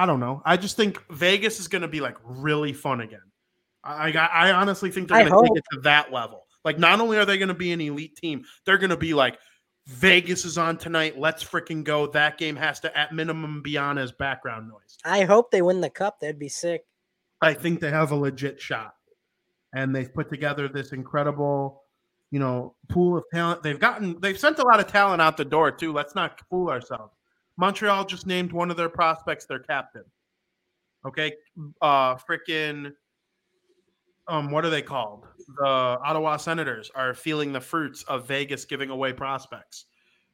I 0.00 0.06
don't 0.06 0.18
know. 0.18 0.40
I 0.46 0.56
just 0.56 0.78
think 0.78 0.98
Vegas 1.10 1.60
is 1.60 1.68
going 1.68 1.82
to 1.82 1.88
be 1.88 2.00
like 2.00 2.16
really 2.24 2.72
fun 2.72 3.02
again. 3.02 3.20
I, 3.84 4.10
I, 4.10 4.48
I 4.48 4.52
honestly 4.52 4.90
think 4.90 5.08
they're 5.08 5.28
going 5.28 5.44
to 5.44 5.48
take 5.50 5.58
it 5.58 5.64
to 5.74 5.80
that 5.82 6.10
level. 6.10 6.46
Like, 6.64 6.78
not 6.78 7.02
only 7.02 7.18
are 7.18 7.26
they 7.26 7.36
going 7.36 7.48
to 7.48 7.54
be 7.54 7.70
an 7.72 7.82
elite 7.82 8.16
team, 8.16 8.44
they're 8.64 8.78
going 8.78 8.88
to 8.88 8.96
be 8.96 9.12
like, 9.12 9.38
Vegas 9.88 10.46
is 10.46 10.56
on 10.56 10.78
tonight. 10.78 11.18
Let's 11.18 11.44
freaking 11.44 11.84
go. 11.84 12.06
That 12.06 12.38
game 12.38 12.56
has 12.56 12.80
to, 12.80 12.96
at 12.96 13.12
minimum, 13.12 13.60
be 13.60 13.76
on 13.76 13.98
as 13.98 14.10
background 14.10 14.70
noise. 14.70 14.96
I 15.04 15.24
hope 15.24 15.50
they 15.50 15.60
win 15.60 15.82
the 15.82 15.90
cup. 15.90 16.20
That'd 16.20 16.38
be 16.38 16.48
sick. 16.48 16.86
I 17.42 17.52
think 17.52 17.80
they 17.80 17.90
have 17.90 18.10
a 18.10 18.16
legit 18.16 18.58
shot. 18.58 18.94
And 19.74 19.94
they've 19.94 20.12
put 20.14 20.30
together 20.30 20.66
this 20.66 20.92
incredible, 20.92 21.82
you 22.30 22.38
know, 22.38 22.74
pool 22.88 23.18
of 23.18 23.24
talent. 23.34 23.62
They've 23.62 23.78
gotten, 23.78 24.18
they've 24.20 24.40
sent 24.40 24.60
a 24.60 24.66
lot 24.66 24.80
of 24.80 24.86
talent 24.86 25.20
out 25.20 25.36
the 25.36 25.44
door, 25.44 25.70
too. 25.70 25.92
Let's 25.92 26.14
not 26.14 26.40
fool 26.48 26.70
ourselves. 26.70 27.12
Montreal 27.60 28.06
just 28.06 28.26
named 28.26 28.52
one 28.52 28.70
of 28.70 28.78
their 28.78 28.88
prospects 28.88 29.44
their 29.44 29.58
captain. 29.58 30.04
Okay. 31.06 31.34
Uh, 31.82 32.16
freaking, 32.16 32.92
um, 34.28 34.50
what 34.50 34.64
are 34.64 34.70
they 34.70 34.80
called? 34.80 35.26
The 35.58 35.66
Ottawa 35.66 36.38
Senators 36.38 36.90
are 36.94 37.12
feeling 37.12 37.52
the 37.52 37.60
fruits 37.60 38.02
of 38.04 38.26
Vegas 38.26 38.64
giving 38.64 38.88
away 38.88 39.12
prospects, 39.12 39.84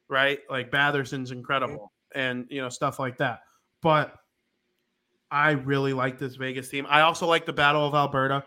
right? 0.09 0.39
Like 0.49 0.71
Batherson's 0.71 1.33
incredible 1.33 1.93
and, 2.15 2.47
you 2.49 2.63
know, 2.63 2.69
stuff 2.69 3.01
like 3.01 3.19
that. 3.19 3.41
But 3.83 4.15
I 5.31 5.51
really 5.51 5.93
like 5.93 6.19
this 6.19 6.37
Vegas 6.37 6.69
team. 6.69 6.87
I 6.89 7.01
also 7.01 7.27
like 7.27 7.45
the 7.45 7.53
Battle 7.53 7.85
of 7.87 7.95
Alberta. 7.95 8.45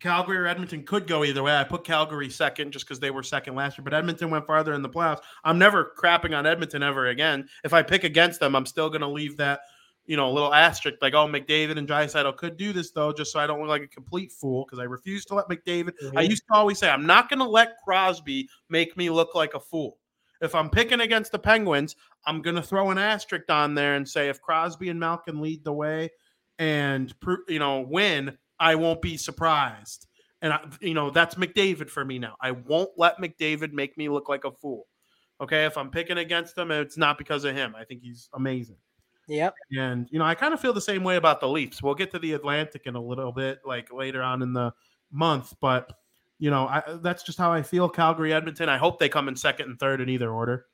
Calgary 0.00 0.38
or 0.38 0.46
Edmonton 0.46 0.82
could 0.82 1.06
go 1.06 1.24
either 1.24 1.42
way. 1.42 1.54
I 1.56 1.64
put 1.64 1.84
Calgary 1.84 2.30
second 2.30 2.72
just 2.72 2.86
because 2.86 2.98
they 2.98 3.10
were 3.10 3.22
second 3.22 3.54
last 3.54 3.76
year, 3.78 3.84
but 3.84 3.94
Edmonton 3.94 4.30
went 4.30 4.46
farther 4.46 4.72
in 4.72 4.82
the 4.82 4.88
playoffs. 4.88 5.20
I'm 5.44 5.58
never 5.58 5.92
crapping 5.96 6.36
on 6.36 6.46
Edmonton 6.46 6.82
ever 6.82 7.08
again. 7.08 7.48
If 7.64 7.72
I 7.74 7.82
pick 7.82 8.04
against 8.04 8.40
them, 8.40 8.56
I'm 8.56 8.66
still 8.66 8.88
going 8.88 9.02
to 9.02 9.08
leave 9.08 9.36
that, 9.36 9.60
you 10.06 10.16
know, 10.16 10.32
little 10.32 10.54
asterisk 10.54 10.98
like, 11.02 11.14
oh, 11.14 11.26
McDavid 11.26 11.76
and 11.76 11.86
Draisaitl 11.86 12.36
could 12.38 12.56
do 12.56 12.72
this 12.72 12.90
though, 12.90 13.12
just 13.12 13.30
so 13.32 13.38
I 13.40 13.46
don't 13.46 13.60
look 13.60 13.68
like 13.68 13.82
a 13.82 13.88
complete 13.88 14.32
fool 14.32 14.64
because 14.64 14.78
I 14.78 14.84
refuse 14.84 15.24
to 15.26 15.34
let 15.34 15.48
McDavid. 15.48 15.92
I 16.16 16.24
Mhm. 16.24 16.30
used 16.30 16.44
to 16.50 16.54
always 16.54 16.78
say 16.78 16.88
I'm 16.88 17.06
not 17.06 17.28
going 17.28 17.40
to 17.40 17.48
let 17.48 17.76
Crosby 17.84 18.48
make 18.70 18.96
me 18.96 19.10
look 19.10 19.34
like 19.34 19.54
a 19.54 19.60
fool. 19.60 19.98
If 20.40 20.54
I'm 20.54 20.70
picking 20.70 21.00
against 21.00 21.32
the 21.32 21.38
Penguins, 21.38 21.96
I'm 22.24 22.40
going 22.40 22.56
to 22.56 22.62
throw 22.62 22.90
an 22.90 22.96
asterisk 22.96 23.50
on 23.50 23.74
there 23.74 23.96
and 23.96 24.08
say 24.08 24.30
if 24.30 24.40
Crosby 24.40 24.88
and 24.88 24.98
Malkin 24.98 25.40
lead 25.42 25.62
the 25.64 25.72
way 25.74 26.08
and 26.58 27.14
you 27.48 27.58
know 27.58 27.80
win, 27.80 28.38
I 28.60 28.76
won't 28.76 29.02
be 29.02 29.16
surprised. 29.16 30.06
And 30.42 30.52
I, 30.52 30.60
you 30.80 30.94
know 30.94 31.10
that's 31.10 31.34
McDavid 31.34 31.90
for 31.90 32.04
me 32.04 32.18
now. 32.18 32.36
I 32.40 32.52
won't 32.52 32.90
let 32.96 33.18
McDavid 33.18 33.72
make 33.72 33.98
me 33.98 34.08
look 34.08 34.28
like 34.28 34.44
a 34.44 34.52
fool. 34.52 34.86
Okay, 35.40 35.64
if 35.64 35.76
I'm 35.76 35.90
picking 35.90 36.18
against 36.18 36.56
him, 36.56 36.70
it's 36.70 36.98
not 36.98 37.18
because 37.18 37.44
of 37.44 37.56
him. 37.56 37.74
I 37.74 37.84
think 37.84 38.02
he's 38.02 38.28
amazing. 38.34 38.76
Yep. 39.26 39.54
And 39.78 40.08
you 40.10 40.18
know, 40.18 40.24
I 40.24 40.34
kind 40.34 40.52
of 40.52 40.60
feel 40.60 40.72
the 40.72 40.80
same 40.80 41.04
way 41.04 41.16
about 41.16 41.40
the 41.40 41.48
Leafs. 41.48 41.82
We'll 41.82 41.94
get 41.94 42.10
to 42.12 42.18
the 42.18 42.32
Atlantic 42.32 42.82
in 42.86 42.94
a 42.94 43.02
little 43.02 43.32
bit, 43.32 43.60
like 43.64 43.92
later 43.92 44.22
on 44.22 44.42
in 44.42 44.52
the 44.52 44.72
month. 45.10 45.54
But 45.60 45.92
you 46.38 46.50
know, 46.50 46.66
I, 46.66 46.82
that's 47.02 47.22
just 47.22 47.38
how 47.38 47.52
I 47.52 47.62
feel. 47.62 47.88
Calgary, 47.88 48.32
Edmonton. 48.32 48.68
I 48.68 48.78
hope 48.78 48.98
they 48.98 49.08
come 49.08 49.28
in 49.28 49.36
second 49.36 49.68
and 49.68 49.78
third 49.78 50.00
in 50.00 50.08
either 50.08 50.30
order, 50.30 50.66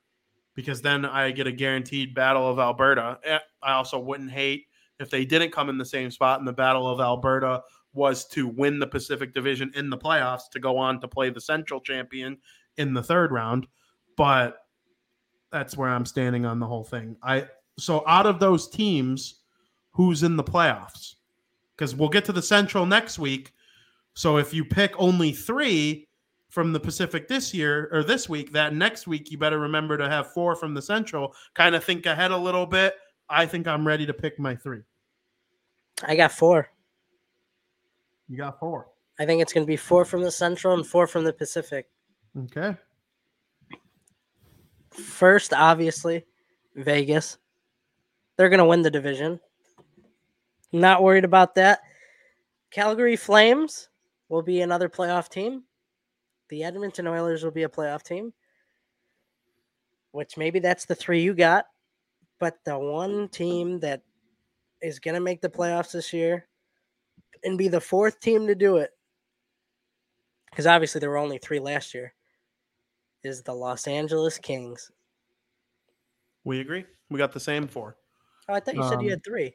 because 0.55 0.81
then 0.81 1.05
I 1.05 1.33
get 1.33 1.47
a 1.47 1.53
guaranteed 1.53 2.15
battle 2.15 2.49
of 2.49 2.59
Alberta. 2.59 3.19
Eh, 3.25 3.39
I 3.63 3.73
also 3.73 3.99
wouldn't 3.99 4.31
hate 4.31 4.67
if 4.99 5.11
they 5.11 5.25
didn't 5.25 5.51
come 5.51 5.69
in 5.69 5.77
the 5.77 5.85
same 5.85 6.11
spot, 6.11 6.39
in 6.39 6.47
the 6.47 6.53
battle 6.53 6.89
of 6.89 7.01
Alberta 7.01 7.63
was 7.97 8.27
to 8.29 8.47
win 8.47 8.79
the 8.79 8.87
Pacific 8.87 9.35
Division 9.35 9.73
in 9.75 9.91
the 9.91 9.99
playoffs 9.99 10.51
to 10.53 10.61
go 10.61 10.77
on 10.77 11.01
to 11.01 11.09
play 11.09 11.31
the 11.31 11.41
Central 11.41 11.81
champion 11.81 12.39
in 12.77 12.95
the 12.95 13.03
third 13.03 13.33
round. 13.33 13.67
But 14.17 14.59
that's 15.51 15.77
where 15.77 15.89
I'm 15.89 16.07
standing 16.07 16.45
on 16.45 16.61
the 16.61 16.67
whole 16.67 16.85
thing. 16.85 17.17
I 17.23 17.49
so 17.79 18.05
out 18.07 18.27
of 18.27 18.41
those 18.41 18.69
teams, 18.69 19.41
who's 19.93 20.23
in 20.23 20.37
the 20.37 20.45
playoffs? 20.45 21.15
Because 21.77 21.95
we'll 21.95 22.09
get 22.09 22.25
to 22.27 22.33
the 22.33 22.43
Central 22.43 22.87
next 22.87 23.19
week. 23.19 23.53
So 24.15 24.39
if 24.39 24.55
you 24.55 24.65
pick 24.65 24.95
only 24.99 25.33
three 25.33 26.09
from 26.49 26.73
the 26.73 26.81
Pacific 26.81 27.29
this 27.29 27.53
year 27.53 27.89
or 27.93 28.03
this 28.03 28.29
week, 28.29 28.53
that 28.53 28.75
next 28.75 29.07
week 29.07 29.31
you 29.31 29.37
better 29.37 29.59
remember 29.59 29.99
to 29.99 30.09
have 30.09 30.33
four 30.33 30.57
from 30.57 30.73
the 30.73 30.81
Central. 30.81 31.35
Kind 31.55 31.75
of 31.75 31.85
think 31.85 32.07
ahead 32.07 32.31
a 32.31 32.37
little 32.37 32.67
bit. 32.67 32.95
I 33.29 33.45
think 33.47 33.67
I'm 33.67 33.87
ready 33.87 34.07
to 34.07 34.15
pick 34.15 34.39
my 34.39 34.57
three. 34.57 34.83
I 36.03 36.17
got 36.17 36.33
four. 36.33 36.71
You 38.29 38.37
got 38.37 38.59
four. 38.59 38.89
I 39.19 39.27
think 39.27 39.41
it's 39.41 39.53
going 39.53 39.65
to 39.65 39.71
be 39.71 39.77
four 39.77 40.05
from 40.05 40.23
the 40.23 40.31
Central 40.31 40.75
and 40.75 40.87
four 40.87 41.07
from 41.07 41.25
the 41.25 41.33
Pacific. 41.33 41.87
Okay. 42.45 42.77
First, 44.91 45.53
obviously, 45.53 46.25
Vegas. 46.75 47.39
They're 48.37 48.49
going 48.49 48.59
to 48.59 48.67
win 48.67 48.83
the 48.83 48.91
division. 48.91 49.41
Not 50.73 51.03
worried 51.03 51.25
about 51.25 51.55
that. 51.55 51.81
Calgary 52.71 53.17
Flames. 53.17 53.89
will 54.29 54.43
be 54.43 54.61
another 54.61 54.89
playoff 54.89 55.29
team. 55.29 55.63
The 56.49 56.65
Edmonton 56.65 57.07
Oilers 57.07 57.43
will 57.43 57.51
be 57.53 57.63
a 57.63 57.69
playoff 57.69 58.03
team, 58.03 58.33
which 60.13 60.37
maybe 60.37 60.59
that's 60.59 60.85
the 60.85 60.95
three 60.95 61.23
you 61.23 61.35
got. 61.35 61.67
But 62.39 62.59
the 62.65 62.79
one 62.79 63.29
team 63.29 63.81
that 63.81 64.03
is 64.83 64.99
going 64.99 65.15
to 65.15 65.21
make 65.21 65.41
the 65.41 65.49
playoffs 65.49 65.93
this 65.93 66.13
year 66.13 66.47
and 67.47 67.57
be 67.57 67.69
the 67.69 67.81
fourth 67.81 68.21
team 68.21 68.47
to 68.49 68.55
do 68.55 68.77
it, 68.77 68.91
because 70.51 70.67
obviously 70.67 70.99
there 70.99 71.11
were 71.11 71.17
only 71.17 71.39
three 71.39 71.61
last 71.61 71.95
year, 71.95 72.13
is 73.23 73.43
the 73.43 73.55
Los 73.55 73.87
Angeles 73.87 74.37
Kings. 74.37 74.91
We 76.45 76.61
agree. 76.61 76.85
We 77.09 77.19
got 77.19 77.33
the 77.33 77.41
same 77.41 77.67
four. 77.67 77.97
Oh, 78.49 78.55
I 78.55 78.61
thought 78.61 78.77
you 78.77 78.83
said 78.83 79.01
you 79.01 79.07
Um, 79.07 79.11
had 79.11 79.25
three. 79.25 79.55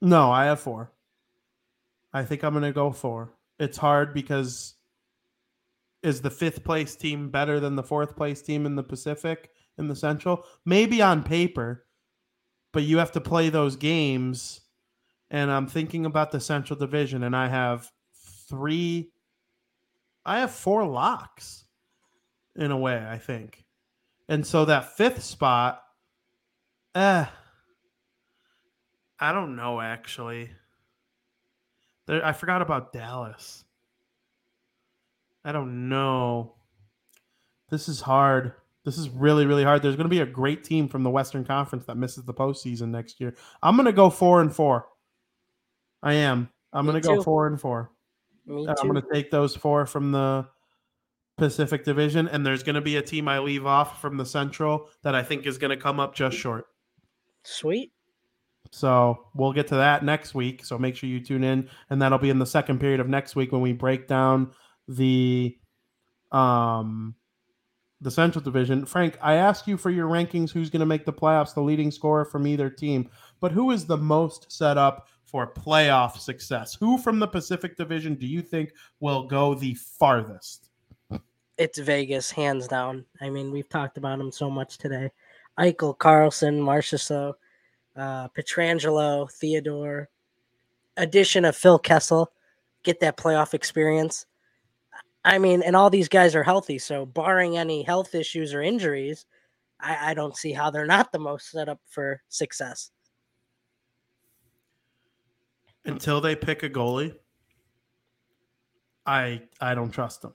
No, 0.00 0.30
I 0.30 0.46
have 0.46 0.60
four. 0.60 0.90
I 2.12 2.24
think 2.24 2.42
I'm 2.42 2.54
gonna 2.54 2.72
go 2.72 2.90
four. 2.90 3.34
It's 3.58 3.76
hard 3.76 4.14
because 4.14 4.74
is 6.02 6.20
the 6.20 6.30
fifth 6.30 6.64
place 6.64 6.94
team 6.96 7.30
better 7.30 7.60
than 7.60 7.76
the 7.76 7.82
fourth 7.82 8.16
place 8.16 8.40
team 8.40 8.66
in 8.66 8.76
the 8.76 8.82
Pacific 8.82 9.50
in 9.78 9.88
the 9.88 9.96
Central? 9.96 10.44
Maybe 10.64 11.02
on 11.02 11.22
paper, 11.24 11.86
but 12.72 12.84
you 12.84 12.98
have 12.98 13.12
to 13.12 13.20
play 13.20 13.48
those 13.48 13.76
games. 13.76 14.60
And 15.30 15.50
I'm 15.50 15.66
thinking 15.66 16.06
about 16.06 16.30
the 16.30 16.40
Central 16.40 16.78
Division, 16.78 17.22
and 17.22 17.36
I 17.36 17.48
have 17.48 17.90
three. 18.48 19.10
I 20.24 20.40
have 20.40 20.50
four 20.50 20.86
locks, 20.86 21.64
in 22.56 22.70
a 22.70 22.76
way. 22.76 22.96
I 22.96 23.18
think, 23.18 23.64
and 24.28 24.46
so 24.46 24.64
that 24.64 24.96
fifth 24.96 25.22
spot, 25.22 25.82
eh. 26.94 27.26
I 29.20 29.32
don't 29.32 29.56
know 29.56 29.80
actually. 29.80 30.50
There, 32.06 32.24
I 32.24 32.32
forgot 32.32 32.62
about 32.62 32.92
Dallas. 32.92 33.64
I 35.44 35.52
don't 35.52 35.88
know. 35.88 36.54
This 37.70 37.88
is 37.88 38.00
hard. 38.00 38.54
This 38.84 38.96
is 38.96 39.08
really, 39.10 39.44
really 39.44 39.64
hard. 39.64 39.82
There's 39.82 39.96
going 39.96 40.04
to 40.04 40.08
be 40.08 40.20
a 40.20 40.26
great 40.26 40.64
team 40.64 40.88
from 40.88 41.02
the 41.02 41.10
Western 41.10 41.44
Conference 41.44 41.84
that 41.86 41.96
misses 41.96 42.24
the 42.24 42.34
postseason 42.34 42.88
next 42.88 43.20
year. 43.20 43.34
I'm 43.62 43.76
going 43.76 43.86
to 43.86 43.92
go 43.92 44.08
four 44.08 44.40
and 44.40 44.54
four. 44.54 44.86
I 46.02 46.14
am. 46.14 46.48
I'm 46.72 46.86
Me 46.86 46.92
to 46.92 47.00
go 47.00 47.22
four 47.22 47.46
and 47.46 47.60
four. 47.60 47.90
Me 48.46 48.66
I'm 48.66 48.76
too. 48.76 48.92
to 48.92 49.02
take 49.12 49.30
those 49.30 49.56
four 49.56 49.86
from 49.86 50.12
the 50.12 50.46
Pacific 51.36 51.84
Division, 51.84 52.28
and 52.28 52.44
there's 52.44 52.62
going 52.62 52.74
to 52.74 52.80
be 52.80 52.96
a 52.96 53.02
team 53.02 53.28
I 53.28 53.38
leave 53.38 53.66
off 53.66 54.00
from 54.00 54.16
the 54.16 54.26
Central 54.26 54.88
that 55.02 55.14
I 55.14 55.22
think 55.22 55.46
is 55.46 55.58
going 55.58 55.70
to 55.70 55.82
come 55.82 56.00
up 56.00 56.14
just 56.14 56.36
short. 56.36 56.66
Sweet. 57.44 57.92
So 58.70 59.26
we'll 59.34 59.52
get 59.52 59.68
to 59.68 59.76
that 59.76 60.04
next 60.04 60.34
week. 60.34 60.64
So 60.64 60.78
make 60.78 60.96
sure 60.96 61.08
you 61.08 61.20
tune 61.20 61.44
in, 61.44 61.70
and 61.90 62.02
that'll 62.02 62.18
be 62.18 62.30
in 62.30 62.38
the 62.38 62.46
second 62.46 62.80
period 62.80 63.00
of 63.00 63.08
next 63.08 63.36
week 63.36 63.52
when 63.52 63.62
we 63.62 63.72
break 63.72 64.06
down 64.08 64.50
the 64.88 65.56
um 66.32 67.14
the 68.00 68.10
Central 68.10 68.44
Division. 68.44 68.84
Frank, 68.84 69.18
I 69.22 69.34
asked 69.34 69.66
you 69.66 69.76
for 69.76 69.90
your 69.90 70.08
rankings. 70.08 70.50
Who's 70.50 70.70
going 70.70 70.80
to 70.80 70.86
make 70.86 71.04
the 71.04 71.12
playoffs? 71.12 71.54
The 71.54 71.62
leading 71.62 71.90
scorer 71.90 72.24
from 72.24 72.46
either 72.46 72.68
team, 72.70 73.08
but 73.40 73.52
who 73.52 73.70
is 73.70 73.86
the 73.86 73.96
most 73.96 74.52
set 74.52 74.76
up 74.76 75.08
for 75.28 75.52
playoff 75.52 76.18
success? 76.18 76.74
Who 76.80 76.98
from 76.98 77.18
the 77.18 77.26
Pacific 77.26 77.76
Division 77.76 78.14
do 78.14 78.26
you 78.26 78.40
think 78.40 78.72
will 79.00 79.24
go 79.24 79.54
the 79.54 79.74
farthest? 79.74 80.70
It's 81.58 81.78
Vegas, 81.78 82.30
hands 82.30 82.68
down. 82.68 83.04
I 83.20 83.30
mean, 83.30 83.50
we've 83.50 83.68
talked 83.68 83.98
about 83.98 84.20
him 84.20 84.32
so 84.32 84.48
much 84.48 84.78
today. 84.78 85.10
Eichel, 85.58 85.96
Karlsson, 85.96 86.60
Marchessault, 86.60 87.34
uh, 87.96 88.28
Pietrangelo, 88.28 89.30
Theodore. 89.30 90.08
Addition 90.96 91.44
of 91.44 91.56
Phil 91.56 91.78
Kessel, 91.78 92.32
get 92.82 93.00
that 93.00 93.16
playoff 93.16 93.54
experience. 93.54 94.26
I 95.24 95.38
mean, 95.38 95.62
and 95.62 95.76
all 95.76 95.90
these 95.90 96.08
guys 96.08 96.34
are 96.34 96.42
healthy, 96.42 96.78
so 96.78 97.04
barring 97.04 97.58
any 97.58 97.82
health 97.82 98.14
issues 98.14 98.54
or 98.54 98.62
injuries, 98.62 99.26
I, 99.80 100.10
I 100.10 100.14
don't 100.14 100.36
see 100.36 100.52
how 100.52 100.70
they're 100.70 100.86
not 100.86 101.12
the 101.12 101.18
most 101.18 101.50
set 101.50 101.68
up 101.68 101.80
for 101.86 102.22
success. 102.28 102.90
Until 105.88 106.20
they 106.20 106.36
pick 106.36 106.62
a 106.62 106.70
goalie, 106.70 107.14
I 109.06 109.42
I 109.60 109.74
don't 109.74 109.90
trust 109.90 110.22
them. 110.22 110.34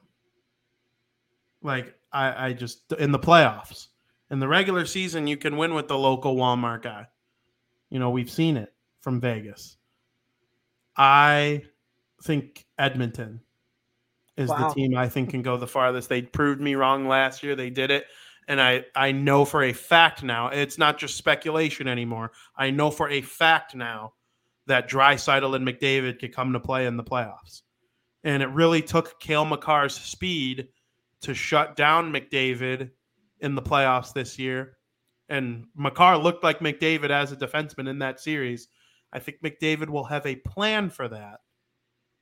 Like 1.61 1.95
I, 2.11 2.47
I 2.47 2.53
just 2.53 2.91
in 2.93 3.11
the 3.11 3.19
playoffs. 3.19 3.87
In 4.31 4.39
the 4.39 4.47
regular 4.47 4.85
season, 4.85 5.27
you 5.27 5.37
can 5.37 5.57
win 5.57 5.73
with 5.75 5.87
the 5.87 5.97
local 5.97 6.35
Walmart 6.35 6.81
guy. 6.81 7.05
You 7.89 7.99
know, 7.99 8.09
we've 8.09 8.31
seen 8.31 8.57
it 8.57 8.73
from 9.01 9.19
Vegas. 9.21 9.77
I 10.97 11.63
think 12.23 12.65
Edmonton 12.79 13.41
is 14.37 14.49
Wow. 14.49 14.67
the 14.69 14.73
team 14.73 14.97
I 14.97 15.07
think 15.07 15.29
can 15.29 15.43
go 15.43 15.57
the 15.57 15.67
farthest. 15.67 16.09
They 16.09 16.23
proved 16.23 16.61
me 16.61 16.73
wrong 16.75 17.07
last 17.07 17.43
year. 17.43 17.55
They 17.55 17.69
did 17.69 17.91
it. 17.91 18.05
And 18.47 18.59
I, 18.59 18.85
I 18.95 19.11
know 19.11 19.45
for 19.45 19.63
a 19.63 19.73
fact 19.73 20.23
now, 20.23 20.47
it's 20.47 20.77
not 20.77 20.97
just 20.97 21.15
speculation 21.15 21.87
anymore. 21.87 22.31
I 22.57 22.71
know 22.71 22.89
for 22.89 23.09
a 23.09 23.21
fact 23.21 23.75
now 23.75 24.13
that 24.67 24.89
Draisaitl 24.89 25.55
and 25.55 25.67
McDavid 25.67 26.19
could 26.19 26.35
come 26.35 26.53
to 26.53 26.59
play 26.59 26.85
in 26.85 26.97
the 26.97 27.03
playoffs. 27.03 27.61
And 28.23 28.41
it 28.41 28.49
really 28.49 28.81
took 28.81 29.19
Cale 29.19 29.45
Makar's 29.45 29.95
speed 29.95 30.69
to 31.21 31.33
shut 31.33 31.75
down 31.75 32.13
McDavid 32.13 32.91
in 33.39 33.55
the 33.55 33.61
playoffs 33.61 34.13
this 34.13 34.39
year. 34.39 34.77
And 35.29 35.65
McCarr 35.77 36.21
looked 36.21 36.43
like 36.43 36.59
McDavid 36.59 37.09
as 37.09 37.31
a 37.31 37.35
defenseman 37.35 37.89
in 37.89 37.99
that 37.99 38.19
series. 38.19 38.67
I 39.11 39.19
think 39.19 39.41
McDavid 39.41 39.89
will 39.89 40.05
have 40.05 40.25
a 40.25 40.35
plan 40.35 40.89
for 40.89 41.07
that 41.09 41.39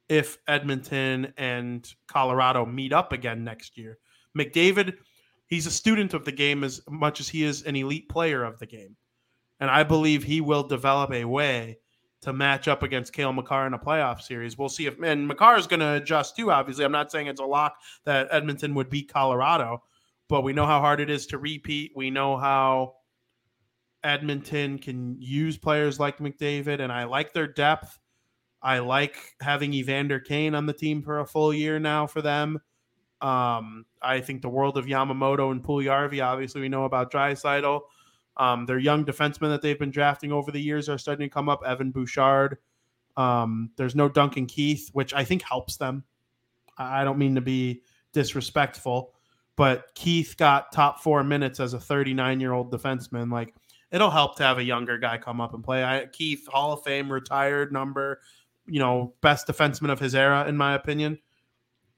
if 0.10 0.38
Edmonton 0.48 1.34
and 1.38 1.88
Colorado 2.08 2.66
meet 2.66 2.94
up 2.94 3.14
again 3.14 3.44
next 3.44 3.78
year. 3.78 3.98
McDavid, 4.38 4.96
he's 5.48 5.68
a 5.68 5.72
student 5.72 6.14
of 6.14 6.26
the 6.26 6.32
game 6.32 6.64
as 6.64 6.82
much 6.90 7.20
as 7.20 7.30
he 7.30 7.44
is 7.44 7.64
an 7.64 7.76
elite 7.76 8.10
player 8.10 8.44
of 8.44 8.60
the 8.60 8.66
game. 8.66 8.98
And 9.60 9.70
I 9.70 9.84
believe 9.84 10.24
he 10.24 10.42
will 10.42 10.64
develop 10.64 11.12
a 11.12 11.26
way 11.26 11.78
to 12.22 12.34
match 12.34 12.68
up 12.68 12.84
against 12.84 13.14
Cale 13.14 13.34
Makar 13.34 13.68
in 13.68 13.74
a 13.74 13.80
playoff 13.80 14.22
series. 14.22 14.58
We'll 14.58 14.70
see 14.70 14.86
if 14.86 15.02
and 15.02 15.30
McCarr 15.30 15.58
is 15.58 15.68
going 15.68 15.80
to 15.80 15.94
adjust 15.94 16.36
too. 16.36 16.52
Obviously, 16.52 16.86
I'm 16.86 16.92
not 16.92 17.12
saying 17.12 17.28
it's 17.28 17.42
a 17.42 17.46
lock 17.46 17.76
that 18.06 18.28
Edmonton 18.32 18.76
would 18.76 18.90
beat 18.90 19.12
Colorado, 19.12 19.84
but 20.30 20.42
we 20.42 20.54
know 20.54 20.66
how 20.66 20.80
hard 20.80 21.00
it 21.00 21.10
is 21.10 21.26
to 21.28 21.38
repeat. 21.38 21.94
We 21.96 22.12
know 22.12 22.38
how 22.38 22.96
Edmonton 24.04 24.78
can 24.78 25.16
use 25.20 25.58
players 25.58 26.00
like 26.00 26.20
McDavid, 26.20 26.80
and 26.80 26.92
I 26.92 27.06
like 27.06 27.34
their 27.34 27.48
depth. 27.48 28.00
I 28.62 28.80
like 28.80 29.18
having 29.42 29.74
Evander 29.74 30.20
Kane 30.20 30.54
on 30.54 30.68
the 30.68 30.74
team 30.74 31.02
for 31.02 31.20
a 31.20 31.26
full 31.26 31.54
year 31.54 31.80
now 31.80 32.06
for 32.06 32.22
them. 32.22 32.60
Um, 33.20 33.86
I 34.02 34.20
think 34.20 34.42
the 34.42 34.50
world 34.50 34.78
of 34.78 34.86
Yamamoto 34.86 35.52
and 35.52 35.64
Puljujarvi. 35.64 36.24
Obviously, 36.24 36.62
we 36.62 36.70
know 36.70 36.86
about 36.86 37.12
Draisaitl. 37.12 37.82
Um, 38.38 38.66
their 38.66 38.80
young 38.80 39.06
defensemen 39.06 39.50
that 39.50 39.62
they've 39.62 39.78
been 39.78 39.92
drafting 39.92 40.32
over 40.32 40.52
the 40.52 40.62
years 40.62 40.90
are 40.90 40.98
starting 40.98 41.28
to 41.28 41.34
come 41.34 41.50
up. 41.50 41.62
Evan 41.66 41.92
Bouchard. 41.92 42.58
Um, 43.18 43.72
there's 43.76 43.96
no 43.96 44.08
Duncan 44.08 44.46
Keith, 44.46 44.90
which 44.94 45.14
I 45.14 45.24
think 45.24 45.44
helps 45.44 45.78
them. 45.78 46.04
I 46.78 47.04
don't 47.04 47.18
mean 47.18 47.36
to 47.36 47.42
be 47.42 47.84
disrespectful, 48.14 49.14
but 49.56 49.94
Keith 49.96 50.36
got 50.38 50.72
top 50.72 51.02
four 51.02 51.24
minutes 51.24 51.60
as 51.60 51.74
a 51.74 51.80
39 51.80 52.40
year 52.40 52.54
old 52.54 52.72
defenseman. 52.72 53.32
Like 53.32 53.54
it'll 53.92 54.10
help 54.10 54.38
to 54.38 54.44
have 54.44 54.58
a 54.58 54.64
younger 54.64 54.98
guy 54.98 55.18
come 55.18 55.42
up 55.42 55.54
and 55.54 55.64
play. 55.64 55.84
I, 55.84 56.06
Keith, 56.08 56.48
Hall 56.48 56.74
of 56.74 56.84
Fame, 56.84 57.12
retired 57.12 57.72
number, 57.72 58.22
you 58.66 58.80
know, 58.80 59.14
best 59.22 59.48
defenseman 59.48 59.92
of 59.92 60.00
his 60.00 60.16
era, 60.16 60.48
in 60.48 60.58
my 60.58 60.74
opinion. 60.74 61.20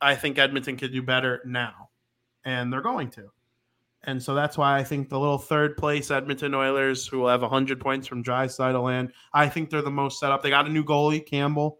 I 0.01 0.15
think 0.15 0.37
Edmonton 0.37 0.75
could 0.75 0.91
do 0.91 1.01
better 1.01 1.41
now, 1.45 1.89
and 2.43 2.73
they're 2.73 2.81
going 2.81 3.09
to. 3.11 3.31
And 4.05 4.21
so 4.21 4.35
that's 4.35 4.57
why 4.57 4.77
I 4.77 4.83
think 4.83 5.07
the 5.07 5.19
little 5.19 5.37
third 5.37 5.77
place 5.77 6.11
Edmonton 6.11 6.53
Oilers, 6.53 7.07
who 7.07 7.19
will 7.19 7.29
have 7.29 7.41
100 7.41 7.79
points 7.79 8.05
from 8.05 8.21
dry 8.21 8.47
land, 8.59 9.13
I 9.33 9.47
think 9.47 9.69
they're 9.69 9.81
the 9.81 9.91
most 9.91 10.19
set 10.19 10.31
up. 10.31 10.43
They 10.43 10.49
got 10.49 10.67
a 10.67 10.71
new 10.71 10.83
goalie, 10.83 11.25
Campbell, 11.25 11.79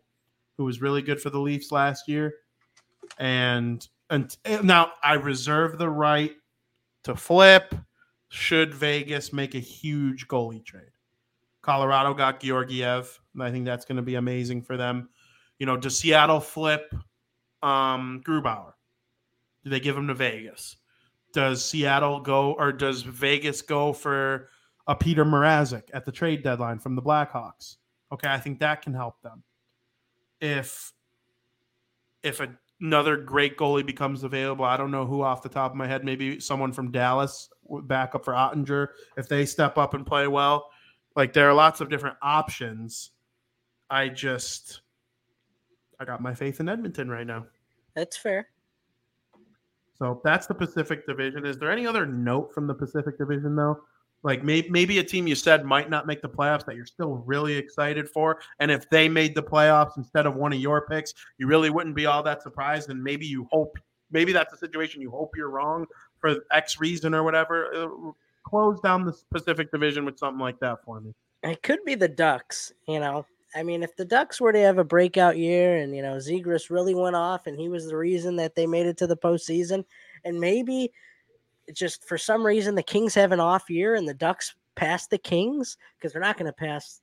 who 0.58 0.64
was 0.64 0.82
really 0.82 1.02
good 1.02 1.22
for 1.22 1.30
the 1.30 1.40
Leafs 1.40 1.72
last 1.72 2.08
year. 2.08 2.36
And, 3.18 3.86
and 4.10 4.36
now 4.64 4.94
I 5.04 5.16
reserve 5.16 5.78
the 5.78 5.90
right 5.90 6.32
to 7.04 7.16
flip 7.16 7.76
should 8.30 8.74
Vegas 8.74 9.34
make 9.34 9.54
a 9.54 9.60
huge 9.60 10.28
goalie 10.28 10.66
trade. 10.66 10.92
Colorado 11.62 12.14
got 12.14 12.40
Georgiev. 12.40 13.20
and 13.34 13.44
I 13.44 13.52
think 13.52 13.66
that's 13.66 13.86
going 13.86 13.98
to 13.98 14.02
be 14.02 14.16
amazing 14.16 14.62
for 14.64 14.78
them. 14.78 15.10
You 15.60 15.66
know, 15.66 15.78
does 15.78 15.98
Seattle 15.98 16.40
flip 16.40 16.94
um, 17.62 18.22
Grubauer? 18.26 18.74
Do 19.64 19.70
they 19.70 19.80
give 19.80 19.96
him 19.96 20.08
to 20.08 20.14
Vegas? 20.14 20.78
Does 21.34 21.66
Seattle 21.66 22.20
go 22.20 22.54
or 22.54 22.72
does 22.72 23.02
Vegas 23.02 23.62
go 23.62 23.92
for 23.92 24.50
a 24.88 24.96
Peter 24.96 25.26
Mrazek 25.26 25.90
at 25.94 26.06
the 26.06 26.12
trade 26.12 26.44
deadline 26.44 26.80
from 26.80 26.96
the 26.96 27.02
Blackhawks? 27.02 27.78
Okay, 28.12 28.30
I 28.30 28.38
think 28.38 28.60
that 28.60 28.84
can 28.84 28.94
help 28.94 29.22
them. 29.22 29.44
If 30.40 30.94
if 32.22 32.40
another 32.80 33.18
great 33.18 33.58
goalie 33.58 33.86
becomes 33.86 34.24
available, 34.24 34.66
I 34.66 34.78
don't 34.78 34.92
know 34.92 35.06
who 35.06 35.24
off 35.24 35.42
the 35.42 35.50
top 35.50 35.72
of 35.72 35.78
my 35.78 35.88
head, 35.88 36.06
maybe 36.06 36.40
someone 36.40 36.72
from 36.72 36.92
Dallas 36.92 37.50
back 37.84 38.14
up 38.14 38.24
for 38.24 38.34
Oettinger 38.34 38.90
if 39.18 39.28
they 39.28 39.46
step 39.46 39.78
up 39.78 39.94
and 39.94 40.06
play 40.06 40.28
well. 40.28 40.70
Like 41.16 41.34
there 41.34 41.50
are 41.50 41.54
lots 41.54 41.82
of 41.82 41.90
different 41.90 42.18
options. 42.22 43.12
I 43.90 44.10
just 44.10 44.82
I 46.00 46.06
got 46.06 46.22
my 46.22 46.36
faith 46.36 46.60
in 46.60 46.70
Edmonton 46.70 47.10
right 47.10 47.26
now. 47.26 47.48
That's 47.96 48.18
fair. 48.18 48.50
So 50.04 50.20
that's 50.22 50.48
the 50.48 50.54
Pacific 50.54 51.08
Division. 51.08 51.46
Is 51.46 51.58
there 51.58 51.72
any 51.72 51.88
other 51.88 52.06
note 52.06 52.54
from 52.54 52.68
the 52.68 52.74
Pacific 52.74 53.18
Division 53.18 53.56
though? 53.56 53.80
Like 54.22 54.44
maybe 54.44 54.70
maybe 54.70 55.00
a 55.00 55.04
team 55.04 55.28
you 55.28 55.36
said 55.36 55.64
might 55.64 55.90
not 55.90 56.06
make 56.06 56.22
the 56.22 56.28
playoffs 56.28 56.66
that 56.66 56.76
you're 56.76 56.86
still 56.86 57.24
really 57.26 57.56
excited 57.56 58.10
for, 58.10 58.40
and 58.60 58.70
if 58.70 58.90
they 58.90 59.08
made 59.08 59.34
the 59.34 59.42
playoffs 59.42 59.96
instead 59.96 60.26
of 60.26 60.36
one 60.36 60.52
of 60.52 60.60
your 60.60 60.86
picks, 60.88 61.14
you 61.38 61.48
really 61.48 61.70
wouldn't 61.70 61.96
be 61.96 62.06
all 62.06 62.22
that 62.22 62.44
surprised, 62.44 62.90
and 62.90 63.02
maybe 63.02 63.26
you 63.26 63.48
hope 63.50 63.78
maybe 64.12 64.34
that's 64.34 64.52
a 64.52 64.58
situation 64.58 65.02
you 65.02 65.10
hope 65.10 65.38
you're 65.38 65.50
wrong 65.50 65.86
for 66.20 66.36
X 66.52 66.82
reason 66.82 67.16
or 67.16 67.24
whatever. 67.24 67.74
Uh, 67.74 68.12
Close 68.46 68.82
down 68.82 69.06
the 69.06 69.18
Pacific 69.32 69.72
Division 69.72 70.04
with 70.04 70.20
something 70.20 70.42
like 70.42 70.60
that 70.60 70.84
for 70.84 71.00
me. 71.00 71.14
It 71.44 71.64
could 71.64 71.80
be 71.86 71.96
the 71.96 72.10
Ducks, 72.10 72.74
you 72.90 73.00
know. 73.00 73.26
I 73.56 73.64
mean, 73.64 73.84
if 73.84 73.96
the 73.96 74.06
Ducks 74.06 74.42
were 74.42 74.52
to 74.52 74.60
have 74.60 74.78
a 74.78 74.84
breakout 74.84 75.38
year 75.38 75.78
and, 75.78 75.96
you 75.96 76.02
know, 76.02 76.16
Zegras 76.16 76.70
really 76.70 76.96
went 76.96 77.16
off 77.16 77.48
and 77.48 77.60
he 77.60 77.70
was 77.70 77.88
the 77.88 77.98
reason 77.98 78.36
that 78.38 78.56
they 78.56 78.66
made 78.66 78.88
it 78.88 78.98
to 78.98 79.08
the 79.08 79.18
postseason, 79.18 79.86
and 80.26 80.40
maybe 80.40 80.92
just 81.74 82.08
for 82.08 82.18
some 82.18 82.46
reason 82.46 82.76
the 82.76 82.84
Kings 82.84 83.14
have 83.16 83.32
an 83.32 83.40
off 83.40 83.70
year 83.70 83.96
and 83.96 84.08
the 84.08 84.14
Ducks 84.14 84.56
pass 84.76 85.08
the 85.08 85.18
Kings 85.18 85.78
because 85.98 86.12
they're 86.12 86.22
not 86.22 86.38
going 86.38 86.48
to 86.48 86.54
pass 86.54 87.02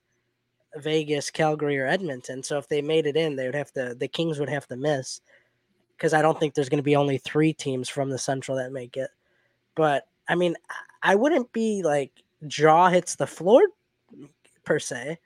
Vegas, 0.77 1.31
Calgary, 1.31 1.79
or 1.79 1.87
Edmonton. 1.87 2.43
So 2.43 2.59
if 2.59 2.69
they 2.69 2.83
made 2.83 3.07
it 3.07 3.17
in, 3.17 3.37
they 3.37 3.47
would 3.47 3.55
have 3.55 3.73
to, 3.73 3.95
the 3.95 4.09
Kings 4.09 4.39
would 4.39 4.51
have 4.51 4.67
to 4.69 4.77
miss 4.77 5.21
because 5.97 6.15
I 6.15 6.23
don't 6.23 6.39
think 6.39 6.55
there's 6.55 6.69
going 6.69 6.79
to 6.79 6.83
be 6.83 6.97
only 6.97 7.19
three 7.19 7.53
teams 7.53 7.89
from 7.89 8.11
the 8.11 8.19
Central 8.19 8.57
that 8.57 8.73
make 8.73 8.97
it. 8.97 9.11
But 9.75 10.07
I 10.29 10.35
mean, 10.35 10.57
I 11.03 11.15
wouldn't 11.15 11.53
be 11.53 11.83
like 11.83 12.13
jaw 12.47 12.89
hits 12.89 13.17
the 13.17 13.27
floor 13.27 13.63
per 14.65 14.79
se, 14.79 15.19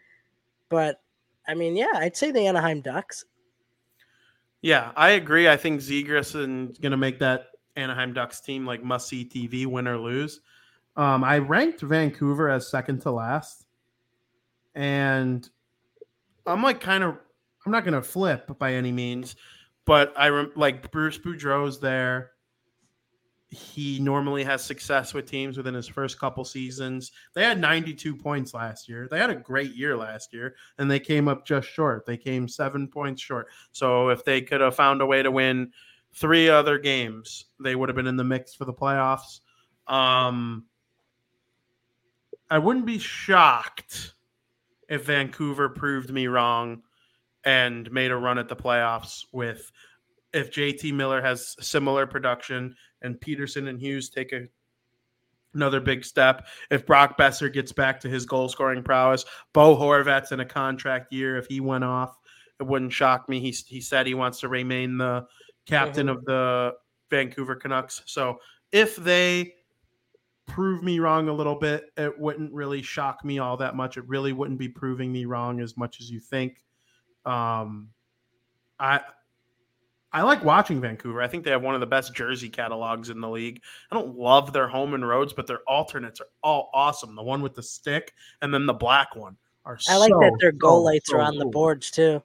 but 0.68 1.00
I 1.46 1.54
mean, 1.54 1.76
yeah, 1.76 1.92
I'd 1.94 2.16
say 2.16 2.30
the 2.30 2.46
Anaheim 2.46 2.80
Ducks. 2.80 3.24
Yeah, 4.62 4.92
I 4.96 5.10
agree. 5.10 5.48
I 5.48 5.56
think 5.56 5.80
Zegras 5.80 6.34
is 6.34 6.78
going 6.78 6.92
to 6.92 6.96
make 6.96 7.18
that 7.18 7.48
Anaheim 7.76 8.12
Ducks 8.14 8.40
team 8.40 8.64
like 8.66 8.82
must 8.82 9.08
see 9.08 9.24
TV, 9.24 9.66
win 9.66 9.86
or 9.86 9.98
lose. 9.98 10.40
Um, 10.96 11.24
I 11.24 11.38
ranked 11.38 11.80
Vancouver 11.80 12.48
as 12.48 12.68
second 12.68 13.00
to 13.02 13.10
last, 13.10 13.66
and 14.74 15.48
I'm 16.46 16.62
like 16.62 16.80
kind 16.80 17.04
of 17.04 17.16
I'm 17.66 17.72
not 17.72 17.84
going 17.84 17.94
to 17.94 18.02
flip 18.02 18.58
by 18.58 18.74
any 18.74 18.92
means, 18.92 19.36
but 19.84 20.12
I 20.16 20.28
rem- 20.28 20.52
like 20.54 20.90
Bruce 20.90 21.18
Boudreau's 21.18 21.80
there 21.80 22.32
he 23.54 23.98
normally 24.00 24.44
has 24.44 24.62
success 24.64 25.14
with 25.14 25.30
teams 25.30 25.56
within 25.56 25.74
his 25.74 25.88
first 25.88 26.18
couple 26.18 26.44
seasons. 26.44 27.12
They 27.34 27.44
had 27.44 27.60
92 27.60 28.16
points 28.16 28.52
last 28.52 28.88
year. 28.88 29.08
They 29.10 29.18
had 29.18 29.30
a 29.30 29.36
great 29.36 29.74
year 29.74 29.96
last 29.96 30.32
year, 30.32 30.56
and 30.78 30.90
they 30.90 31.00
came 31.00 31.28
up 31.28 31.46
just 31.46 31.68
short. 31.68 32.04
They 32.04 32.16
came 32.16 32.48
seven 32.48 32.88
points 32.88 33.22
short. 33.22 33.48
So 33.72 34.08
if 34.08 34.24
they 34.24 34.42
could 34.42 34.60
have 34.60 34.74
found 34.74 35.00
a 35.00 35.06
way 35.06 35.22
to 35.22 35.30
win 35.30 35.72
three 36.12 36.48
other 36.48 36.78
games, 36.78 37.46
they 37.60 37.74
would 37.76 37.88
have 37.88 37.96
been 37.96 38.06
in 38.06 38.16
the 38.16 38.24
mix 38.24 38.54
for 38.54 38.64
the 38.64 38.72
playoffs. 38.72 39.40
Um, 39.86 40.66
I 42.50 42.58
wouldn't 42.58 42.86
be 42.86 42.98
shocked 42.98 44.14
if 44.88 45.06
Vancouver 45.06 45.68
proved 45.68 46.10
me 46.10 46.26
wrong 46.26 46.82
and 47.44 47.90
made 47.92 48.10
a 48.10 48.16
run 48.16 48.38
at 48.38 48.48
the 48.48 48.56
playoffs 48.56 49.24
with 49.32 49.70
if 50.34 50.50
JT 50.50 50.92
Miller 50.92 51.22
has 51.22 51.56
similar 51.60 52.06
production 52.06 52.74
and 53.02 53.18
Pettersson 53.20 53.68
and 53.68 53.80
Hughes 53.80 54.10
take 54.10 54.32
a 54.32 54.46
another 55.54 55.80
big 55.80 56.04
step. 56.04 56.46
If 56.70 56.84
Brock 56.84 57.16
Boeser 57.16 57.52
gets 57.52 57.72
back 57.72 58.00
to 58.00 58.08
his 58.08 58.26
goal 58.26 58.48
scoring 58.48 58.82
prowess, 58.82 59.24
Bo 59.52 59.76
Horvat's 59.76 60.32
in 60.32 60.40
a 60.40 60.44
contract 60.44 61.12
year. 61.12 61.36
If 61.36 61.46
he 61.46 61.60
went 61.60 61.84
off, 61.84 62.18
it 62.60 62.64
wouldn't 62.64 62.92
shock 62.92 63.28
me. 63.28 63.40
He, 63.40 63.50
he 63.50 63.80
said 63.80 64.06
he 64.06 64.14
wants 64.14 64.40
to 64.40 64.48
remain 64.48 64.98
the 64.98 65.26
captain 65.66 66.08
mm-hmm. 66.08 66.18
of 66.18 66.24
the 66.24 66.72
Vancouver 67.10 67.54
Canucks. 67.54 68.02
So 68.06 68.38
if 68.72 68.96
they 68.96 69.54
prove 70.46 70.82
me 70.82 70.98
wrong 70.98 71.28
a 71.28 71.32
little 71.32 71.54
bit, 71.54 71.84
it 71.96 72.18
wouldn't 72.18 72.52
really 72.52 72.82
shock 72.82 73.24
me 73.24 73.38
all 73.38 73.56
that 73.58 73.76
much. 73.76 73.96
It 73.96 74.06
really 74.08 74.32
wouldn't 74.32 74.58
be 74.58 74.68
proving 74.68 75.12
me 75.12 75.24
wrong 75.24 75.60
as 75.60 75.76
much 75.76 76.00
as 76.00 76.10
you 76.10 76.20
think. 76.20 76.62
Um, 77.24 77.90
I 78.78 79.00
I 80.14 80.22
like 80.22 80.44
watching 80.44 80.80
Vancouver. 80.80 81.20
I 81.20 81.26
think 81.26 81.42
they 81.42 81.50
have 81.50 81.62
one 81.62 81.74
of 81.74 81.80
the 81.80 81.88
best 81.88 82.14
jersey 82.14 82.48
catalogs 82.48 83.10
in 83.10 83.20
the 83.20 83.28
league. 83.28 83.60
I 83.90 83.96
don't 83.96 84.16
love 84.16 84.52
their 84.52 84.68
home 84.68 84.94
and 84.94 85.06
roads, 85.06 85.32
but 85.32 85.48
their 85.48 85.58
alternates 85.66 86.20
are 86.20 86.28
all 86.40 86.70
awesome. 86.72 87.16
The 87.16 87.22
one 87.22 87.42
with 87.42 87.54
the 87.54 87.64
stick 87.64 88.14
and 88.40 88.54
then 88.54 88.64
the 88.64 88.72
black 88.72 89.16
one 89.16 89.36
are. 89.64 89.76
I 89.88 89.96
like 89.96 90.12
so, 90.12 90.20
that 90.20 90.36
their 90.40 90.52
goal 90.52 90.78
so, 90.78 90.84
lights 90.84 91.10
so 91.10 91.16
are 91.18 91.20
on 91.20 91.32
cool. 91.32 91.40
the 91.40 91.46
boards 91.46 91.90
too. 91.90 92.22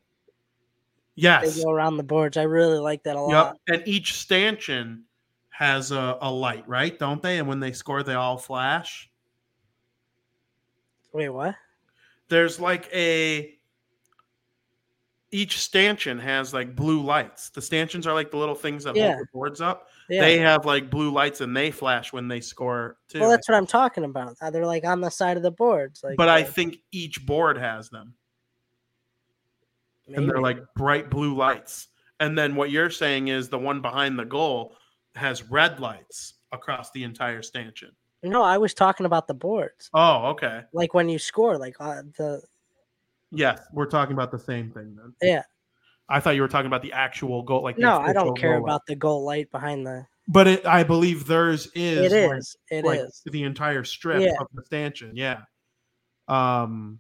Yes, 1.16 1.56
they 1.56 1.64
go 1.64 1.72
around 1.72 1.98
the 1.98 2.04
boards. 2.04 2.38
I 2.38 2.44
really 2.44 2.78
like 2.78 3.04
that 3.04 3.16
a 3.16 3.22
lot. 3.22 3.58
Yep, 3.68 3.80
and 3.80 3.88
each 3.88 4.14
stanchion 4.14 5.06
has 5.50 5.92
a, 5.92 6.18
a 6.22 6.32
light, 6.32 6.64
right? 6.70 6.98
Don't 6.98 7.24
they? 7.24 7.40
And 7.40 7.48
when 7.48 7.60
they 7.60 7.72
score, 7.72 8.04
they 8.04 8.14
all 8.14 8.38
flash. 8.38 9.10
Wait, 11.12 11.30
what? 11.30 11.56
There's 12.30 12.60
like 12.60 12.88
a 12.94 13.59
each 15.32 15.60
stanchion 15.60 16.18
has 16.18 16.54
like 16.54 16.76
blue 16.76 17.02
lights. 17.02 17.50
The 17.50 17.62
stanchions 17.62 18.08
are 18.08 18.14
like 18.14 18.32
the 18.32 18.38
little 18.38 18.56
things 18.56 18.84
that 18.86 18.96
Yeah. 18.96 19.10
hold 19.14 19.20
the 19.20 19.28
boards 19.34 19.62
up. 19.62 19.88
Yeah. 20.10 20.22
They 20.22 20.40
have 20.40 20.66
like 20.66 20.90
blue 20.90 21.12
lights 21.12 21.42
and 21.42 21.56
they 21.56 21.70
flash 21.72 22.12
when 22.12 22.28
they 22.28 22.42
score 22.42 22.98
too. 23.10 23.20
well, 23.20 23.30
that's 23.30 23.48
what 23.48 23.56
I'm 23.56 23.68
talking 23.68 24.04
about. 24.06 24.36
Uh, 24.42 24.50
They're 24.50 24.66
like 24.66 24.86
on 24.86 25.02
the 25.02 25.12
side 25.12 25.38
of 25.38 25.44
the 25.44 25.52
boards. 25.52 26.04
Like, 26.04 26.18
but 26.18 26.30
I 26.30 26.42
uh, 26.42 26.46
think 26.46 26.78
each 26.92 27.26
board 27.26 27.58
has 27.58 27.90
them, 27.90 28.16
and 30.08 30.28
they're 30.28 30.42
like 30.42 30.60
bright 30.76 31.10
blue 31.10 31.36
lights. 31.36 31.90
And 32.20 32.38
then 32.38 32.56
what 32.56 32.72
you're 32.72 32.90
saying 32.90 33.28
is 33.28 33.50
the 33.50 33.60
one 33.60 33.82
behind 33.82 34.18
the 34.18 34.26
goal 34.26 34.76
has 35.16 35.44
red 35.50 35.80
lights 35.80 36.34
across 36.52 36.92
the 36.92 37.04
entire 37.04 37.42
stanchion. 37.42 37.92
no, 38.24 38.42
I 38.42 38.58
was 38.58 38.74
talking 38.74 39.06
about 39.06 39.28
the 39.28 39.34
boards. 39.36 39.90
Oh, 39.94 40.26
okay. 40.30 40.64
Like 40.74 40.94
when 40.94 41.08
you 41.08 41.20
score, 41.20 41.58
like 41.58 41.76
uh, 41.80 42.02
the 42.18 42.42
Yes, 43.32 43.60
we're 43.74 43.86
talking 43.86 44.14
about 44.14 44.32
the 44.32 44.40
same 44.40 44.72
thing 44.72 44.96
then. 44.96 45.14
yeah. 45.22 45.44
I 46.12 46.20
thought 46.20 46.32
you 46.36 46.42
were 46.42 46.48
talking 46.48 46.66
about 46.66 46.82
the 46.82 46.92
actual 46.94 47.44
goal. 47.44 47.62
Like 47.62 47.78
No, 47.78 48.00
I 48.00 48.14
don't 48.14 48.36
care 48.36 48.56
about 48.58 48.82
the 48.88 48.96
goal 48.96 49.24
light 49.24 49.52
behind 49.52 49.86
the. 49.86 50.06
But 50.28 50.48
it, 50.48 50.66
I 50.66 50.84
believe 50.84 51.28
theirs 51.28 51.68
is. 51.76 52.12
It 52.12 52.28
like- 52.28 52.38
is. 52.40 52.56
It 52.72 52.86
is. 52.86 53.22
the 53.26 53.44
entire 53.44 53.84
strip 53.84 54.22
Yeah. 54.22 54.34
of 54.40 54.48
the 54.54 54.64
stanchion. 54.66 55.12
Yeah. 55.16 55.42
Um. 56.28 57.00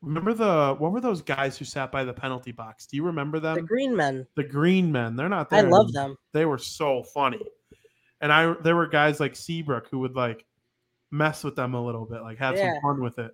Remember 0.00 0.34
the 0.34 0.74
what 0.78 0.90
were 0.90 1.00
those 1.00 1.22
guys 1.22 1.56
who 1.56 1.64
sat 1.64 1.92
by 1.92 2.02
the 2.02 2.12
penalty 2.12 2.50
box? 2.50 2.86
Do 2.86 2.96
you 2.96 3.04
remember 3.04 3.38
them? 3.38 3.54
The 3.54 3.62
green 3.62 3.94
men. 3.94 4.26
The 4.34 4.42
green 4.42 4.90
men. 4.90 5.14
They're 5.14 5.28
not 5.28 5.48
there. 5.48 5.60
I 5.64 5.68
love 5.68 5.92
them. 5.92 6.16
They 6.32 6.44
were 6.44 6.58
so 6.58 7.04
funny. 7.14 7.40
And 8.20 8.32
I 8.32 8.52
there 8.64 8.74
were 8.74 8.88
guys 8.88 9.20
like 9.20 9.36
Seabrook 9.36 9.86
who 9.90 10.00
would 10.00 10.16
like 10.16 10.44
mess 11.12 11.44
with 11.44 11.54
them 11.54 11.74
a 11.74 11.84
little 11.84 12.04
bit, 12.04 12.22
like 12.22 12.38
have 12.38 12.56
Yeah. 12.56 12.72
some 12.72 12.82
fun 12.82 13.00
with 13.02 13.20
it. 13.20 13.30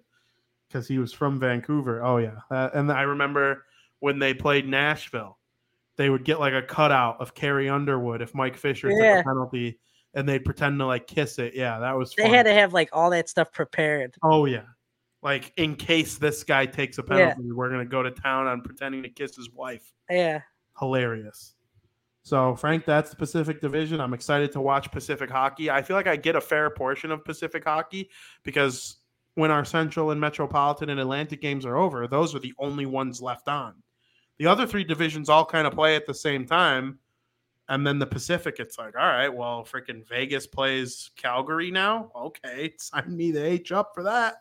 Because 0.68 0.86
he 0.86 0.98
was 0.98 1.12
from 1.12 1.38
Vancouver. 1.40 2.04
Oh 2.04 2.18
yeah. 2.18 2.40
Uh, 2.50 2.68
and 2.74 2.92
I 2.92 3.02
remember 3.02 3.64
when 4.00 4.18
they 4.18 4.34
played 4.34 4.68
Nashville, 4.68 5.38
they 5.96 6.10
would 6.10 6.24
get 6.24 6.38
like 6.38 6.52
a 6.52 6.62
cutout 6.62 7.20
of 7.20 7.34
Carrie 7.34 7.68
Underwood 7.68 8.20
if 8.22 8.34
Mike 8.34 8.56
Fisher 8.56 8.88
took 8.90 9.00
a 9.00 9.22
penalty 9.24 9.78
and 10.14 10.28
they'd 10.28 10.44
pretend 10.44 10.78
to 10.78 10.86
like 10.86 11.06
kiss 11.06 11.38
it. 11.38 11.54
Yeah, 11.54 11.78
that 11.78 11.96
was 11.96 12.14
They 12.14 12.24
fun. 12.24 12.34
had 12.34 12.42
to 12.44 12.52
have 12.52 12.72
like 12.72 12.90
all 12.92 13.10
that 13.10 13.28
stuff 13.28 13.50
prepared. 13.52 14.14
Oh 14.22 14.44
yeah. 14.44 14.64
Like 15.22 15.52
in 15.56 15.74
case 15.74 16.16
this 16.18 16.44
guy 16.44 16.66
takes 16.66 16.98
a 16.98 17.02
penalty, 17.02 17.50
we're 17.50 17.70
gonna 17.70 17.84
go 17.86 18.02
to 18.02 18.10
town 18.10 18.46
on 18.46 18.60
pretending 18.60 19.02
to 19.02 19.08
kiss 19.08 19.34
his 19.36 19.50
wife. 19.50 19.92
Yeah. 20.10 20.42
Hilarious. 20.78 21.54
So 22.22 22.54
Frank, 22.56 22.84
that's 22.84 23.10
the 23.10 23.16
Pacific 23.16 23.60
Division. 23.60 24.00
I'm 24.02 24.12
excited 24.12 24.52
to 24.52 24.60
watch 24.60 24.92
Pacific 24.92 25.30
hockey. 25.30 25.70
I 25.70 25.80
feel 25.82 25.96
like 25.96 26.06
I 26.06 26.14
get 26.16 26.36
a 26.36 26.40
fair 26.42 26.68
portion 26.68 27.10
of 27.10 27.24
Pacific 27.24 27.64
hockey 27.64 28.10
because 28.44 28.97
when 29.38 29.52
our 29.52 29.64
Central 29.64 30.10
and 30.10 30.20
Metropolitan 30.20 30.90
and 30.90 30.98
Atlantic 30.98 31.40
games 31.40 31.64
are 31.64 31.76
over, 31.76 32.08
those 32.08 32.34
are 32.34 32.40
the 32.40 32.54
only 32.58 32.86
ones 32.86 33.22
left 33.22 33.46
on. 33.46 33.72
The 34.38 34.46
other 34.46 34.66
three 34.66 34.82
divisions 34.82 35.28
all 35.28 35.44
kind 35.44 35.64
of 35.64 35.74
play 35.74 35.94
at 35.94 36.06
the 36.08 36.14
same 36.14 36.44
time. 36.44 36.98
And 37.68 37.86
then 37.86 38.00
the 38.00 38.06
Pacific, 38.06 38.56
it's 38.58 38.78
like, 38.78 38.96
all 38.96 39.06
right, 39.06 39.28
well, 39.28 39.64
freaking 39.64 40.04
Vegas 40.08 40.48
plays 40.48 41.12
Calgary 41.14 41.70
now. 41.70 42.10
Okay, 42.16 42.74
sign 42.78 43.16
me 43.16 43.30
the 43.30 43.44
H 43.44 43.70
up 43.70 43.92
for 43.94 44.02
that. 44.02 44.38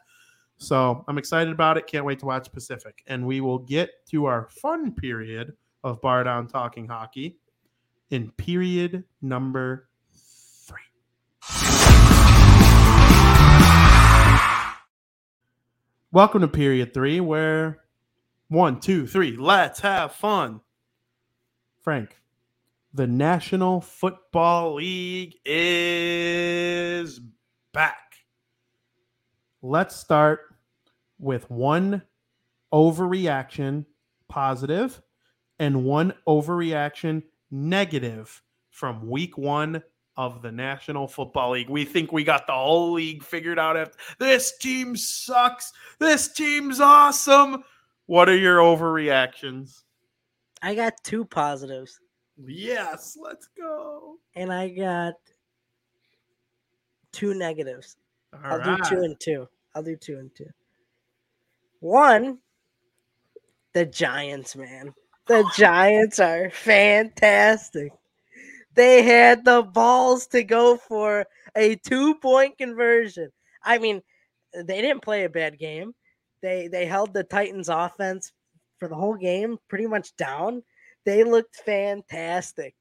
So 0.58 1.06
I'm 1.08 1.20
excited 1.20 1.54
about 1.54 1.78
it. 1.78 1.86
Can't 1.86 2.06
wait 2.06 2.18
to 2.20 2.26
watch 2.26 2.52
Pacific. 2.52 3.04
And 3.06 3.24
we 3.24 3.40
will 3.40 3.60
get 3.60 4.04
to 4.10 4.26
our 4.26 4.48
fun 4.50 4.94
period 4.94 5.54
of 5.84 6.02
Bar 6.02 6.24
Down 6.24 6.48
Talking 6.48 6.88
Hockey 6.88 7.38
in 8.10 8.32
period 8.32 9.04
number 9.22 9.90
three. 10.12 11.77
Welcome 16.14 16.40
to 16.40 16.48
period 16.48 16.94
three, 16.94 17.20
where 17.20 17.84
one, 18.48 18.80
two, 18.80 19.08
three, 19.08 19.36
let's 19.36 19.82
have 19.82 20.14
fun. 20.14 20.62
Frank, 21.82 22.16
the 22.94 23.06
National 23.06 23.82
Football 23.82 24.76
League 24.76 25.36
is 25.44 27.20
back. 27.74 28.14
Let's 29.62 29.98
start 29.98 30.56
with 31.20 31.52
one 31.52 32.04
overreaction 32.74 33.86
positive 34.30 35.02
and 35.60 35.84
one 35.84 36.14
overreaction 36.26 37.24
negative 37.52 38.42
from 38.70 39.10
week 39.10 39.38
one 39.38 39.84
of 40.18 40.42
the 40.42 40.52
National 40.52 41.08
Football 41.08 41.52
League. 41.52 41.70
We 41.70 41.86
think 41.86 42.12
we 42.12 42.24
got 42.24 42.48
the 42.48 42.54
whole 42.54 42.92
league 42.94 43.24
figured 43.24 43.60
out. 43.60 43.78
After 43.78 43.98
this 44.20 44.58
team 44.58 44.96
sucks. 44.98 45.72
This 46.00 46.28
team's 46.34 46.80
awesome. 46.82 47.64
What 48.08 48.28
are 48.28 48.36
your 48.38 48.58
overreactions? 48.58 49.84
I 50.62 50.74
got 50.74 50.94
two 51.04 51.24
positives, 51.24 52.00
Yes, 52.44 53.18
let's 53.22 53.48
go. 53.58 54.16
and 54.36 54.52
I 54.52 54.70
got 54.70 55.14
two 57.12 57.34
negatives. 57.36 57.98
All 58.34 58.40
I'll 58.54 58.58
right. 58.60 58.78
do 58.84 58.90
two 58.96 59.02
and 59.04 59.20
two. 59.20 59.48
I'll 59.76 59.84
do 59.84 59.96
two 59.96 60.18
and 60.18 60.34
two. 60.36 60.50
One, 61.80 62.40
the 63.74 63.86
Giants, 63.86 64.56
man. 64.56 64.94
The 65.28 65.48
Giants 65.56 66.20
are 66.20 66.50
fantastic. 66.50 67.92
They 68.78 69.02
had 69.02 69.44
the 69.44 69.64
balls 69.64 70.28
to 70.28 70.44
go 70.44 70.78
for 70.78 71.26
a 71.56 71.78
two 71.78 72.14
point 72.14 72.60
conversion. 72.60 73.32
I 73.64 73.80
mean, 73.80 74.04
they 74.54 74.82
didn't 74.82 75.02
play 75.02 75.24
a 75.24 75.30
bad 75.30 75.58
game. 75.58 75.96
They 76.44 76.68
they 76.68 76.86
held 76.86 77.12
the 77.12 77.24
Titans 77.24 77.70
offense 77.70 78.32
for 78.78 78.88
the 78.88 78.94
whole 78.94 79.16
game 79.16 79.58
pretty 79.68 79.88
much 79.88 80.16
down. 80.16 80.62
They 81.06 81.24
looked 81.24 81.56
fantastic. 81.56 82.76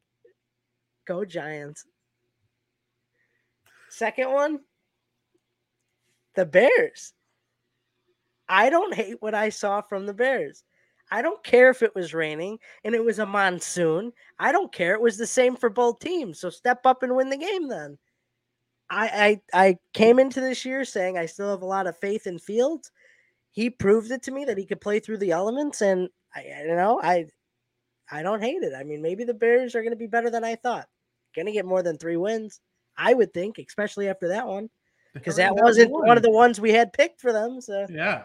Go 1.07 1.25
Giants. 1.25 1.87
Second 3.89 4.33
one, 4.33 4.61
the 6.35 6.45
Bears. 6.45 7.15
I 8.51 8.69
don't 8.69 8.93
hate 8.93 9.23
what 9.23 9.35
I 9.35 9.49
saw 9.49 9.81
from 9.81 10.05
the 10.05 10.13
Bears. 10.13 10.63
I 11.11 11.23
don't 11.23 11.43
care 11.45 11.71
if 11.71 11.83
it 11.83 11.95
was 11.95 12.15
raining 12.15 12.59
and 12.85 12.95
it 12.95 13.05
was 13.05 13.19
a 13.19 13.27
monsoon. 13.27 14.13
I 14.39 14.53
don't 14.53 14.73
care. 14.73 14.95
It 14.95 15.01
was 15.01 15.17
the 15.17 15.27
same 15.27 15.57
for 15.57 15.71
both 15.71 16.01
teams. 16.01 16.41
So 16.41 16.51
step 16.51 16.85
up 16.85 17.03
and 17.03 17.15
win 17.15 17.31
the 17.31 17.37
game 17.37 17.69
then. 17.69 17.99
I 18.91 19.41
I, 19.53 19.69
I 19.69 19.77
came 19.93 20.19
into 20.19 20.41
this 20.41 20.65
year 20.65 20.85
saying 20.85 21.19
I 21.19 21.27
still 21.27 21.51
have 21.51 21.63
a 21.63 21.67
lot 21.67 21.87
of 21.87 21.99
faith 21.99 22.27
in 22.27 22.39
Fields. 22.39 22.91
He 23.53 23.71
proved 23.71 24.11
it 24.11 24.23
to 24.25 24.33
me 24.33 24.45
that 24.45 24.59
he 24.59 24.67
could 24.67 24.81
play 24.81 25.01
through 25.01 25.19
the 25.19 25.33
elements, 25.33 25.81
and 25.81 26.09
I, 26.35 26.45
you 26.67 26.77
know 26.77 27.01
I 27.03 27.27
I 28.11 28.23
don't 28.23 28.43
hate 28.43 28.63
it. 28.63 28.75
I 28.77 28.85
mean, 28.85 29.03
maybe 29.03 29.25
the 29.25 29.35
Bears 29.35 29.75
are 29.75 29.83
going 29.83 29.93
to 29.93 29.97
be 29.97 30.07
better 30.07 30.31
than 30.31 30.45
I 30.45 30.55
thought. 30.55 30.87
Going 31.35 31.47
to 31.47 31.53
get 31.53 31.67
more 31.67 31.83
than 31.83 31.99
three 31.99 32.17
wins, 32.17 32.61
I 32.97 33.15
would 33.15 33.35
think, 33.35 33.59
especially 33.59 34.09
after 34.09 34.29
that 34.29 34.47
one 34.47 34.71
because 35.19 35.37
that 35.37 35.55
wasn't 35.55 35.91
one 35.91 36.17
of 36.17 36.23
the 36.23 36.31
ones 36.31 36.61
we 36.61 36.73
had 36.73 36.93
picked 36.93 37.21
for 37.21 37.33
them. 37.33 37.61
So 37.61 37.87
Yeah. 37.91 38.25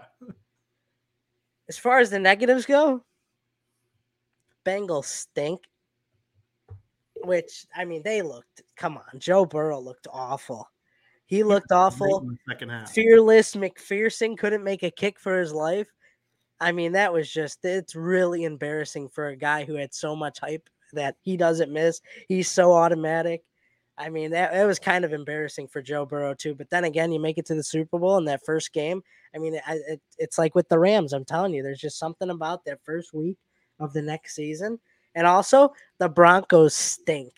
As 1.72 1.78
far 1.78 2.00
as 2.00 2.10
the 2.10 2.20
negatives 2.20 2.66
go, 2.66 3.02
Bengals 4.66 5.06
stink. 5.06 5.62
Which 7.24 7.66
I 7.74 7.86
mean, 7.86 8.04
they 8.04 8.22
looked. 8.22 8.62
Come 8.76 8.98
on, 8.98 9.20
Joe 9.20 9.46
Burrow 9.46 9.80
looked 9.80 10.06
awful. 10.12 10.70
He 11.28 11.44
looked 11.44 11.72
awful. 11.72 12.28
Second 12.46 12.70
half. 12.70 12.92
Fearless 12.92 13.56
McPherson 13.56 14.38
couldn't 14.38 14.66
make 14.66 14.84
a 14.84 14.92
kick 14.92 15.18
for 15.18 15.40
his 15.40 15.54
life. 15.54 15.88
I 16.60 16.74
mean, 16.74 16.92
that 16.92 17.14
was 17.14 17.32
just. 17.32 17.64
It's 17.64 17.96
really 17.96 18.44
embarrassing 18.44 19.08
for 19.08 19.30
a 19.30 19.38
guy 19.38 19.64
who 19.64 19.76
had 19.76 19.94
so 19.94 20.14
much 20.14 20.40
hype 20.40 20.70
that 20.92 21.16
he 21.22 21.38
doesn't 21.38 21.72
miss. 21.72 22.02
He's 22.28 22.52
so 22.52 22.74
automatic. 22.74 23.44
I 24.02 24.10
mean, 24.10 24.32
that, 24.32 24.52
that 24.52 24.66
was 24.66 24.80
kind 24.80 25.06
of 25.06 25.14
embarrassing 25.14 25.68
for 25.68 25.82
Joe 25.82 26.06
Burrow 26.06 26.34
too. 26.34 26.56
But 26.56 26.72
then 26.72 26.86
again, 26.86 27.12
you 27.12 27.20
make 27.20 27.38
it 27.38 27.46
to 27.48 27.56
the 27.56 27.64
Super 27.64 28.00
Bowl 28.00 28.18
in 28.18 28.26
that 28.26 28.44
first 28.44 28.74
game. 28.74 29.04
I 29.36 29.38
mean, 29.38 29.54
it, 29.54 29.64
it, 29.68 30.02
it's 30.18 30.40
like 30.40 30.56
with 30.56 30.68
the 30.70 30.80
Rams. 30.80 31.14
I'm 31.14 31.24
telling 31.24 31.54
you, 31.54 31.62
there's 31.62 31.80
just 31.80 32.00
something 32.00 32.32
about 32.32 32.66
that 32.66 32.84
first 32.84 33.14
week 33.14 33.38
of 33.80 33.94
the 33.94 34.02
next 34.02 34.34
season. 34.34 34.80
And 35.14 35.28
also, 35.28 35.74
the 36.00 36.10
Broncos 36.10 36.74
stink, 36.74 37.34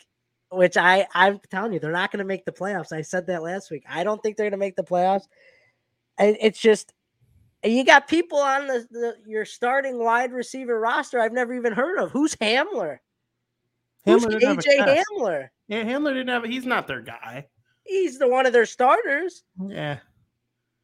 which 0.51 0.77
I 0.77 1.05
I'm 1.13 1.39
telling 1.51 1.73
you, 1.73 1.79
they're 1.79 1.91
not 1.91 2.11
going 2.11 2.19
to 2.19 2.25
make 2.25 2.45
the 2.45 2.51
playoffs. 2.51 2.93
I 2.93 3.01
said 3.01 3.27
that 3.27 3.43
last 3.43 3.69
week. 3.69 3.83
I 3.89 4.03
don't 4.05 4.23
think 4.23 4.37
they're 4.37 4.45
going 4.45 4.51
to 4.51 4.57
make 4.57 4.75
the 4.75 4.83
playoffs. 4.83 5.27
And 6.17 6.37
it's 6.39 6.59
just 6.59 6.93
you 7.63 7.83
got 7.83 8.07
people 8.07 8.37
on 8.37 8.67
the, 8.67 8.87
the 8.91 9.15
your 9.25 9.45
starting 9.45 9.97
wide 9.99 10.31
receiver 10.31 10.79
roster 10.79 11.19
I've 11.19 11.33
never 11.33 11.53
even 11.53 11.73
heard 11.73 11.97
of. 11.99 12.11
Who's 12.11 12.35
Hamler? 12.35 12.99
Who's 14.05 14.25
Hamler 14.25 14.41
have 14.43 14.57
AJ. 14.57 15.03
Hamler? 15.17 15.49
Yeah, 15.67 15.83
Handler 15.83 16.13
didn't 16.13 16.29
have. 16.29 16.43
He's 16.43 16.65
not 16.65 16.87
their 16.87 17.01
guy. 17.01 17.47
He's 17.85 18.19
the 18.19 18.27
one 18.27 18.45
of 18.45 18.53
their 18.53 18.65
starters. 18.65 19.43
Yeah, 19.67 19.99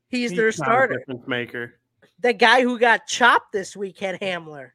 He's, 0.10 0.32
their 0.32 0.48
not 0.48 0.54
starter. 0.56 0.98
difference 0.98 1.28
maker. 1.28 1.80
The 2.20 2.34
guy 2.34 2.62
who 2.62 2.78
got 2.80 3.08
chopped 3.08 3.52
this 3.54 3.76
week 3.76 4.00
had 4.00 4.20
Hamler. 4.20 4.72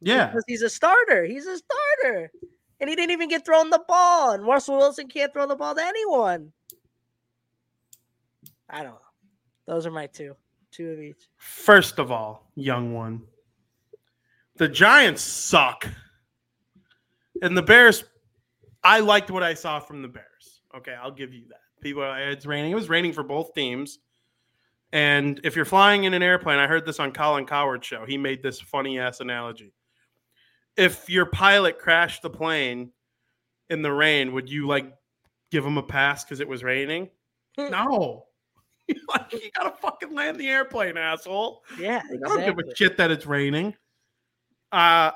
Yeah, 0.00 0.26
Because 0.26 0.44
he's 0.46 0.62
a 0.62 0.68
starter. 0.70 1.24
He's 1.24 1.46
a 1.46 1.56
starter. 1.58 2.32
And 2.80 2.90
he 2.90 2.96
didn't 2.96 3.12
even 3.12 3.28
get 3.28 3.44
thrown 3.46 3.70
the 3.70 3.82
ball. 3.86 4.32
And 4.32 4.44
Russell 4.44 4.76
Wilson 4.76 5.06
can't 5.08 5.32
throw 5.32 5.46
the 5.46 5.54
ball 5.56 5.74
to 5.74 5.82
anyone. 5.82 6.52
I 8.68 8.78
don't 8.82 8.92
know. 8.92 8.98
Those 9.66 9.86
are 9.86 9.90
my 9.90 10.06
two. 10.08 10.34
Two 10.72 10.90
of 10.90 10.98
each. 11.00 11.28
First 11.36 11.98
of 12.00 12.10
all, 12.10 12.50
young 12.56 12.92
one, 12.94 13.22
the 14.56 14.68
Giants 14.68 15.22
suck. 15.22 15.86
And 17.42 17.56
the 17.56 17.62
Bears, 17.62 18.04
I 18.84 19.00
liked 19.00 19.30
what 19.30 19.42
I 19.42 19.54
saw 19.54 19.80
from 19.80 20.02
the 20.02 20.08
Bears. 20.08 20.60
Okay, 20.76 20.94
I'll 20.94 21.10
give 21.10 21.32
you 21.32 21.44
that. 21.48 21.60
People, 21.80 22.02
it's 22.16 22.46
raining. 22.46 22.70
It 22.70 22.76
was 22.76 22.88
raining 22.88 23.12
for 23.12 23.22
both 23.22 23.54
teams. 23.54 23.98
And 24.92 25.40
if 25.42 25.56
you're 25.56 25.64
flying 25.64 26.04
in 26.04 26.14
an 26.14 26.22
airplane, 26.22 26.58
I 26.58 26.66
heard 26.66 26.86
this 26.86 27.00
on 27.00 27.12
Colin 27.12 27.46
Cowherd's 27.46 27.86
show. 27.86 28.04
He 28.06 28.16
made 28.16 28.42
this 28.42 28.60
funny 28.60 28.98
ass 28.98 29.20
analogy. 29.20 29.72
If 30.76 31.08
your 31.08 31.26
pilot 31.26 31.78
crashed 31.78 32.22
the 32.22 32.30
plane 32.30 32.92
in 33.70 33.82
the 33.82 33.92
rain, 33.92 34.32
would 34.32 34.48
you 34.48 34.66
like 34.66 34.92
give 35.50 35.64
him 35.64 35.78
a 35.78 35.82
pass 35.82 36.24
because 36.24 36.40
it 36.40 36.48
was 36.48 36.62
raining? 36.62 37.10
no. 37.58 38.26
like, 39.08 39.32
you 39.32 39.50
gotta 39.56 39.74
fucking 39.80 40.14
land 40.14 40.38
the 40.38 40.48
airplane, 40.48 40.98
asshole. 40.98 41.62
Yeah, 41.78 42.02
I 42.04 42.16
don't 42.28 42.44
give 42.44 42.58
a 42.58 42.76
shit 42.76 42.96
that 42.98 43.10
it's 43.10 43.24
raining. 43.24 43.74
Uh 44.70 45.12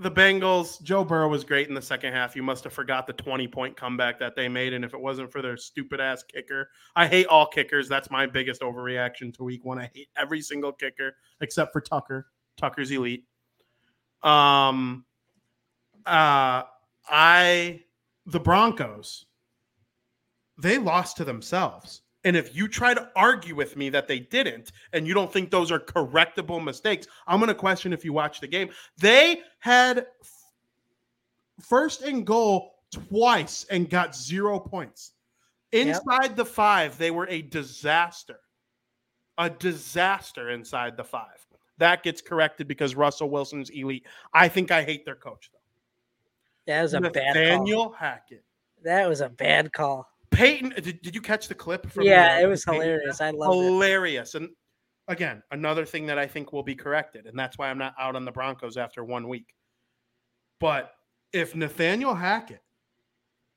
the 0.00 0.10
Bengals, 0.10 0.80
Joe 0.82 1.04
Burrow 1.04 1.28
was 1.28 1.42
great 1.42 1.68
in 1.68 1.74
the 1.74 1.82
second 1.82 2.12
half. 2.12 2.36
You 2.36 2.42
must 2.42 2.62
have 2.64 2.72
forgot 2.72 3.06
the 3.06 3.12
20 3.14 3.48
point 3.48 3.76
comeback 3.76 4.18
that 4.20 4.36
they 4.36 4.48
made. 4.48 4.72
And 4.72 4.84
if 4.84 4.94
it 4.94 5.00
wasn't 5.00 5.32
for 5.32 5.42
their 5.42 5.56
stupid 5.56 6.00
ass 6.00 6.22
kicker, 6.22 6.70
I 6.94 7.06
hate 7.06 7.26
all 7.26 7.46
kickers. 7.46 7.88
That's 7.88 8.10
my 8.10 8.26
biggest 8.26 8.60
overreaction 8.60 9.34
to 9.34 9.44
week 9.44 9.64
one. 9.64 9.78
I 9.78 9.90
hate 9.92 10.08
every 10.16 10.40
single 10.40 10.72
kicker 10.72 11.16
except 11.40 11.72
for 11.72 11.80
Tucker. 11.80 12.28
Tucker's 12.56 12.90
elite. 12.92 13.24
Um 14.22 15.04
uh 16.06 16.62
I 17.08 17.80
the 18.26 18.40
Broncos, 18.40 19.26
they 20.58 20.78
lost 20.78 21.16
to 21.16 21.24
themselves. 21.24 22.02
And 22.28 22.36
if 22.36 22.54
you 22.54 22.68
try 22.68 22.92
to 22.92 23.08
argue 23.16 23.54
with 23.54 23.74
me 23.74 23.88
that 23.88 24.06
they 24.06 24.18
didn't, 24.18 24.72
and 24.92 25.06
you 25.06 25.14
don't 25.14 25.32
think 25.32 25.50
those 25.50 25.72
are 25.72 25.80
correctable 25.80 26.62
mistakes, 26.62 27.06
I'm 27.26 27.38
going 27.38 27.48
to 27.48 27.54
question 27.54 27.94
if 27.94 28.04
you 28.04 28.12
watch 28.12 28.40
the 28.40 28.46
game. 28.46 28.68
They 28.98 29.40
had 29.60 30.08
first 31.58 32.02
and 32.02 32.26
goal 32.26 32.74
twice 32.90 33.64
and 33.70 33.88
got 33.88 34.14
zero 34.14 34.60
points. 34.60 35.12
Inside 35.72 36.36
the 36.36 36.44
five, 36.44 36.98
they 36.98 37.10
were 37.10 37.26
a 37.30 37.40
disaster. 37.40 38.40
A 39.38 39.48
disaster 39.48 40.50
inside 40.50 40.98
the 40.98 41.04
five. 41.04 41.46
That 41.78 42.02
gets 42.02 42.20
corrected 42.20 42.68
because 42.68 42.94
Russell 42.94 43.30
Wilson's 43.30 43.70
elite. 43.70 44.04
I 44.34 44.48
think 44.48 44.70
I 44.70 44.82
hate 44.82 45.06
their 45.06 45.14
coach, 45.14 45.48
though. 45.50 46.72
That 46.74 46.82
was 46.82 46.92
a 46.92 47.00
bad 47.00 47.14
call. 47.14 47.24
Nathaniel 47.24 47.90
Hackett. 47.92 48.44
That 48.84 49.08
was 49.08 49.22
a 49.22 49.30
bad 49.30 49.72
call. 49.72 50.10
Peyton, 50.38 50.72
did, 50.82 51.02
did 51.02 51.14
you 51.14 51.20
catch 51.20 51.48
the 51.48 51.54
clip? 51.54 51.90
From 51.90 52.04
Yeah, 52.04 52.36
the- 52.36 52.44
it 52.44 52.46
was 52.46 52.64
Peyton? 52.64 52.80
hilarious. 52.82 53.20
I 53.20 53.30
loved 53.30 53.54
it. 53.54 53.64
hilarious. 53.64 54.34
And 54.34 54.48
again, 55.08 55.42
another 55.50 55.84
thing 55.84 56.06
that 56.06 56.18
I 56.18 56.26
think 56.26 56.52
will 56.52 56.62
be 56.62 56.74
corrected, 56.74 57.26
and 57.26 57.38
that's 57.38 57.58
why 57.58 57.68
I'm 57.70 57.78
not 57.78 57.94
out 57.98 58.16
on 58.16 58.24
the 58.24 58.32
Broncos 58.32 58.76
after 58.76 59.04
one 59.04 59.28
week. 59.28 59.54
But 60.60 60.92
if 61.32 61.54
Nathaniel 61.54 62.14
Hackett 62.14 62.62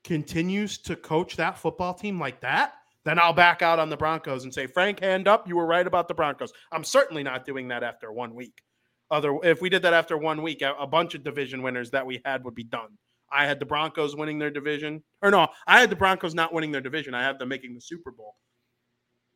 continues 0.03 0.77
to 0.79 0.95
coach 0.95 1.35
that 1.37 1.57
football 1.57 1.93
team 1.93 2.19
like 2.19 2.41
that, 2.41 2.73
then 3.03 3.17
I'll 3.17 3.33
back 3.33 3.61
out 3.61 3.79
on 3.79 3.89
the 3.89 3.97
Broncos 3.97 4.43
and 4.43 4.53
say, 4.53 4.67
Frank, 4.67 4.99
hand 4.99 5.27
up. 5.27 5.47
You 5.47 5.55
were 5.55 5.65
right 5.65 5.85
about 5.85 6.07
the 6.07 6.13
Broncos. 6.13 6.51
I'm 6.71 6.83
certainly 6.83 7.23
not 7.23 7.45
doing 7.45 7.67
that 7.69 7.83
after 7.83 8.11
one 8.11 8.35
week. 8.35 8.61
Other, 9.09 9.37
if 9.43 9.61
we 9.61 9.69
did 9.69 9.81
that 9.81 9.93
after 9.93 10.17
one 10.17 10.41
week, 10.41 10.61
a, 10.61 10.73
a 10.79 10.87
bunch 10.87 11.15
of 11.15 11.23
division 11.23 11.61
winners 11.63 11.89
that 11.91 12.05
we 12.05 12.21
had 12.23 12.43
would 12.45 12.55
be 12.55 12.63
done. 12.63 12.97
I 13.31 13.45
had 13.45 13.59
the 13.59 13.65
Broncos 13.65 14.15
winning 14.15 14.39
their 14.39 14.51
division, 14.51 15.03
or 15.21 15.31
no, 15.31 15.47
I 15.67 15.79
had 15.79 15.89
the 15.89 15.95
Broncos 15.95 16.33
not 16.33 16.53
winning 16.53 16.71
their 16.71 16.81
division. 16.81 17.13
I 17.13 17.23
had 17.23 17.39
them 17.39 17.49
making 17.49 17.73
the 17.73 17.81
Super 17.81 18.11
Bowl, 18.11 18.35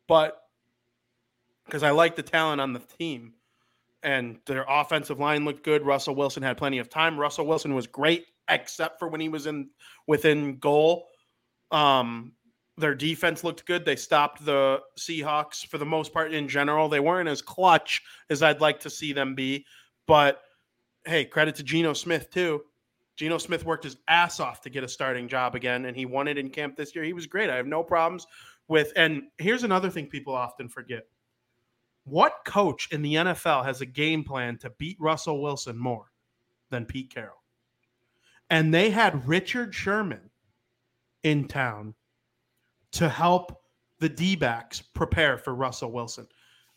but 0.08 0.38
because 1.64 1.82
I 1.82 1.90
like 1.90 2.16
the 2.16 2.22
talent 2.22 2.60
on 2.60 2.72
the 2.72 2.82
team, 2.98 3.34
and 4.02 4.38
their 4.46 4.64
offensive 4.68 5.18
line 5.18 5.44
looked 5.44 5.64
good. 5.64 5.84
Russell 5.84 6.14
Wilson 6.14 6.42
had 6.42 6.56
plenty 6.56 6.78
of 6.78 6.88
time. 6.88 7.18
Russell 7.18 7.46
Wilson 7.46 7.74
was 7.74 7.86
great, 7.86 8.26
except 8.48 8.98
for 8.98 9.08
when 9.08 9.20
he 9.20 9.28
was 9.28 9.46
in 9.46 9.70
within 10.06 10.58
goal. 10.58 11.08
Um, 11.72 12.32
their 12.78 12.94
defense 12.94 13.42
looked 13.42 13.66
good. 13.66 13.84
They 13.84 13.96
stopped 13.96 14.44
the 14.44 14.80
Seahawks 14.98 15.66
for 15.66 15.78
the 15.78 15.86
most 15.86 16.12
part 16.12 16.32
in 16.32 16.46
general. 16.46 16.88
They 16.88 17.00
weren't 17.00 17.28
as 17.28 17.42
clutch 17.42 18.02
as 18.30 18.42
I'd 18.42 18.60
like 18.60 18.80
to 18.80 18.90
see 18.90 19.12
them 19.12 19.34
be, 19.34 19.64
but 20.06 20.40
hey, 21.06 21.24
credit 21.24 21.54
to 21.56 21.62
Geno 21.62 21.92
Smith 21.94 22.30
too. 22.30 22.62
Geno 23.16 23.38
Smith 23.38 23.64
worked 23.64 23.84
his 23.84 23.96
ass 24.08 24.40
off 24.40 24.60
to 24.60 24.70
get 24.70 24.84
a 24.84 24.88
starting 24.88 25.26
job 25.26 25.54
again, 25.54 25.86
and 25.86 25.96
he 25.96 26.04
won 26.04 26.28
it 26.28 26.38
in 26.38 26.50
camp 26.50 26.76
this 26.76 26.94
year. 26.94 27.02
He 27.02 27.14
was 27.14 27.26
great. 27.26 27.48
I 27.48 27.56
have 27.56 27.66
no 27.66 27.82
problems 27.82 28.26
with. 28.68 28.92
And 28.94 29.24
here's 29.38 29.64
another 29.64 29.90
thing 29.90 30.06
people 30.06 30.34
often 30.34 30.68
forget: 30.68 31.06
what 32.04 32.34
coach 32.44 32.88
in 32.92 33.02
the 33.02 33.14
NFL 33.14 33.64
has 33.64 33.80
a 33.80 33.86
game 33.86 34.22
plan 34.22 34.58
to 34.58 34.70
beat 34.70 34.98
Russell 35.00 35.42
Wilson 35.42 35.78
more 35.78 36.12
than 36.70 36.84
Pete 36.84 37.12
Carroll? 37.12 37.42
And 38.50 38.72
they 38.72 38.90
had 38.90 39.26
Richard 39.26 39.74
Sherman 39.74 40.30
in 41.22 41.48
town 41.48 41.94
to 42.92 43.08
help 43.08 43.60
the 43.98 44.08
D 44.08 44.36
backs 44.36 44.82
prepare 44.82 45.38
for 45.38 45.54
Russell 45.54 45.90
Wilson. 45.90 46.28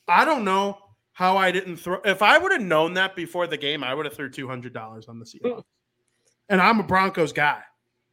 I 0.08 0.26
don't 0.26 0.46
know 0.46 0.78
how 1.12 1.36
I 1.36 1.52
didn't 1.52 1.78
throw. 1.78 2.00
If 2.06 2.22
I 2.22 2.38
would 2.38 2.54
have 2.54 2.62
known 2.62 2.94
that 2.94 3.14
before 3.16 3.46
the 3.46 3.58
game, 3.58 3.84
I 3.84 3.94
would 3.94 4.06
have 4.06 4.16
threw 4.16 4.30
two 4.30 4.48
hundred 4.48 4.74
dollars 4.74 5.08
on 5.10 5.20
the 5.20 5.26
Seahawks. 5.26 5.64
And 6.50 6.62
I'm 6.62 6.80
a 6.80 6.84
Broncos 6.84 7.32
guy. 7.32 7.62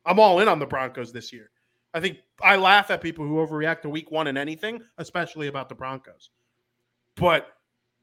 I'm 0.05 0.21
all 0.21 0.39
in 0.41 0.49
on 0.49 0.59
the 0.59 0.67
Broncos 0.67 1.13
this 1.13 1.33
year. 1.33 1.51
I 1.93 2.01
think 2.01 2.19
I 2.43 2.57
laugh 2.57 2.91
at 2.91 3.01
people 3.01 3.27
who 3.27 3.37
overreact 3.37 3.83
to 3.83 3.89
Week 3.89 4.11
One 4.11 4.27
and 4.27 4.39
anything, 4.39 4.81
especially 4.99 5.49
about 5.49 5.69
the 5.69 5.75
Broncos. 5.75 6.31
But 7.17 7.49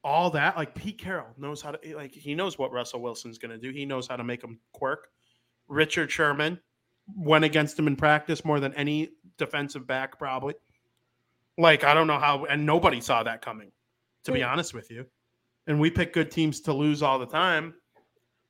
all 0.03 0.29
that, 0.31 0.57
like 0.57 0.75
Pete 0.75 0.97
Carroll 0.97 1.27
knows 1.37 1.61
how 1.61 1.71
to, 1.71 1.95
like 1.95 2.13
he 2.13 2.35
knows 2.35 2.57
what 2.57 2.71
Russell 2.71 3.01
Wilson's 3.01 3.37
going 3.37 3.51
to 3.51 3.57
do. 3.57 3.71
He 3.71 3.85
knows 3.85 4.07
how 4.07 4.15
to 4.15 4.23
make 4.23 4.43
him 4.43 4.59
quirk. 4.73 5.09
Richard 5.67 6.11
Sherman 6.11 6.59
went 7.15 7.45
against 7.45 7.77
him 7.77 7.87
in 7.87 7.95
practice 7.95 8.43
more 8.43 8.59
than 8.59 8.73
any 8.73 9.09
defensive 9.37 9.87
back, 9.87 10.17
probably. 10.17 10.55
Like 11.57 11.83
I 11.83 11.93
don't 11.93 12.07
know 12.07 12.19
how, 12.19 12.45
and 12.45 12.65
nobody 12.65 12.99
saw 12.99 13.23
that 13.23 13.41
coming. 13.41 13.71
To 14.25 14.31
be 14.31 14.41
honest 14.41 14.73
with 14.73 14.89
you, 14.89 15.05
and 15.67 15.81
we 15.81 15.91
pick 15.91 16.13
good 16.13 16.31
teams 16.31 16.61
to 16.61 16.71
lose 16.71 17.03
all 17.03 17.19
the 17.19 17.25
time. 17.25 17.73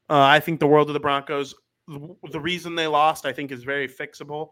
Uh, 0.07 0.19
I 0.19 0.39
think 0.39 0.59
the 0.59 0.67
world 0.67 0.87
of 0.87 0.93
the 0.93 0.99
Broncos. 0.99 1.55
The, 1.87 2.15
the 2.31 2.39
reason 2.39 2.75
they 2.75 2.87
lost, 2.87 3.25
I 3.25 3.33
think, 3.33 3.51
is 3.51 3.63
very 3.63 3.87
fixable, 3.87 4.51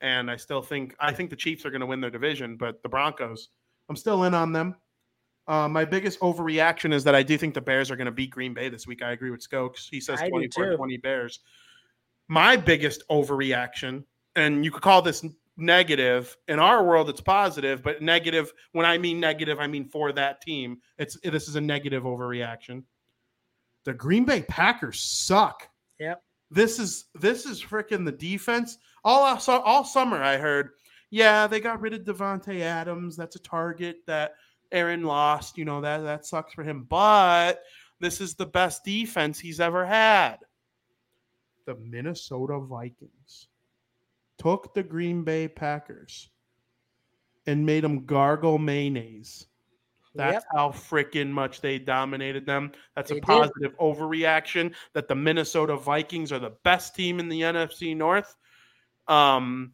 and 0.00 0.30
I 0.30 0.36
still 0.36 0.62
think 0.62 0.94
I 1.00 1.12
think 1.12 1.30
the 1.30 1.36
Chiefs 1.36 1.64
are 1.64 1.70
going 1.70 1.80
to 1.80 1.86
win 1.86 2.00
their 2.00 2.10
division, 2.10 2.56
but 2.56 2.82
the 2.82 2.88
Broncos, 2.88 3.48
I'm 3.88 3.96
still 3.96 4.24
in 4.24 4.34
on 4.34 4.52
them. 4.52 4.76
Uh, 5.48 5.68
my 5.68 5.84
biggest 5.84 6.18
overreaction 6.20 6.92
is 6.92 7.04
that 7.04 7.14
I 7.14 7.22
do 7.22 7.38
think 7.38 7.54
the 7.54 7.60
Bears 7.60 7.90
are 7.90 7.96
going 7.96 8.06
to 8.06 8.12
beat 8.12 8.30
Green 8.30 8.52
Bay 8.52 8.68
this 8.68 8.86
week. 8.86 9.02
I 9.02 9.12
agree 9.12 9.30
with 9.30 9.40
Skokes. 9.40 9.88
He 9.88 10.00
says 10.00 10.20
24 10.28 10.76
20 10.76 10.96
Bears. 10.98 11.40
My 12.28 12.56
biggest 12.56 13.04
overreaction, 13.08 14.04
and 14.34 14.64
you 14.64 14.72
could 14.72 14.82
call 14.82 15.02
this 15.02 15.24
negative. 15.56 16.36
In 16.48 16.58
our 16.58 16.84
world, 16.84 17.08
it's 17.08 17.20
positive, 17.20 17.82
but 17.82 18.02
negative, 18.02 18.52
when 18.72 18.84
I 18.84 18.98
mean 18.98 19.20
negative, 19.20 19.60
I 19.60 19.66
mean 19.66 19.88
for 19.88 20.12
that 20.12 20.40
team. 20.40 20.78
It's 20.98 21.16
This 21.22 21.48
is 21.48 21.56
a 21.56 21.60
negative 21.60 22.02
overreaction. 22.02 22.82
The 23.84 23.94
Green 23.94 24.24
Bay 24.24 24.42
Packers 24.42 25.00
suck. 25.00 25.68
Yep. 26.00 26.20
This 26.50 26.78
is 26.78 27.06
this 27.14 27.46
is 27.46 27.62
freaking 27.62 28.04
the 28.04 28.12
defense. 28.12 28.78
All 29.04 29.22
all, 29.24 29.60
all 29.62 29.84
summer 29.84 30.22
I 30.22 30.36
heard, 30.36 30.70
yeah, 31.10 31.46
they 31.46 31.60
got 31.60 31.80
rid 31.80 31.94
of 31.94 32.02
Davante 32.02 32.60
Adams. 32.60 33.16
That's 33.16 33.36
a 33.36 33.40
target 33.40 33.98
that 34.06 34.34
Aaron 34.72 35.02
lost. 35.04 35.58
You 35.58 35.64
know 35.64 35.80
that 35.80 35.98
that 35.98 36.26
sucks 36.26 36.54
for 36.54 36.62
him. 36.62 36.86
But 36.88 37.62
this 38.00 38.20
is 38.20 38.34
the 38.34 38.46
best 38.46 38.84
defense 38.84 39.38
he's 39.38 39.60
ever 39.60 39.84
had. 39.84 40.36
The 41.66 41.76
Minnesota 41.76 42.60
Vikings 42.60 43.48
took 44.38 44.74
the 44.74 44.82
Green 44.82 45.24
Bay 45.24 45.48
Packers 45.48 46.30
and 47.46 47.64
made 47.64 47.84
them 47.84 48.04
gargle 48.06 48.58
mayonnaise. 48.58 49.46
That's 50.16 50.44
Yep. 50.44 50.44
how 50.54 50.68
freaking 50.70 51.30
much 51.30 51.60
they 51.60 51.78
dominated 51.78 52.46
them. 52.46 52.72
That's 52.94 53.10
They 53.10 53.18
a 53.18 53.20
did. 53.20 53.26
positive 53.26 53.76
overreaction 53.78 54.74
that 54.92 55.08
the 55.08 55.14
Minnesota 55.14 55.76
Vikings 55.76 56.32
are 56.32 56.38
the 56.38 56.56
best 56.62 56.94
team 56.94 57.20
in 57.20 57.28
the 57.28 57.42
NFC 57.42 57.94
North. 57.94 58.36
Um, 59.08 59.72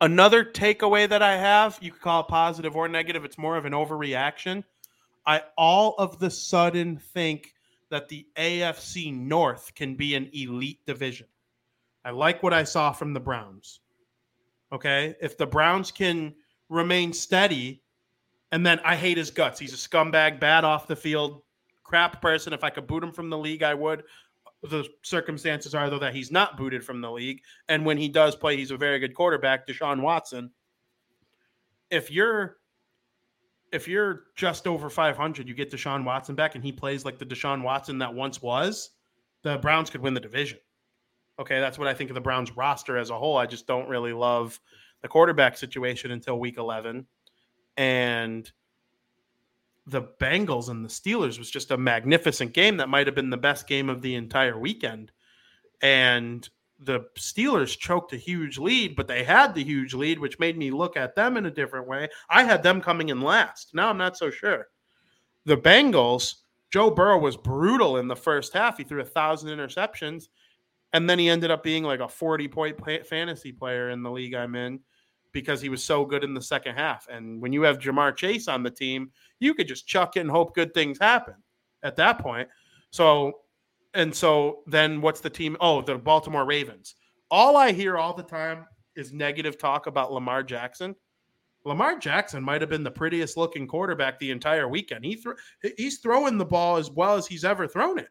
another 0.00 0.44
takeaway 0.44 1.08
that 1.08 1.22
I 1.22 1.36
have, 1.36 1.78
you 1.80 1.90
could 1.92 2.02
call 2.02 2.20
it 2.20 2.28
positive 2.28 2.76
or 2.76 2.88
negative, 2.88 3.24
it's 3.24 3.38
more 3.38 3.56
of 3.56 3.64
an 3.64 3.72
overreaction. 3.72 4.64
I 5.26 5.42
all 5.56 5.94
of 5.98 6.18
the 6.18 6.30
sudden 6.30 6.96
think 6.96 7.54
that 7.90 8.08
the 8.08 8.26
AFC 8.36 9.10
North 9.12 9.74
can 9.74 9.94
be 9.94 10.14
an 10.14 10.30
elite 10.32 10.84
division. 10.86 11.26
I 12.04 12.10
like 12.10 12.42
what 12.42 12.54
I 12.54 12.64
saw 12.64 12.92
from 12.92 13.12
the 13.12 13.20
Browns. 13.20 13.80
Okay. 14.72 15.16
If 15.20 15.36
the 15.36 15.46
Browns 15.46 15.90
can 15.90 16.34
remain 16.68 17.12
steady, 17.12 17.82
and 18.52 18.64
then 18.64 18.80
I 18.84 18.96
hate 18.96 19.16
his 19.16 19.30
guts. 19.30 19.58
He's 19.58 19.74
a 19.74 19.76
scumbag, 19.76 20.40
bad 20.40 20.64
off 20.64 20.86
the 20.86 20.96
field, 20.96 21.42
crap 21.82 22.22
person. 22.22 22.52
If 22.52 22.64
I 22.64 22.70
could 22.70 22.86
boot 22.86 23.02
him 23.02 23.12
from 23.12 23.30
the 23.30 23.38
league, 23.38 23.62
I 23.62 23.74
would. 23.74 24.04
The 24.62 24.88
circumstances 25.02 25.74
are, 25.74 25.88
though, 25.88 25.98
that 26.00 26.14
he's 26.14 26.32
not 26.32 26.56
booted 26.56 26.84
from 26.84 27.00
the 27.00 27.10
league. 27.10 27.40
And 27.68 27.84
when 27.84 27.96
he 27.98 28.08
does 28.08 28.34
play, 28.34 28.56
he's 28.56 28.70
a 28.70 28.76
very 28.76 28.98
good 28.98 29.14
quarterback, 29.14 29.66
Deshaun 29.66 30.00
Watson. 30.00 30.50
If 31.90 32.10
you're 32.10 32.58
if 33.72 33.86
you're 33.86 34.24
just 34.34 34.66
over 34.66 34.88
500, 34.88 35.48
you 35.48 35.54
get 35.54 35.70
Deshaun 35.70 36.04
Watson 36.04 36.34
back 36.34 36.54
and 36.54 36.64
he 36.64 36.72
plays 36.72 37.04
like 37.04 37.18
the 37.18 37.26
Deshaun 37.26 37.62
Watson 37.62 37.98
that 37.98 38.14
once 38.14 38.40
was, 38.40 38.90
the 39.42 39.58
Browns 39.58 39.90
could 39.90 40.00
win 40.00 40.14
the 40.14 40.20
division. 40.20 40.58
Okay, 41.38 41.60
that's 41.60 41.78
what 41.78 41.86
I 41.86 41.94
think 41.94 42.10
of 42.10 42.14
the 42.14 42.20
Browns 42.20 42.56
roster 42.56 42.96
as 42.96 43.10
a 43.10 43.18
whole. 43.18 43.36
I 43.36 43.46
just 43.46 43.66
don't 43.66 43.88
really 43.88 44.12
love 44.12 44.58
the 45.02 45.08
quarterback 45.08 45.56
situation 45.56 46.10
until 46.10 46.40
week 46.40 46.56
11. 46.56 47.06
And 47.78 48.50
the 49.86 50.02
Bengals 50.20 50.68
and 50.68 50.84
the 50.84 50.88
Steelers 50.88 51.38
was 51.38 51.50
just 51.50 51.70
a 51.70 51.78
magnificent 51.78 52.52
game 52.52 52.76
that 52.76 52.88
might 52.88 53.06
have 53.06 53.14
been 53.14 53.30
the 53.30 53.36
best 53.36 53.66
game 53.66 53.88
of 53.88 54.02
the 54.02 54.16
entire 54.16 54.58
weekend. 54.58 55.12
And 55.80 56.46
the 56.80 57.06
Steelers 57.16 57.78
choked 57.78 58.12
a 58.12 58.16
huge 58.16 58.58
lead, 58.58 58.96
but 58.96 59.06
they 59.06 59.22
had 59.22 59.54
the 59.54 59.62
huge 59.64 59.94
lead, 59.94 60.18
which 60.18 60.40
made 60.40 60.58
me 60.58 60.72
look 60.72 60.96
at 60.96 61.14
them 61.14 61.36
in 61.36 61.46
a 61.46 61.50
different 61.50 61.86
way. 61.86 62.08
I 62.28 62.42
had 62.42 62.62
them 62.62 62.80
coming 62.80 63.08
in 63.08 63.22
last. 63.22 63.74
Now 63.74 63.88
I'm 63.88 63.96
not 63.96 64.16
so 64.16 64.28
sure. 64.28 64.66
The 65.46 65.56
Bengals, 65.56 66.34
Joe 66.70 66.90
Burrow 66.90 67.18
was 67.18 67.36
brutal 67.36 67.96
in 67.96 68.08
the 68.08 68.16
first 68.16 68.52
half. 68.52 68.76
He 68.76 68.84
threw 68.84 69.00
a 69.00 69.04
thousand 69.04 69.50
interceptions, 69.50 70.28
and 70.92 71.08
then 71.08 71.18
he 71.18 71.30
ended 71.30 71.52
up 71.52 71.62
being 71.62 71.84
like 71.84 72.00
a 72.00 72.08
40 72.08 72.48
point 72.48 73.06
fantasy 73.06 73.52
player 73.52 73.90
in 73.90 74.02
the 74.02 74.10
league 74.10 74.34
I'm 74.34 74.56
in 74.56 74.80
because 75.32 75.60
he 75.60 75.68
was 75.68 75.82
so 75.82 76.04
good 76.04 76.24
in 76.24 76.34
the 76.34 76.42
second 76.42 76.74
half. 76.74 77.06
And 77.08 77.40
when 77.40 77.52
you 77.52 77.62
have 77.62 77.78
Ja'Marr 77.78 78.16
Chase 78.16 78.48
on 78.48 78.62
the 78.62 78.70
team, 78.70 79.10
you 79.40 79.54
could 79.54 79.68
just 79.68 79.86
chuck 79.86 80.16
it 80.16 80.20
and 80.20 80.30
hope 80.30 80.54
good 80.54 80.74
things 80.74 80.98
happen 80.98 81.34
at 81.82 81.96
that 81.96 82.18
point. 82.18 82.48
So, 82.90 83.40
and 83.94 84.14
so 84.14 84.60
then 84.66 85.00
what's 85.00 85.20
the 85.20 85.30
team? 85.30 85.56
Oh, 85.60 85.82
the 85.82 85.96
Baltimore 85.96 86.44
Ravens. 86.44 86.94
All 87.30 87.56
I 87.56 87.72
hear 87.72 87.98
all 87.98 88.14
the 88.14 88.22
time 88.22 88.66
is 88.96 89.12
negative 89.12 89.58
talk 89.58 89.86
about 89.86 90.12
Lamar 90.12 90.42
Jackson. 90.42 90.94
Lamar 91.64 91.98
Jackson 91.98 92.42
might 92.42 92.60
have 92.62 92.70
been 92.70 92.82
the 92.82 92.90
prettiest 92.90 93.36
looking 93.36 93.66
quarterback 93.66 94.18
the 94.18 94.30
entire 94.30 94.68
weekend. 94.68 95.04
He 95.04 95.22
he's 95.76 95.98
throwing 95.98 96.38
the 96.38 96.44
ball 96.44 96.76
as 96.76 96.90
well 96.90 97.16
as 97.16 97.26
he's 97.26 97.44
ever 97.44 97.66
thrown 97.66 97.98
it. 97.98 98.08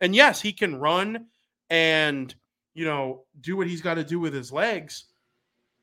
And 0.00 0.14
yes, 0.14 0.40
he 0.40 0.52
can 0.52 0.76
run 0.76 1.26
and 1.70 2.34
you 2.74 2.84
know 2.84 3.24
do 3.40 3.56
what 3.56 3.66
he's 3.66 3.82
got 3.82 3.94
to 3.94 4.04
do 4.04 4.18
with 4.18 4.34
his 4.34 4.52
legs. 4.52 5.04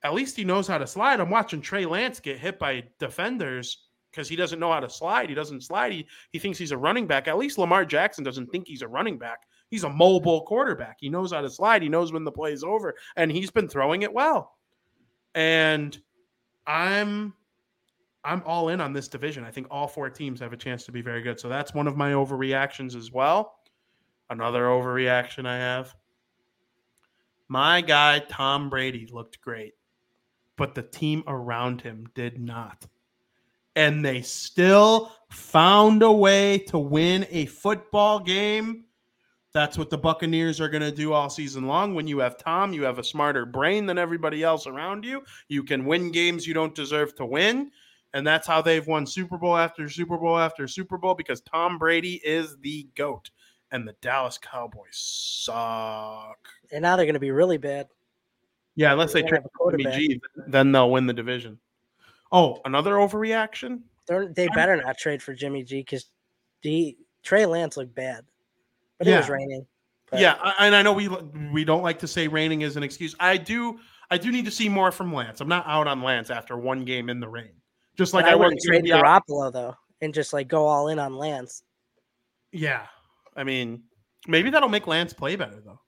At 0.06 0.14
least 0.14 0.38
he 0.38 0.44
knows 0.44 0.68
how 0.68 0.78
to 0.78 0.86
slide. 0.86 1.20
I'm 1.20 1.32
watching 1.32 1.62
Trey 1.62 1.84
Lance 1.84 2.20
get 2.20 2.38
hit 2.38 2.60
by 2.60 2.84
defenders 3.00 3.88
because 4.12 4.30
he 4.30 4.36
doesn't 4.36 4.60
know 4.60 4.72
how 4.72 4.80
to 4.80 4.88
slide. 4.88 5.30
He 5.30 5.34
doesn't 5.34 5.62
slide. 5.62 5.92
He, 5.92 6.06
he 6.32 6.38
thinks 6.38 6.60
he's 6.60 6.72
a 6.72 6.78
running 6.78 7.08
back. 7.08 7.28
At 7.28 7.40
least 7.40 7.58
Lamar 7.58 7.86
Jackson 7.86 8.24
doesn't 8.24 8.52
think 8.52 8.68
he's 8.68 8.84
a 8.84 8.88
running 8.88 9.18
back. 9.18 9.40
He's 9.72 9.84
a 9.84 9.90
mobile 9.90 10.46
quarterback. 10.46 10.98
He 11.00 11.10
knows 11.10 11.32
how 11.34 11.42
to 11.42 11.50
slide. 11.50 11.82
He 11.82 11.90
knows 11.90 12.14
when 12.14 12.24
the 12.24 12.32
play's 12.32 12.64
over, 12.64 12.94
and 13.16 13.32
he's 13.32 13.50
been 13.50 13.68
throwing 13.68 14.04
it 14.04 14.14
well. 14.14 14.58
And 15.34 16.00
I'm 16.68 17.34
I'm 18.24 18.44
all 18.46 18.70
in 18.70 18.82
on 18.82 18.94
this 18.94 19.08
division. 19.08 19.44
I 19.44 19.50
think 19.50 19.66
all 19.72 19.88
four 19.88 20.12
teams 20.12 20.40
have 20.40 20.54
a 20.54 20.58
chance 20.58 20.84
to 20.84 20.92
be 20.92 21.02
very 21.02 21.24
good. 21.24 21.40
So 21.40 21.50
that's 21.50 21.74
one 21.74 21.88
of 21.88 21.98
my 21.98 22.12
overreactions 22.12 22.96
as 22.96 23.12
well. 23.12 23.56
Another 24.30 24.66
overreaction 24.66 25.48
I 25.48 25.58
have. 25.58 25.96
My 27.48 27.82
guy 27.82 28.20
Tom 28.20 28.70
Brady 28.70 29.08
looked 29.12 29.42
great, 29.42 29.74
but 30.58 30.76
the 30.76 30.84
team 30.84 31.24
around 31.28 31.82
him 31.82 32.08
did 32.16 32.40
not. 32.40 32.86
And 33.76 34.06
they 34.06 34.22
still 34.22 35.12
found 35.30 36.02
a 36.02 36.12
way 36.12 36.60
to 36.60 36.80
win 36.80 37.26
a 37.30 37.46
football 37.46 38.20
game. 38.20 38.86
That's 39.54 39.78
what 39.78 39.90
the 39.90 39.98
Buccaneers 39.98 40.60
are 40.60 40.70
going 40.70 40.82
to 40.82 40.92
do 40.92 41.14
all 41.14 41.30
season 41.30 41.66
long. 41.68 41.94
When 41.94 42.08
you 42.08 42.20
have 42.20 42.38
Tom, 42.38 42.74
you 42.74 42.84
have 42.84 43.00
a 43.00 43.04
smarter 43.04 43.46
brain 43.46 43.86
than 43.86 43.98
everybody 43.98 44.44
else 44.44 44.68
around 44.68 45.06
you. 45.06 45.24
You 45.48 45.64
can 45.64 45.86
win 45.86 46.12
games 46.12 46.46
you 46.46 46.54
don't 46.54 46.76
deserve 46.76 47.16
to 47.16 47.26
win. 47.26 47.72
And 48.14 48.26
that's 48.26 48.48
how 48.48 48.62
they've 48.62 48.86
won 48.86 49.06
Super 49.06 49.38
Bowl 49.38 49.58
after 49.58 49.90
Super 49.90 50.18
Bowl 50.18 50.38
after 50.38 50.68
Super 50.68 50.98
Bowl 50.98 51.16
because 51.16 51.42
Tom 51.42 51.78
Brady 51.78 52.22
is 52.24 52.58
the 52.58 52.88
GOAT. 52.96 53.30
And 53.72 53.86
the 53.86 53.96
Dallas 54.02 54.38
Cowboys 54.38 54.94
suck. 54.94 56.38
And 56.72 56.82
now 56.82 56.96
they're 56.96 57.06
going 57.06 57.16
to 57.16 57.20
be 57.20 57.32
really 57.32 57.58
bad. 57.58 57.88
Yeah, 58.76 58.92
unless 58.92 59.14
they 59.14 59.22
They 59.22 59.30
trade 59.30 59.42
Jimmy. 59.78 59.92
G, 59.96 60.22
then 60.48 60.72
they'll 60.72 60.92
win 60.92 61.08
the 61.08 61.14
division. 61.14 61.60
Oh, 62.32 62.60
another 62.66 62.94
overreaction? 62.96 63.82
They're, 64.08 64.28
they 64.28 64.48
better 64.50 64.76
not 64.78 64.98
trade 64.98 65.22
for 65.24 65.34
Jimmy 65.34 65.64
G 65.64 65.80
because 65.80 66.06
the 66.62 66.98
Trey 67.24 67.46
Lance 67.46 67.78
looked 67.78 67.96
bad. 67.96 68.26
But 68.98 69.08
it 69.08 69.16
was 69.18 69.30
raining. 69.30 69.66
But 70.12 70.20
Yeah, 70.20 70.36
I- 70.42 70.68
and 70.68 70.76
I 70.76 70.82
know 70.82 70.94
we 70.94 71.08
we 71.52 71.64
don't 71.66 71.82
like 71.84 72.00
to 72.00 72.08
say 72.08 72.28
raining 72.28 72.62
is 72.62 72.78
an 72.78 72.84
excuse. 72.84 73.16
I 73.20 73.38
do 73.38 73.80
I 74.12 74.18
do 74.18 74.32
need 74.32 74.46
to 74.46 74.52
see 74.52 74.70
more 74.70 74.92
from 74.92 75.14
Lance. 75.14 75.42
I'm 75.42 75.48
not 75.48 75.66
out 75.68 75.88
on 75.88 76.04
Lance 76.04 76.30
after 76.30 76.58
one 76.58 76.86
game 76.86 77.10
in 77.10 77.20
the 77.20 77.28
rain. 77.28 77.52
Just 77.98 78.14
like 78.14 78.26
but 78.26 78.30
I, 78.30 78.34
I, 78.34 78.36
wouldn't 78.36 78.62
trade 78.62 78.84
be 78.84 78.94
out- 78.94 79.04
Garoppolo 79.04 79.52
though, 79.52 79.76
and 80.02 80.14
just 80.14 80.34
like 80.34 80.48
go 80.48 80.68
all 80.68 80.90
in 80.90 81.00
on 81.00 81.16
Lance. 81.16 81.64
Yeah, 82.52 82.86
I 83.36 83.44
mean, 83.44 83.84
maybe 84.28 84.50
that'll 84.50 84.70
make 84.70 84.86
Lance 84.88 85.14
play 85.14 85.36
better 85.36 85.62
though. 85.66 85.80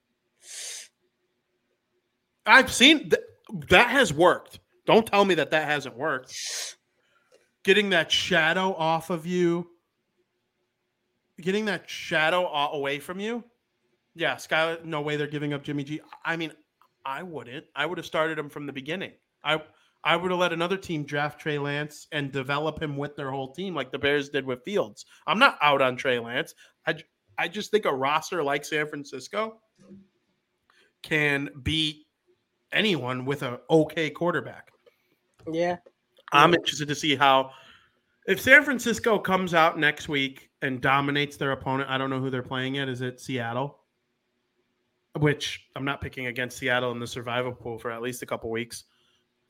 I've 2.48 2.72
seen 2.72 3.10
th- 3.10 3.22
that 3.70 3.90
has 3.90 4.14
worked. 4.14 4.60
Don't 4.86 5.06
tell 5.06 5.26
me 5.26 5.36
that 5.36 5.52
that 5.52 5.68
hasn't 5.68 5.98
worked. 5.98 6.34
Getting 7.64 7.90
that 7.90 8.12
shadow 8.12 8.74
off 8.74 9.10
of 9.10 9.26
you, 9.26 9.68
getting 11.42 11.66
that 11.66 11.90
shadow 11.90 12.48
away 12.48 13.00
from 13.00 13.20
you. 13.20 13.44
Yeah, 14.16 14.36
Skyler. 14.36 14.84
No 14.84 15.02
way 15.02 15.18
they're 15.18 15.28
giving 15.28 15.54
up 15.54 15.64
Jimmy 15.64 15.84
G. 15.84 16.00
I 16.26 16.38
mean, 16.38 16.52
I 17.06 17.24
wouldn't. 17.24 17.66
I 17.76 17.86
would 17.86 17.98
have 17.98 18.08
started 18.08 18.40
him 18.40 18.50
from 18.50 18.66
the 18.66 18.74
beginning. 18.74 19.12
I 19.44 19.62
I 20.04 20.16
would 20.16 20.32
have 20.32 20.40
let 20.40 20.54
another 20.54 20.78
team 20.78 21.04
draft 21.04 21.40
Trey 21.40 21.60
Lance 21.60 22.08
and 22.12 22.32
develop 22.32 22.82
him 22.82 22.98
with 22.98 23.16
their 23.16 23.30
whole 23.30 23.54
team, 23.54 23.76
like 23.76 23.92
the 23.92 24.00
Bears 24.00 24.30
did 24.30 24.46
with 24.46 24.64
Fields. 24.64 25.06
I'm 25.28 25.40
not 25.40 25.58
out 25.62 25.82
on 25.82 25.98
Trey 25.98 26.18
Lance. 26.20 26.56
I 26.88 26.96
I 27.38 27.48
just 27.48 27.70
think 27.70 27.86
a 27.86 27.94
roster 27.94 28.42
like 28.42 28.66
San 28.66 28.88
Francisco 28.88 29.60
can 31.04 31.50
beat 31.62 32.07
anyone 32.72 33.26
with 33.26 33.44
an 33.44 33.58
okay 33.70 34.10
quarterback. 34.10 34.72
Yeah, 35.52 35.78
I'm 36.32 36.54
interested 36.54 36.88
to 36.90 36.96
see 36.96 37.16
how 37.16 37.52
if 38.28 38.42
San 38.42 38.64
Francisco 38.64 39.18
comes 39.18 39.54
out 39.54 39.80
next 39.80 40.10
week 40.10 40.50
and 40.62 40.82
dominates 40.82 41.38
their 41.38 41.52
opponent. 41.52 41.90
I 41.90 41.98
don't 41.98 42.10
know 42.10 42.20
who 42.20 42.30
they're 42.30 42.44
playing 42.44 42.76
yet. 42.76 42.90
Is 42.90 43.02
it 43.02 43.20
Seattle? 43.20 43.80
Which 45.18 45.68
I'm 45.76 45.86
not 45.86 46.02
picking 46.02 46.28
against 46.28 46.58
Seattle 46.58 46.92
in 46.92 47.00
the 47.00 47.08
survival 47.08 47.52
pool 47.52 47.80
for 47.80 47.92
at 47.92 48.02
least 48.02 48.22
a 48.22 48.26
couple 48.26 48.52
weeks. 48.52 48.84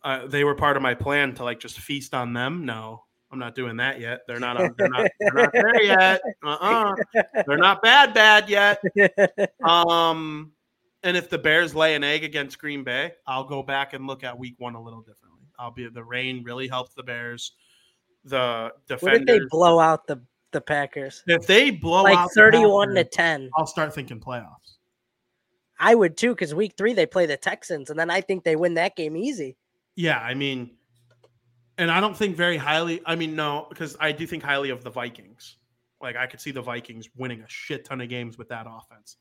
Uh, 0.03 0.27
they 0.27 0.43
were 0.43 0.55
part 0.55 0.77
of 0.77 0.83
my 0.83 0.93
plan 0.93 1.33
to 1.35 1.43
like 1.43 1.59
just 1.59 1.79
feast 1.79 2.13
on 2.13 2.33
them. 2.33 2.65
No, 2.65 3.03
I'm 3.31 3.39
not 3.39 3.55
doing 3.55 3.77
that 3.77 3.99
yet. 3.99 4.21
They're 4.27 4.39
not. 4.39 4.61
On, 4.61 4.73
they're 4.77 4.89
not. 4.89 5.09
They're 5.19 5.33
not 5.33 5.51
there 5.51 5.83
yet. 5.83 6.21
Uh-uh. 6.45 6.95
They're 7.47 7.57
not 7.57 7.81
bad. 7.81 8.13
Bad 8.13 8.49
yet. 8.49 8.81
Um, 9.63 10.51
and 11.03 11.15
if 11.17 11.29
the 11.29 11.37
Bears 11.37 11.75
lay 11.75 11.95
an 11.95 12.03
egg 12.03 12.23
against 12.23 12.59
Green 12.59 12.83
Bay, 12.83 13.13
I'll 13.25 13.43
go 13.43 13.63
back 13.63 13.93
and 13.93 14.07
look 14.07 14.23
at 14.23 14.37
Week 14.37 14.55
One 14.57 14.75
a 14.75 14.81
little 14.81 15.01
differently. 15.01 15.41
I'll 15.59 15.71
be 15.71 15.87
the 15.89 16.03
rain 16.03 16.43
really 16.43 16.67
helped 16.67 16.95
the 16.95 17.03
Bears. 17.03 17.53
The 18.25 18.71
what 18.99 19.15
if 19.15 19.25
they 19.25 19.39
blow 19.49 19.79
out 19.79 20.07
the 20.07 20.21
the 20.51 20.61
Packers 20.61 21.23
if 21.27 21.45
they 21.47 21.71
blow 21.71 22.03
like 22.03 22.17
out 22.17 22.29
thirty-one 22.33 22.93
to 22.95 23.03
ten? 23.03 23.49
I'll 23.55 23.67
start 23.67 23.93
thinking 23.93 24.19
playoffs. 24.19 24.75
I 25.79 25.95
would 25.95 26.17
too, 26.17 26.29
because 26.33 26.55
week 26.55 26.73
three 26.77 26.93
they 26.93 27.05
play 27.05 27.25
the 27.25 27.37
Texans, 27.37 27.89
and 27.89 27.99
then 27.99 28.09
I 28.09 28.21
think 28.21 28.43
they 28.43 28.55
win 28.55 28.73
that 28.75 28.95
game 28.95 29.15
easy. 29.15 29.55
Yeah, 29.95 30.19
I 30.19 30.33
mean, 30.33 30.71
and 31.77 31.91
I 31.91 32.01
don't 32.01 32.17
think 32.17 32.35
very 32.35 32.57
highly. 32.57 33.01
I 33.05 33.15
mean, 33.15 33.35
no, 33.35 33.67
because 33.69 33.95
I 33.99 34.11
do 34.11 34.27
think 34.27 34.43
highly 34.43 34.71
of 34.71 34.83
the 34.83 34.89
Vikings. 34.89 35.57
Like 36.01 36.15
I 36.15 36.27
could 36.27 36.41
see 36.41 36.51
the 36.51 36.61
Vikings 36.61 37.09
winning 37.15 37.41
a 37.41 37.47
shit 37.47 37.85
ton 37.85 38.01
of 38.01 38.09
games 38.09 38.37
with 38.37 38.49
that 38.49 38.67
offense. 38.69 39.17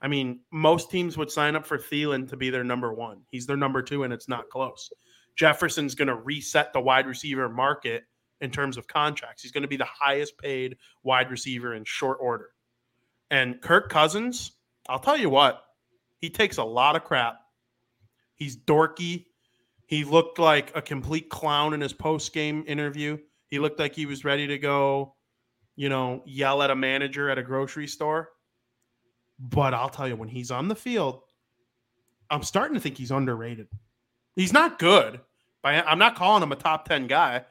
I 0.00 0.08
mean, 0.08 0.40
most 0.52 0.90
teams 0.90 1.16
would 1.16 1.30
sign 1.30 1.56
up 1.56 1.66
for 1.66 1.78
Thielen 1.78 2.28
to 2.28 2.36
be 2.36 2.50
their 2.50 2.64
number 2.64 2.92
one. 2.92 3.22
He's 3.30 3.46
their 3.46 3.56
number 3.56 3.82
two, 3.82 4.04
and 4.04 4.12
it's 4.12 4.28
not 4.28 4.50
close. 4.50 4.90
Jefferson's 5.36 5.94
going 5.94 6.08
to 6.08 6.14
reset 6.14 6.72
the 6.72 6.80
wide 6.80 7.06
receiver 7.06 7.48
market 7.48 8.04
in 8.40 8.50
terms 8.50 8.76
of 8.76 8.86
contracts. 8.86 9.42
He's 9.42 9.52
going 9.52 9.62
to 9.62 9.68
be 9.68 9.76
the 9.76 9.86
highest 9.86 10.36
paid 10.38 10.76
wide 11.02 11.30
receiver 11.30 11.74
in 11.74 11.84
short 11.84 12.18
order. 12.20 12.50
And 13.30 13.60
Kirk 13.60 13.88
Cousins, 13.88 14.52
I'll 14.88 14.98
tell 14.98 15.16
you 15.16 15.30
what, 15.30 15.62
he 16.18 16.30
takes 16.30 16.58
a 16.58 16.64
lot 16.64 16.96
of 16.96 17.04
crap. 17.04 17.36
He's 18.34 18.56
dorky. 18.56 19.26
He 19.86 20.04
looked 20.04 20.38
like 20.38 20.72
a 20.74 20.82
complete 20.82 21.30
clown 21.30 21.74
in 21.74 21.80
his 21.80 21.92
post 21.92 22.32
game 22.32 22.64
interview. 22.66 23.18
He 23.48 23.58
looked 23.58 23.78
like 23.78 23.94
he 23.94 24.06
was 24.06 24.24
ready 24.24 24.46
to 24.46 24.58
go, 24.58 25.14
you 25.76 25.88
know, 25.88 26.22
yell 26.26 26.62
at 26.62 26.70
a 26.70 26.76
manager 26.76 27.30
at 27.30 27.38
a 27.38 27.42
grocery 27.42 27.86
store. 27.86 28.30
But 29.38 29.74
I'll 29.74 29.88
tell 29.88 30.08
you, 30.08 30.16
when 30.16 30.28
he's 30.28 30.50
on 30.50 30.68
the 30.68 30.74
field, 30.74 31.22
I'm 32.30 32.42
starting 32.42 32.74
to 32.74 32.80
think 32.80 32.96
he's 32.96 33.10
underrated. 33.10 33.68
He's 34.36 34.52
not 34.52 34.78
good. 34.78 35.20
I'm 35.62 35.98
not 35.98 36.16
calling 36.16 36.42
him 36.42 36.52
a 36.52 36.56
top 36.56 36.86
10 36.86 37.06
guy. 37.06 37.44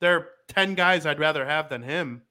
There 0.00 0.16
are 0.16 0.28
10 0.48 0.74
guys 0.74 1.06
I'd 1.06 1.18
rather 1.18 1.46
have 1.46 1.68
than 1.68 1.82
him. 1.82 2.22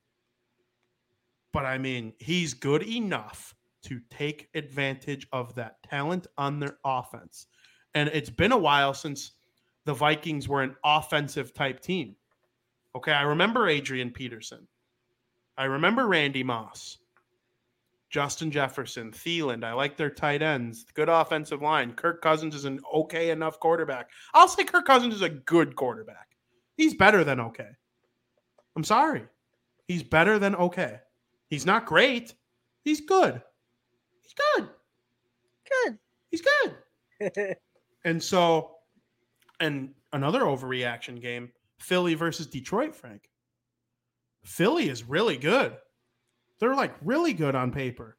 But 1.51 1.65
I 1.65 1.77
mean, 1.77 2.13
he's 2.19 2.53
good 2.53 2.83
enough 2.83 3.55
to 3.83 3.99
take 4.09 4.49
advantage 4.55 5.27
of 5.33 5.55
that 5.55 5.81
talent 5.83 6.27
on 6.37 6.59
their 6.59 6.77
offense. 6.85 7.47
And 7.95 8.09
it's 8.09 8.29
been 8.29 8.51
a 8.51 8.57
while 8.57 8.93
since 8.93 9.33
the 9.85 9.93
Vikings 9.93 10.47
were 10.47 10.63
an 10.63 10.75
offensive 10.83 11.53
type 11.53 11.79
team. 11.79 12.15
Okay, 12.95 13.11
I 13.11 13.23
remember 13.23 13.67
Adrian 13.67 14.11
Peterson. 14.11 14.67
I 15.57 15.65
remember 15.65 16.07
Randy 16.07 16.43
Moss, 16.43 16.97
Justin 18.13 18.51
Jefferson, 18.51 19.11
Thielen. 19.11 19.63
I 19.63 19.73
like 19.73 19.97
their 19.97 20.11
tight 20.11 20.43
ends. 20.43 20.85
Good 20.93 21.09
offensive 21.09 21.63
line. 21.63 21.93
Kirk 21.93 22.21
Cousins 22.21 22.53
is 22.53 22.63
an 22.63 22.79
okay 22.93 23.31
enough 23.31 23.59
quarterback. 23.59 24.11
I'll 24.35 24.47
say 24.47 24.63
Kirk 24.63 24.85
Cousins 24.85 25.15
is 25.15 25.23
a 25.23 25.29
good 25.29 25.75
quarterback. 25.75 26.27
He's 26.77 26.93
better 26.93 27.23
than 27.23 27.39
okay. 27.39 27.69
I'm 28.75 28.83
sorry. 28.83 29.23
He's 29.87 30.03
better 30.03 30.37
than 30.37 30.53
okay. 30.55 30.99
He's 31.49 31.65
not 31.65 31.87
great. 31.87 32.35
He's 32.83 33.01
good. 33.01 33.41
He's 34.21 34.33
good. 34.33 34.69
Good. 35.83 35.97
He's 36.29 36.41
good. 36.41 37.55
And 38.05 38.21
so, 38.21 38.71
and 39.61 39.91
another 40.11 40.41
overreaction 40.41 41.21
game 41.21 41.53
Philly 41.79 42.15
versus 42.15 42.47
Detroit, 42.47 42.93
Frank. 42.93 43.29
Philly 44.43 44.89
is 44.89 45.05
really 45.05 45.37
good. 45.37 45.77
They're 46.63 46.75
like 46.75 46.95
really 47.01 47.33
good 47.33 47.55
on 47.55 47.71
paper. 47.71 48.15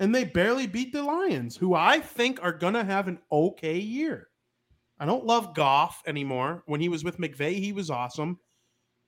And 0.00 0.14
they 0.14 0.24
barely 0.24 0.66
beat 0.66 0.92
the 0.92 1.02
Lions, 1.02 1.56
who 1.56 1.74
I 1.74 1.98
think 1.98 2.38
are 2.42 2.52
going 2.52 2.74
to 2.74 2.84
have 2.84 3.08
an 3.08 3.18
okay 3.32 3.78
year. 3.78 4.28
I 5.00 5.06
don't 5.06 5.24
love 5.24 5.54
Goff 5.54 6.02
anymore. 6.06 6.62
When 6.66 6.78
he 6.78 6.90
was 6.90 7.04
with 7.04 7.16
McVay, 7.16 7.54
he 7.54 7.72
was 7.72 7.88
awesome. 7.88 8.38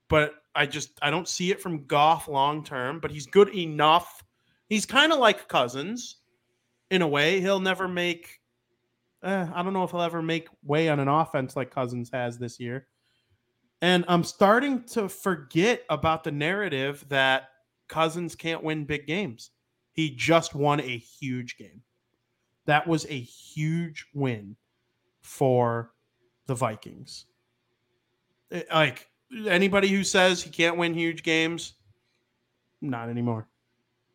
But 0.09 0.37
I 0.55 0.65
just 0.65 0.99
I 1.03 1.11
don't 1.11 1.29
see 1.29 1.51
it 1.51 1.61
from 1.61 1.85
Goff 1.85 2.29
long 2.29 2.65
term, 2.65 2.99
but 2.99 3.11
he's 3.11 3.27
good 3.27 3.55
enough. 3.55 4.25
He's 4.71 4.87
kind 4.87 5.13
of 5.13 5.19
like 5.19 5.49
Cousins 5.49 6.17
in 6.91 7.03
a 7.03 7.09
way. 7.09 7.43
He'll 7.43 7.61
never 7.61 7.89
make 7.89 8.41
eh, 9.23 9.47
I 9.55 9.63
don't 9.63 9.75
know 9.75 9.85
if 9.85 9.91
he'll 9.91 10.01
ever 10.01 10.23
make 10.23 10.49
way 10.63 10.89
on 10.89 10.99
an 10.99 11.09
offense 11.09 11.57
like 11.57 11.71
Cousins 11.71 12.09
has 12.15 12.39
this 12.39 12.59
year. 12.59 12.87
And 13.83 14.07
I'm 14.09 14.25
starting 14.25 14.85
to 14.85 15.11
forget 15.11 15.83
about 15.91 16.25
the 16.25 16.33
narrative 16.33 17.05
that 17.11 17.51
Cousins 17.89 18.35
can't 18.35 18.63
win 18.63 18.85
big 18.85 19.07
games. 19.07 19.51
He 19.93 20.11
just 20.11 20.55
won 20.55 20.81
a 20.81 20.97
huge 20.99 21.57
game. 21.59 21.83
That 22.67 22.87
was 22.87 23.05
a 23.07 23.19
huge 23.19 24.07
win 24.15 24.57
for 25.23 25.93
the 26.47 26.55
Vikings. 26.55 27.27
Eh, 28.51 28.63
Like 28.73 29.09
anybody 29.47 29.89
who 29.89 30.05
says 30.05 30.43
he 30.43 30.51
can't 30.51 30.77
win 30.77 30.95
huge 30.95 31.23
games, 31.23 31.75
not 32.81 33.09
anymore. 33.09 33.49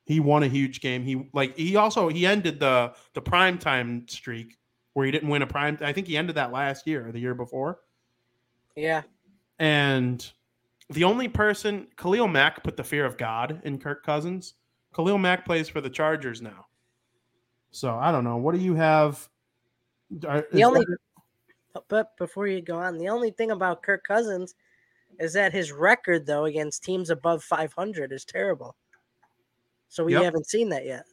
He 0.05 0.19
won 0.19 0.43
a 0.43 0.47
huge 0.47 0.81
game. 0.81 1.03
He 1.03 1.29
like 1.33 1.55
he 1.57 1.75
also 1.75 2.09
he 2.09 2.25
ended 2.25 2.59
the 2.59 2.93
the 3.13 3.21
prime 3.21 3.57
time 3.57 4.05
streak 4.07 4.57
where 4.93 5.05
he 5.05 5.11
didn't 5.11 5.29
win 5.29 5.41
a 5.41 5.47
prime. 5.47 5.77
I 5.81 5.93
think 5.93 6.07
he 6.07 6.17
ended 6.17 6.35
that 6.35 6.51
last 6.51 6.85
year 6.87 7.07
or 7.07 7.11
the 7.11 7.19
year 7.19 7.33
before. 7.33 7.79
yeah. 8.75 9.03
And 9.59 10.29
the 10.93 11.03
only 11.03 11.27
person, 11.27 11.87
Khalil 11.97 12.27
Mack, 12.27 12.63
put 12.63 12.77
the 12.77 12.83
fear 12.83 13.05
of 13.05 13.17
God 13.17 13.61
in 13.63 13.77
Kirk 13.79 14.05
Cousins. 14.05 14.53
Khalil 14.95 15.17
Mack 15.17 15.45
plays 15.45 15.69
for 15.69 15.81
the 15.81 15.89
Chargers 15.89 16.41
now. 16.41 16.65
So 17.71 17.95
I 17.95 18.11
don't 18.11 18.23
know. 18.23 18.37
What 18.37 18.53
do 18.55 18.61
you 18.61 18.75
have? 18.75 19.27
Are- 20.27 20.45
The 20.51 20.63
only- 20.63 20.85
there- 20.85 20.97
oh, 21.75 21.83
But 21.87 22.15
before 22.17 22.47
you 22.47 22.61
go 22.61 22.77
on, 22.77 22.97
the 22.97 23.09
only 23.09 23.31
thing 23.31 23.49
about 23.51 23.81
Kirk 23.81 24.03
Cousins 24.03 24.55
is 25.19 25.33
that 25.33 25.53
his 25.53 25.71
record, 25.71 26.25
though, 26.25 26.45
against 26.45 26.83
teams 26.83 27.09
above 27.09 27.43
500 27.43 28.11
is 28.11 28.25
terrible. 28.25 28.75
So 29.89 30.03
we 30.03 30.13
Yep. 30.13 30.23
haven't 30.23 30.47
seen 30.47 30.69
that 30.69 30.85
yet. 30.85 31.05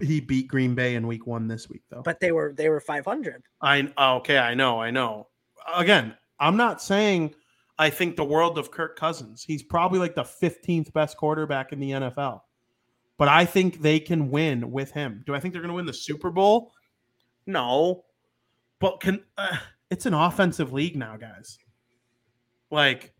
he 0.00 0.20
beat 0.20 0.46
Green 0.46 0.76
Bay 0.76 0.94
in 0.94 1.08
Week 1.08 1.26
One 1.26 1.48
this 1.48 1.68
week, 1.68 1.82
though. 1.88 2.02
But 2.02 2.20
they 2.20 2.30
were 2.30 2.52
they 2.52 2.68
were 2.68 2.78
500. 2.80 3.42
I 3.60 3.92
okay, 3.98 4.38
I 4.38 4.54
know, 4.54 4.80
I 4.80 4.92
know. 4.92 5.26
Again, 5.74 6.16
I'm 6.38 6.56
not 6.56 6.80
saying 6.80 7.34
I 7.78 7.90
think 7.90 8.16
the 8.16 8.24
world 8.24 8.58
of 8.58 8.70
Kirk 8.70 8.98
Cousins. 8.98 9.44
He's 9.44 9.62
probably 9.62 9.98
like 9.98 10.14
the 10.14 10.24
15th 10.24 10.92
best 10.92 11.16
quarterback 11.16 11.72
in 11.72 11.78
the 11.78 11.92
NFL. 11.92 12.40
But 13.18 13.28
I 13.28 13.44
think 13.44 13.80
they 13.80 14.00
can 14.00 14.30
win 14.30 14.70
with 14.70 14.90
him. 14.92 15.22
Do 15.26 15.34
I 15.34 15.40
think 15.40 15.52
they're 15.52 15.62
going 15.62 15.70
to 15.70 15.76
win 15.76 15.86
the 15.86 15.92
Super 15.92 16.30
Bowl? 16.30 16.72
No. 17.46 18.04
But 18.80 19.00
can 19.00 19.24
uh, 19.36 19.56
it's 19.90 20.06
an 20.06 20.14
offensive 20.14 20.72
league 20.72 20.96
now, 20.96 21.16
guys. 21.16 21.58
Like 22.70 23.12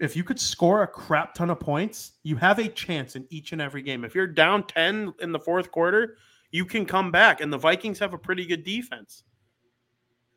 if 0.00 0.16
you 0.16 0.24
could 0.24 0.38
score 0.38 0.82
a 0.82 0.86
crap 0.86 1.34
ton 1.34 1.50
of 1.50 1.60
points, 1.60 2.12
you 2.22 2.36
have 2.36 2.58
a 2.58 2.68
chance 2.68 3.16
in 3.16 3.26
each 3.30 3.52
and 3.52 3.60
every 3.60 3.82
game. 3.82 4.04
If 4.04 4.14
you're 4.14 4.26
down 4.26 4.64
10 4.64 5.14
in 5.20 5.32
the 5.32 5.40
fourth 5.40 5.70
quarter, 5.70 6.16
you 6.50 6.64
can 6.64 6.86
come 6.86 7.10
back. 7.10 7.40
And 7.40 7.52
the 7.52 7.58
Vikings 7.58 7.98
have 7.98 8.14
a 8.14 8.18
pretty 8.18 8.46
good 8.46 8.64
defense. 8.64 9.24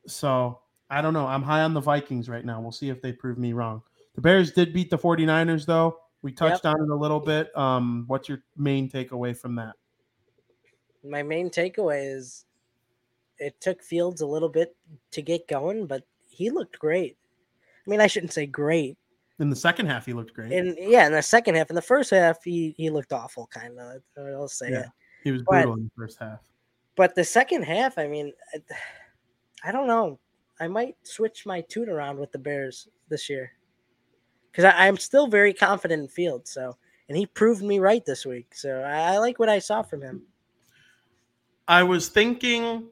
So 0.07 0.59
I 0.91 1.01
don't 1.01 1.13
know. 1.13 1.25
I'm 1.25 1.41
high 1.41 1.61
on 1.61 1.73
the 1.73 1.79
Vikings 1.79 2.27
right 2.27 2.43
now. 2.43 2.59
We'll 2.59 2.73
see 2.73 2.89
if 2.89 3.01
they 3.01 3.13
prove 3.13 3.37
me 3.37 3.53
wrong. 3.53 3.81
The 4.15 4.21
Bears 4.21 4.51
did 4.51 4.73
beat 4.73 4.89
the 4.89 4.97
49ers, 4.97 5.65
though. 5.65 5.97
We 6.21 6.33
touched 6.33 6.65
yep. 6.65 6.75
on 6.75 6.81
it 6.83 6.89
a 6.89 6.95
little 6.95 7.21
bit. 7.21 7.57
Um, 7.57 8.03
what's 8.07 8.27
your 8.27 8.43
main 8.57 8.89
takeaway 8.89 9.35
from 9.35 9.55
that? 9.55 9.73
My 11.03 11.23
main 11.23 11.49
takeaway 11.49 12.13
is 12.13 12.45
it 13.39 13.59
took 13.61 13.81
Fields 13.81 14.19
a 14.19 14.27
little 14.27 14.49
bit 14.49 14.75
to 15.11 15.21
get 15.21 15.47
going, 15.47 15.87
but 15.87 16.03
he 16.29 16.49
looked 16.49 16.77
great. 16.77 17.17
I 17.87 17.89
mean, 17.89 18.01
I 18.01 18.07
shouldn't 18.07 18.33
say 18.33 18.45
great. 18.45 18.97
In 19.39 19.49
the 19.49 19.55
second 19.55 19.87
half, 19.87 20.05
he 20.05 20.13
looked 20.13 20.33
great. 20.33 20.51
And 20.51 20.75
yeah, 20.77 21.07
in 21.07 21.13
the 21.13 21.23
second 21.23 21.55
half, 21.55 21.69
in 21.71 21.75
the 21.75 21.81
first 21.81 22.11
half, 22.11 22.43
he 22.43 22.75
he 22.77 22.91
looked 22.91 23.13
awful, 23.13 23.47
kind 23.47 23.79
of. 23.79 24.01
I'll 24.17 24.47
say 24.47 24.69
yeah, 24.69 24.81
it. 24.81 24.85
He 25.23 25.31
was 25.31 25.41
brutal 25.41 25.71
but, 25.71 25.79
in 25.79 25.85
the 25.85 25.91
first 25.97 26.19
half. 26.19 26.39
But 26.95 27.15
the 27.15 27.23
second 27.23 27.63
half, 27.63 27.97
I 27.97 28.07
mean, 28.07 28.33
I 29.63 29.71
don't 29.71 29.87
know. 29.87 30.19
I 30.61 30.67
might 30.67 30.95
switch 31.01 31.47
my 31.47 31.61
tune 31.61 31.89
around 31.89 32.19
with 32.19 32.31
the 32.31 32.37
Bears 32.37 32.87
this 33.09 33.29
year 33.29 33.51
because 34.51 34.71
I'm 34.77 34.95
still 34.95 35.25
very 35.25 35.53
confident 35.53 36.03
in 36.03 36.07
Fields. 36.07 36.51
So, 36.51 36.77
and 37.09 37.17
he 37.17 37.25
proved 37.25 37.63
me 37.63 37.79
right 37.79 38.05
this 38.05 38.27
week. 38.27 38.53
So 38.53 38.81
I, 38.81 39.13
I 39.13 39.17
like 39.17 39.39
what 39.39 39.49
I 39.49 39.57
saw 39.57 39.81
from 39.81 40.03
him. 40.03 40.21
I 41.67 41.81
was 41.81 42.09
thinking 42.09 42.89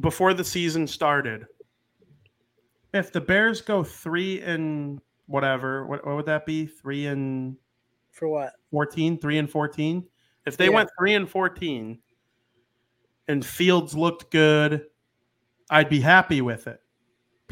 before 0.00 0.32
the 0.32 0.42
season 0.42 0.86
started, 0.86 1.46
if 2.94 3.12
the 3.12 3.20
Bears 3.20 3.60
go 3.60 3.84
three 3.84 4.40
and 4.40 4.98
whatever, 5.26 5.86
what, 5.86 6.06
what 6.06 6.16
would 6.16 6.26
that 6.26 6.46
be? 6.46 6.64
Three 6.64 7.06
and 7.06 7.56
for 8.10 8.28
what? 8.28 8.54
14, 8.70 9.18
three 9.18 9.36
and 9.36 9.50
14. 9.50 10.06
If 10.46 10.56
they 10.56 10.66
yeah. 10.66 10.70
went 10.70 10.90
three 10.98 11.14
and 11.14 11.28
14 11.28 11.98
and 13.28 13.44
Fields 13.44 13.94
looked 13.94 14.30
good, 14.30 14.86
I'd 15.68 15.90
be 15.90 16.00
happy 16.00 16.40
with 16.40 16.66
it 16.66 16.81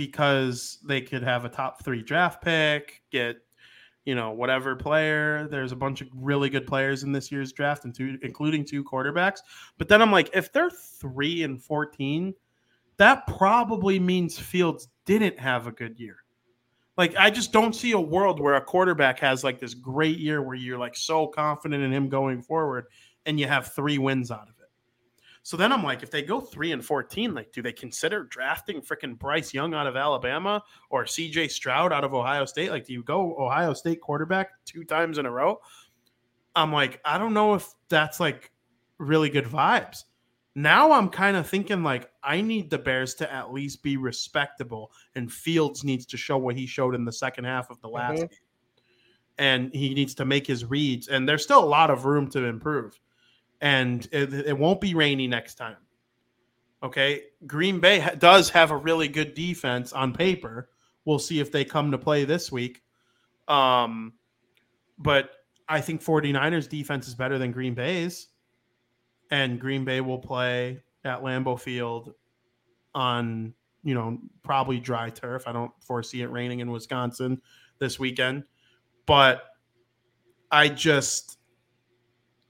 because 0.00 0.78
they 0.82 1.02
could 1.02 1.22
have 1.22 1.44
a 1.44 1.48
top 1.50 1.84
three 1.84 2.02
draft 2.02 2.40
pick, 2.40 3.02
get 3.12 3.36
you 4.06 4.14
know 4.14 4.30
whatever 4.30 4.74
player. 4.74 5.46
There's 5.50 5.72
a 5.72 5.76
bunch 5.76 6.00
of 6.00 6.08
really 6.14 6.48
good 6.48 6.66
players 6.66 7.02
in 7.02 7.12
this 7.12 7.30
year's 7.30 7.52
draft, 7.52 7.84
and 7.84 7.94
two, 7.94 8.16
including 8.22 8.64
two 8.64 8.82
quarterbacks. 8.82 9.40
But 9.76 9.88
then 9.88 10.00
I'm 10.00 10.10
like, 10.10 10.30
if 10.32 10.54
they're 10.54 10.70
three 10.70 11.42
and 11.42 11.62
14, 11.62 12.32
that 12.96 13.26
probably 13.26 14.00
means 14.00 14.38
Fields 14.38 14.88
didn't 15.04 15.38
have 15.38 15.66
a 15.66 15.72
good 15.72 16.00
year. 16.00 16.16
Like 16.96 17.14
I 17.16 17.28
just 17.28 17.52
don't 17.52 17.74
see 17.74 17.92
a 17.92 18.00
world 18.00 18.40
where 18.40 18.54
a 18.54 18.64
quarterback 18.64 19.18
has 19.20 19.44
like 19.44 19.60
this 19.60 19.74
great 19.74 20.16
year 20.16 20.40
where 20.40 20.56
you're 20.56 20.78
like 20.78 20.96
so 20.96 21.26
confident 21.26 21.84
in 21.84 21.92
him 21.92 22.08
going 22.08 22.40
forward 22.40 22.86
and 23.26 23.38
you 23.38 23.46
have 23.46 23.74
three 23.74 23.98
wins 23.98 24.30
out 24.30 24.48
of 24.48 24.54
it. 24.59 24.59
So 25.42 25.56
then 25.56 25.72
I'm 25.72 25.82
like, 25.82 26.02
if 26.02 26.10
they 26.10 26.22
go 26.22 26.40
three 26.40 26.72
and 26.72 26.84
14, 26.84 27.34
like, 27.34 27.52
do 27.52 27.62
they 27.62 27.72
consider 27.72 28.24
drafting 28.24 28.82
freaking 28.82 29.18
Bryce 29.18 29.54
Young 29.54 29.72
out 29.72 29.86
of 29.86 29.96
Alabama 29.96 30.62
or 30.90 31.04
CJ 31.04 31.50
Stroud 31.50 31.92
out 31.92 32.04
of 32.04 32.12
Ohio 32.12 32.44
State? 32.44 32.70
Like, 32.70 32.86
do 32.86 32.92
you 32.92 33.02
go 33.02 33.36
Ohio 33.38 33.72
State 33.72 34.00
quarterback 34.00 34.50
two 34.66 34.84
times 34.84 35.18
in 35.18 35.26
a 35.26 35.30
row? 35.30 35.60
I'm 36.54 36.72
like, 36.72 37.00
I 37.04 37.16
don't 37.16 37.32
know 37.32 37.54
if 37.54 37.68
that's 37.88 38.20
like 38.20 38.52
really 38.98 39.30
good 39.30 39.46
vibes. 39.46 40.04
Now 40.54 40.92
I'm 40.92 41.08
kind 41.08 41.36
of 41.36 41.48
thinking 41.48 41.82
like 41.82 42.10
I 42.22 42.40
need 42.40 42.70
the 42.70 42.78
Bears 42.78 43.14
to 43.14 43.32
at 43.32 43.52
least 43.52 43.82
be 43.82 43.96
respectable, 43.96 44.92
and 45.14 45.32
Fields 45.32 45.84
needs 45.84 46.04
to 46.06 46.16
show 46.16 46.36
what 46.36 46.56
he 46.56 46.66
showed 46.66 46.94
in 46.94 47.04
the 47.04 47.12
second 47.12 47.44
half 47.44 47.70
of 47.70 47.80
the 47.80 47.88
last 47.88 48.14
mm-hmm. 48.14 48.22
game. 48.22 48.38
And 49.38 49.74
he 49.74 49.94
needs 49.94 50.14
to 50.16 50.26
make 50.26 50.46
his 50.46 50.66
reads, 50.66 51.08
and 51.08 51.26
there's 51.26 51.42
still 51.42 51.64
a 51.64 51.64
lot 51.64 51.88
of 51.88 52.04
room 52.04 52.28
to 52.32 52.44
improve 52.44 53.00
and 53.60 54.06
it, 54.12 54.32
it 54.32 54.58
won't 54.58 54.80
be 54.80 54.94
rainy 54.94 55.26
next 55.26 55.54
time. 55.56 55.76
Okay, 56.82 57.24
Green 57.46 57.78
Bay 57.78 57.98
ha- 57.98 58.14
does 58.18 58.48
have 58.50 58.70
a 58.70 58.76
really 58.76 59.08
good 59.08 59.34
defense 59.34 59.92
on 59.92 60.14
paper. 60.14 60.70
We'll 61.04 61.18
see 61.18 61.40
if 61.40 61.52
they 61.52 61.64
come 61.64 61.90
to 61.90 61.98
play 61.98 62.24
this 62.24 62.50
week. 62.50 62.82
Um, 63.48 64.14
but 64.98 65.30
I 65.68 65.80
think 65.80 66.02
49ers 66.02 66.68
defense 66.68 67.06
is 67.06 67.14
better 67.14 67.38
than 67.38 67.52
Green 67.52 67.74
Bay's. 67.74 68.28
And 69.30 69.60
Green 69.60 69.84
Bay 69.84 70.00
will 70.00 70.18
play 70.18 70.82
at 71.04 71.22
Lambeau 71.22 71.58
Field 71.58 72.14
on, 72.94 73.54
you 73.84 73.94
know, 73.94 74.18
probably 74.42 74.80
dry 74.80 75.10
turf. 75.10 75.44
I 75.46 75.52
don't 75.52 75.72
foresee 75.80 76.22
it 76.22 76.30
raining 76.30 76.60
in 76.60 76.70
Wisconsin 76.70 77.40
this 77.78 77.98
weekend. 77.98 78.44
But 79.06 79.44
I 80.50 80.68
just 80.68 81.38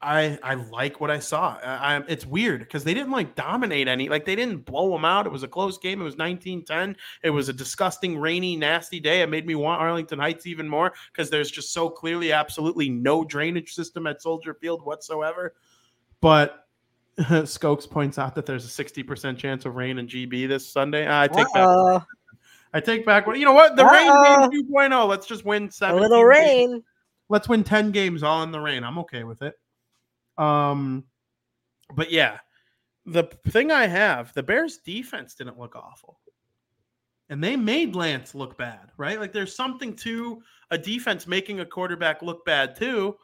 I 0.03 0.39
I 0.43 0.55
like 0.55 1.01
what 1.01 1.11
I 1.11 1.19
saw. 1.19 1.59
I, 1.63 1.97
I 1.97 2.03
it's 2.09 2.25
weird 2.25 2.61
because 2.61 2.85
they 2.85 2.95
didn't 2.95 3.13
like 3.13 3.35
dominate 3.35 3.87
any. 3.87 4.09
Like 4.09 4.25
they 4.25 4.35
didn't 4.35 4.65
blow 4.65 4.93
them 4.93 5.05
out. 5.05 5.27
It 5.27 5.33
was 5.33 5.43
a 5.43 5.49
close 5.49 5.77
game. 5.77 6.01
It 6.01 6.05
was 6.05 6.17
19-10. 6.17 6.97
It 7.23 7.31
was 7.31 7.49
a 7.51 7.53
disgusting, 7.53 8.19
rainy, 8.19 8.57
nasty 8.57 8.99
day. 8.99 9.21
It 9.21 9.29
made 9.29 9.47
me 9.47 9.55
want 9.55 9.83
Arlington 9.83 10.19
Heights 10.19 10.47
even 10.47 10.69
more 10.69 10.95
because 11.13 11.29
there's 11.29 11.51
just 11.51 11.75
so 11.75 11.91
clearly 11.91 12.33
absolutely 12.33 12.89
no 12.89 13.25
drainage 13.25 13.75
system 13.75 14.07
at 14.07 14.23
Soldier 14.23 14.55
Field 14.55 14.85
whatsoever. 14.85 15.55
But 16.23 16.67
Skokes 17.19 17.89
points 17.89 18.19
out 18.19 18.35
that 18.37 18.47
there's 18.47 18.65
a 18.65 18.85
60% 18.85 19.37
chance 19.37 19.67
of 19.67 19.75
rain 19.75 19.99
in 19.99 20.07
GB 20.07 20.49
this 20.49 20.67
Sunday. 20.67 21.07
I 21.09 21.27
take 21.29 21.47
Uh-oh. 21.55 21.99
back. 21.99 22.07
I 22.73 22.81
take 22.81 23.05
back 23.05 23.27
what 23.27 23.39
you 23.39 23.45
know 23.45 23.53
what 23.53 23.77
the 23.77 23.85
Uh-oh. 23.85 24.41
rain 24.41 24.51
game 24.51 24.65
2.0. 24.73 25.09
Let's 25.09 25.27
just 25.27 25.45
win 25.45 25.71
seven. 25.71 25.99
A 25.99 26.01
little 26.01 26.25
rain. 26.25 26.71
Games. 26.71 26.85
Let's 27.29 27.49
win 27.49 27.65
10 27.65 27.91
games 27.91 28.23
all 28.23 28.43
in 28.43 28.51
the 28.51 28.61
rain. 28.61 28.83
I'm 28.83 28.99
okay 29.01 29.25
with 29.25 29.43
it. 29.43 29.60
Um, 30.39 31.05
but 31.95 32.11
yeah, 32.11 32.39
the 33.07 33.25
thing 33.49 33.71
I 33.71 33.87
have, 33.87 34.33
the 34.35 34.43
Bears 34.43 34.79
defense 34.79 35.35
didn't 35.35 35.59
look 35.59 35.77
awful. 35.77 36.21
And 37.29 37.43
they 37.43 37.57
made 37.57 37.95
Lance 37.95 38.35
look 38.35 38.59
bad, 38.59 38.91
right? 38.97 39.21
Like 39.21 39.33
there's 39.33 39.55
something 39.55 39.95
to 39.97 40.43
a 40.71 40.79
defense 40.79 41.27
making 41.27 41.61
a 41.61 41.67
quarterback 41.67 42.23
look 42.23 42.45
bad 42.45 42.77
too. 42.77 43.17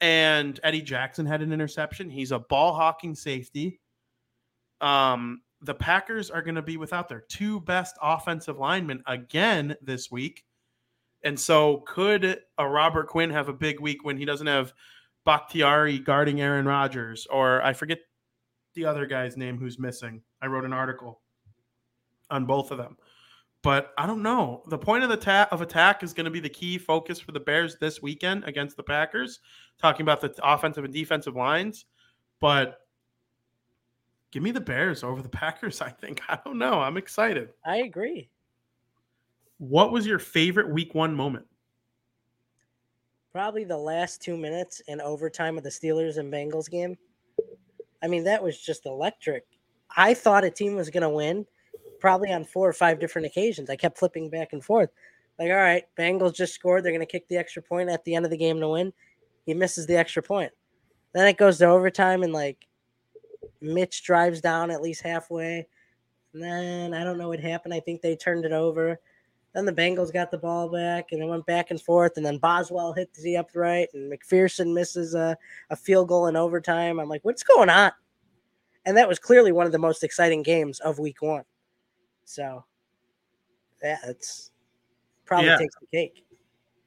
And 0.00 0.58
Eddie 0.62 0.82
Jackson 0.82 1.24
had 1.26 1.42
an 1.42 1.52
interception. 1.52 2.10
He's 2.10 2.32
a 2.32 2.40
ball 2.40 2.74
hawking 2.74 3.14
safety. 3.14 3.80
Um, 4.80 5.42
the 5.62 5.74
Packers 5.74 6.30
are 6.30 6.42
going 6.42 6.56
to 6.56 6.62
be 6.62 6.76
without 6.76 7.08
their 7.08 7.24
two 7.28 7.60
best 7.60 7.96
offensive 8.02 8.58
linemen 8.58 9.02
again 9.06 9.76
this 9.80 10.10
week. 10.10 10.44
And 11.24 11.38
so, 11.38 11.78
could 11.86 12.40
a 12.58 12.68
Robert 12.68 13.08
Quinn 13.08 13.30
have 13.30 13.48
a 13.48 13.52
big 13.52 13.80
week 13.80 14.04
when 14.04 14.16
he 14.16 14.24
doesn't 14.24 14.46
have 14.46 14.72
Bakhtiari 15.26 15.98
guarding 15.98 16.40
Aaron 16.40 16.64
Rodgers, 16.66 17.26
or 17.26 17.60
I 17.62 17.72
forget 17.74 17.98
the 18.74 18.86
other 18.86 19.06
guy's 19.06 19.36
name 19.36 19.58
who's 19.58 19.78
missing. 19.78 20.22
I 20.40 20.46
wrote 20.46 20.64
an 20.64 20.72
article 20.72 21.20
on 22.30 22.46
both 22.46 22.70
of 22.70 22.78
them. 22.78 22.96
But 23.62 23.92
I 23.98 24.06
don't 24.06 24.22
know. 24.22 24.62
The 24.68 24.78
point 24.78 25.02
of 25.02 25.10
the 25.10 25.16
ta- 25.16 25.48
of 25.50 25.60
attack 25.60 26.04
is 26.04 26.14
going 26.14 26.26
to 26.26 26.30
be 26.30 26.38
the 26.38 26.48
key 26.48 26.78
focus 26.78 27.18
for 27.18 27.32
the 27.32 27.40
Bears 27.40 27.76
this 27.80 28.00
weekend 28.00 28.44
against 28.44 28.76
the 28.76 28.84
Packers, 28.84 29.40
talking 29.78 30.02
about 30.02 30.20
the 30.20 30.32
offensive 30.44 30.84
and 30.84 30.94
defensive 30.94 31.34
lines. 31.34 31.86
But 32.40 32.78
give 34.30 34.44
me 34.44 34.52
the 34.52 34.60
Bears 34.60 35.02
over 35.02 35.20
the 35.20 35.28
Packers, 35.42 35.80
I 35.80 35.90
think. 35.90 36.20
I 36.28 36.38
don't 36.44 36.58
know. 36.58 36.74
I'm 36.74 36.96
excited. 36.96 37.48
I 37.64 37.78
agree. 37.78 38.30
What 39.58 39.90
was 39.90 40.06
your 40.06 40.20
favorite 40.20 40.70
week 40.70 40.94
one 40.94 41.14
moment? 41.16 41.46
Probably 43.36 43.64
the 43.64 43.76
last 43.76 44.22
two 44.22 44.34
minutes 44.34 44.80
in 44.88 44.98
overtime 44.98 45.58
of 45.58 45.62
the 45.62 45.68
Steelers 45.68 46.16
and 46.16 46.32
Bengals 46.32 46.70
game. 46.70 46.96
I 48.02 48.08
mean, 48.08 48.24
that 48.24 48.42
was 48.42 48.58
just 48.58 48.86
electric. 48.86 49.44
I 49.94 50.14
thought 50.14 50.42
a 50.42 50.50
team 50.50 50.74
was 50.74 50.88
going 50.88 51.02
to 51.02 51.10
win 51.10 51.44
probably 52.00 52.32
on 52.32 52.46
four 52.46 52.66
or 52.66 52.72
five 52.72 52.98
different 52.98 53.26
occasions. 53.26 53.68
I 53.68 53.76
kept 53.76 53.98
flipping 53.98 54.30
back 54.30 54.54
and 54.54 54.64
forth. 54.64 54.88
Like, 55.38 55.50
all 55.50 55.56
right, 55.56 55.84
Bengals 55.98 56.34
just 56.34 56.54
scored. 56.54 56.82
They're 56.82 56.92
going 56.92 57.00
to 57.00 57.12
kick 57.12 57.28
the 57.28 57.36
extra 57.36 57.60
point 57.60 57.90
at 57.90 58.02
the 58.04 58.14
end 58.14 58.24
of 58.24 58.30
the 58.30 58.38
game 58.38 58.58
to 58.60 58.70
win. 58.70 58.90
He 59.44 59.52
misses 59.52 59.86
the 59.86 59.98
extra 59.98 60.22
point. 60.22 60.52
Then 61.12 61.28
it 61.28 61.36
goes 61.36 61.58
to 61.58 61.66
overtime, 61.66 62.22
and 62.22 62.32
like 62.32 62.66
Mitch 63.60 64.02
drives 64.02 64.40
down 64.40 64.70
at 64.70 64.80
least 64.80 65.02
halfway. 65.02 65.66
And 66.32 66.42
then 66.42 66.94
I 66.94 67.04
don't 67.04 67.18
know 67.18 67.28
what 67.28 67.40
happened. 67.40 67.74
I 67.74 67.80
think 67.80 68.00
they 68.00 68.16
turned 68.16 68.46
it 68.46 68.52
over. 68.52 68.98
Then 69.56 69.64
the 69.64 69.72
Bengals 69.72 70.12
got 70.12 70.30
the 70.30 70.36
ball 70.36 70.68
back 70.68 71.12
and 71.12 71.22
it 71.22 71.24
went 71.24 71.46
back 71.46 71.70
and 71.70 71.80
forth. 71.80 72.18
And 72.18 72.26
then 72.26 72.36
Boswell 72.36 72.92
hit 72.92 73.14
the 73.14 73.38
upright 73.38 73.88
and 73.94 74.12
McPherson 74.12 74.74
misses 74.74 75.14
a, 75.14 75.34
a 75.70 75.76
field 75.76 76.08
goal 76.08 76.26
in 76.26 76.36
overtime. 76.36 77.00
I'm 77.00 77.08
like, 77.08 77.24
what's 77.24 77.42
going 77.42 77.70
on? 77.70 77.90
And 78.84 78.98
that 78.98 79.08
was 79.08 79.18
clearly 79.18 79.52
one 79.52 79.64
of 79.64 79.72
the 79.72 79.78
most 79.78 80.04
exciting 80.04 80.42
games 80.42 80.78
of 80.80 80.98
week 80.98 81.22
one. 81.22 81.44
So, 82.26 82.66
yeah, 83.82 83.96
it's 84.04 84.50
probably 85.24 85.46
yeah. 85.46 85.56
takes 85.56 85.74
the 85.80 85.86
cake. 85.90 86.26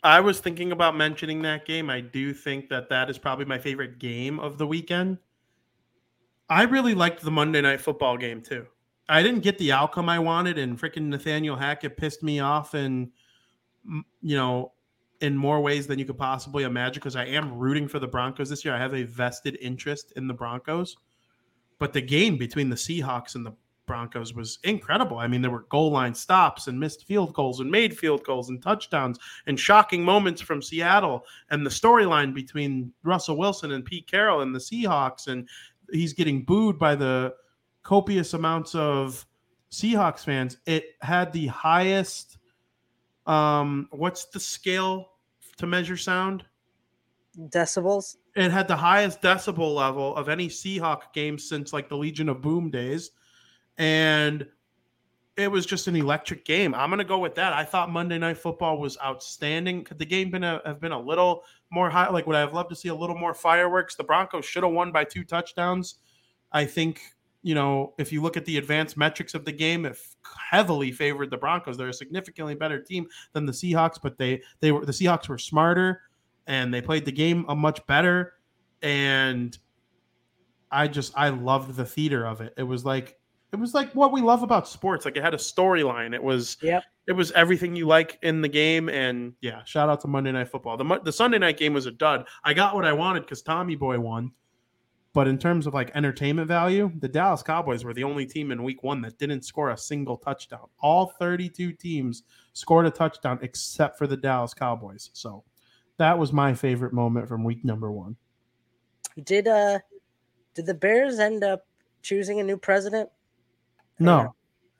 I 0.03 0.19
was 0.19 0.39
thinking 0.39 0.71
about 0.71 0.95
mentioning 0.95 1.41
that 1.41 1.65
game. 1.65 1.89
I 1.89 2.01
do 2.01 2.35
think 2.35 2.69
that 2.69 2.87
that 2.89 3.09
is 3.09 3.17
probably 3.17 3.45
my 3.45 3.57
favorite 3.57 3.97
game 3.97 4.39
of 4.39 4.59
the 4.59 4.67
weekend. 4.67 5.17
I 6.47 6.65
really 6.65 6.93
liked 6.93 7.23
the 7.23 7.31
Monday 7.31 7.61
night 7.61 7.81
football 7.81 8.15
game 8.15 8.43
too. 8.43 8.67
I 9.09 9.23
didn't 9.23 9.41
get 9.41 9.57
the 9.57 9.71
outcome 9.71 10.07
I 10.07 10.19
wanted, 10.19 10.57
and 10.57 10.79
freaking 10.79 11.07
Nathaniel 11.07 11.55
Hackett 11.55 11.97
pissed 11.97 12.23
me 12.23 12.39
off, 12.39 12.75
and 12.75 13.09
you 14.21 14.35
know, 14.35 14.73
in 15.21 15.35
more 15.35 15.61
ways 15.61 15.87
than 15.87 15.99
you 15.99 16.05
could 16.05 16.17
possibly 16.17 16.63
imagine 16.63 16.99
because 17.01 17.15
I 17.15 17.25
am 17.25 17.57
rooting 17.57 17.87
for 17.87 17.99
the 17.99 18.07
Broncos 18.07 18.49
this 18.49 18.63
year. 18.63 18.73
I 18.73 18.79
have 18.79 18.93
a 18.93 19.03
vested 19.03 19.57
interest 19.61 20.13
in 20.15 20.27
the 20.27 20.33
Broncos. 20.33 20.95
But 21.79 21.93
the 21.93 22.01
game 22.01 22.37
between 22.37 22.69
the 22.69 22.75
Seahawks 22.75 23.35
and 23.35 23.45
the 23.45 23.53
Broncos 23.85 24.33
was 24.33 24.59
incredible. 24.63 25.17
I 25.17 25.27
mean, 25.27 25.41
there 25.41 25.49
were 25.49 25.65
goal 25.69 25.91
line 25.91 26.13
stops 26.13 26.67
and 26.67 26.79
missed 26.79 27.07
field 27.07 27.33
goals 27.33 27.59
and 27.59 27.71
made 27.71 27.97
field 27.97 28.23
goals 28.23 28.49
and 28.49 28.61
touchdowns 28.61 29.17
and 29.47 29.59
shocking 29.59 30.03
moments 30.03 30.41
from 30.41 30.61
Seattle 30.61 31.25
and 31.49 31.65
the 31.65 31.71
storyline 31.71 32.33
between 32.33 32.93
Russell 33.03 33.37
Wilson 33.37 33.71
and 33.71 33.83
Pete 33.83 34.07
Carroll 34.07 34.41
and 34.41 34.53
the 34.53 34.59
Seahawks 34.59 35.27
and 35.27 35.49
he's 35.91 36.13
getting 36.13 36.43
booed 36.43 36.77
by 36.77 36.93
the 36.93 37.33
copious 37.89 38.35
amounts 38.35 38.75
of 38.75 39.25
Seahawks 39.71 40.23
fans. 40.23 40.57
It 40.67 40.91
had 41.01 41.33
the 41.33 41.47
highest 41.47 42.37
um 43.25 43.87
what's 43.89 44.25
the 44.25 44.39
scale 44.39 45.09
to 45.57 45.65
measure 45.65 45.97
sound? 45.97 46.45
Decibels. 47.35 48.17
It 48.35 48.51
had 48.51 48.67
the 48.67 48.75
highest 48.75 49.23
decibel 49.23 49.73
level 49.73 50.15
of 50.15 50.29
any 50.29 50.49
Seahawk 50.49 51.13
game 51.15 51.39
since 51.39 51.73
like 51.73 51.89
the 51.89 51.97
Legion 51.97 52.29
of 52.29 52.43
Boom 52.43 52.69
days. 52.69 53.09
And 53.79 54.45
it 55.35 55.47
was 55.47 55.65
just 55.65 55.87
an 55.87 55.95
electric 55.95 56.45
game. 56.45 56.75
I'm 56.75 56.91
gonna 56.91 57.03
go 57.03 57.17
with 57.17 57.33
that. 57.35 57.53
I 57.53 57.63
thought 57.63 57.89
Monday 57.89 58.19
Night 58.19 58.37
Football 58.37 58.77
was 58.77 58.99
outstanding. 59.03 59.83
Could 59.83 59.97
the 59.97 60.05
game 60.05 60.29
been 60.29 60.43
a, 60.43 60.61
have 60.63 60.79
been 60.79 60.91
a 60.91 61.01
little 61.01 61.43
more 61.71 61.89
high? 61.89 62.09
Like, 62.09 62.27
would 62.27 62.35
I 62.35 62.41
have 62.41 62.53
loved 62.53 62.69
to 62.69 62.75
see 62.75 62.89
a 62.89 62.95
little 62.95 63.17
more 63.17 63.33
fireworks? 63.33 63.95
The 63.95 64.03
Broncos 64.03 64.45
should 64.45 64.61
have 64.61 64.73
won 64.73 64.91
by 64.91 65.05
two 65.05 65.23
touchdowns. 65.23 65.95
I 66.51 66.65
think 66.65 67.01
you 67.41 67.55
know 67.55 67.93
if 67.97 68.11
you 68.11 68.21
look 68.21 68.35
at 68.37 68.45
the 68.45 68.57
advanced 68.57 68.97
metrics 68.97 69.33
of 69.33 69.45
the 69.45 69.51
game, 69.51 69.85
it 69.85 69.97
heavily 70.51 70.91
favored 70.91 71.29
the 71.31 71.37
Broncos. 71.37 71.77
They're 71.77 71.89
a 71.89 71.93
significantly 71.93 72.55
better 72.55 72.81
team 72.81 73.07
than 73.33 73.45
the 73.45 73.51
Seahawks, 73.53 73.97
but 74.01 74.17
they 74.17 74.41
they 74.59 74.71
were 74.71 74.85
the 74.85 74.91
Seahawks 74.91 75.27
were 75.29 75.37
smarter 75.37 76.01
and 76.47 76.73
they 76.73 76.81
played 76.81 77.05
the 77.05 77.11
game 77.11 77.45
a 77.47 77.55
much 77.55 77.85
better. 77.87 78.33
And 78.81 79.57
I 80.71 80.87
just 80.87 81.13
I 81.17 81.29
loved 81.29 81.75
the 81.75 81.85
theater 81.85 82.25
of 82.25 82.41
it. 82.41 82.53
It 82.57 82.63
was 82.63 82.85
like 82.85 83.17
it 83.51 83.55
was 83.57 83.73
like 83.73 83.91
what 83.93 84.11
we 84.11 84.21
love 84.21 84.43
about 84.43 84.67
sports. 84.67 85.05
Like 85.05 85.17
it 85.17 85.23
had 85.23 85.33
a 85.33 85.37
storyline. 85.37 86.13
It 86.13 86.21
was 86.21 86.57
Yep. 86.61 86.83
it 87.07 87.13
was 87.13 87.31
everything 87.31 87.75
you 87.75 87.87
like 87.87 88.19
in 88.21 88.41
the 88.41 88.47
game. 88.47 88.89
And 88.89 89.33
yeah, 89.41 89.63
shout 89.63 89.89
out 89.89 90.01
to 90.01 90.07
Monday 90.07 90.31
Night 90.31 90.49
Football. 90.49 90.77
The 90.77 90.99
the 91.03 91.11
Sunday 91.11 91.39
night 91.39 91.57
game 91.57 91.73
was 91.73 91.85
a 91.87 91.91
dud. 91.91 92.27
I 92.43 92.53
got 92.53 92.75
what 92.75 92.85
I 92.85 92.93
wanted 92.93 93.21
because 93.21 93.41
Tommy 93.41 93.75
Boy 93.75 93.99
won. 93.99 94.31
But 95.13 95.27
in 95.27 95.39
terms 95.39 95.65
of 95.65 95.73
like 95.73 95.91
entertainment 95.95 96.47
value, 96.47 96.91
the 96.99 97.07
Dallas 97.07 97.41
Cowboys 97.41 97.83
were 97.83 97.93
the 97.95 98.03
only 98.03 98.25
team 98.27 98.51
in 98.51 98.63
Week 98.63 98.83
One 98.83 99.01
that 99.01 99.17
didn't 99.17 99.43
score 99.43 99.71
a 99.71 99.77
single 99.77 100.17
touchdown. 100.17 100.67
All 100.81 101.07
32 101.19 101.73
teams 101.73 102.23
scored 102.53 102.85
a 102.85 102.91
touchdown 102.91 103.39
except 103.41 103.97
for 103.97 104.05
the 104.05 104.17
Dallas 104.17 104.53
Cowboys. 104.53 105.09
So 105.13 105.43
that 105.97 106.17
was 106.17 106.31
my 106.31 106.53
favorite 106.53 106.93
moment 106.93 107.27
from 107.27 107.43
Week 107.43 107.65
Number 107.65 107.91
One. 107.91 108.15
Did 109.23 109.47
uh 109.47 109.79
did 110.53 110.65
the 110.67 110.73
Bears 110.75 111.19
end 111.19 111.43
up 111.43 111.65
choosing 112.01 112.39
a 112.39 112.43
new 112.43 112.57
president? 112.57 113.09
No, 113.97 114.33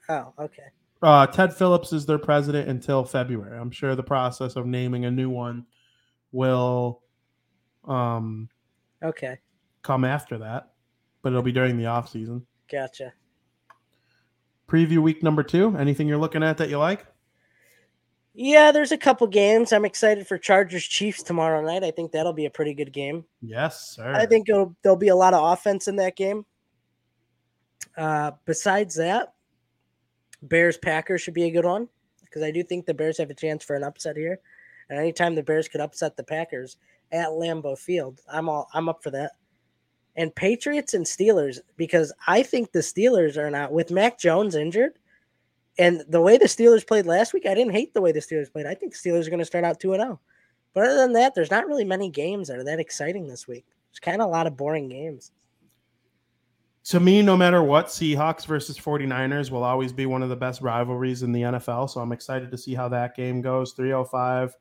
Oh, 0.07 0.33
okay. 0.39 0.63
uh, 1.01 1.27
Ted 1.27 1.53
Phillips 1.53 1.91
is 1.91 2.05
their 2.05 2.17
president 2.17 2.69
until 2.69 3.03
February. 3.03 3.57
I'm 3.57 3.69
sure 3.71 3.95
the 3.95 4.03
process 4.03 4.55
of 4.55 4.65
naming 4.65 5.05
a 5.05 5.11
new 5.11 5.29
one 5.29 5.65
will 6.31 7.01
um, 7.85 8.47
Okay. 9.03 9.39
Come 9.81 10.05
after 10.05 10.37
that, 10.39 10.71
but 11.21 11.29
it'll 11.29 11.41
be 11.41 11.51
during 11.51 11.77
the 11.77 11.85
off 11.85 12.09
season. 12.09 12.45
Gotcha. 12.71 13.13
Preview 14.67 14.99
week 14.99 15.23
number 15.23 15.43
two. 15.43 15.75
Anything 15.77 16.07
you're 16.07 16.17
looking 16.17 16.43
at 16.43 16.57
that 16.57 16.69
you 16.69 16.77
like? 16.77 17.05
Yeah, 18.33 18.71
there's 18.71 18.91
a 18.91 18.97
couple 18.97 19.25
games. 19.27 19.73
I'm 19.73 19.85
excited 19.85 20.27
for 20.27 20.37
Chargers 20.37 20.83
Chiefs 20.83 21.23
tomorrow 21.23 21.61
night. 21.61 21.83
I 21.83 21.91
think 21.91 22.11
that'll 22.11 22.33
be 22.33 22.45
a 22.45 22.51
pretty 22.51 22.73
good 22.73 22.93
game. 22.93 23.25
Yes, 23.41 23.95
sir. 23.95 24.13
I 24.13 24.25
think 24.25 24.47
it'll, 24.47 24.75
there'll 24.81 24.95
be 24.95 25.07
a 25.07 25.15
lot 25.15 25.33
of 25.33 25.51
offense 25.51 25.87
in 25.87 25.95
that 25.97 26.15
game. 26.15 26.45
Uh, 27.97 28.31
besides 28.45 28.95
that, 28.95 29.33
Bears 30.43 30.77
Packers 30.77 31.21
should 31.21 31.33
be 31.33 31.45
a 31.45 31.51
good 31.51 31.65
one 31.65 31.89
because 32.23 32.43
I 32.43 32.51
do 32.51 32.63
think 32.63 32.85
the 32.85 32.93
Bears 32.93 33.17
have 33.17 33.29
a 33.29 33.33
chance 33.33 33.63
for 33.63 33.75
an 33.75 33.83
upset 33.83 34.15
here. 34.15 34.39
And 34.89 34.97
anytime 34.97 35.35
the 35.35 35.43
Bears 35.43 35.67
could 35.67 35.81
upset 35.81 36.15
the 36.15 36.23
Packers 36.23 36.77
at 37.11 37.29
Lambeau 37.29 37.77
Field, 37.77 38.21
I'm 38.31 38.47
all 38.47 38.69
I'm 38.73 38.87
up 38.87 39.03
for 39.03 39.11
that. 39.11 39.33
And 40.15 40.35
Patriots 40.35 40.93
and 40.93 41.05
Steelers 41.05 41.59
because 41.77 42.11
I 42.27 42.43
think 42.43 42.71
the 42.71 42.79
Steelers 42.79 43.37
are 43.37 43.49
not 43.49 43.71
with 43.71 43.91
Mac 43.91 44.19
Jones 44.19 44.55
injured. 44.55 44.93
And 45.77 46.03
the 46.09 46.19
way 46.19 46.37
the 46.37 46.45
Steelers 46.45 46.85
played 46.85 47.05
last 47.05 47.33
week, 47.33 47.45
I 47.45 47.53
didn't 47.55 47.71
hate 47.71 47.93
the 47.93 48.01
way 48.01 48.11
the 48.11 48.19
Steelers 48.19 48.51
played. 48.51 48.65
I 48.65 48.73
think 48.73 48.93
Steelers 48.93 49.27
are 49.27 49.29
going 49.29 49.39
to 49.39 49.45
start 49.45 49.63
out 49.63 49.79
2 49.79 49.93
0. 49.93 50.19
But 50.73 50.83
other 50.85 50.97
than 50.97 51.13
that, 51.13 51.35
there's 51.35 51.51
not 51.51 51.67
really 51.67 51.85
many 51.85 52.09
games 52.09 52.47
that 52.47 52.57
are 52.57 52.63
that 52.65 52.79
exciting 52.79 53.27
this 53.27 53.47
week. 53.47 53.65
It's 53.89 53.99
kind 53.99 54.21
of 54.21 54.27
a 54.27 54.31
lot 54.31 54.45
of 54.45 54.57
boring 54.57 54.89
games. 54.89 55.31
to 56.85 56.99
me, 56.99 57.21
no 57.21 57.35
matter 57.37 57.63
what, 57.63 57.87
Seahawks 57.87 58.45
versus 58.45 58.77
49ers 58.77 59.51
will 59.51 59.63
always 59.63 59.91
be 59.91 60.05
one 60.05 60.21
of 60.21 60.29
the 60.29 60.35
best 60.35 60.61
rivalries 60.61 61.23
in 61.23 61.31
the 61.31 61.41
NFL. 61.41 61.89
So 61.89 62.01
I'm 62.01 62.11
excited 62.11 62.51
to 62.51 62.57
see 62.57 62.75
how 62.75 62.89
that 62.89 63.15
game 63.15 63.41
goes. 63.41 63.73
305 63.73 64.55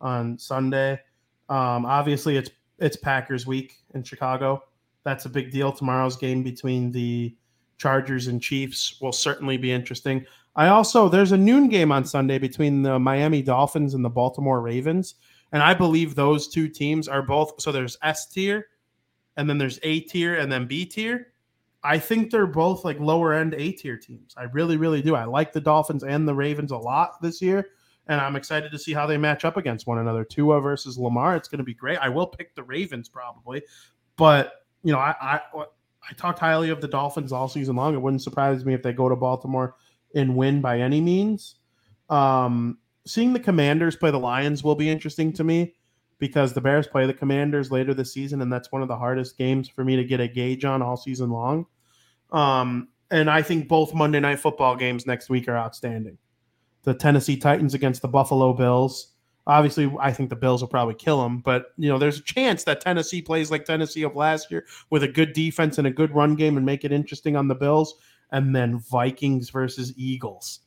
on 0.00 0.38
Sunday. 0.38 1.00
Um, 1.48 1.84
obviously, 1.84 2.36
it's 2.36 2.50
it's 2.78 2.96
Packers 2.96 3.46
week 3.46 3.76
in 3.94 4.02
Chicago. 4.02 4.62
That's 5.04 5.26
a 5.26 5.30
big 5.30 5.50
deal. 5.50 5.70
Tomorrow's 5.70 6.16
game 6.16 6.42
between 6.42 6.90
the 6.90 7.36
Chargers 7.78 8.26
and 8.28 8.42
Chiefs 8.42 8.98
will 9.00 9.12
certainly 9.12 9.56
be 9.56 9.72
interesting. 9.72 10.24
I 10.56 10.68
also 10.68 11.08
there's 11.08 11.32
a 11.32 11.36
noon 11.36 11.68
game 11.68 11.92
on 11.92 12.04
Sunday 12.04 12.38
between 12.38 12.82
the 12.82 12.98
Miami 12.98 13.42
Dolphins 13.42 13.94
and 13.94 14.04
the 14.04 14.10
Baltimore 14.10 14.60
Ravens, 14.60 15.16
and 15.52 15.62
I 15.62 15.74
believe 15.74 16.14
those 16.14 16.48
two 16.48 16.68
teams 16.68 17.08
are 17.08 17.22
both. 17.22 17.60
So 17.60 17.72
there's 17.72 17.96
S 18.02 18.28
tier, 18.28 18.68
and 19.36 19.48
then 19.48 19.58
there's 19.58 19.80
A 19.82 20.00
tier, 20.00 20.36
and 20.36 20.50
then 20.50 20.66
B 20.66 20.86
tier. 20.86 21.32
I 21.82 21.98
think 21.98 22.30
they're 22.30 22.46
both 22.46 22.84
like 22.84 22.98
lower 22.98 23.34
end 23.34 23.54
A 23.54 23.72
tier 23.72 23.98
teams. 23.98 24.34
I 24.36 24.44
really, 24.44 24.76
really 24.76 25.02
do. 25.02 25.16
I 25.16 25.24
like 25.24 25.52
the 25.52 25.60
Dolphins 25.60 26.04
and 26.04 26.26
the 26.26 26.34
Ravens 26.34 26.70
a 26.70 26.78
lot 26.78 27.20
this 27.20 27.42
year, 27.42 27.70
and 28.06 28.20
I'm 28.20 28.36
excited 28.36 28.70
to 28.72 28.78
see 28.78 28.92
how 28.92 29.06
they 29.06 29.18
match 29.18 29.44
up 29.44 29.56
against 29.56 29.86
one 29.86 29.98
another. 29.98 30.24
Tua 30.24 30.60
versus 30.60 30.96
Lamar, 30.96 31.36
it's 31.36 31.48
going 31.48 31.58
to 31.58 31.64
be 31.64 31.74
great. 31.74 31.98
I 31.98 32.08
will 32.08 32.28
pick 32.28 32.54
the 32.54 32.62
Ravens 32.62 33.08
probably, 33.08 33.62
but 34.16 34.63
you 34.84 34.92
know, 34.92 34.98
I 34.98 35.14
I, 35.20 35.40
I 35.56 36.12
talked 36.16 36.38
highly 36.38 36.70
of 36.70 36.80
the 36.80 36.88
Dolphins 36.88 37.32
all 37.32 37.48
season 37.48 37.76
long. 37.76 37.94
It 37.94 38.02
wouldn't 38.02 38.22
surprise 38.22 38.64
me 38.64 38.74
if 38.74 38.82
they 38.82 38.92
go 38.92 39.08
to 39.08 39.16
Baltimore 39.16 39.76
and 40.14 40.36
win 40.36 40.60
by 40.60 40.80
any 40.80 41.00
means. 41.00 41.56
Um, 42.10 42.78
seeing 43.06 43.32
the 43.32 43.40
Commanders 43.40 43.96
play 43.96 44.10
the 44.10 44.18
Lions 44.18 44.62
will 44.62 44.74
be 44.74 44.88
interesting 44.88 45.32
to 45.32 45.44
me 45.44 45.74
because 46.18 46.52
the 46.52 46.60
Bears 46.60 46.86
play 46.86 47.06
the 47.06 47.14
Commanders 47.14 47.70
later 47.70 47.94
this 47.94 48.12
season, 48.12 48.40
and 48.42 48.52
that's 48.52 48.70
one 48.70 48.82
of 48.82 48.88
the 48.88 48.96
hardest 48.96 49.36
games 49.36 49.68
for 49.68 49.84
me 49.84 49.96
to 49.96 50.04
get 50.04 50.20
a 50.20 50.28
gauge 50.28 50.64
on 50.64 50.82
all 50.82 50.96
season 50.96 51.30
long. 51.30 51.66
Um, 52.30 52.88
and 53.10 53.30
I 53.30 53.42
think 53.42 53.68
both 53.68 53.94
Monday 53.94 54.20
night 54.20 54.40
football 54.40 54.76
games 54.76 55.06
next 55.06 55.28
week 55.28 55.48
are 55.48 55.56
outstanding. 55.56 56.18
The 56.82 56.94
Tennessee 56.94 57.36
Titans 57.36 57.74
against 57.74 58.02
the 58.02 58.08
Buffalo 58.08 58.52
Bills. 58.52 59.13
Obviously, 59.46 59.94
I 60.00 60.12
think 60.12 60.30
the 60.30 60.36
Bills 60.36 60.62
will 60.62 60.68
probably 60.68 60.94
kill 60.94 61.22
them, 61.22 61.38
but 61.38 61.66
you 61.76 61.88
know, 61.90 61.98
there's 61.98 62.18
a 62.18 62.22
chance 62.22 62.64
that 62.64 62.80
Tennessee 62.80 63.20
plays 63.20 63.50
like 63.50 63.66
Tennessee 63.66 64.02
of 64.02 64.16
last 64.16 64.50
year 64.50 64.64
with 64.88 65.02
a 65.02 65.08
good 65.08 65.34
defense 65.34 65.76
and 65.76 65.86
a 65.86 65.90
good 65.90 66.14
run 66.14 66.34
game 66.34 66.56
and 66.56 66.64
make 66.64 66.84
it 66.84 66.92
interesting 66.92 67.36
on 67.36 67.48
the 67.48 67.54
Bills. 67.54 67.94
And 68.32 68.56
then 68.56 68.78
Vikings 68.78 69.50
versus 69.50 69.92
Eagles. 69.96 70.60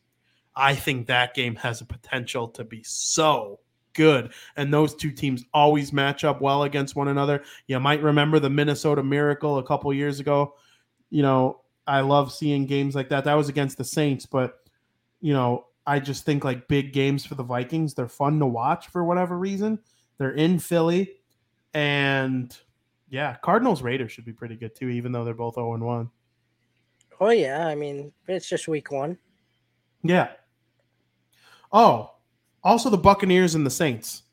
I 0.56 0.74
think 0.76 1.08
that 1.08 1.34
game 1.34 1.56
has 1.58 1.82
a 1.82 1.86
potential 1.86 2.48
to 2.50 2.64
be 2.64 2.84
so 2.84 3.60
good. 3.94 4.32
And 4.56 4.74
those 4.74 4.96
two 4.96 5.12
teams 5.12 5.44
always 5.54 5.92
match 5.92 6.24
up 6.24 6.42
well 6.42 6.64
against 6.64 6.96
one 6.96 7.10
another. 7.10 7.44
You 7.68 7.80
might 7.80 8.02
remember 8.02 8.40
the 8.40 8.50
Minnesota 8.50 9.04
Miracle 9.04 9.58
a 9.58 9.64
couple 9.64 9.94
years 9.94 10.20
ago. 10.20 10.56
You 11.10 11.24
know, 11.24 11.62
I 11.86 12.02
love 12.02 12.32
seeing 12.32 12.66
games 12.66 12.96
like 12.96 13.10
that. 13.10 13.24
That 13.26 13.36
was 13.36 13.50
against 13.50 13.78
the 13.78 13.84
Saints, 13.84 14.26
but 14.26 14.56
you 15.22 15.34
know, 15.34 15.67
I 15.88 16.00
just 16.00 16.26
think 16.26 16.44
like 16.44 16.68
big 16.68 16.92
games 16.92 17.26
for 17.26 17.36
the 17.36 17.44
Vikings, 17.44 17.94
they're 17.94 18.10
fun 18.10 18.40
to 18.40 18.46
watch 18.46 18.90
for 18.90 19.06
whatever 19.06 19.40
reason. 19.40 19.80
They're 20.18 20.32
in 20.32 20.60
Philly 20.60 21.14
and 21.74 22.56
yeah, 23.10 23.38
Cardinals 23.42 23.82
Raiders 23.82 24.12
should 24.12 24.26
be 24.26 24.34
pretty 24.34 24.58
good 24.58 24.76
too, 24.76 24.90
even 24.90 25.14
though 25.14 25.24
they're 25.24 25.34
both 25.34 25.56
0 25.56 25.74
and 25.76 25.84
1. 25.84 26.10
Oh 27.22 27.30
yeah, 27.30 27.68
I 27.68 27.74
mean 27.74 28.12
it's 28.28 28.50
just 28.50 28.68
week 28.68 28.92
one. 28.92 29.18
Yeah. 30.04 30.30
Oh, 31.72 32.16
also 32.64 32.90
the 32.90 32.98
Buccaneers 32.98 33.56
and 33.56 33.66
the 33.66 33.72
Saints. 33.72 34.24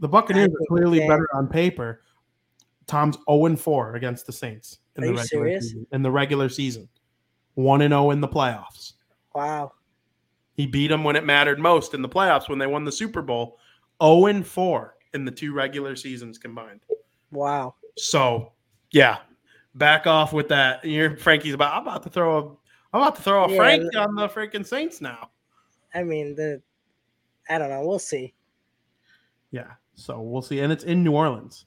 The 0.00 0.08
Buccaneers 0.08 0.48
are 0.48 0.66
clearly 0.68 1.00
better 1.00 1.28
on 1.34 1.48
paper. 1.48 2.02
Tom's 2.86 3.16
0 3.28 3.46
and 3.46 3.58
4 3.58 3.94
against 3.94 4.26
the 4.26 4.32
Saints 4.32 4.80
in 4.96 5.04
Are 5.04 5.06
the 5.06 5.12
regular 5.14 5.26
serious? 5.26 5.64
season. 5.64 5.86
In 5.92 6.02
the 6.02 6.10
regular 6.10 6.48
season. 6.50 6.88
1 7.54 7.80
and 7.82 7.92
0 7.92 8.10
in 8.10 8.20
the 8.20 8.28
playoffs. 8.28 8.92
Wow. 9.34 9.72
He 10.54 10.66
beat 10.66 10.88
them 10.88 11.04
when 11.04 11.16
it 11.16 11.24
mattered 11.24 11.58
most 11.58 11.94
in 11.94 12.02
the 12.02 12.08
playoffs 12.08 12.48
when 12.48 12.58
they 12.58 12.66
won 12.66 12.84
the 12.84 12.92
Super 12.92 13.22
Bowl. 13.22 13.58
0 14.02 14.26
and 14.26 14.46
4 14.46 14.94
in 15.14 15.24
the 15.24 15.30
two 15.30 15.52
regular 15.52 15.96
seasons 15.96 16.38
combined. 16.38 16.80
Wow. 17.30 17.74
So, 17.96 18.52
yeah, 18.90 19.18
back 19.74 20.06
off 20.06 20.32
with 20.32 20.48
that. 20.48 20.84
You're 20.84 21.16
Frankie's 21.16 21.54
about. 21.54 21.74
I'm 21.74 21.82
about 21.82 22.02
to 22.04 22.10
throw 22.10 22.38
a. 22.38 22.42
I'm 22.92 23.02
about 23.02 23.16
to 23.16 23.22
throw 23.22 23.44
a 23.44 23.50
Yeah, 23.50 23.56
Frank 23.56 23.96
on 23.96 24.14
the 24.14 24.28
freaking 24.28 24.66
Saints 24.66 25.00
now. 25.00 25.30
I 25.94 26.02
mean 26.02 26.34
the 26.34 26.62
I 27.48 27.58
don't 27.58 27.70
know, 27.70 27.84
we'll 27.84 27.98
see. 27.98 28.34
Yeah. 29.50 29.72
So 29.94 30.20
we'll 30.20 30.42
see. 30.42 30.60
And 30.60 30.72
it's 30.72 30.84
in 30.84 31.04
New 31.04 31.12
Orleans. 31.12 31.66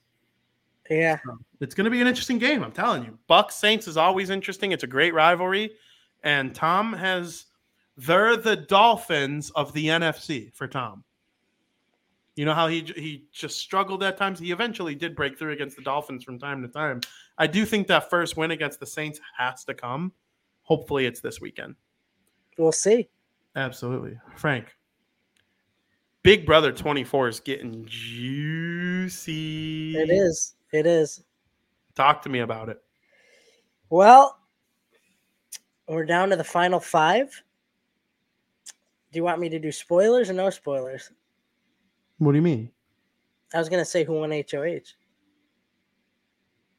Yeah. 0.90 1.18
It's 1.60 1.74
going 1.74 1.84
to 1.84 1.90
be 1.90 2.00
an 2.00 2.06
interesting 2.06 2.38
game. 2.38 2.62
I'm 2.62 2.72
telling 2.72 3.04
you. 3.04 3.18
Bucks 3.26 3.56
Saints 3.56 3.86
is 3.86 3.96
always 3.96 4.30
interesting. 4.30 4.72
It's 4.72 4.84
a 4.84 4.88
great 4.88 5.14
rivalry. 5.14 5.72
And 6.22 6.54
Tom 6.54 6.92
has, 6.92 7.46
they're 7.98 8.36
the 8.36 8.56
Dolphins 8.56 9.50
of 9.50 9.72
the 9.72 9.88
NFC 9.88 10.54
for 10.54 10.68
Tom. 10.68 11.02
You 12.36 12.44
know 12.44 12.54
how 12.54 12.68
he 12.68 12.82
he 12.96 13.24
just 13.32 13.58
struggled 13.58 14.04
at 14.04 14.16
times. 14.16 14.38
He 14.38 14.52
eventually 14.52 14.94
did 14.94 15.16
break 15.16 15.36
through 15.36 15.50
against 15.52 15.76
the 15.76 15.82
Dolphins 15.82 16.22
from 16.22 16.38
time 16.38 16.62
to 16.62 16.68
time. 16.68 17.00
I 17.36 17.48
do 17.48 17.66
think 17.66 17.88
that 17.88 18.08
first 18.08 18.36
win 18.36 18.52
against 18.52 18.78
the 18.78 18.86
Saints 18.86 19.18
has 19.36 19.64
to 19.64 19.74
come. 19.74 20.12
Hopefully, 20.62 21.06
it's 21.06 21.20
this 21.20 21.40
weekend. 21.40 21.74
We'll 22.56 22.70
see. 22.70 23.08
Absolutely, 23.56 24.16
Frank. 24.36 24.76
Big 26.22 26.46
Brother 26.46 26.70
24 26.70 27.28
is 27.28 27.40
getting 27.40 27.84
juicy. 27.86 29.26
It 29.96 30.10
is. 30.10 30.54
It 30.72 30.86
is. 30.86 31.24
Talk 31.96 32.22
to 32.22 32.28
me 32.28 32.38
about 32.40 32.68
it. 32.68 32.80
Well, 33.90 34.38
we're 35.88 36.04
down 36.04 36.30
to 36.30 36.36
the 36.36 36.44
final 36.44 36.78
five. 36.78 37.42
You 39.18 39.24
want 39.24 39.40
me 39.40 39.48
to 39.48 39.58
do 39.58 39.72
spoilers 39.72 40.30
or 40.30 40.34
no 40.34 40.48
spoilers? 40.48 41.10
What 42.18 42.30
do 42.30 42.36
you 42.36 42.42
mean? 42.42 42.70
I 43.52 43.58
was 43.58 43.68
gonna 43.68 43.84
say 43.84 44.04
who 44.04 44.12
won 44.12 44.30
HOH. 44.30 44.94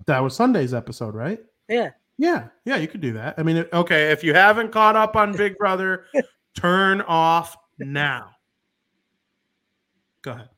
That 0.06 0.20
was 0.20 0.38
Sunday's 0.38 0.74
episode, 0.74 1.16
right? 1.16 1.44
Yeah. 1.68 1.90
Yeah, 2.18 2.48
yeah, 2.64 2.78
you 2.78 2.88
could 2.88 3.02
do 3.02 3.12
that. 3.12 3.36
I 3.38 3.44
mean, 3.44 3.66
okay, 3.74 4.12
if 4.12 4.24
you 4.24 4.34
haven't 4.34 4.72
caught 4.72 4.96
up 4.96 5.18
on 5.18 5.36
Big 5.36 5.58
Brother, 5.58 6.06
turn 6.56 7.02
off 7.02 7.58
now. 7.78 8.30
Go 10.22 10.32
ahead. 10.32 10.50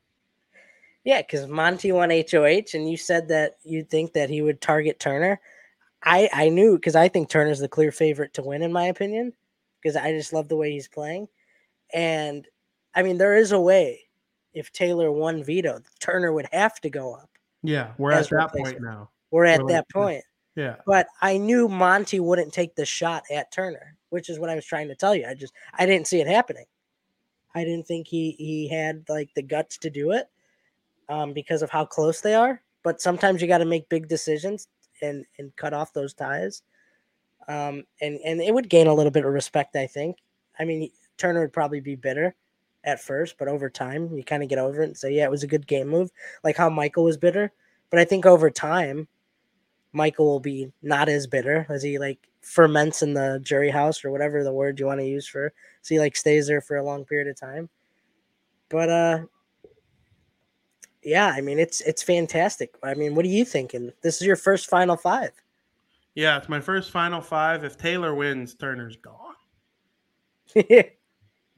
Yeah, 1.02 1.20
because 1.22 1.48
Monte 1.48 1.90
won 1.90 2.10
HOH, 2.10 2.74
and 2.74 2.88
you 2.88 2.96
said 2.96 3.26
that 3.26 3.56
you 3.64 3.82
think 3.82 4.12
that 4.12 4.30
he 4.30 4.40
would 4.40 4.60
target 4.60 5.00
Turner. 5.00 5.40
I 6.04 6.30
I 6.32 6.48
knew 6.48 6.76
because 6.76 6.94
I 6.94 7.08
think 7.08 7.28
Turner's 7.28 7.58
the 7.58 7.66
clear 7.66 7.90
favorite 7.90 8.34
to 8.34 8.42
win, 8.42 8.62
in 8.62 8.72
my 8.72 8.84
opinion, 8.84 9.32
because 9.82 9.96
I 9.96 10.12
just 10.12 10.32
love 10.32 10.46
the 10.46 10.54
way 10.54 10.70
he's 10.70 10.86
playing. 10.86 11.26
And 11.92 12.46
I 12.94 13.02
mean, 13.02 13.18
there 13.18 13.36
is 13.36 13.52
a 13.52 13.60
way. 13.60 14.00
If 14.54 14.70
Taylor 14.72 15.10
won 15.10 15.42
veto, 15.42 15.80
Turner 15.98 16.32
would 16.32 16.46
have 16.52 16.80
to 16.80 16.90
go 16.90 17.14
up. 17.14 17.30
Yeah, 17.62 17.92
we're 17.96 18.12
at 18.12 18.28
that 18.28 18.52
point 18.52 18.82
now. 18.82 19.10
We're 19.30 19.46
at 19.46 19.62
We're 19.62 19.68
that 19.68 19.88
point. 19.88 20.22
Yeah, 20.54 20.76
But 20.84 21.06
I 21.22 21.38
knew 21.38 21.66
Monte 21.66 22.20
wouldn't 22.20 22.52
take 22.52 22.74
the 22.74 22.84
shot 22.84 23.22
at 23.30 23.50
Turner, 23.50 23.96
which 24.10 24.28
is 24.28 24.38
what 24.38 24.50
I 24.50 24.54
was 24.54 24.66
trying 24.66 24.88
to 24.88 24.94
tell 24.94 25.14
you. 25.14 25.26
I 25.26 25.32
just 25.32 25.54
I 25.78 25.86
didn't 25.86 26.06
see 26.06 26.20
it 26.20 26.26
happening. 26.26 26.66
I 27.54 27.64
didn't 27.64 27.86
think 27.86 28.06
he 28.06 28.32
he 28.32 28.68
had 28.68 29.04
like 29.08 29.30
the 29.34 29.42
guts 29.42 29.78
to 29.78 29.90
do 29.90 30.10
it 30.10 30.28
um, 31.08 31.32
because 31.32 31.62
of 31.62 31.70
how 31.70 31.86
close 31.86 32.20
they 32.20 32.34
are. 32.34 32.60
But 32.82 33.00
sometimes 33.00 33.40
you 33.40 33.48
got 33.48 33.58
to 33.58 33.64
make 33.64 33.88
big 33.88 34.08
decisions 34.08 34.68
and 35.00 35.24
and 35.38 35.56
cut 35.56 35.72
off 35.72 35.94
those 35.94 36.12
ties. 36.12 36.62
Um, 37.48 37.84
and 38.02 38.18
and 38.24 38.40
it 38.42 38.52
would 38.52 38.68
gain 38.68 38.88
a 38.88 38.94
little 38.94 39.10
bit 39.10 39.24
of 39.24 39.32
respect, 39.32 39.74
I 39.76 39.86
think. 39.86 40.18
I 40.58 40.64
mean, 40.64 40.90
Turner 41.18 41.40
would 41.40 41.52
probably 41.52 41.80
be 41.80 41.94
bitter 41.94 42.34
at 42.84 43.00
first, 43.00 43.36
but 43.38 43.48
over 43.48 43.70
time, 43.70 44.14
you 44.14 44.24
kind 44.24 44.42
of 44.42 44.48
get 44.48 44.58
over 44.58 44.82
it 44.82 44.86
and 44.86 44.96
say, 44.96 45.12
yeah, 45.12 45.24
it 45.24 45.30
was 45.30 45.42
a 45.42 45.48
good 45.48 45.66
game 45.66 45.88
move, 45.88 46.10
like 46.42 46.56
how 46.56 46.68
Michael 46.68 47.04
was 47.04 47.16
bitter. 47.16 47.52
But 47.90 48.00
I 48.00 48.04
think 48.04 48.26
over 48.26 48.50
time, 48.50 49.06
Michael 49.92 50.26
will 50.26 50.40
be 50.40 50.72
not 50.82 51.08
as 51.08 51.26
bitter 51.26 51.66
as 51.68 51.82
he 51.82 51.98
like 51.98 52.28
ferments 52.40 53.02
in 53.02 53.14
the 53.14 53.40
jury 53.42 53.70
house 53.70 54.04
or 54.04 54.10
whatever 54.10 54.42
the 54.42 54.52
word 54.52 54.80
you 54.80 54.86
want 54.86 54.98
to 54.98 55.06
use 55.06 55.28
for 55.28 55.52
so 55.82 55.94
he 55.94 56.00
like 56.00 56.16
stays 56.16 56.46
there 56.48 56.60
for 56.60 56.76
a 56.76 56.82
long 56.84 57.04
period 57.04 57.28
of 57.28 57.38
time. 57.38 57.68
But 58.68 58.88
uh 58.88 59.18
yeah, 61.04 61.28
I 61.28 61.40
mean 61.40 61.58
it's 61.58 61.80
it's 61.82 62.02
fantastic. 62.02 62.74
I 62.82 62.94
mean, 62.94 63.14
what 63.14 63.24
are 63.24 63.28
you 63.28 63.44
thinking? 63.44 63.92
This 64.02 64.20
is 64.20 64.26
your 64.26 64.36
first 64.36 64.68
final 64.68 64.96
five. 64.96 65.32
yeah, 66.14 66.36
it's 66.38 66.48
my 66.48 66.60
first 66.60 66.90
final 66.90 67.20
five. 67.20 67.64
If 67.64 67.76
Taylor 67.76 68.14
wins, 68.14 68.54
Turner's 68.54 68.96
gone. 68.96 69.34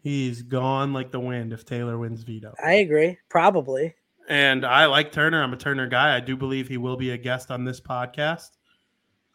He's 0.04 0.42
gone 0.42 0.92
like 0.92 1.10
the 1.10 1.18
wind. 1.18 1.52
If 1.54 1.64
Taylor 1.64 1.96
wins 1.98 2.22
veto, 2.24 2.54
I 2.62 2.74
agree. 2.74 3.16
Probably. 3.30 3.94
and 4.28 4.64
I 4.64 4.84
like 4.84 5.10
Turner. 5.12 5.42
I'm 5.42 5.54
a 5.54 5.56
Turner 5.56 5.86
guy. 5.88 6.14
I 6.14 6.20
do 6.20 6.36
believe 6.36 6.68
he 6.68 6.76
will 6.76 6.96
be 6.98 7.10
a 7.10 7.16
guest 7.16 7.50
on 7.50 7.64
this 7.64 7.80
podcast. 7.80 8.50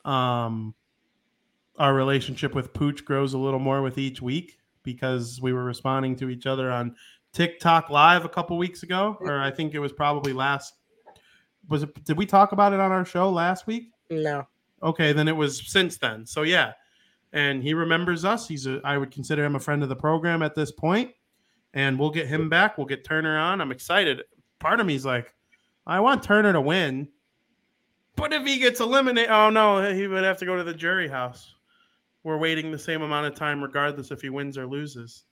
Um, 0.05 0.75
our 1.77 1.93
relationship 1.93 2.53
with 2.53 2.71
Pooch 2.73 3.03
grows 3.03 3.33
a 3.33 3.37
little 3.39 3.59
more 3.59 3.81
with 3.81 3.97
each 3.97 4.21
week 4.21 4.59
because 4.83 5.39
we 5.41 5.53
were 5.53 5.63
responding 5.63 6.15
to 6.17 6.29
each 6.29 6.45
other 6.45 6.69
on 6.71 6.95
TikTok 7.33 7.89
live 7.89 8.23
a 8.23 8.29
couple 8.29 8.55
weeks 8.57 8.83
ago, 8.83 9.17
or 9.21 9.41
I 9.41 9.49
think 9.51 9.73
it 9.73 9.79
was 9.79 9.91
probably 9.91 10.33
last. 10.33 10.75
Was 11.67 11.81
it? 11.83 12.03
Did 12.05 12.15
we 12.17 12.25
talk 12.27 12.51
about 12.51 12.73
it 12.73 12.79
on 12.79 12.91
our 12.91 13.05
show 13.05 13.29
last 13.31 13.65
week? 13.65 13.91
No. 14.11 14.47
Okay, 14.83 15.13
then 15.13 15.27
it 15.27 15.35
was 15.35 15.67
since 15.71 15.97
then. 15.97 16.25
So 16.27 16.43
yeah, 16.43 16.73
and 17.34 17.64
he 17.64 17.73
remembers 17.73 18.26
us. 18.26 18.47
He's 18.47 18.68
a. 18.68 18.81
I 18.84 18.97
would 18.97 19.11
consider 19.11 19.43
him 19.43 19.56
a 19.56 19.60
friend 19.60 19.84
of 19.84 19.89
the 19.89 19.95
program 19.95 20.41
at 20.41 20.56
this 20.56 20.72
point, 20.72 21.11
and 21.73 21.99
we'll 21.99 22.11
get 22.11 22.27
him 22.27 22.49
back. 22.49 22.77
We'll 22.77 22.88
get 22.88 23.03
Turner 23.03 23.38
on. 23.38 23.61
I'm 23.61 23.72
excited. 23.72 24.23
Part 24.60 24.80
of 24.80 24.85
me's 24.85 25.06
like, 25.06 25.34
I 25.88 25.99
want 25.99 26.23
Turner 26.23 26.53
to 26.53 26.61
win, 26.61 27.07
but 28.15 28.34
if 28.34 28.45
he 28.45 28.60
gets 28.60 28.80
eliminated, 28.80 29.31
oh 29.31 29.49
no, 29.49 29.93
he 29.93 30.07
would 30.07 30.23
have 30.23 30.38
to 30.39 30.45
go 30.45 30.56
to 30.56 30.64
the 30.64 30.73
jury 30.73 31.07
house. 31.07 31.56
We're 32.23 32.38
waiting 32.38 32.72
the 32.72 32.80
same 32.80 33.01
amount 33.01 33.27
of 33.27 33.35
time, 33.35 33.61
regardless 33.61 34.11
if 34.11 34.22
he 34.22 34.30
wins 34.30 34.57
or 34.57 34.68
loses. 34.68 35.23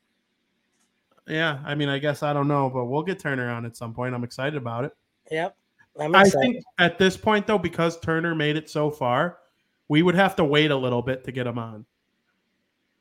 Yeah, 1.28 1.60
I 1.66 1.76
mean, 1.76 1.90
I 1.90 2.00
guess 2.00 2.24
I 2.24 2.32
don't 2.32 2.48
know, 2.48 2.70
but 2.70 2.86
we'll 2.86 3.04
get 3.04 3.20
Turner 3.20 3.50
on 3.50 3.66
at 3.66 3.76
some 3.76 3.94
point. 3.94 4.16
I'm 4.16 4.24
excited 4.24 4.56
about 4.56 4.86
it. 4.86 4.94
Yep. 5.30 5.58
I 6.00 6.30
think 6.30 6.64
at 6.78 6.98
this 6.98 7.18
point, 7.18 7.48
though, 7.48 7.58
because 7.58 8.00
Turner 8.00 8.36
made 8.36 8.56
it 8.56 8.70
so 8.70 8.90
far, 8.90 9.40
we 9.90 10.02
would 10.02 10.16
have 10.16 10.36
to 10.38 10.44
wait 10.44 10.72
a 10.72 10.76
little 10.76 11.02
bit 11.02 11.24
to 11.26 11.32
get 11.32 11.48
him 11.48 11.58
on. 11.58 11.86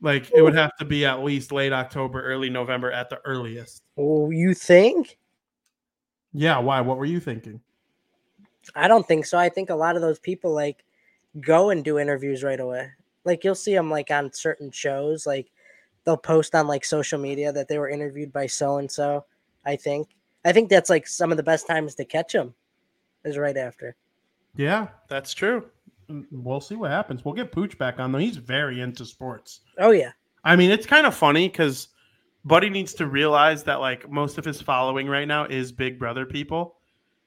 Like 0.00 0.26
it 0.30 0.40
oh. 0.40 0.44
would 0.44 0.54
have 0.54 0.76
to 0.78 0.84
be 0.84 1.06
at 1.06 1.24
least 1.24 1.52
late 1.52 1.72
October, 1.72 2.22
early 2.22 2.50
November 2.50 2.92
at 2.92 3.08
the 3.10 3.20
earliest. 3.24 3.82
Oh, 3.96 4.30
you 4.30 4.54
think? 4.54 5.18
Yeah, 6.32 6.58
why? 6.58 6.80
What 6.80 6.98
were 6.98 7.06
you 7.06 7.20
thinking? 7.20 7.60
I 8.74 8.88
don't 8.88 9.06
think 9.06 9.26
so. 9.26 9.38
I 9.38 9.48
think 9.48 9.70
a 9.70 9.74
lot 9.74 9.96
of 9.96 10.02
those 10.02 10.18
people 10.18 10.52
like 10.52 10.84
go 11.40 11.70
and 11.70 11.84
do 11.84 11.98
interviews 11.98 12.42
right 12.42 12.60
away. 12.60 12.90
Like 13.24 13.42
you'll 13.42 13.54
see 13.54 13.74
them 13.74 13.90
like 13.90 14.10
on 14.10 14.32
certain 14.32 14.70
shows, 14.70 15.26
like 15.26 15.50
they'll 16.04 16.16
post 16.16 16.54
on 16.54 16.66
like 16.66 16.84
social 16.84 17.18
media 17.18 17.52
that 17.52 17.68
they 17.68 17.78
were 17.78 17.88
interviewed 17.88 18.32
by 18.32 18.46
so 18.46 18.78
and 18.78 18.90
so. 18.90 19.24
I 19.64 19.76
think. 19.76 20.08
I 20.44 20.52
think 20.52 20.68
that's 20.68 20.90
like 20.90 21.08
some 21.08 21.32
of 21.32 21.36
the 21.36 21.42
best 21.42 21.66
times 21.66 21.96
to 21.96 22.04
catch 22.04 22.32
them 22.32 22.54
is 23.24 23.36
right 23.36 23.56
after. 23.56 23.96
Yeah, 24.54 24.88
that's 25.08 25.34
true. 25.34 25.66
We'll 26.30 26.60
see 26.60 26.76
what 26.76 26.90
happens. 26.90 27.24
We'll 27.24 27.34
get 27.34 27.52
Pooch 27.52 27.76
back 27.78 27.98
on 27.98 28.12
though. 28.12 28.18
He's 28.18 28.36
very 28.36 28.80
into 28.80 29.04
sports. 29.04 29.60
Oh 29.78 29.90
yeah. 29.90 30.12
I 30.44 30.54
mean, 30.56 30.70
it's 30.70 30.86
kind 30.86 31.06
of 31.06 31.14
funny 31.14 31.48
because 31.48 31.88
Buddy 32.44 32.70
needs 32.70 32.94
to 32.94 33.06
realize 33.06 33.64
that 33.64 33.80
like 33.80 34.08
most 34.10 34.38
of 34.38 34.44
his 34.44 34.62
following 34.62 35.08
right 35.08 35.26
now 35.26 35.44
is 35.46 35.72
Big 35.72 35.98
Brother 35.98 36.24
people, 36.24 36.76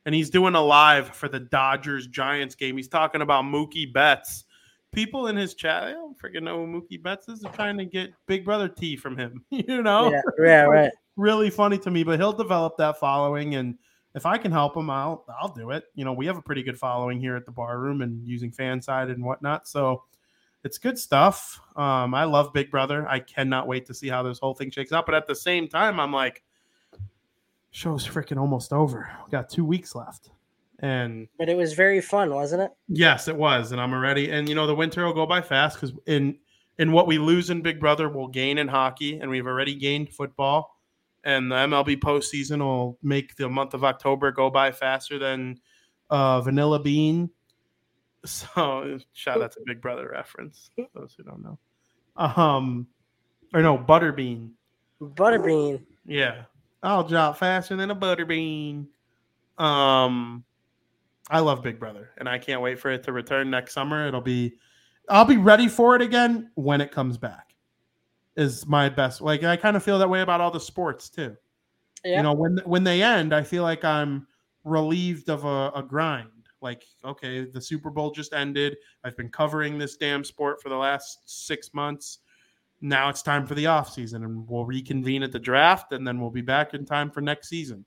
and 0.05 0.15
he's 0.15 0.29
doing 0.29 0.55
a 0.55 0.61
live 0.61 1.09
for 1.15 1.27
the 1.27 1.41
Dodgers 1.41 2.07
Giants 2.07 2.55
game. 2.55 2.77
He's 2.77 2.87
talking 2.87 3.21
about 3.21 3.43
Mookie 3.43 3.91
Betts. 3.91 4.45
People 4.91 5.27
in 5.27 5.35
his 5.35 5.53
chat, 5.53 5.83
I 5.83 5.91
don't 5.91 6.17
freaking 6.17 6.41
know 6.43 6.65
who 6.65 6.81
Mookie 6.81 7.01
Betts 7.03 7.27
is. 7.27 7.41
They're 7.41 7.51
trying 7.51 7.77
to 7.77 7.85
get 7.85 8.11
Big 8.25 8.43
Brother 8.45 8.67
tea 8.69 8.95
from 8.95 9.17
him. 9.17 9.43
You 9.51 9.83
know, 9.83 10.09
Yeah, 10.11 10.21
yeah, 10.43 10.61
right. 10.63 10.91
really 11.17 11.49
funny 11.49 11.77
to 11.79 11.91
me. 11.91 12.03
But 12.03 12.19
he'll 12.19 12.33
develop 12.33 12.77
that 12.77 12.99
following, 12.99 13.55
and 13.55 13.77
if 14.15 14.25
I 14.25 14.37
can 14.37 14.51
help 14.51 14.73
them, 14.73 14.89
I'll 14.89 15.25
I'll 15.39 15.53
do 15.53 15.71
it. 15.71 15.85
You 15.95 16.05
know, 16.05 16.13
we 16.13 16.25
have 16.25 16.37
a 16.37 16.41
pretty 16.41 16.63
good 16.63 16.77
following 16.79 17.19
here 17.19 17.35
at 17.35 17.45
the 17.45 17.51
Barroom 17.51 18.01
and 18.01 18.27
using 18.27 18.51
fan 18.51 18.81
side 18.81 19.09
and 19.09 19.23
whatnot. 19.23 19.67
So 19.67 20.03
it's 20.63 20.77
good 20.77 20.97
stuff. 20.99 21.61
Um, 21.75 22.13
I 22.13 22.25
love 22.25 22.51
Big 22.51 22.69
Brother. 22.71 23.07
I 23.07 23.19
cannot 23.19 23.67
wait 23.67 23.85
to 23.85 23.93
see 23.93 24.09
how 24.09 24.23
this 24.23 24.39
whole 24.39 24.53
thing 24.53 24.71
shakes 24.71 24.91
out. 24.91 25.05
But 25.05 25.15
at 25.15 25.27
the 25.27 25.35
same 25.35 25.67
time, 25.67 25.99
I'm 25.99 26.11
like, 26.11 26.43
show's 27.71 28.05
freaking 28.07 28.37
almost 28.37 28.73
over. 28.73 29.09
We 29.25 29.31
got 29.31 29.49
two 29.49 29.63
weeks 29.65 29.95
left. 29.95 30.31
And 30.79 31.27
But 31.37 31.49
it 31.49 31.57
was 31.57 31.73
very 31.73 32.01
fun, 32.01 32.33
wasn't 32.33 32.61
it? 32.63 32.71
yes, 32.87 33.27
it 33.27 33.35
was. 33.35 33.71
And 33.73 33.81
I'm 33.81 33.93
already 33.93 34.31
and 34.31 34.47
you 34.47 34.55
know, 34.55 34.65
the 34.65 34.75
winter 34.75 35.05
will 35.05 35.13
go 35.13 35.25
by 35.25 35.41
fast 35.41 35.79
because 35.79 35.95
in 36.07 36.37
in 36.77 36.93
what 36.93 37.07
we 37.07 37.17
lose 37.17 37.49
in 37.49 37.61
Big 37.61 37.79
Brother, 37.79 38.07
we'll 38.07 38.29
gain 38.29 38.57
in 38.57 38.69
hockey, 38.69 39.19
and 39.19 39.29
we've 39.29 39.45
already 39.45 39.75
gained 39.75 40.13
football. 40.13 40.78
And 41.23 41.51
the 41.51 41.55
MLB 41.55 41.97
postseason 41.97 42.59
will 42.59 42.97
make 43.03 43.35
the 43.35 43.49
month 43.49 43.73
of 43.73 43.83
October 43.83 44.31
go 44.31 44.49
by 44.49 44.71
faster 44.71 45.19
than 45.19 45.59
uh, 46.09 46.41
Vanilla 46.41 46.79
Bean. 46.79 47.29
So, 48.25 48.99
shout 49.13 49.41
out 49.41 49.53
to 49.53 49.61
Big 49.65 49.81
Brother 49.81 50.09
reference. 50.11 50.71
Those 50.93 51.15
who 51.15 51.23
don't 51.23 51.41
know, 51.41 51.57
um, 52.17 52.85
or 53.53 53.61
no, 53.61 53.77
Butterbean. 53.77 54.49
Butterbean. 55.01 55.81
Yeah, 56.05 56.41
I'll 56.83 57.05
drop 57.05 57.37
faster 57.37 57.77
than 57.77 57.91
a 57.91 57.95
Butterbean. 57.95 58.87
Um, 59.57 60.43
I 61.29 61.39
love 61.39 61.61
Big 61.63 61.79
Brother, 61.79 62.09
and 62.17 62.27
I 62.27 62.39
can't 62.39 62.61
wait 62.61 62.79
for 62.79 62.91
it 62.91 63.03
to 63.03 63.13
return 63.13 63.49
next 63.49 63.73
summer. 63.73 64.07
It'll 64.07 64.19
be, 64.19 64.55
I'll 65.07 65.23
be 65.23 65.37
ready 65.37 65.69
for 65.69 65.95
it 65.95 66.01
again 66.01 66.51
when 66.55 66.81
it 66.81 66.91
comes 66.91 67.17
back. 67.17 67.48
Is 68.39 68.65
my 68.65 68.87
best. 68.87 69.19
Like 69.19 69.43
I 69.43 69.57
kind 69.57 69.75
of 69.75 69.83
feel 69.83 69.99
that 69.99 70.09
way 70.09 70.21
about 70.21 70.39
all 70.39 70.49
the 70.49 70.61
sports 70.61 71.09
too. 71.09 71.35
Yeah. 72.05 72.17
You 72.17 72.23
know, 72.23 72.33
when 72.33 72.61
when 72.63 72.85
they 72.85 73.03
end, 73.03 73.33
I 73.33 73.43
feel 73.43 73.63
like 73.63 73.83
I'm 73.83 74.27
relieved 74.63 75.29
of 75.29 75.43
a, 75.43 75.71
a 75.75 75.83
grind. 75.83 76.29
Like, 76.61 76.83
okay, 77.03 77.45
the 77.45 77.61
Super 77.61 77.89
Bowl 77.89 78.11
just 78.11 78.33
ended. 78.33 78.77
I've 79.03 79.17
been 79.17 79.29
covering 79.29 79.77
this 79.77 79.97
damn 79.97 80.23
sport 80.23 80.61
for 80.61 80.69
the 80.69 80.77
last 80.77 81.19
six 81.25 81.73
months. 81.73 82.19
Now 82.81 83.09
it's 83.09 83.21
time 83.21 83.45
for 83.45 83.55
the 83.55 83.67
off 83.67 83.91
season, 83.91 84.23
and 84.23 84.47
we'll 84.47 84.65
reconvene 84.65 85.23
at 85.23 85.33
the 85.33 85.39
draft, 85.39 85.91
and 85.91 86.07
then 86.07 86.19
we'll 86.19 86.29
be 86.29 86.41
back 86.41 86.73
in 86.73 86.85
time 86.85 87.11
for 87.11 87.19
next 87.19 87.49
season. 87.49 87.83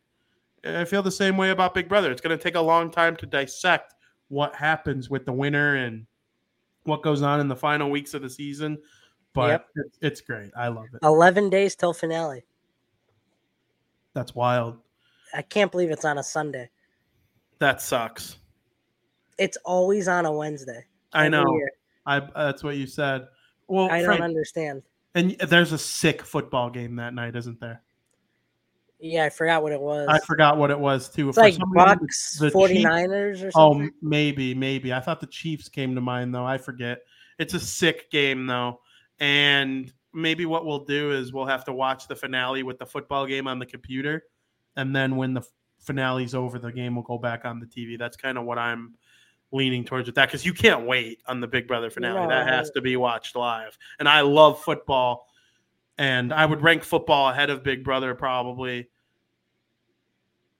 I 0.64 0.84
feel 0.84 1.02
the 1.02 1.10
same 1.10 1.38
way 1.38 1.50
about 1.50 1.74
Big 1.74 1.88
Brother. 1.88 2.12
It's 2.12 2.20
going 2.20 2.36
to 2.36 2.42
take 2.42 2.56
a 2.56 2.60
long 2.60 2.90
time 2.90 3.16
to 3.16 3.26
dissect 3.26 3.94
what 4.28 4.54
happens 4.54 5.08
with 5.08 5.24
the 5.24 5.32
winner 5.32 5.76
and 5.76 6.06
what 6.84 7.02
goes 7.02 7.22
on 7.22 7.40
in 7.40 7.48
the 7.48 7.56
final 7.56 7.90
weeks 7.90 8.12
of 8.14 8.22
the 8.22 8.30
season. 8.30 8.78
But 9.34 9.48
Yep. 9.50 9.66
it's, 9.76 9.98
it's 10.02 10.20
great. 10.20 10.50
I 10.56 10.68
love 10.68 10.86
it. 10.92 11.00
11 11.02 11.50
days 11.50 11.74
till 11.74 11.92
finale. 11.92 12.44
That's 14.14 14.34
wild. 14.34 14.76
I 15.34 15.42
can't 15.42 15.70
believe 15.70 15.90
it's 15.90 16.04
on 16.04 16.18
a 16.18 16.22
Sunday. 16.22 16.68
That 17.58 17.80
sucks. 17.80 18.36
It's 19.38 19.56
always 19.64 20.08
on 20.08 20.26
a 20.26 20.32
Wednesday. 20.32 20.84
I 21.12 21.28
know. 21.28 21.44
year. 21.56 21.70
I 22.04 22.20
that's 22.20 22.62
what 22.62 22.76
you 22.76 22.86
said. 22.86 23.26
Well, 23.68 23.88
I 23.90 23.98
don't 23.98 24.06
Frank, 24.06 24.20
understand. 24.22 24.82
and 25.14 25.36
there's 25.48 25.72
a 25.72 25.78
sick 25.78 26.22
football 26.22 26.68
game 26.68 26.96
that 26.96 27.14
night, 27.14 27.36
isn't 27.36 27.60
there? 27.60 27.80
Yeah, 28.98 29.24
I 29.24 29.30
forgot 29.30 29.62
what 29.62 29.72
it 29.72 29.80
was. 29.80 30.06
I 30.08 30.18
forgot 30.20 30.58
what 30.58 30.70
it 30.70 30.78
was 30.78 31.08
too. 31.08 31.28
it's 31.30 31.36
For 31.38 31.42
like 31.44 31.54
some 31.54 31.72
reason, 31.72 31.98
Bucks, 31.98 32.38
the 32.38 32.50
49ers 32.50 33.42
or 33.42 33.50
Oh, 33.54 33.72
something. 33.72 33.86
m- 33.86 33.94
maybe, 34.02 34.54
maybe. 34.54 34.92
I 34.92 35.00
thought 35.00 35.20
the 35.20 35.26
Chiefs 35.26 35.68
came 35.68 35.94
to 35.94 36.00
mind 36.00 36.34
though. 36.34 36.44
I 36.44 36.58
forget. 36.58 36.98
It's 37.38 37.54
a 37.54 37.60
sick 37.60 38.10
game 38.10 38.46
though, 38.46 38.80
and 39.22 39.92
maybe 40.12 40.46
what 40.46 40.66
we'll 40.66 40.84
do 40.84 41.12
is 41.12 41.32
we'll 41.32 41.46
have 41.46 41.64
to 41.64 41.72
watch 41.72 42.08
the 42.08 42.16
finale 42.16 42.64
with 42.64 42.76
the 42.78 42.84
football 42.84 43.24
game 43.24 43.46
on 43.46 43.60
the 43.60 43.64
computer, 43.64 44.24
and 44.76 44.94
then 44.94 45.16
when 45.16 45.32
the 45.32 45.42
finale's 45.78 46.34
over, 46.34 46.58
the 46.58 46.72
game 46.72 46.96
will 46.96 47.04
go 47.04 47.16
back 47.16 47.44
on 47.44 47.60
the 47.60 47.66
TV. 47.66 47.96
That's 47.96 48.16
kind 48.16 48.36
of 48.36 48.44
what 48.44 48.58
I'm 48.58 48.94
leaning 49.52 49.84
towards 49.84 50.06
with 50.06 50.16
that 50.16 50.26
because 50.26 50.44
you 50.44 50.52
can't 50.52 50.86
wait 50.86 51.22
on 51.28 51.40
the 51.40 51.46
Big 51.46 51.68
Brother 51.68 51.88
finale. 51.88 52.26
that 52.26 52.48
has 52.48 52.72
to 52.72 52.80
be 52.80 52.96
watched 52.96 53.36
live, 53.36 53.78
and 54.00 54.08
I 54.08 54.22
love 54.22 54.60
football, 54.60 55.28
and 55.98 56.32
I 56.32 56.44
would 56.44 56.60
rank 56.60 56.82
football 56.82 57.28
ahead 57.28 57.48
of 57.48 57.62
Big 57.62 57.84
Brother 57.84 58.16
probably 58.16 58.88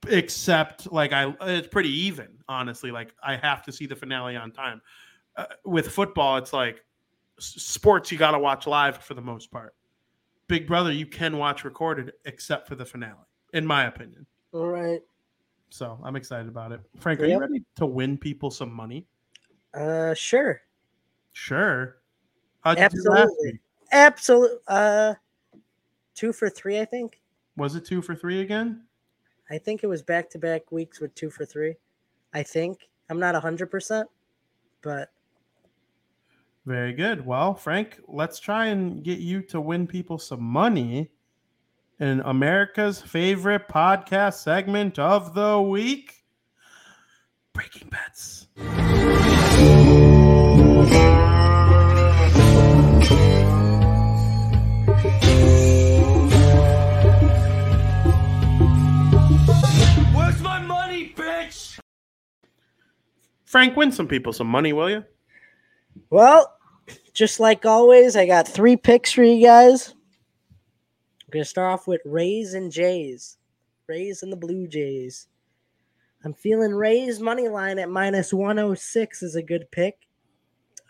except 0.09 0.90
like 0.93 1.12
I 1.12 1.34
it's 1.43 1.66
pretty 1.66 1.90
even 1.90 2.28
honestly. 2.48 2.93
Like 2.93 3.12
I 3.22 3.34
have 3.34 3.64
to 3.64 3.72
see 3.72 3.86
the 3.86 3.97
finale 3.97 4.36
on 4.36 4.52
time. 4.52 4.80
Uh, 5.34 5.47
with 5.64 5.89
football 5.89 6.36
it's 6.36 6.52
like 6.52 6.84
sports 7.43 8.10
you 8.12 8.19
got 8.19 8.31
to 8.32 8.39
watch 8.39 8.66
live 8.66 8.98
for 8.98 9.14
the 9.14 9.20
most 9.20 9.51
part 9.51 9.74
Big 10.48 10.66
Brother 10.66 10.93
you 10.93 11.06
can 11.06 11.39
watch 11.39 11.64
recorded 11.64 12.12
except 12.24 12.69
for 12.69 12.74
the 12.74 12.85
finale 12.85 13.27
in 13.52 13.66
my 13.66 13.85
opinion 13.86 14.27
All 14.52 14.66
right. 14.69 15.01
so 15.70 15.98
I'm 16.05 16.16
excited 16.16 16.48
about 16.48 16.73
it 16.73 16.81
Frank 16.98 17.20
are 17.20 17.27
you 17.27 17.39
ready 17.39 17.62
to 17.77 17.86
win 17.86 18.16
people 18.19 18.51
some 18.51 18.73
money 18.73 19.06
Uh, 19.74 20.14
sure. 20.14 20.62
sure 21.32 21.97
How'd 22.60 22.78
you 22.78 22.89
do 22.89 23.10
last 23.10 23.19
Absolutely. 23.20 23.52
week? 23.52 23.60
Absolute. 23.90 24.62
Uh, 24.69 25.14
two 26.14 26.32
for 26.32 26.48
three, 26.48 26.78
I 26.78 26.85
think. 26.85 27.20
was 27.56 27.74
it 27.74 27.85
two 27.85 28.01
for 28.01 28.14
three 28.14 28.40
again 28.40 28.85
I 29.51 29.59
think 29.59 29.82
it 29.82 29.89
was 29.89 30.01
back 30.01 30.31
to 30.31 30.39
back 30.39 30.70
weeks 30.70 31.01
with 31.01 31.14
two 31.16 31.28
for 31.28 31.44
three. 31.44 31.74
I 32.32 32.43
think. 32.43 32.89
I'm 33.10 33.19
not 33.19 33.35
100%, 33.35 34.05
but 34.81 35.10
Very 36.64 36.93
good. 36.93 37.26
Well, 37.26 37.55
Frank, 37.55 38.01
let's 38.06 38.39
try 38.39 38.66
and 38.66 39.02
get 39.02 39.18
you 39.18 39.43
to 39.48 39.60
win 39.60 39.89
people 39.89 40.18
some 40.18 40.43
money 40.44 41.10
in 41.98 42.20
America's 42.20 43.02
favorite 43.02 43.68
podcast 43.68 44.34
segment 44.34 44.97
of 44.97 45.34
the 45.34 45.60
week 45.60 46.22
Breaking 47.52 47.89
Bets. 47.89 48.47
Where's 60.14 60.40
my 60.40 60.60
money, 60.60 61.12
bitch? 61.16 61.80
Frank, 63.44 63.76
win 63.76 63.90
some 63.90 64.06
people 64.06 64.32
some 64.32 64.47
money, 64.47 64.72
will 64.72 64.89
you? 64.89 65.05
Well, 66.10 66.56
just 67.12 67.40
like 67.40 67.64
always, 67.66 68.16
I 68.16 68.27
got 68.27 68.48
three 68.48 68.77
picks 68.77 69.12
for 69.12 69.23
you 69.23 69.44
guys. 69.44 69.94
I'm 70.51 71.31
going 71.31 71.44
to 71.44 71.48
start 71.48 71.73
off 71.73 71.86
with 71.86 72.01
Rays 72.05 72.55
and 72.55 72.70
Jays. 72.70 73.39
Rays 73.89 74.23
and 74.23 74.32
the 74.32 74.36
Blue 74.36 74.66
Jays. 74.66 75.28
I'm 76.24 76.35
feeling 76.35 76.73
Rays 76.73 77.20
money 77.20 77.48
line 77.48 77.78
at 77.78 77.90
minus 77.90 78.32
106 78.32 79.23
is 79.23 79.35
a 79.35 79.43
good 79.43 79.70
pick. 79.70 79.97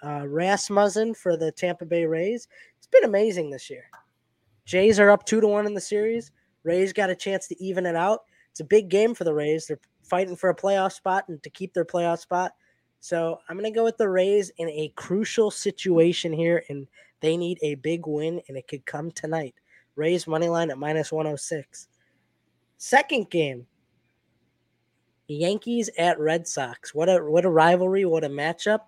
Uh, 0.04 0.26
Rasmussen 0.26 1.14
for 1.14 1.36
the 1.36 1.52
Tampa 1.52 1.86
Bay 1.86 2.04
Rays. 2.04 2.48
It's 2.78 2.88
been 2.88 3.04
amazing 3.04 3.50
this 3.50 3.70
year. 3.70 3.84
Jays 4.64 5.00
are 5.00 5.10
up 5.10 5.24
two 5.24 5.40
to 5.40 5.46
one 5.46 5.66
in 5.66 5.74
the 5.74 5.80
series. 5.80 6.32
Rays 6.64 6.92
got 6.92 7.10
a 7.10 7.16
chance 7.16 7.48
to 7.48 7.62
even 7.62 7.86
it 7.86 7.96
out. 7.96 8.20
It's 8.50 8.60
a 8.60 8.64
big 8.64 8.88
game 8.88 9.14
for 9.14 9.24
the 9.24 9.34
Rays. 9.34 9.66
They're 9.66 9.80
fighting 10.02 10.36
for 10.36 10.50
a 10.50 10.56
playoff 10.56 10.92
spot 10.92 11.24
and 11.28 11.42
to 11.42 11.50
keep 11.50 11.72
their 11.72 11.84
playoff 11.84 12.18
spot. 12.18 12.52
So 13.02 13.40
I'm 13.48 13.58
going 13.58 13.70
to 13.70 13.76
go 13.76 13.82
with 13.82 13.96
the 13.96 14.08
Rays 14.08 14.52
in 14.58 14.68
a 14.68 14.92
crucial 14.94 15.50
situation 15.50 16.32
here, 16.32 16.62
and 16.68 16.86
they 17.18 17.36
need 17.36 17.58
a 17.60 17.74
big 17.74 18.06
win, 18.06 18.40
and 18.46 18.56
it 18.56 18.68
could 18.68 18.86
come 18.86 19.10
tonight. 19.10 19.56
Rays 19.96 20.28
money 20.28 20.48
line 20.48 20.70
at 20.70 20.78
minus 20.78 21.10
106. 21.10 21.88
Second 22.78 23.28
game, 23.28 23.66
Yankees 25.26 25.90
at 25.98 26.20
Red 26.20 26.46
Sox. 26.46 26.94
What 26.94 27.08
a 27.08 27.18
what 27.18 27.44
a 27.44 27.50
rivalry! 27.50 28.04
What 28.04 28.22
a 28.22 28.28
matchup! 28.28 28.82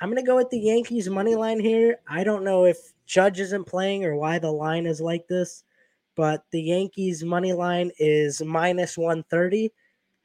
I'm 0.00 0.08
going 0.08 0.20
to 0.20 0.26
go 0.26 0.34
with 0.34 0.50
the 0.50 0.58
Yankees 0.58 1.08
money 1.08 1.36
line 1.36 1.60
here. 1.60 2.00
I 2.08 2.24
don't 2.24 2.42
know 2.42 2.64
if 2.64 2.92
Judge 3.06 3.38
isn't 3.38 3.68
playing 3.68 4.04
or 4.04 4.16
why 4.16 4.40
the 4.40 4.50
line 4.50 4.86
is 4.86 5.00
like 5.00 5.28
this, 5.28 5.62
but 6.16 6.44
the 6.50 6.60
Yankees 6.60 7.22
money 7.22 7.52
line 7.52 7.92
is 8.00 8.42
minus 8.42 8.98
130. 8.98 9.70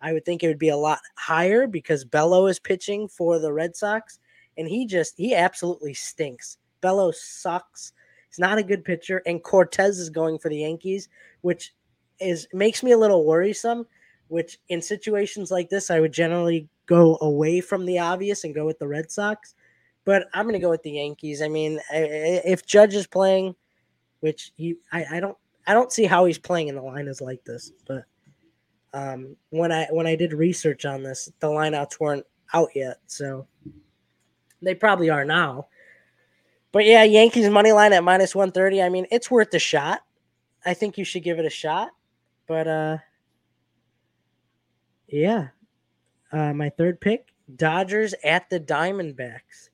I 0.02 0.14
would 0.14 0.26
think 0.26 0.44
it 0.44 0.48
would 0.48 0.60
be 0.60 0.70
a 0.70 0.78
lot 0.78 1.00
higher 1.16 1.68
because 1.68 2.06
Bello 2.06 2.48
is 2.48 2.60
pitching 2.60 3.08
for 3.08 3.40
the 3.40 3.52
Red 3.52 3.76
Sox, 3.76 4.20
and 4.58 4.68
he 4.68 4.86
just 4.86 5.16
he 5.18 5.34
absolutely 5.34 5.94
stinks. 5.94 6.58
Bello 6.82 7.12
sucks. 7.12 7.94
He's 8.30 8.40
not 8.40 8.58
a 8.58 8.64
good 8.64 8.84
pitcher, 8.84 9.22
and 9.26 9.44
Cortes 9.44 9.98
is 9.98 10.10
going 10.10 10.40
for 10.40 10.50
the 10.50 10.58
Yankees, 10.58 11.10
which 11.42 11.74
is 12.20 12.48
makes 12.54 12.84
me 12.84 12.92
a 12.92 12.98
little 12.98 13.26
worrisome. 13.26 13.86
Which 14.28 14.58
in 14.70 14.82
situations 14.82 15.52
like 15.52 15.70
this, 15.70 15.92
I 15.92 16.00
would 16.00 16.12
generally 16.12 16.68
go 16.88 17.18
away 17.22 17.62
from 17.62 17.86
the 17.86 18.00
obvious 18.00 18.44
and 18.44 18.56
go 18.56 18.66
with 18.66 18.80
the 18.80 18.88
Red 18.88 19.12
Sox. 19.12 19.54
But 20.04 20.28
I'm 20.34 20.46
going 20.46 20.54
to 20.54 20.60
go 20.60 20.70
with 20.70 20.84
the 20.84 20.92
Yankees. 20.92 21.42
I 21.42 21.48
mean, 21.48 21.80
if 21.92 22.66
Judge 22.66 22.96
is 22.96 23.08
playing, 23.08 23.56
which 24.20 24.52
he, 24.56 24.76
I, 24.92 25.06
I 25.14 25.20
don't, 25.20 25.38
I 25.68 25.74
don't 25.74 25.92
see 25.92 26.06
how 26.06 26.26
he's 26.26 26.38
playing 26.38 26.68
in 26.68 26.76
the 26.76 26.82
line 26.82 27.08
is 27.08 27.22
like 27.22 27.44
this. 27.44 27.72
But 27.88 28.06
um, 28.96 29.36
when 29.50 29.74
I 29.74 29.88
when 29.92 30.08
I 30.08 30.16
did 30.16 30.32
research 30.32 30.86
on 30.86 31.04
this, 31.04 31.30
the 31.40 31.48
lineouts 31.48 32.00
weren't 32.00 32.26
out 32.54 32.70
yet, 32.74 33.00
so 33.08 33.46
they 34.62 34.74
probably 34.74 35.10
are 35.10 35.26
now. 35.26 35.68
But 36.72 36.86
yeah, 36.86 37.04
Yankees 37.04 37.50
money 37.50 37.74
line 37.74 37.92
at 37.92 38.06
minus 38.06 38.34
one 38.34 38.54
thirty. 38.54 38.82
I 38.82 38.88
mean, 38.88 39.06
it's 39.12 39.30
worth 39.30 39.54
a 39.54 39.60
shot. 39.60 40.02
I 40.66 40.74
think 40.74 40.98
you 40.98 41.04
should 41.04 41.24
give 41.24 41.40
it 41.40 41.46
a 41.46 41.50
shot. 41.50 41.90
But 42.48 42.68
uh, 42.68 42.98
yeah, 45.08 45.50
uh, 46.32 46.54
my 46.54 46.70
third 46.70 47.02
pick: 47.02 47.34
Dodgers 47.54 48.16
at 48.24 48.50
the 48.50 48.62
Diamondbacks. 48.62 49.72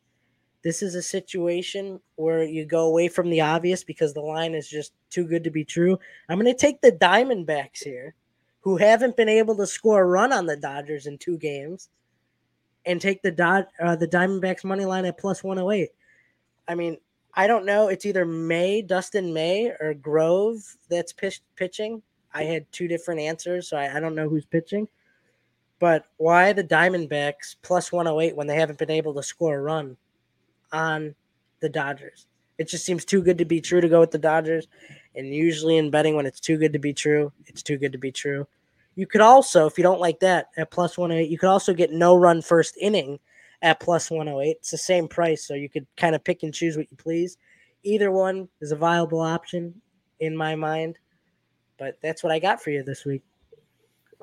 This 0.63 0.81
is 0.81 0.95
a 0.95 1.01
situation 1.01 1.99
where 2.15 2.43
you 2.43 2.65
go 2.65 2.87
away 2.87 3.07
from 3.07 3.29
the 3.29 3.41
obvious 3.41 3.83
because 3.83 4.13
the 4.15 4.21
line 4.21 4.55
is 4.55 4.67
just 4.67 4.93
too 5.11 5.25
good 5.27 5.43
to 5.43 5.51
be 5.51 5.63
true. 5.63 5.99
I'm 6.27 6.39
going 6.39 6.51
to 6.51 6.59
take 6.59 6.81
the 6.81 6.91
Diamondbacks 6.91 7.83
here 7.83 8.15
who 8.61 8.77
haven't 8.77 9.17
been 9.17 9.29
able 9.29 9.55
to 9.57 9.67
score 9.67 10.01
a 10.01 10.05
run 10.05 10.31
on 10.31 10.45
the 10.45 10.55
Dodgers 10.55 11.07
in 11.07 11.17
two 11.17 11.37
games, 11.37 11.89
and 12.85 13.01
take 13.01 13.21
the 13.21 13.31
Dod 13.31 13.67
uh, 13.83 13.95
the 13.95 14.07
Diamondbacks 14.07 14.63
money 14.63 14.85
line 14.85 15.05
at 15.05 15.17
plus 15.17 15.43
one 15.43 15.57
hundred 15.57 15.71
eight. 15.73 15.89
I 16.67 16.75
mean, 16.75 16.97
I 17.33 17.47
don't 17.47 17.65
know. 17.65 17.87
It's 17.87 18.05
either 18.05 18.25
May, 18.25 18.81
Dustin 18.81 19.33
May, 19.33 19.71
or 19.79 19.93
Grove 19.93 20.59
that's 20.89 21.13
pitch, 21.13 21.41
pitching. 21.55 22.01
I 22.33 22.43
had 22.43 22.71
two 22.71 22.87
different 22.87 23.19
answers, 23.19 23.69
so 23.69 23.77
I, 23.77 23.97
I 23.97 23.99
don't 23.99 24.15
know 24.15 24.29
who's 24.29 24.45
pitching. 24.45 24.87
But 25.79 26.05
why 26.17 26.53
the 26.53 26.63
Diamondbacks 26.63 27.55
plus 27.61 27.91
108 27.91 28.35
when 28.35 28.47
they 28.47 28.55
haven't 28.55 28.77
been 28.77 28.91
able 28.91 29.13
to 29.15 29.23
score 29.23 29.57
a 29.57 29.61
run 29.61 29.97
on 30.71 31.15
the 31.59 31.69
Dodgers? 31.69 32.27
It 32.57 32.67
just 32.67 32.85
seems 32.85 33.03
too 33.03 33.23
good 33.23 33.39
to 33.39 33.45
be 33.45 33.59
true 33.59 33.81
to 33.81 33.89
go 33.89 33.99
with 33.99 34.11
the 34.11 34.19
Dodgers. 34.19 34.67
And 35.15 35.27
usually 35.27 35.77
in 35.77 35.89
betting, 35.91 36.15
when 36.15 36.25
it's 36.25 36.39
too 36.39 36.57
good 36.57 36.73
to 36.73 36.79
be 36.79 36.93
true, 36.93 37.31
it's 37.47 37.61
too 37.61 37.77
good 37.77 37.91
to 37.91 37.97
be 37.97 38.11
true. 38.11 38.47
You 38.95 39.05
could 39.07 39.21
also, 39.21 39.65
if 39.65 39.77
you 39.77 39.83
don't 39.83 39.99
like 39.99 40.19
that, 40.21 40.47
at 40.57 40.71
plus 40.71 40.97
108, 40.97 41.29
you 41.29 41.37
could 41.37 41.49
also 41.49 41.73
get 41.73 41.91
no 41.91 42.15
run 42.15 42.41
first 42.41 42.77
inning 42.77 43.19
at 43.61 43.79
plus 43.79 44.09
108. 44.09 44.57
It's 44.57 44.71
the 44.71 44.77
same 44.77 45.07
price, 45.07 45.45
so 45.45 45.53
you 45.53 45.69
could 45.69 45.85
kind 45.97 46.15
of 46.15 46.23
pick 46.23 46.43
and 46.43 46.53
choose 46.53 46.77
what 46.77 46.89
you 46.91 46.97
please. 46.97 47.37
Either 47.83 48.11
one 48.11 48.47
is 48.61 48.71
a 48.71 48.75
viable 48.75 49.21
option 49.21 49.79
in 50.19 50.35
my 50.35 50.55
mind. 50.55 50.97
But 51.77 51.97
that's 52.01 52.21
what 52.23 52.31
I 52.31 52.39
got 52.39 52.61
for 52.61 52.69
you 52.69 52.83
this 52.83 53.05
week. 53.05 53.23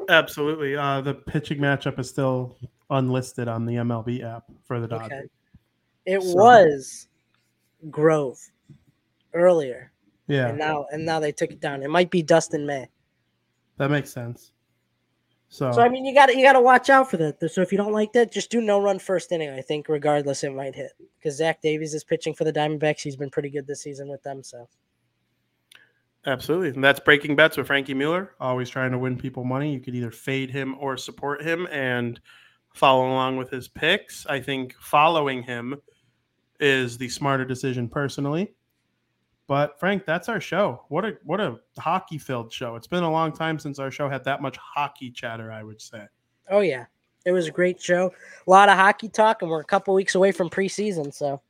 Absolutely. 0.08 0.76
Uh, 0.76 1.00
the 1.00 1.14
pitching 1.14 1.58
matchup 1.58 1.98
is 1.98 2.08
still 2.08 2.56
unlisted 2.90 3.48
on 3.48 3.66
the 3.66 3.74
MLB 3.74 4.22
app 4.22 4.44
for 4.64 4.80
the 4.80 4.86
Dodgers. 4.86 5.06
Okay. 5.12 5.22
It 6.06 6.22
So- 6.22 6.34
was 6.34 7.08
Grove 7.90 8.38
earlier, 9.34 9.92
Yeah, 10.28 10.48
and 10.48 10.58
now 10.58 10.86
and 10.92 11.04
now 11.04 11.18
they 11.20 11.32
took 11.32 11.50
it 11.50 11.60
down. 11.60 11.82
It 11.82 11.90
might 11.90 12.10
be 12.10 12.22
Dustin 12.22 12.66
May. 12.66 12.88
that 13.78 13.90
makes 13.90 14.12
sense. 14.12 14.52
So, 15.50 15.72
So 15.72 15.80
I 15.80 15.88
mean, 15.88 16.04
you 16.04 16.14
got 16.14 16.26
to 16.26 16.36
you 16.36 16.44
got 16.44 16.52
to 16.52 16.60
watch 16.60 16.90
out 16.90 17.10
for 17.10 17.16
that. 17.16 17.50
So 17.50 17.62
if 17.62 17.72
you 17.72 17.78
don't 17.78 17.92
like 17.92 18.12
that, 18.12 18.30
just 18.30 18.50
do 18.50 18.60
no 18.60 18.78
run 18.80 18.98
first 18.98 19.32
inning. 19.32 19.48
I 19.48 19.62
think 19.62 19.88
regardless, 19.88 20.44
it 20.44 20.52
might 20.52 20.74
hit 20.74 20.92
because 21.18 21.36
Zach 21.38 21.62
Davies 21.62 21.94
is 21.94 22.04
pitching 22.04 22.34
for 22.34 22.44
the 22.44 22.52
Diamondbacks. 22.52 23.00
He's 23.00 23.16
been 23.16 23.30
pretty 23.30 23.48
good 23.48 23.66
this 23.66 23.80
season 23.82 24.08
with 24.08 24.22
them. 24.22 24.42
So 24.42 24.68
absolutely. 26.26 26.68
And 26.68 26.84
that's 26.84 27.00
Breaking 27.00 27.34
Bets 27.34 27.56
with 27.56 27.66
Frankie 27.66 27.94
Mueller, 27.94 28.34
always 28.38 28.68
trying 28.68 28.92
to 28.92 28.98
win 28.98 29.16
people 29.16 29.42
money. 29.44 29.72
You 29.72 29.80
could 29.80 29.94
either 29.94 30.10
fade 30.10 30.50
him 30.50 30.76
or 30.78 30.98
support 30.98 31.42
him 31.42 31.66
and 31.70 32.20
follow 32.74 33.08
along 33.08 33.38
with 33.38 33.50
his 33.50 33.68
picks. 33.68 34.26
I 34.26 34.40
think 34.40 34.74
following 34.80 35.42
him 35.42 35.76
is 36.60 36.98
the 36.98 37.08
smarter 37.08 37.46
decision 37.46 37.88
personally. 37.88 38.52
But 39.48 39.80
Frank, 39.80 40.04
that's 40.04 40.28
our 40.28 40.40
show. 40.40 40.84
What 40.88 41.04
a 41.04 41.16
what 41.24 41.40
a 41.40 41.58
hockey 41.78 42.18
filled 42.18 42.52
show. 42.52 42.76
It's 42.76 42.86
been 42.86 43.02
a 43.02 43.10
long 43.10 43.32
time 43.32 43.58
since 43.58 43.80
our 43.80 43.90
show 43.90 44.08
had 44.08 44.22
that 44.24 44.40
much 44.40 44.56
hockey 44.58 45.10
chatter, 45.10 45.50
I 45.50 45.64
would 45.64 45.80
say. 45.80 46.06
oh 46.50 46.60
yeah, 46.60 46.84
it 47.24 47.32
was 47.32 47.48
a 47.48 47.50
great 47.50 47.80
show. 47.80 48.12
A 48.46 48.50
lot 48.50 48.68
of 48.68 48.76
hockey 48.76 49.08
talk, 49.08 49.42
and 49.42 49.50
we're 49.50 49.60
a 49.60 49.64
couple 49.64 49.94
weeks 49.94 50.14
away 50.14 50.32
from 50.32 50.50
preseason. 50.50 51.12
So 51.12 51.40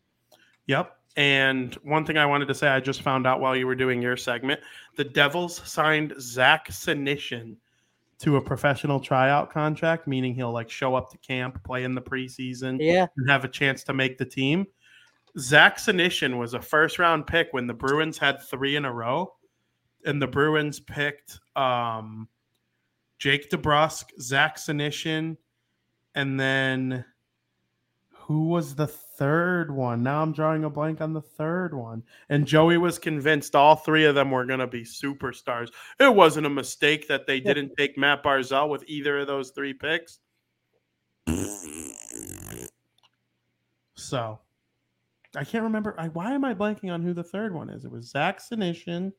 Yep. 0.69 0.95
And 1.17 1.75
one 1.83 2.07
thing 2.07 2.17
I 2.17 2.27
wanted 2.27 2.47
to 2.47 2.55
say, 2.55 2.69
I 2.69 2.79
just 2.79 3.03
found 3.03 3.27
out 3.27 3.41
while 3.41 3.57
you 3.57 3.67
were 3.67 3.75
doing 3.75 4.01
your 4.01 4.17
segment, 4.17 4.61
the 4.95 5.03
Devils 5.03 5.61
signed 5.69 6.15
Zach 6.21 6.69
Senyshyn 6.69 7.57
to 8.21 8.37
a 8.37 8.41
professional 8.41 9.01
tryout 9.01 9.51
contract, 9.51 10.07
meaning 10.07 10.35
he'll 10.35 10.53
like 10.53 10.71
show 10.71 10.95
up 10.95 11.11
to 11.11 11.19
camp, 11.19 11.63
play 11.65 11.83
in 11.83 11.97
the 11.97 12.01
preseason, 12.01 12.79
yeah, 12.81 13.07
and 13.17 13.29
have 13.29 13.45
a 13.45 13.49
chance 13.49 13.83
to 13.85 13.93
make 13.93 14.19
the 14.19 14.25
team. 14.25 14.67
Zach 15.39 15.79
Senyshyn 15.79 16.39
was 16.39 16.55
a 16.55 16.61
first 16.61 16.99
round 16.99 17.27
pick 17.27 17.49
when 17.53 17.67
the 17.67 17.75
Bruins 17.75 18.19
had 18.19 18.43
three 18.43 18.77
in 18.77 18.85
a 18.85 18.93
row, 18.93 19.35
and 20.05 20.21
the 20.21 20.27
Bruins 20.27 20.81
picked 20.81 21.39
um, 21.57 22.29
Jake 23.19 23.51
DeBrusk, 23.51 24.21
Zach 24.21 24.57
Senyshyn, 24.57 25.37
and 26.15 26.39
then 26.39 27.05
who 28.11 28.49
was 28.49 28.75
the 28.75 28.87
third 28.87 29.71
one? 29.71 30.03
Now 30.03 30.21
I'm 30.21 30.33
drawing 30.33 30.65
a 30.65 30.71
blank 30.71 31.01
on 31.01 31.15
the 31.15 31.23
third 31.23 31.73
one. 31.73 32.03
And 32.29 32.47
Joey 32.47 32.77
was 32.77 32.99
convinced 32.99 33.55
all 33.55 33.75
three 33.75 34.05
of 34.05 34.15
them 34.15 34.31
were 34.31 34.45
going 34.45 34.59
to 34.59 34.67
be 34.67 34.83
superstars. 34.83 35.71
It 35.99 36.15
wasn't 36.15 36.47
a 36.47 36.51
mistake 36.51 37.09
that 37.09 37.27
they 37.27 37.41
didn't 37.41 37.73
take 37.79 37.97
Matt 37.97 38.23
Barzal 38.23 38.69
with 38.69 38.85
either 38.87 39.21
of 39.21 39.27
those 39.27 39.51
three 39.51 39.73
picks. 39.73 40.19
So 44.01 44.39
I 45.37 45.45
can't 45.45 45.65
remember. 45.65 45.95
I, 45.99 46.09
why 46.09 46.33
am 46.33 46.45
I 46.45 46.55
blanking 46.55 46.93
on 46.93 47.03
who 47.03 47.13
the 47.13 47.23
third 47.23 47.55
one 47.55 47.69
is? 47.71 47.85
It 47.85 47.91
was 47.91 48.09
Zach 48.09 48.41
Senyshyn, 48.41 49.13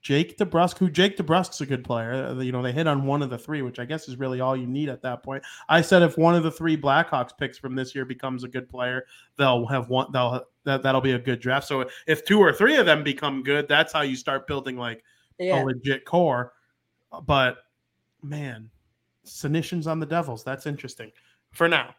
Jake 0.00 0.38
DeBrusk, 0.38 0.78
who 0.78 0.90
Jake 0.90 1.16
DeBrusk's 1.16 1.60
a 1.60 1.66
good 1.66 1.84
player. 1.84 2.12
Uh, 2.12 2.40
You 2.40 2.52
know, 2.52 2.62
they 2.62 2.72
hit 2.72 2.86
on 2.86 3.04
one 3.04 3.22
of 3.22 3.30
the 3.30 3.38
three, 3.38 3.62
which 3.62 3.78
I 3.78 3.84
guess 3.84 4.08
is 4.08 4.18
really 4.18 4.40
all 4.40 4.56
you 4.56 4.66
need 4.66 4.88
at 4.88 5.02
that 5.02 5.22
point. 5.22 5.42
I 5.68 5.80
said 5.80 6.02
if 6.02 6.18
one 6.18 6.34
of 6.34 6.42
the 6.42 6.50
three 6.50 6.76
Blackhawks 6.76 7.36
picks 7.36 7.58
from 7.58 7.74
this 7.74 7.94
year 7.94 8.04
becomes 8.04 8.44
a 8.44 8.48
good 8.48 8.68
player, 8.68 9.06
they'll 9.36 9.66
have 9.66 9.88
one. 9.88 10.10
They'll 10.12 10.44
that 10.64 10.82
that'll 10.82 11.00
be 11.00 11.12
a 11.12 11.18
good 11.18 11.40
draft. 11.40 11.66
So 11.66 11.88
if 12.06 12.24
two 12.24 12.40
or 12.40 12.52
three 12.52 12.76
of 12.76 12.86
them 12.86 13.02
become 13.02 13.42
good, 13.42 13.68
that's 13.68 13.92
how 13.92 14.02
you 14.02 14.16
start 14.16 14.46
building 14.46 14.76
like 14.76 15.04
yeah. 15.38 15.62
a 15.62 15.64
legit 15.64 16.04
core. 16.04 16.52
But 17.24 17.58
man, 18.22 18.70
Senyshyn's 19.24 19.86
on 19.86 20.00
the 20.00 20.06
Devils. 20.06 20.44
That's 20.44 20.66
interesting. 20.66 21.12
For 21.52 21.68
now, 21.68 21.94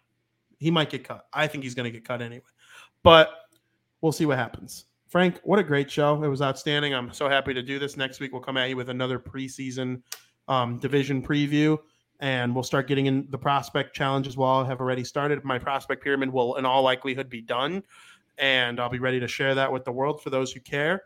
he 0.59 0.69
might 0.69 0.89
get 0.89 1.03
cut. 1.03 1.27
I 1.33 1.47
think 1.47 1.63
he's 1.63 1.73
going 1.73 1.85
to 1.85 1.91
get 1.91 2.05
cut 2.05 2.21
anyway. 2.21 2.43
But 3.03 3.31
we'll 4.01 4.11
see 4.11 4.25
what 4.25 4.37
happens. 4.37 4.85
Frank, 5.07 5.39
what 5.43 5.57
a 5.57 5.63
great 5.63 5.89
show. 5.89 6.23
It 6.23 6.27
was 6.27 6.41
outstanding. 6.41 6.93
I'm 6.93 7.11
so 7.11 7.27
happy 7.27 7.53
to 7.53 7.63
do 7.63 7.79
this. 7.79 7.97
Next 7.97 8.19
week, 8.19 8.31
we'll 8.31 8.41
come 8.41 8.57
at 8.57 8.69
you 8.69 8.77
with 8.77 8.89
another 8.89 9.17
preseason 9.17 10.03
um, 10.47 10.77
division 10.77 11.21
preview, 11.21 11.77
and 12.19 12.53
we'll 12.53 12.63
start 12.63 12.87
getting 12.87 13.07
in 13.07 13.25
the 13.29 13.37
prospect 13.37 13.95
challenge 13.95 14.27
as 14.27 14.37
well. 14.37 14.63
I 14.63 14.67
have 14.67 14.79
already 14.79 15.03
started. 15.03 15.43
My 15.43 15.57
prospect 15.57 16.03
pyramid 16.03 16.31
will, 16.31 16.55
in 16.55 16.65
all 16.65 16.83
likelihood, 16.83 17.27
be 17.27 17.41
done, 17.41 17.81
and 18.37 18.79
I'll 18.79 18.89
be 18.89 18.99
ready 18.99 19.19
to 19.19 19.27
share 19.27 19.55
that 19.55 19.71
with 19.71 19.83
the 19.83 19.91
world 19.91 20.21
for 20.21 20.29
those 20.29 20.51
who 20.51 20.59
care. 20.59 21.03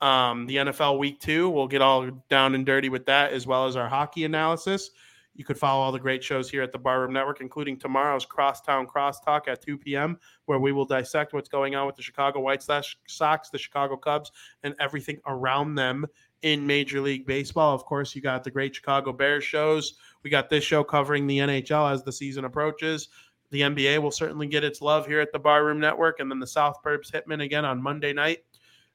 Um, 0.00 0.46
the 0.46 0.56
NFL 0.56 0.98
week 0.98 1.20
two, 1.20 1.50
we'll 1.50 1.68
get 1.68 1.82
all 1.82 2.10
down 2.28 2.54
and 2.54 2.64
dirty 2.64 2.88
with 2.88 3.06
that, 3.06 3.32
as 3.32 3.46
well 3.46 3.66
as 3.66 3.76
our 3.76 3.88
hockey 3.88 4.24
analysis. 4.24 4.90
You 5.36 5.44
could 5.44 5.58
follow 5.58 5.82
all 5.82 5.90
the 5.90 5.98
great 5.98 6.22
shows 6.22 6.48
here 6.48 6.62
at 6.62 6.70
the 6.70 6.78
Barroom 6.78 7.12
Network, 7.12 7.40
including 7.40 7.76
tomorrow's 7.76 8.24
Crosstown 8.24 8.86
Crosstalk 8.86 9.48
at 9.48 9.60
2 9.60 9.78
p.m., 9.78 10.18
where 10.46 10.60
we 10.60 10.70
will 10.70 10.84
dissect 10.84 11.32
what's 11.32 11.48
going 11.48 11.74
on 11.74 11.86
with 11.86 11.96
the 11.96 12.02
Chicago 12.02 12.40
White 12.40 12.62
Sox, 12.62 13.50
the 13.50 13.58
Chicago 13.58 13.96
Cubs, 13.96 14.30
and 14.62 14.74
everything 14.78 15.18
around 15.26 15.74
them 15.74 16.06
in 16.42 16.64
Major 16.64 17.00
League 17.00 17.26
Baseball. 17.26 17.74
Of 17.74 17.84
course, 17.84 18.14
you 18.14 18.22
got 18.22 18.44
the 18.44 18.50
great 18.50 18.76
Chicago 18.76 19.12
Bears 19.12 19.42
shows. 19.42 19.94
We 20.22 20.30
got 20.30 20.50
this 20.50 20.62
show 20.62 20.84
covering 20.84 21.26
the 21.26 21.38
NHL 21.38 21.92
as 21.92 22.04
the 22.04 22.12
season 22.12 22.44
approaches. 22.44 23.08
The 23.50 23.62
NBA 23.62 23.98
will 24.02 24.12
certainly 24.12 24.46
get 24.46 24.62
its 24.62 24.80
love 24.80 25.06
here 25.06 25.20
at 25.20 25.32
the 25.32 25.38
Barroom 25.38 25.80
Network, 25.80 26.20
and 26.20 26.30
then 26.30 26.38
the 26.38 26.46
South 26.46 26.78
Burbs 26.84 27.10
Hitman 27.10 27.42
again 27.42 27.64
on 27.64 27.82
Monday 27.82 28.12
night 28.12 28.44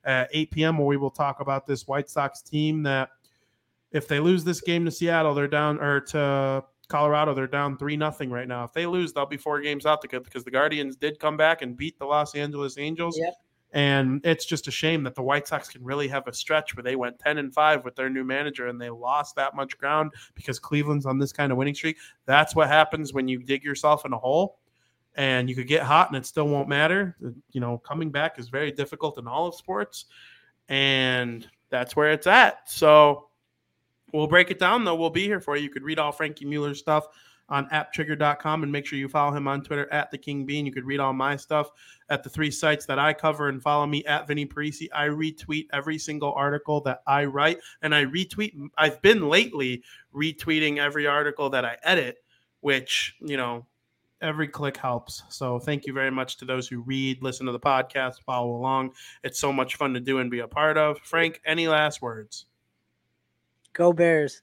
at 0.06 0.30
8 0.32 0.52
p.m., 0.52 0.78
where 0.78 0.88
we 0.88 0.98
will 0.98 1.12
talk 1.12 1.42
about 1.42 1.68
this 1.68 1.86
White 1.86 2.10
Sox 2.10 2.42
team 2.42 2.84
that 2.84 3.10
if 3.92 4.08
they 4.08 4.20
lose 4.20 4.44
this 4.44 4.62
game 4.62 4.86
to 4.86 4.92
Seattle, 4.92 5.34
they're 5.34 5.48
down 5.48 5.80
or 5.80 6.00
to 6.02 6.64
Colorado, 6.88 7.34
they're 7.34 7.48
down 7.48 7.78
three 7.78 7.98
nothing 7.98 8.30
right 8.32 8.48
now. 8.48 8.64
If 8.64 8.74
they 8.74 8.86
lose, 8.86 9.14
they'll 9.14 9.26
be 9.26 9.38
four 9.38 9.62
games 9.62 9.86
out 9.86 10.02
because 10.02 10.44
the 10.44 10.52
Guardians 10.52 10.96
did 10.96 11.20
come 11.20 11.38
back 11.38 11.62
and 11.62 11.78
beat 11.78 11.98
the 12.00 12.06
Los 12.06 12.36
Angeles 12.36 12.78
Angels. 12.78 13.18
Yep. 13.20 13.34
And 13.72 14.22
it's 14.24 14.46
just 14.46 14.68
a 14.68 14.72
shame 14.72 15.04
that 15.04 15.14
the 15.14 15.22
White 15.22 15.48
Sox 15.48 15.70
can 15.70 15.84
really 15.84 16.08
have 16.08 16.28
a 16.28 16.34
stretch 16.34 16.76
where 16.76 16.84
they 16.84 16.96
went 16.96 17.20
10 17.20 17.38
and 17.38 17.54
5 17.54 17.86
with 17.86 17.96
their 17.96 18.10
new 18.10 18.24
manager 18.24 18.68
and 18.68 18.82
they 18.82 18.90
lost 18.90 19.36
that 19.36 19.56
much 19.56 19.78
ground 19.78 20.12
because 20.34 20.58
Cleveland's 20.58 21.06
on 21.06 21.20
this 21.20 21.32
kind 21.32 21.52
of 21.52 21.58
winning 21.58 21.76
streak. 21.76 21.98
That's 22.26 22.56
what 22.56 22.68
happens 22.68 23.14
when 23.14 23.28
you 23.28 23.44
dig 23.44 23.64
yourself 23.64 24.06
in 24.06 24.14
a 24.14 24.18
hole 24.18 24.58
and 25.16 25.48
you 25.48 25.56
could 25.56 25.68
get 25.68 25.84
hot 25.84 26.08
and 26.10 26.18
it 26.18 26.26
still 26.26 26.48
won't 26.48 26.68
matter. 26.68 27.16
You 27.52 27.62
know, 27.62 27.78
coming 27.78 28.10
back 28.10 28.40
is 28.40 28.50
very 28.50 28.72
difficult 28.72 29.20
in 29.20 29.28
all 29.28 29.48
of 29.48 29.54
sports. 29.54 30.06
And 30.68 31.48
that's 31.70 31.96
where 31.96 32.12
it's 32.12 32.26
at. 32.26 32.68
So 32.70 33.29
we'll 34.14 34.28
break 34.28 34.52
it 34.52 34.60
down 34.60 34.84
though. 34.84 34.96
We'll 34.96 35.10
be 35.10 35.26
here 35.26 35.40
for 35.40 35.56
you. 35.58 35.64
You 35.64 35.70
could 35.70 35.84
read 35.84 36.00
all 36.00 36.12
Frankie 36.12 36.46
Mueller's 36.46 36.80
stuff 36.80 37.08
on 37.50 37.68
apptrigger.com 37.70 38.64
and 38.64 38.72
make 38.72 38.86
sure 38.86 39.00
you 39.00 39.10
follow 39.10 39.36
him 39.36 39.48
on 39.48 39.64
Twitter 39.64 39.92
at 39.92 40.12
the 40.12 40.18
King 40.18 40.46
Bean. 40.46 40.66
You 40.66 40.72
could 40.72 40.86
read 40.86 41.00
all 41.00 41.14
my 41.14 41.36
stuff 41.36 41.72
at 42.10 42.24
the 42.24 42.30
three 42.30 42.52
sites 42.52 42.86
that 42.86 43.00
I 43.00 43.14
cover 43.14 43.50
and 43.50 43.62
follow 43.62 43.86
me 43.86 44.04
at 44.06 44.28
Vinny 44.28 44.46
Parisi. 44.46 44.88
I 44.94 45.08
retweet 45.08 45.68
every 45.74 45.98
single 45.98 46.34
article 46.34 46.82
that 46.82 47.02
I 47.08 47.26
write 47.26 47.60
and 47.82 47.94
I 47.94 48.06
retweet. 48.06 48.54
I've 48.78 49.02
been 49.02 49.30
lately 49.30 49.84
retweeting 50.14 50.78
every 50.78 51.08
article 51.08 51.50
that 51.50 51.66
I 51.66 51.78
edit, 51.84 52.18
which, 52.62 53.16
you 53.20 53.38
know, 53.38 53.66
every 54.22 54.48
click 54.48 54.78
helps. 54.78 55.24
So 55.30 55.60
thank 55.60 55.86
you 55.86 55.94
very 55.94 56.12
much 56.12 56.38
to 56.38 56.46
those 56.46 56.68
who 56.68 56.82
read, 56.82 57.24
listen 57.24 57.46
to 57.46 57.52
the 57.52 57.60
podcast, 57.60 58.22
follow 58.26 58.52
along. 58.52 58.92
It's 59.24 59.40
so 59.40 59.52
much 59.52 59.76
fun 59.76 59.94
to 59.94 60.00
do 60.00 60.20
and 60.20 60.30
be 60.30 60.40
a 60.40 60.48
part 60.48 60.78
of. 60.78 61.00
Frank, 61.00 61.42
any 61.46 61.68
last 61.68 62.02
words? 62.02 62.46
Go 63.80 63.94
Bears. 63.94 64.42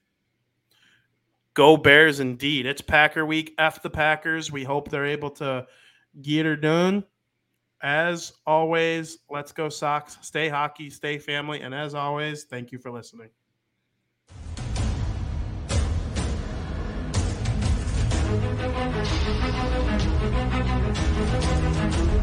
Go 1.53 1.77
Bears 1.77 2.21
indeed. 2.21 2.65
It's 2.65 2.81
Packer 2.81 3.27
week. 3.27 3.53
F 3.59 3.83
the 3.83 3.91
Packers. 3.91 4.51
We 4.51 4.65
hope 4.65 4.89
they're 4.89 5.05
able 5.05 5.29
to 5.33 5.67
get 6.23 6.47
her 6.47 6.57
done. 6.57 7.05
As 7.83 8.33
always, 8.47 9.19
let's 9.29 9.53
go 9.53 9.69
Sox. 9.69 10.17
Stay 10.23 10.49
hockey, 10.49 10.89
stay 10.89 11.19
family. 11.19 11.61
And 11.61 11.75
as 11.75 11.95
always, 11.95 12.45
thank 12.45 12.73
you 12.73 12.79
for 12.79 12.91
listening. 12.91 13.29
Thank 21.87 22.11
you. 22.11 22.16